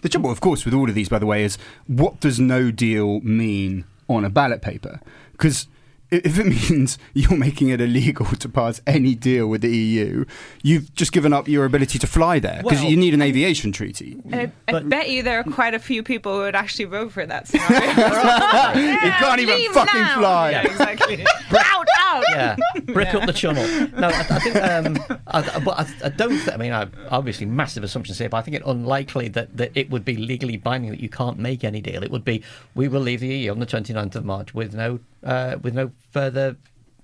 The 0.00 0.08
trouble, 0.08 0.30
of 0.30 0.40
course, 0.40 0.64
with 0.64 0.72
all 0.72 0.88
of 0.88 0.94
these, 0.94 1.08
by 1.10 1.18
the 1.18 1.26
way, 1.26 1.44
is 1.44 1.58
what 1.86 2.20
does 2.20 2.38
no 2.40 2.70
deal 2.70 3.20
mean 3.20 3.84
on 4.08 4.24
a 4.24 4.30
ballot 4.30 4.62
paper? 4.62 5.00
Because 5.32 5.68
if 6.10 6.38
it 6.38 6.46
means 6.70 6.98
you're 7.14 7.36
making 7.36 7.68
it 7.70 7.80
illegal 7.80 8.26
to 8.26 8.48
pass 8.48 8.80
any 8.86 9.14
deal 9.14 9.46
with 9.48 9.62
the 9.62 9.74
EU, 9.76 10.24
you've 10.62 10.94
just 10.94 11.12
given 11.12 11.32
up 11.32 11.48
your 11.48 11.64
ability 11.64 11.98
to 11.98 12.06
fly 12.06 12.38
there 12.38 12.60
because 12.62 12.80
Well- 12.80 12.90
you 12.90 12.96
need 12.96 13.14
an 13.14 13.22
aviation 13.22 13.72
treaty. 13.72 14.16
I, 14.32 14.50
I 14.68 14.72
But- 14.72 14.88
bet 14.88 15.10
you 15.10 15.22
there 15.22 15.40
are 15.40 15.44
quite 15.44 15.74
a 15.74 15.78
few 15.78 16.02
people 16.02 16.34
who 16.34 16.40
would 16.40 16.54
actually 16.54 16.84
vote 16.86 17.12
for 17.12 17.26
that 17.26 17.48
scenario. 17.48 17.74
you 19.04 19.10
can't 19.12 19.40
even 19.40 19.72
fucking 19.72 20.00
now. 20.00 20.18
fly. 20.18 20.50
Yeah, 20.50 20.62
exactly. 20.62 21.24
out, 21.58 21.86
out. 22.00 22.24
yeah, 22.30 22.56
brick 22.84 23.14
up 23.14 23.26
the 23.26 23.32
channel. 23.32 23.64
No, 23.98 24.08
I, 24.08 24.20
I 24.30 24.38
think, 24.38 24.56
um, 24.56 25.18
I, 25.26 25.58
but 25.60 25.78
I, 25.80 25.86
I 26.04 26.08
don't. 26.10 26.30
Th- 26.30 26.50
I 26.50 26.56
mean, 26.56 26.72
I, 26.72 26.86
obviously, 27.10 27.46
massive 27.46 27.82
assumptions 27.84 28.18
here, 28.18 28.28
but 28.28 28.36
I 28.38 28.42
think 28.42 28.56
it 28.56 28.62
unlikely 28.66 29.28
that, 29.28 29.56
that 29.56 29.72
it 29.74 29.90
would 29.90 30.04
be 30.04 30.16
legally 30.16 30.56
binding 30.56 30.90
that 30.90 31.00
you 31.00 31.08
can't 31.08 31.38
make 31.38 31.64
any 31.64 31.80
deal. 31.80 32.02
It 32.02 32.10
would 32.10 32.24
be 32.24 32.42
we 32.74 32.88
will 32.88 33.00
leave 33.00 33.20
the 33.20 33.28
EU 33.28 33.50
on 33.52 33.58
the 33.58 33.66
29th 33.66 34.14
of 34.16 34.24
March 34.24 34.54
with 34.54 34.74
no 34.74 35.00
uh, 35.24 35.56
with 35.62 35.74
no 35.74 35.90
further. 36.10 36.56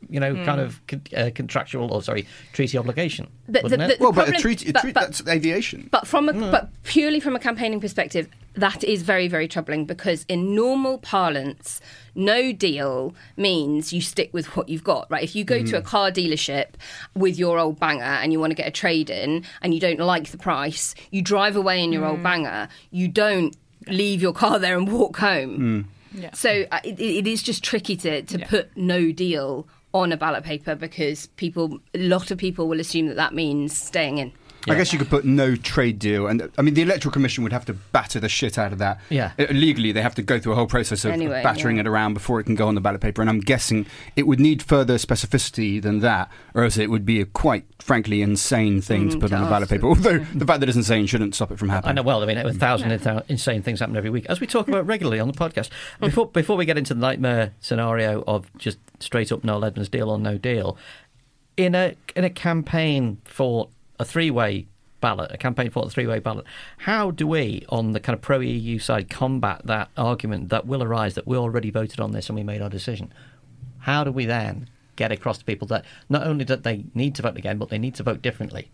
You 0.08 0.18
know, 0.18 0.34
kind 0.46 0.60
hmm. 0.60 0.66
of 0.66 0.86
con- 0.86 1.02
uh, 1.14 1.30
contractual 1.34 1.92
or 1.92 2.02
sorry, 2.02 2.26
treaty 2.54 2.78
obligation. 2.78 3.28
But 3.46 3.64
wouldn't 3.64 3.82
the- 3.82 3.96
the- 3.96 4.02
Well, 4.02 4.12
but 4.12 4.30
a 4.30 4.32
treaty, 4.32 4.70
a 4.70 4.72
but- 4.72 4.80
treaty 4.80 4.94
but- 4.94 5.00
that's 5.02 5.28
aviation. 5.28 5.88
But 5.90 6.06
from 6.06 6.30
a, 6.30 6.32
hmm. 6.32 6.50
but 6.50 6.70
purely 6.84 7.20
from 7.20 7.36
a 7.36 7.38
campaigning 7.38 7.80
perspective, 7.80 8.26
that 8.54 8.82
is 8.82 9.02
very 9.02 9.28
very 9.28 9.46
troubling 9.46 9.84
because 9.84 10.24
in 10.26 10.54
normal 10.54 10.96
parlance, 10.96 11.82
no 12.14 12.50
deal 12.50 13.14
means 13.36 13.92
you 13.92 14.00
stick 14.00 14.32
with 14.32 14.56
what 14.56 14.70
you've 14.70 14.82
got. 14.82 15.06
Right? 15.10 15.22
If 15.22 15.36
you 15.36 15.44
go 15.44 15.62
to 15.62 15.76
a 15.76 15.80
hmm. 15.80 15.86
car 15.86 16.10
dealership 16.10 16.68
with 17.14 17.38
your 17.38 17.58
old 17.58 17.78
banger 17.78 18.02
and 18.02 18.32
you 18.32 18.40
want 18.40 18.52
to 18.52 18.56
get 18.56 18.66
a 18.66 18.72
trade 18.72 19.10
in 19.10 19.44
and 19.60 19.74
you 19.74 19.80
don't 19.80 20.00
like 20.00 20.30
the 20.30 20.38
price, 20.38 20.94
you 21.10 21.20
drive 21.20 21.56
away 21.56 21.84
in 21.84 21.92
your 21.92 22.06
old 22.06 22.22
banger. 22.22 22.68
You 22.90 23.06
don't 23.08 23.54
leave 23.86 24.22
your 24.22 24.32
car 24.32 24.58
there 24.58 24.78
and 24.78 24.90
walk 24.90 25.18
home. 25.18 25.90
Yeah. 26.12 26.32
So 26.32 26.64
uh, 26.70 26.80
it, 26.84 27.00
it 27.00 27.26
is 27.26 27.42
just 27.42 27.62
tricky 27.62 27.96
to, 27.96 28.22
to 28.22 28.38
put 28.46 28.76
no 28.76 29.12
deal 29.12 29.66
on 29.92 30.12
a 30.12 30.16
ballot 30.16 30.44
paper 30.44 30.74
because 30.74 31.26
people, 31.36 31.80
a 31.94 31.98
lot 31.98 32.30
of 32.30 32.38
people 32.38 32.68
will 32.68 32.80
assume 32.80 33.06
that 33.08 33.16
that 33.16 33.34
means 33.34 33.76
staying 33.76 34.18
in. 34.18 34.32
I 34.68 34.74
guess 34.74 34.92
you 34.92 34.98
could 34.98 35.08
put 35.08 35.24
no 35.24 35.56
trade 35.56 35.98
deal, 35.98 36.26
and 36.26 36.50
I 36.58 36.62
mean 36.62 36.74
the 36.74 36.82
electoral 36.82 37.12
commission 37.12 37.42
would 37.44 37.52
have 37.52 37.64
to 37.66 37.72
batter 37.72 38.20
the 38.20 38.28
shit 38.28 38.58
out 38.58 38.72
of 38.72 38.78
that. 38.78 39.00
Yeah. 39.08 39.32
Uh, 39.38 39.46
legally, 39.50 39.92
they 39.92 40.02
have 40.02 40.14
to 40.16 40.22
go 40.22 40.38
through 40.38 40.52
a 40.52 40.56
whole 40.56 40.66
process 40.66 41.04
of, 41.04 41.10
of 41.10 41.14
Anyway, 41.14 41.42
battering 41.42 41.76
yeah. 41.76 41.80
it 41.82 41.86
around 41.86 42.14
before 42.14 42.40
it 42.40 42.44
can 42.44 42.54
go 42.56 42.68
on 42.68 42.74
the 42.74 42.80
ballot 42.80 43.00
paper. 43.00 43.20
And 43.22 43.30
I'm 43.30 43.40
guessing 43.40 43.86
it 44.16 44.26
would 44.26 44.38
need 44.40 44.62
further 44.62 44.96
specificity 44.96 45.80
than 45.80 46.00
that, 46.00 46.30
or 46.54 46.64
else 46.64 46.76
it 46.76 46.90
would 46.90 47.06
be 47.06 47.20
a 47.20 47.24
quite 47.24 47.64
frankly 47.78 48.20
insane 48.22 48.80
thing 48.82 49.08
to 49.10 49.16
Mm, 49.16 49.20
put 49.20 49.28
to 49.30 49.36
on 49.36 49.44
the 49.44 49.50
ballot 49.50 49.68
paper. 49.68 49.86
Although 49.88 50.18
the 50.18 50.44
fact 50.46 50.60
that 50.60 50.68
it's 50.68 50.76
insane 50.76 51.06
shouldn't 51.06 51.34
stop 51.34 51.50
it 51.50 51.58
from 51.58 51.68
happening. 51.70 51.98
I 51.98 52.00
happening. 52.00 52.04
know. 52.04 52.06
Well, 52.18 52.22
I 52.22 52.26
mean, 52.26 52.38
a 52.38 52.52
thousand 52.52 52.90
insa- 52.90 53.24
insane 53.28 53.62
things 53.62 53.80
happen 53.80 53.96
every 53.96 54.10
week, 54.10 54.26
as 54.28 54.40
we 54.40 54.46
talk 54.46 54.68
about 54.68 54.86
regularly 54.86 55.20
on 55.20 55.28
the 55.28 55.34
podcast. 55.34 55.70
Mm. 55.70 56.00
Before 56.00 56.26
before 56.28 56.56
we 56.56 56.64
get 56.66 56.76
into 56.76 56.92
the 56.94 57.00
nightmare 57.00 57.52
scenario 57.60 58.22
of 58.26 58.50
just 58.58 58.78
straight 58.98 59.32
up 59.32 59.42
Noel 59.44 59.64
Edmonds 59.64 59.88
deal 59.88 60.10
or 60.10 60.18
no 60.18 60.36
deal, 60.36 60.76
in 61.56 61.74
a 61.74 61.94
in 62.14 62.24
a 62.24 62.30
campaign 62.30 63.18
for 63.24 63.68
a 64.00 64.04
three 64.04 64.30
way 64.30 64.66
ballot, 65.00 65.30
a 65.32 65.38
campaign 65.38 65.70
for 65.70 65.84
a 65.86 65.88
three 65.88 66.06
way 66.06 66.18
ballot, 66.18 66.44
how 66.78 67.10
do 67.10 67.26
we 67.26 67.64
on 67.68 67.92
the 67.92 68.00
kind 68.00 68.14
of 68.14 68.20
pro 68.20 68.40
EU 68.40 68.78
side 68.78 69.08
combat 69.08 69.60
that 69.64 69.88
argument 69.96 70.48
that 70.48 70.66
will 70.66 70.82
arise 70.82 71.14
that 71.14 71.26
we 71.26 71.36
already 71.36 71.70
voted 71.70 72.00
on 72.00 72.12
this 72.12 72.28
and 72.28 72.36
we 72.36 72.42
made 72.42 72.60
our 72.62 72.68
decision? 72.70 73.12
How 73.80 74.04
do 74.04 74.10
we 74.10 74.24
then 74.26 74.68
get 74.96 75.12
across 75.12 75.38
to 75.38 75.44
people 75.44 75.66
that 75.68 75.84
not 76.08 76.26
only 76.26 76.44
that 76.44 76.64
they 76.64 76.84
need 76.94 77.14
to 77.14 77.22
vote 77.22 77.36
again, 77.36 77.56
but 77.58 77.68
they 77.68 77.78
need 77.78 77.94
to 77.96 78.02
vote 78.02 78.20
differently? 78.22 78.70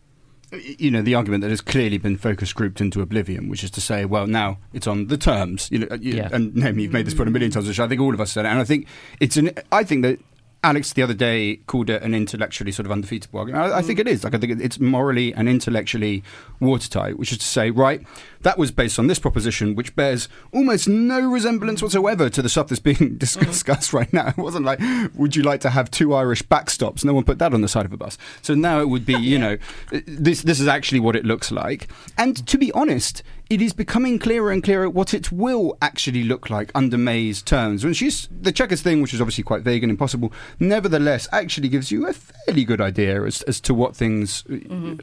you 0.78 0.92
know 0.92 1.02
the 1.02 1.14
argument 1.14 1.42
that 1.42 1.50
has 1.50 1.60
clearly 1.60 1.98
been 1.98 2.16
focus 2.16 2.52
grouped 2.52 2.80
into 2.80 3.00
oblivion, 3.00 3.48
which 3.48 3.64
is 3.64 3.70
to 3.72 3.80
say, 3.80 4.04
well, 4.04 4.28
now 4.28 4.58
it's 4.72 4.86
on 4.86 5.08
the 5.08 5.16
terms. 5.16 5.68
You 5.72 5.80
know, 5.80 5.88
uh, 5.90 5.98
you, 6.00 6.14
Yeah. 6.14 6.28
and 6.32 6.54
Naomi, 6.54 6.84
you've 6.84 6.92
made 6.92 7.04
this 7.04 7.14
point 7.14 7.28
a 7.28 7.32
million 7.32 7.50
times, 7.50 7.66
which 7.66 7.80
I 7.80 7.88
think 7.88 8.00
all 8.00 8.14
of 8.14 8.20
us 8.20 8.30
said, 8.30 8.44
it, 8.44 8.48
and 8.50 8.60
I 8.60 8.64
think 8.64 8.86
it's 9.18 9.36
an. 9.36 9.50
I 9.72 9.82
think 9.82 10.02
that. 10.02 10.20
Alex 10.66 10.92
the 10.92 11.02
other 11.02 11.14
day 11.14 11.60
called 11.68 11.88
it 11.88 12.02
an 12.02 12.12
intellectually 12.12 12.72
sort 12.72 12.86
of 12.86 12.92
undefeatable 12.92 13.38
argument. 13.38 13.72
I, 13.72 13.78
I 13.78 13.82
think 13.82 13.98
mm. 13.98 14.02
it 14.02 14.08
is. 14.08 14.24
Like 14.24 14.34
I 14.34 14.38
think 14.38 14.60
it's 14.60 14.80
morally 14.80 15.32
and 15.32 15.48
intellectually 15.48 16.24
watertight, 16.58 17.20
which 17.20 17.30
is 17.30 17.38
to 17.38 17.44
say, 17.44 17.70
right, 17.70 18.04
that 18.40 18.58
was 18.58 18.72
based 18.72 18.98
on 18.98 19.06
this 19.06 19.20
proposition, 19.20 19.76
which 19.76 19.94
bears 19.94 20.28
almost 20.52 20.88
no 20.88 21.20
resemblance 21.20 21.82
whatsoever 21.82 22.28
to 22.28 22.42
the 22.42 22.48
stuff 22.48 22.66
that's 22.66 22.80
being 22.80 22.96
mm-hmm. 22.96 23.16
discussed 23.16 23.92
right 23.92 24.12
now. 24.12 24.26
It 24.26 24.38
wasn't 24.38 24.64
like, 24.64 24.80
would 25.14 25.36
you 25.36 25.44
like 25.44 25.60
to 25.60 25.70
have 25.70 25.88
two 25.88 26.12
Irish 26.14 26.42
backstops? 26.42 27.04
No 27.04 27.14
one 27.14 27.22
put 27.22 27.38
that 27.38 27.54
on 27.54 27.60
the 27.60 27.68
side 27.68 27.86
of 27.86 27.92
a 27.92 27.96
bus. 27.96 28.18
So 28.42 28.56
now 28.56 28.80
it 28.80 28.88
would 28.88 29.06
be, 29.06 29.14
you 29.14 29.38
know, 29.44 29.58
this 30.06 30.42
this 30.42 30.58
is 30.58 30.66
actually 30.66 30.98
what 30.98 31.14
it 31.14 31.24
looks 31.24 31.52
like. 31.52 31.86
And 32.18 32.44
to 32.48 32.58
be 32.58 32.72
honest, 32.72 33.22
it 33.48 33.62
is 33.62 33.72
becoming 33.72 34.18
clearer 34.18 34.50
and 34.50 34.62
clearer 34.62 34.90
what 34.90 35.14
it 35.14 35.30
will 35.30 35.78
actually 35.80 36.24
look 36.24 36.50
like 36.50 36.70
under 36.74 36.98
May's 36.98 37.42
terms. 37.42 37.84
When 37.84 37.94
she's 37.94 38.28
the 38.30 38.50
Chequers 38.52 38.82
thing, 38.82 39.02
which 39.02 39.14
is 39.14 39.20
obviously 39.20 39.44
quite 39.44 39.62
vague 39.62 39.84
and 39.84 39.90
impossible, 39.90 40.32
nevertheless 40.58 41.28
actually 41.32 41.68
gives 41.68 41.90
you 41.92 42.06
a 42.08 42.12
fairly 42.12 42.64
good 42.64 42.80
idea 42.80 43.22
as, 43.24 43.42
as 43.42 43.60
to 43.60 43.72
what 43.74 43.94
things, 43.94 44.44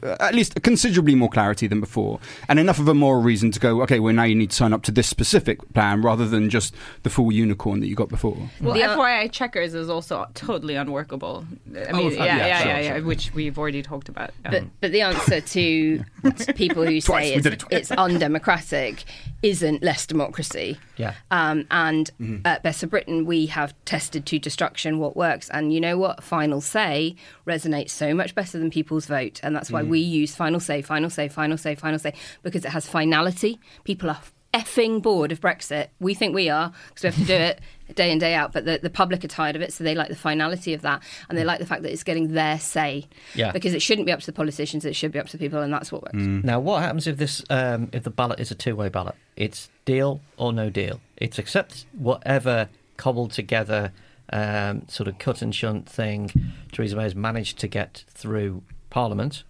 uh, 0.02 0.16
at 0.20 0.34
least 0.34 0.62
considerably 0.62 1.14
more 1.14 1.30
clarity 1.30 1.66
than 1.66 1.80
before, 1.80 2.20
and 2.48 2.58
enough 2.58 2.78
of 2.78 2.86
a 2.88 2.94
moral 2.94 3.22
reason 3.22 3.50
to 3.50 3.58
go, 3.60 3.80
okay, 3.82 3.98
well 3.98 4.12
now 4.14 4.24
you 4.24 4.34
need 4.34 4.50
to 4.50 4.56
sign 4.56 4.72
up 4.72 4.82
to 4.82 4.92
this 4.92 5.08
specific 5.08 5.72
plan 5.72 6.02
rather 6.02 6.26
than 6.28 6.50
just 6.50 6.74
the 7.02 7.10
full 7.10 7.32
unicorn 7.32 7.80
that 7.80 7.86
you 7.88 7.94
got 7.94 8.08
before. 8.08 8.36
Well, 8.60 8.74
The 8.74 8.80
FYI, 8.80 9.30
Chequers 9.32 9.74
is 9.74 9.88
also 9.88 10.26
totally 10.34 10.74
unworkable. 10.74 11.46
I 11.74 11.84
Oh, 11.90 11.96
mean, 11.96 12.10
fine, 12.10 12.18
yeah, 12.26 12.36
yeah, 12.36 12.46
yeah, 12.46 12.58
sure, 12.58 12.68
yeah, 12.72 12.80
yeah, 12.80 12.96
sure. 12.96 13.04
which 13.06 13.32
we've 13.34 13.58
already 13.58 13.82
talked 13.82 14.08
about. 14.08 14.30
But, 14.42 14.54
Um, 14.54 14.70
but 14.80 14.92
the 14.92 15.00
answer 15.02 15.40
to 15.40 16.04
people 16.54 16.84
who 16.84 17.00
say 17.00 17.30
we 17.30 17.34
it's, 17.36 17.42
did 17.42 17.52
it 17.54 17.58
twice. 17.60 17.72
it's 17.72 17.90
undemocratic 18.34 19.04
isn't 19.42 19.82
less 19.82 20.06
democracy. 20.06 20.78
Yeah. 20.96 21.14
Um, 21.30 21.66
and 21.70 22.10
Mm-hmm. 22.20 22.46
at 22.46 22.62
Best 22.62 22.80
for 22.80 22.86
Britain, 22.86 23.24
we 23.26 23.46
have 23.46 23.74
tested 23.84 24.24
to 24.26 24.38
destruction 24.38 24.98
what 24.98 25.16
works. 25.16 25.48
And 25.50 25.72
you 25.72 25.80
know 25.80 25.98
what? 25.98 26.22
Final 26.22 26.60
say 26.60 27.16
resonates 27.46 27.90
so 27.90 28.14
much 28.14 28.34
better 28.34 28.58
than 28.58 28.70
people's 28.70 29.06
vote. 29.06 29.40
And 29.42 29.54
that's 29.54 29.70
why 29.70 29.82
Mm. 29.82 29.88
we 29.88 29.98
use 30.00 30.34
final 30.34 30.60
say, 30.60 30.80
final 30.82 31.10
say, 31.10 31.28
final 31.28 31.56
say, 31.58 31.74
final 31.74 31.98
say, 31.98 32.14
because 32.42 32.64
it 32.64 32.70
has 32.70 32.86
finality. 32.88 33.58
People 33.84 34.10
are 34.10 34.20
effing 34.54 35.02
bored 35.02 35.32
of 35.32 35.40
Brexit. 35.40 35.88
We 36.00 36.14
think 36.14 36.34
we 36.34 36.48
are 36.48 36.72
because 36.88 37.02
we 37.02 37.06
have 37.08 37.16
to 37.16 37.24
do 37.24 37.34
it 37.34 37.60
day 37.94 38.10
in 38.10 38.18
day 38.18 38.34
out. 38.34 38.52
But 38.52 38.64
the, 38.64 38.78
the 38.80 38.88
public 38.88 39.24
are 39.24 39.28
tired 39.28 39.56
of 39.56 39.62
it, 39.62 39.72
so 39.72 39.84
they 39.84 39.94
like 39.94 40.08
the 40.08 40.16
finality 40.16 40.72
of 40.72 40.82
that, 40.82 41.02
and 41.28 41.36
they 41.36 41.44
like 41.44 41.58
the 41.58 41.66
fact 41.66 41.82
that 41.82 41.92
it's 41.92 42.04
getting 42.04 42.32
their 42.32 42.58
say. 42.58 43.06
Yeah. 43.34 43.52
Because 43.52 43.74
it 43.74 43.82
shouldn't 43.82 44.06
be 44.06 44.12
up 44.12 44.20
to 44.20 44.26
the 44.26 44.32
politicians; 44.32 44.84
it 44.84 44.94
should 44.94 45.12
be 45.12 45.18
up 45.18 45.26
to 45.26 45.36
the 45.36 45.44
people, 45.44 45.60
and 45.60 45.72
that's 45.72 45.90
what 45.90 46.02
works. 46.02 46.14
Now, 46.14 46.60
what 46.60 46.82
happens 46.82 47.06
if 47.06 47.16
this 47.16 47.42
um, 47.50 47.90
if 47.92 48.04
the 48.04 48.10
ballot 48.10 48.38
is 48.40 48.50
a 48.50 48.54
two 48.54 48.76
way 48.76 48.88
ballot? 48.88 49.16
It's 49.36 49.68
deal 49.84 50.20
or 50.36 50.52
no 50.52 50.70
deal. 50.70 51.00
It's 51.16 51.38
accept 51.38 51.86
whatever 51.92 52.68
cobbled 52.96 53.32
together 53.32 53.92
um, 54.30 54.86
sort 54.88 55.08
of 55.08 55.18
cut 55.18 55.42
and 55.42 55.54
shunt 55.54 55.88
thing 55.88 56.30
Theresa 56.72 56.96
May 56.96 57.02
has 57.02 57.14
managed 57.14 57.58
to 57.58 57.68
get 57.68 58.04
through 58.08 58.62
Parliament, 58.90 59.42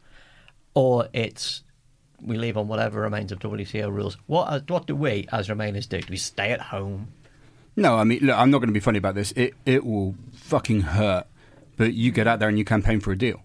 or 0.72 1.08
it's 1.12 1.62
we 2.24 2.36
leave 2.36 2.56
on 2.56 2.68
whatever 2.68 3.00
remains 3.00 3.32
of 3.32 3.38
WTO 3.38 3.92
rules. 3.92 4.16
What 4.26 4.68
what 4.70 4.86
do 4.86 4.96
we 4.96 5.28
as 5.30 5.48
Remainers 5.48 5.88
do? 5.88 6.00
Do 6.00 6.06
we 6.10 6.16
stay 6.16 6.50
at 6.52 6.60
home? 6.60 7.08
No, 7.76 7.96
I 7.96 8.04
mean, 8.04 8.20
look, 8.22 8.36
I'm 8.36 8.50
not 8.50 8.58
going 8.58 8.68
to 8.68 8.74
be 8.74 8.80
funny 8.80 8.98
about 8.98 9.14
this. 9.14 9.32
It 9.32 9.54
it 9.66 9.84
will 9.84 10.14
fucking 10.32 10.80
hurt, 10.82 11.26
but 11.76 11.94
you 11.94 12.12
get 12.12 12.26
out 12.26 12.38
there 12.38 12.48
and 12.48 12.58
you 12.58 12.64
campaign 12.64 13.00
for 13.00 13.12
a 13.12 13.18
deal. 13.18 13.42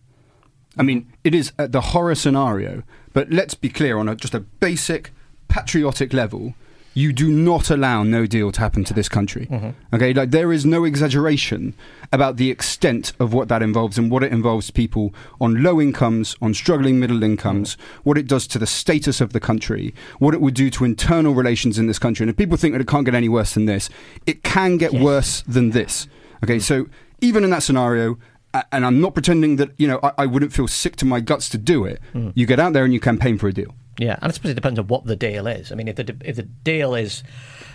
I 0.78 0.84
mean, 0.84 1.12
it 1.24 1.34
is 1.34 1.52
uh, 1.58 1.68
the 1.68 1.82
horror 1.82 2.16
scenario, 2.16 2.84
but 3.12 3.32
let's 3.32 3.54
be 3.54 3.70
clear 3.70 3.98
on 3.98 4.08
a, 4.08 4.16
just 4.16 4.34
a 4.34 4.40
basic 4.40 5.12
patriotic 5.48 6.14
level. 6.14 6.54
You 6.94 7.14
do 7.14 7.32
not 7.32 7.70
allow 7.70 8.04
no 8.04 8.26
deal 8.26 8.52
to 8.52 8.60
happen 8.60 8.84
to 8.86 8.94
this 8.94 9.08
country. 9.08 9.48
Mm-hmm. 9.50 9.96
Okay, 9.96 10.14
like 10.14 10.32
there 10.32 10.52
is 10.52 10.66
no 10.66 10.84
exaggeration 10.84 11.76
about 12.12 12.38
the 12.38 12.50
extent 12.50 13.14
of 13.20 13.34
what 13.34 13.48
that 13.48 13.62
involves 13.62 13.98
and 13.98 14.12
what 14.12 14.24
it 14.24 14.32
involves 14.32 14.72
people 14.72 15.14
on 15.40 15.64
low 15.64 15.80
incomes, 15.80 16.36
on 16.42 16.54
struggling 16.54 17.00
middle 17.00 17.24
incomes, 17.24 17.76
mm-hmm. 17.76 18.00
what 18.04 18.18
it 18.18 18.28
does 18.28 18.48
to 18.48 18.60
the 18.60 18.68
status 18.68 19.22
of 19.22 19.34
the 19.34 19.40
country, 19.40 19.94
what 20.18 20.34
it 20.34 20.42
would 20.42 20.56
do 20.56 20.70
to 20.72 20.84
internal 20.84 21.34
relations 21.34 21.78
in 21.78 21.88
this 21.88 22.00
country. 22.00 22.24
And 22.24 22.30
if 22.30 22.38
people 22.38 22.58
think 22.58 22.74
that 22.74 22.82
it 22.82 22.88
can't 22.88 23.06
get 23.06 23.16
any 23.16 23.30
worse 23.30 23.54
than 23.54 23.66
this, 23.66 23.90
it 24.26 24.44
can 24.44 24.78
get 24.78 24.92
worse 24.94 25.42
than 25.48 25.70
this. 25.72 26.08
Okay, 26.44 26.58
mm-hmm. 26.58 26.86
so 26.86 26.90
even 27.22 27.44
in 27.44 27.50
that 27.52 27.64
scenario, 27.64 28.18
and 28.72 28.86
I'm 28.86 29.00
not 29.00 29.14
pretending 29.14 29.58
that 29.58 29.70
you 29.78 29.88
know 29.88 30.00
I, 30.02 30.12
I 30.20 30.26
wouldn't 30.26 30.54
feel 30.54 30.68
sick 30.68 30.96
to 30.98 31.06
my 31.06 31.20
guts 31.20 31.50
to 31.50 31.58
do 31.58 31.86
it. 31.86 32.02
You 32.34 32.46
get 32.46 32.60
out 32.60 32.74
there 32.74 32.84
and 32.84 32.94
you 32.94 33.00
campaign 33.00 33.38
for 33.38 33.48
a 33.48 33.54
deal. 33.54 33.76
Yeah, 34.00 34.18
and 34.22 34.32
I 34.32 34.34
suppose 34.34 34.52
it 34.52 34.56
depends 34.56 34.80
on 34.80 34.88
what 34.88 35.06
the 35.06 35.18
deal 35.18 35.46
is. 35.46 35.74
I 35.74 35.76
mean, 35.76 35.90
if 35.90 35.98
the 35.98 36.16
if 36.24 36.38
the 36.38 36.44
deal 36.44 36.96
is, 36.96 37.22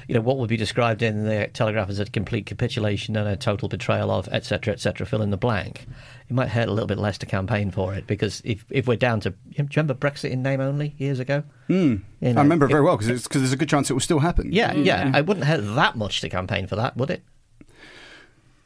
you 0.08 0.14
know, 0.14 0.22
what 0.22 0.38
would 0.38 0.48
be 0.48 0.56
described 0.56 1.02
in 1.02 1.24
the 1.26 1.50
Telegraph 1.52 1.90
as 1.90 2.00
a 2.00 2.06
complete 2.06 2.46
capitulation 2.46 3.14
and 3.14 3.28
a 3.28 3.36
total 3.36 3.68
betrayal 3.68 4.10
of, 4.10 4.26
etc., 4.28 4.72
etc., 4.72 5.06
fill 5.06 5.20
in 5.20 5.28
the 5.28 5.36
blank, 5.36 5.86
it 6.26 6.32
might 6.32 6.48
hurt 6.48 6.66
a 6.66 6.72
little 6.72 6.86
bit 6.86 6.96
less 6.96 7.18
to 7.18 7.26
campaign 7.26 7.70
for 7.70 7.94
it 7.94 8.06
because 8.06 8.40
if 8.42 8.64
if 8.70 8.88
we're 8.88 8.96
down 8.96 9.20
to, 9.20 9.30
do 9.30 9.36
you 9.50 9.68
remember 9.76 9.92
Brexit 9.92 10.30
in 10.30 10.42
name 10.42 10.62
only 10.62 10.94
years 10.96 11.20
ago? 11.20 11.42
Hmm. 11.66 11.96
You 12.22 12.32
know, 12.32 12.40
I 12.40 12.42
remember 12.42 12.64
it 12.64 12.70
very 12.70 12.82
well 12.82 12.96
because 12.96 13.26
there's 13.28 13.52
a 13.52 13.56
good 13.56 13.68
chance 13.68 13.90
it 13.90 13.92
will 13.92 14.00
still 14.00 14.20
happen. 14.20 14.50
Yeah, 14.50 14.72
hmm. 14.72 14.82
yeah, 14.82 15.14
it 15.14 15.26
wouldn't 15.26 15.44
hurt 15.44 15.60
that 15.74 15.94
much 15.94 16.22
to 16.22 16.30
campaign 16.30 16.66
for 16.66 16.76
that, 16.76 16.96
would 16.96 17.10
it? 17.10 17.22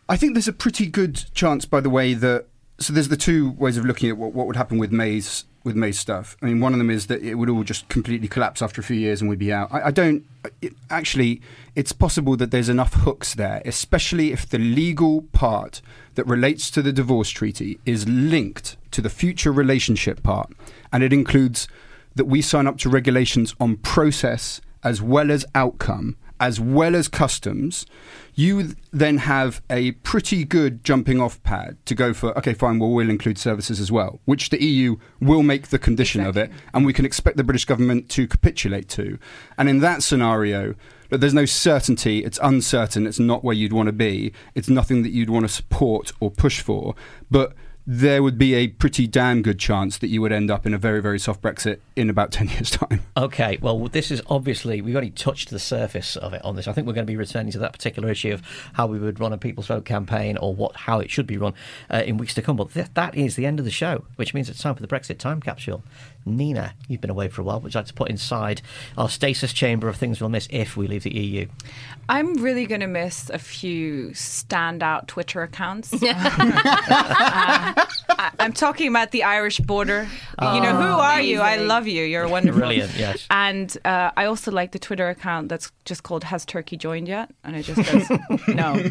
I 0.08 0.16
think 0.16 0.34
there's 0.34 0.48
a 0.48 0.52
pretty 0.52 0.86
good 0.86 1.24
chance, 1.34 1.64
by 1.64 1.80
the 1.80 1.90
way, 1.90 2.14
that 2.14 2.46
so 2.78 2.92
there's 2.92 3.08
the 3.08 3.16
two 3.16 3.50
ways 3.50 3.76
of 3.76 3.84
looking 3.84 4.10
at 4.10 4.16
what, 4.16 4.32
what 4.32 4.46
would 4.46 4.54
happen 4.54 4.78
with 4.78 4.92
May's 4.92 5.44
with 5.64 5.76
May's 5.76 5.98
stuff. 5.98 6.36
I 6.40 6.46
mean, 6.46 6.60
one 6.60 6.72
of 6.72 6.78
them 6.78 6.90
is 6.90 7.08
that 7.08 7.22
it 7.22 7.34
would 7.34 7.50
all 7.50 7.64
just 7.64 7.88
completely 7.88 8.28
collapse 8.28 8.62
after 8.62 8.80
a 8.80 8.84
few 8.84 8.96
years 8.96 9.20
and 9.20 9.28
we'd 9.28 9.38
be 9.38 9.52
out. 9.52 9.72
I, 9.72 9.86
I 9.86 9.90
don't 9.90 10.24
it, 10.62 10.74
actually. 10.90 11.40
It's 11.74 11.92
possible 11.92 12.36
that 12.36 12.50
there's 12.50 12.68
enough 12.68 12.94
hooks 12.94 13.34
there, 13.34 13.62
especially 13.64 14.32
if 14.32 14.48
the 14.48 14.58
legal 14.58 15.22
part 15.32 15.80
that 16.14 16.26
relates 16.26 16.70
to 16.72 16.82
the 16.82 16.92
divorce 16.92 17.30
treaty 17.30 17.78
is 17.84 18.08
linked 18.08 18.76
to 18.90 19.00
the 19.00 19.10
future 19.10 19.52
relationship 19.52 20.22
part, 20.22 20.52
and 20.92 21.02
it 21.02 21.12
includes 21.12 21.68
that 22.14 22.24
we 22.24 22.42
sign 22.42 22.66
up 22.66 22.78
to 22.78 22.88
regulations 22.88 23.54
on 23.60 23.76
process 23.76 24.60
as 24.82 25.00
well 25.00 25.30
as 25.30 25.44
outcome 25.54 26.16
as 26.40 26.60
well 26.60 26.94
as 26.94 27.08
customs, 27.08 27.86
you 28.34 28.74
then 28.92 29.18
have 29.18 29.60
a 29.68 29.92
pretty 29.92 30.44
good 30.44 30.84
jumping 30.84 31.20
off 31.20 31.42
pad 31.42 31.76
to 31.86 31.94
go 31.94 32.14
for, 32.14 32.36
okay, 32.38 32.54
fine, 32.54 32.78
well, 32.78 32.90
we'll 32.90 33.10
include 33.10 33.38
services 33.38 33.80
as 33.80 33.90
well, 33.90 34.20
which 34.26 34.50
the 34.50 34.62
EU 34.62 34.96
will 35.20 35.42
make 35.42 35.68
the 35.68 35.78
condition 35.78 36.24
of 36.24 36.36
it, 36.36 36.50
and 36.72 36.86
we 36.86 36.92
can 36.92 37.04
expect 37.04 37.36
the 37.36 37.44
British 37.44 37.64
government 37.64 38.08
to 38.10 38.28
capitulate 38.28 38.88
to. 38.90 39.18
And 39.56 39.68
in 39.68 39.80
that 39.80 40.02
scenario, 40.02 40.74
look, 41.10 41.20
there's 41.20 41.34
no 41.34 41.46
certainty, 41.46 42.24
it's 42.24 42.38
uncertain, 42.42 43.06
it's 43.06 43.18
not 43.18 43.42
where 43.42 43.54
you'd 43.54 43.72
want 43.72 43.88
to 43.88 43.92
be, 43.92 44.32
it's 44.54 44.68
nothing 44.68 45.02
that 45.02 45.10
you'd 45.10 45.30
want 45.30 45.44
to 45.44 45.52
support 45.52 46.12
or 46.20 46.30
push 46.30 46.60
for, 46.60 46.94
but 47.30 47.54
there 47.90 48.22
would 48.22 48.36
be 48.36 48.54
a 48.54 48.68
pretty 48.68 49.06
damn 49.06 49.40
good 49.40 49.58
chance 49.58 49.96
that 49.96 50.08
you 50.08 50.20
would 50.20 50.30
end 50.30 50.50
up 50.50 50.66
in 50.66 50.74
a 50.74 50.78
very, 50.78 51.00
very 51.00 51.18
soft 51.18 51.40
Brexit 51.40 51.80
in 51.98 52.08
about 52.10 52.30
10 52.38 52.48
years' 52.48 52.70
time. 52.70 53.02
Okay, 53.16 53.58
well, 53.60 53.88
this 53.88 54.10
is 54.10 54.22
obviously 54.28 54.80
we've 54.80 54.96
only 54.96 55.10
touched 55.10 55.50
the 55.50 55.58
surface 55.58 56.16
of 56.16 56.32
it 56.32 56.44
on 56.44 56.56
this. 56.56 56.68
I 56.68 56.72
think 56.72 56.86
we're 56.86 56.92
going 56.92 57.06
to 57.06 57.10
be 57.10 57.16
returning 57.16 57.52
to 57.52 57.58
that 57.58 57.72
particular 57.72 58.08
issue 58.08 58.32
of 58.32 58.42
how 58.74 58.86
we 58.86 58.98
would 58.98 59.18
run 59.20 59.32
a 59.32 59.38
People's 59.38 59.66
Vote 59.66 59.84
campaign 59.84 60.36
or 60.36 60.54
what 60.54 60.76
how 60.76 61.00
it 61.00 61.10
should 61.10 61.26
be 61.26 61.36
run 61.36 61.54
uh, 61.92 62.02
in 62.06 62.16
weeks 62.16 62.34
to 62.34 62.42
come. 62.42 62.56
But 62.56 62.72
th- 62.72 62.88
that 62.94 63.14
is 63.16 63.36
the 63.36 63.44
end 63.46 63.58
of 63.58 63.64
the 63.64 63.70
show, 63.70 64.04
which 64.16 64.32
means 64.34 64.48
it's 64.48 64.62
time 64.62 64.74
for 64.74 64.82
the 64.82 64.88
Brexit 64.88 65.18
time 65.18 65.40
capsule. 65.40 65.82
Nina, 66.24 66.74
you've 66.88 67.00
been 67.00 67.10
away 67.10 67.28
for 67.28 67.40
a 67.40 67.44
while. 67.44 67.60
Would 67.60 67.74
you 67.74 67.78
like 67.78 67.86
to 67.86 67.94
put 67.94 68.10
inside 68.10 68.60
our 68.98 69.08
stasis 69.08 69.52
chamber 69.52 69.88
of 69.88 69.96
things 69.96 70.20
we'll 70.20 70.28
miss 70.30 70.46
if 70.50 70.76
we 70.76 70.86
leave 70.86 71.02
the 71.02 71.14
EU? 71.14 71.46
I'm 72.08 72.34
really 72.42 72.66
going 72.66 72.82
to 72.82 72.86
miss 72.86 73.30
a 73.30 73.38
few 73.38 74.10
standout 74.10 75.06
Twitter 75.08 75.42
accounts. 75.42 75.92
Uh, 76.90 77.84
I, 78.10 78.30
I'm 78.38 78.52
talking 78.52 78.88
about 78.88 79.10
the 79.10 79.22
Irish 79.24 79.58
border. 79.60 80.08
you 80.40 80.60
know, 80.60 80.74
who 80.74 80.88
are 80.88 81.20
you? 81.20 81.40
I 81.40 81.56
love 81.56 81.86
you. 81.88 82.04
You're 82.04 82.28
wonderful. 82.36 82.60
Brilliant, 82.60 82.94
yes. 82.96 83.26
And 83.30 83.76
uh, 83.84 84.10
I 84.16 84.26
also 84.26 84.50
like 84.50 84.72
the 84.72 84.78
Twitter 84.78 85.08
account 85.08 85.48
that's 85.48 85.72
just 85.84 86.02
called 86.02 86.24
Has 86.24 86.44
Turkey 86.44 86.76
Joined 86.76 87.08
Yet? 87.08 87.30
And 87.44 87.56
it 87.56 87.62
just 87.64 87.84
says, 87.88 88.10
no. 88.48 88.82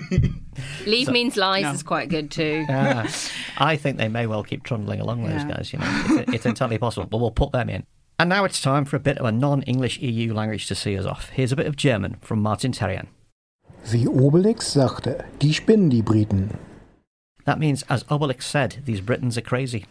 Leave 0.85 1.09
means 1.09 1.37
lies 1.37 1.63
no. 1.63 1.71
is 1.71 1.83
quite 1.83 2.09
good 2.09 2.31
too. 2.31 2.65
Ah, 2.79 3.07
I 3.57 3.75
think 3.75 3.97
they 3.97 4.07
may 4.07 4.27
well 4.27 4.43
keep 4.43 4.63
trundling 4.63 4.99
along 4.99 5.23
those 5.23 5.43
guys. 5.43 5.73
You 5.73 5.79
know, 5.79 6.05
it's, 6.09 6.33
it's 6.33 6.45
entirely 6.45 6.77
possible, 6.77 7.07
but 7.07 7.17
we'll 7.17 7.31
put 7.31 7.51
them 7.51 7.69
in. 7.69 7.85
And 8.19 8.29
now 8.29 8.45
it's 8.45 8.61
time 8.61 8.85
for 8.85 8.95
a 8.95 8.99
bit 8.99 9.17
of 9.17 9.25
a 9.25 9.31
non-English 9.31 9.99
EU 9.99 10.33
language 10.33 10.67
to 10.67 10.75
see 10.75 10.97
us 10.97 11.05
off. 11.05 11.29
Here's 11.29 11.51
a 11.51 11.55
bit 11.55 11.65
of 11.67 11.75
German 11.75 12.17
from 12.21 12.41
Martin 12.41 12.71
Terrian. 12.71 13.07
Wie 13.91 14.07
Obelix 14.07 14.63
sagte, 14.71 15.25
die 15.39 15.53
spinnen 15.53 15.89
die 15.89 16.01
Briten. 16.01 16.57
That 17.45 17.59
means, 17.59 17.83
as 17.89 18.03
Obelix 18.09 18.43
said, 18.43 18.81
these 18.85 19.01
Britons 19.01 19.37
are 19.37 19.41
crazy. 19.41 19.85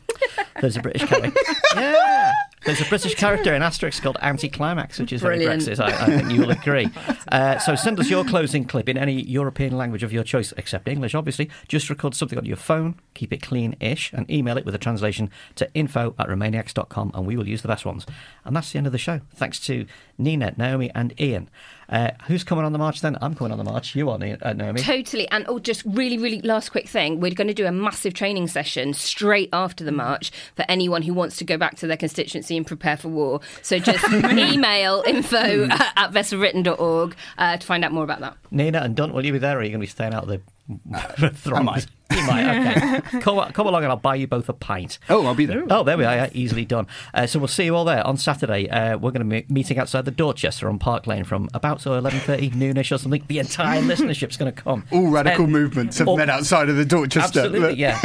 There's 0.60 0.76
a 0.76 0.80
British 0.80 1.04
character. 1.08 1.40
yeah. 1.74 2.32
There's 2.66 2.80
a 2.80 2.84
British 2.86 3.14
character 3.14 3.54
in 3.54 3.62
Asterix 3.62 4.02
called 4.02 4.16
Anticlimax, 4.20 4.98
which 4.98 5.12
is 5.12 5.22
Brilliant. 5.22 5.62
very 5.62 5.76
Brexit. 5.76 5.80
I, 5.80 6.02
I 6.02 6.18
think 6.18 6.32
you 6.32 6.40
will 6.40 6.50
agree. 6.50 6.88
Uh, 7.32 7.58
so 7.58 7.74
send 7.74 7.98
us 7.98 8.08
your 8.08 8.24
closing 8.24 8.64
clip 8.64 8.88
in 8.88 8.96
any 8.96 9.20
European 9.22 9.76
language 9.76 10.04
of 10.04 10.12
your 10.12 10.22
choice, 10.22 10.52
except 10.56 10.86
English, 10.86 11.12
obviously. 11.12 11.50
Just 11.66 11.90
record 11.90 12.14
something 12.14 12.38
on 12.38 12.44
your 12.44 12.56
phone, 12.56 13.00
keep 13.14 13.32
it 13.32 13.42
clean-ish, 13.42 14.12
and 14.12 14.30
email 14.30 14.56
it 14.56 14.64
with 14.64 14.76
a 14.76 14.78
translation 14.78 15.28
to 15.56 15.68
info 15.74 16.14
at 16.20 16.28
remainiacs.com, 16.28 17.10
and 17.14 17.26
we 17.26 17.36
will 17.36 17.48
use 17.48 17.62
the 17.62 17.68
best 17.68 17.84
ones. 17.84 18.06
And 18.44 18.54
that's 18.54 18.70
the 18.70 18.78
end 18.78 18.86
of 18.86 18.92
the 18.92 18.98
show. 18.98 19.22
Thanks 19.34 19.58
to 19.66 19.86
Nina, 20.18 20.54
Naomi, 20.56 20.90
and 20.94 21.20
Ian. 21.20 21.50
Uh, 21.88 22.10
who's 22.26 22.44
coming 22.44 22.64
on 22.64 22.72
the 22.72 22.78
march 22.78 23.00
then? 23.00 23.16
I'm 23.20 23.34
coming 23.34 23.52
on 23.52 23.58
the 23.58 23.64
march. 23.64 23.94
You 23.94 24.10
are, 24.10 24.18
uh, 24.42 24.52
Naomi. 24.52 24.80
Totally. 24.80 25.28
And 25.30 25.44
oh, 25.48 25.58
just 25.58 25.82
really, 25.84 26.18
really 26.18 26.40
last 26.42 26.70
quick 26.70 26.88
thing. 26.88 27.20
We're 27.20 27.34
going 27.34 27.48
to 27.48 27.54
do 27.54 27.66
a 27.66 27.72
massive 27.72 28.14
training 28.14 28.48
session 28.48 28.94
straight 28.94 29.48
after 29.52 29.84
the 29.84 29.92
march 29.92 30.30
for 30.54 30.64
anyone 30.68 31.02
who 31.02 31.14
wants 31.14 31.36
to 31.36 31.44
go 31.44 31.56
back 31.56 31.76
to 31.76 31.86
their 31.86 31.96
constituency 31.96 32.56
and 32.56 32.66
prepare 32.66 32.96
for 32.96 33.08
war. 33.08 33.40
So 33.62 33.78
just 33.78 34.04
email 34.12 35.02
info 35.06 35.64
at 35.70 36.12
bestforbritain.org 36.12 37.16
uh, 37.38 37.56
to 37.56 37.66
find 37.66 37.84
out 37.84 37.92
more 37.92 38.04
about 38.04 38.20
that. 38.20 38.36
Nina 38.50 38.80
and 38.80 38.96
Dunt, 38.96 39.14
will 39.14 39.24
you 39.24 39.32
be 39.32 39.38
there 39.38 39.56
or 39.56 39.60
are 39.60 39.62
you 39.62 39.70
going 39.70 39.80
to 39.80 39.86
be 39.86 39.90
staying 39.90 40.14
out 40.14 40.24
of 40.24 40.28
the 40.28 40.40
throngs? 41.34 41.44
I 41.44 41.62
might. 41.62 41.86
You 42.08 42.24
might, 42.26 42.76
okay. 43.00 43.20
come, 43.20 43.52
come 43.52 43.66
along 43.66 43.82
and 43.82 43.90
I'll 43.90 43.96
buy 43.98 44.14
you 44.14 44.26
both 44.28 44.48
a 44.48 44.52
pint. 44.52 44.98
Oh, 45.10 45.26
I'll 45.26 45.34
be 45.34 45.44
there. 45.44 45.64
Oh, 45.68 45.82
there 45.82 45.98
we 45.98 46.04
are. 46.04 46.14
yeah, 46.14 46.30
Easily 46.32 46.64
done. 46.64 46.86
Uh, 47.12 47.26
so 47.26 47.40
we'll 47.40 47.48
see 47.48 47.64
you 47.64 47.74
all 47.74 47.84
there 47.84 48.06
on 48.06 48.16
Saturday. 48.16 48.68
Uh, 48.70 48.96
we're 48.96 49.10
going 49.10 49.28
to 49.28 49.42
be 49.42 49.52
meeting 49.52 49.76
outside 49.78 50.04
the 50.04 50.12
Dorchester 50.12 50.68
on 50.68 50.78
Park 50.78 51.06
Lane 51.08 51.24
from 51.24 51.48
about 51.52 51.80
so 51.80 52.00
11.30, 52.00 52.52
noonish 52.52 52.94
or 52.94 52.98
something. 52.98 53.24
The 53.26 53.40
entire 53.40 53.82
listenership's 53.82 54.36
going 54.36 54.52
to 54.54 54.62
come. 54.62 54.84
All 54.92 55.08
radical 55.10 55.46
Ten- 55.46 55.52
movements 55.52 55.98
have 55.98 56.06
all- 56.06 56.16
met 56.16 56.30
outside 56.30 56.68
of 56.68 56.76
the 56.76 56.84
Dorchester. 56.84 57.40
Absolutely, 57.40 57.74
yeah. 57.74 58.00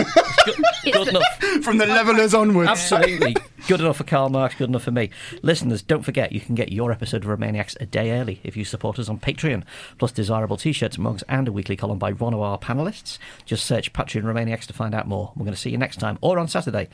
Good, 0.83 1.07
enough. 1.09 1.23
From 1.63 1.77
the 1.77 1.85
levelers 1.85 2.33
onwards. 2.33 2.69
Absolutely. 2.69 3.35
Good 3.67 3.79
enough 3.79 3.97
for 3.97 4.03
Karl 4.03 4.29
Marx, 4.29 4.55
good 4.55 4.69
enough 4.69 4.83
for 4.83 4.91
me. 4.91 5.11
Listeners, 5.43 5.81
don't 5.83 6.01
forget 6.01 6.31
you 6.31 6.41
can 6.41 6.55
get 6.55 6.71
your 6.71 6.91
episode 6.91 7.23
of 7.23 7.29
Remainiacs 7.29 7.79
a 7.79 7.85
day 7.85 8.11
early 8.11 8.41
if 8.43 8.57
you 8.57 8.65
support 8.65 8.97
us 8.97 9.07
on 9.07 9.19
Patreon, 9.19 9.63
plus 9.99 10.11
desirable 10.11 10.57
t 10.57 10.71
shirts, 10.71 10.97
mugs, 10.97 11.23
and 11.29 11.47
a 11.47 11.51
weekly 11.51 11.75
column 11.75 11.99
by 11.99 12.11
one 12.11 12.33
of 12.33 12.41
our 12.41 12.57
panelists. 12.57 13.19
Just 13.45 13.65
search 13.65 13.93
Patreon 13.93 14.23
Remainiacs 14.23 14.65
to 14.65 14.73
find 14.73 14.95
out 14.95 15.07
more. 15.07 15.31
We're 15.35 15.45
going 15.45 15.53
to 15.53 15.59
see 15.59 15.69
you 15.69 15.77
next 15.77 15.97
time 15.97 16.17
or 16.21 16.39
on 16.39 16.47
Saturday. 16.47 16.89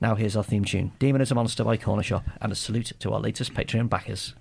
Now, 0.00 0.14
here's 0.14 0.36
our 0.36 0.44
theme 0.44 0.64
tune 0.64 0.92
Demon 0.98 1.20
is 1.20 1.30
a 1.30 1.34
Monster 1.34 1.64
by 1.64 1.76
Corner 1.76 2.02
Shop, 2.02 2.24
and 2.40 2.50
a 2.50 2.56
salute 2.56 2.92
to 3.00 3.12
our 3.12 3.20
latest 3.20 3.52
Patreon 3.52 3.90
backers. 3.90 4.34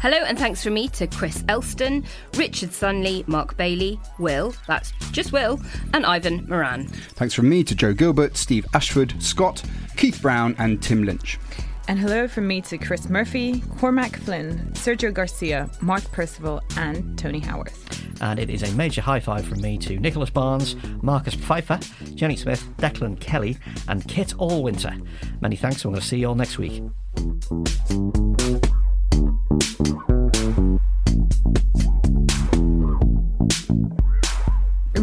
Hello 0.00 0.18
and 0.18 0.38
thanks 0.38 0.62
from 0.62 0.74
me 0.74 0.86
to 0.90 1.08
Chris 1.08 1.42
Elston, 1.48 2.04
Richard 2.36 2.72
Sunley, 2.72 3.24
Mark 3.26 3.56
Bailey, 3.56 3.98
Will, 4.20 4.54
that's 4.68 4.92
just 5.10 5.32
Will, 5.32 5.60
and 5.92 6.06
Ivan 6.06 6.46
Moran. 6.48 6.86
Thanks 6.86 7.34
from 7.34 7.48
me 7.48 7.64
to 7.64 7.74
Joe 7.74 7.92
Gilbert, 7.92 8.36
Steve 8.36 8.64
Ashford, 8.74 9.20
Scott, 9.20 9.60
Keith 9.96 10.22
Brown, 10.22 10.54
and 10.60 10.80
Tim 10.80 11.02
Lynch. 11.02 11.40
And 11.88 11.98
hello 11.98 12.28
from 12.28 12.46
me 12.46 12.60
to 12.60 12.78
Chris 12.78 13.08
Murphy, 13.08 13.60
Cormac 13.80 14.18
Flynn, 14.18 14.70
Sergio 14.74 15.12
Garcia, 15.12 15.68
Mark 15.80 16.04
Percival, 16.12 16.62
and 16.76 17.18
Tony 17.18 17.40
Howarth. 17.40 18.22
And 18.22 18.38
it 18.38 18.50
is 18.50 18.62
a 18.62 18.72
major 18.76 19.00
high 19.00 19.18
five 19.18 19.48
from 19.48 19.60
me 19.60 19.78
to 19.78 19.98
Nicholas 19.98 20.30
Barnes, 20.30 20.76
Marcus 21.02 21.34
Pfeiffer, 21.34 21.80
Jenny 22.14 22.36
Smith, 22.36 22.64
Declan 22.76 23.18
Kelly, 23.18 23.58
and 23.88 24.06
Kit 24.06 24.28
Allwinter. 24.38 25.04
Many 25.40 25.56
thanks, 25.56 25.84
and 25.84 25.90
we're 25.90 25.96
going 25.96 26.02
to 26.02 26.06
see 26.06 26.18
you 26.18 26.28
all 26.28 26.36
next 26.36 26.56
week. 26.56 26.84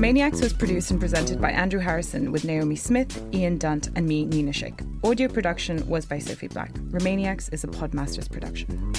Remainiacs 0.06 0.42
was 0.42 0.54
produced 0.54 0.92
and 0.92 1.00
presented 1.00 1.42
by 1.42 1.52
Andrew 1.52 1.80
Harrison 1.80 2.32
with 2.32 2.46
Naomi 2.46 2.76
Smith, 2.76 3.26
Ian 3.34 3.58
Dunt, 3.58 3.90
and 3.96 4.06
me, 4.06 4.26
Nina 4.26 4.52
Schick. 4.52 4.86
Audio 5.04 5.28
production 5.28 5.88
was 5.88 6.06
by 6.06 6.20
Sophie 6.20 6.48
Black. 6.48 6.74
Remainiacs 6.92 7.52
is 7.52 7.64
a 7.64 7.68
Podmasters 7.68 8.30
production. 8.32 8.94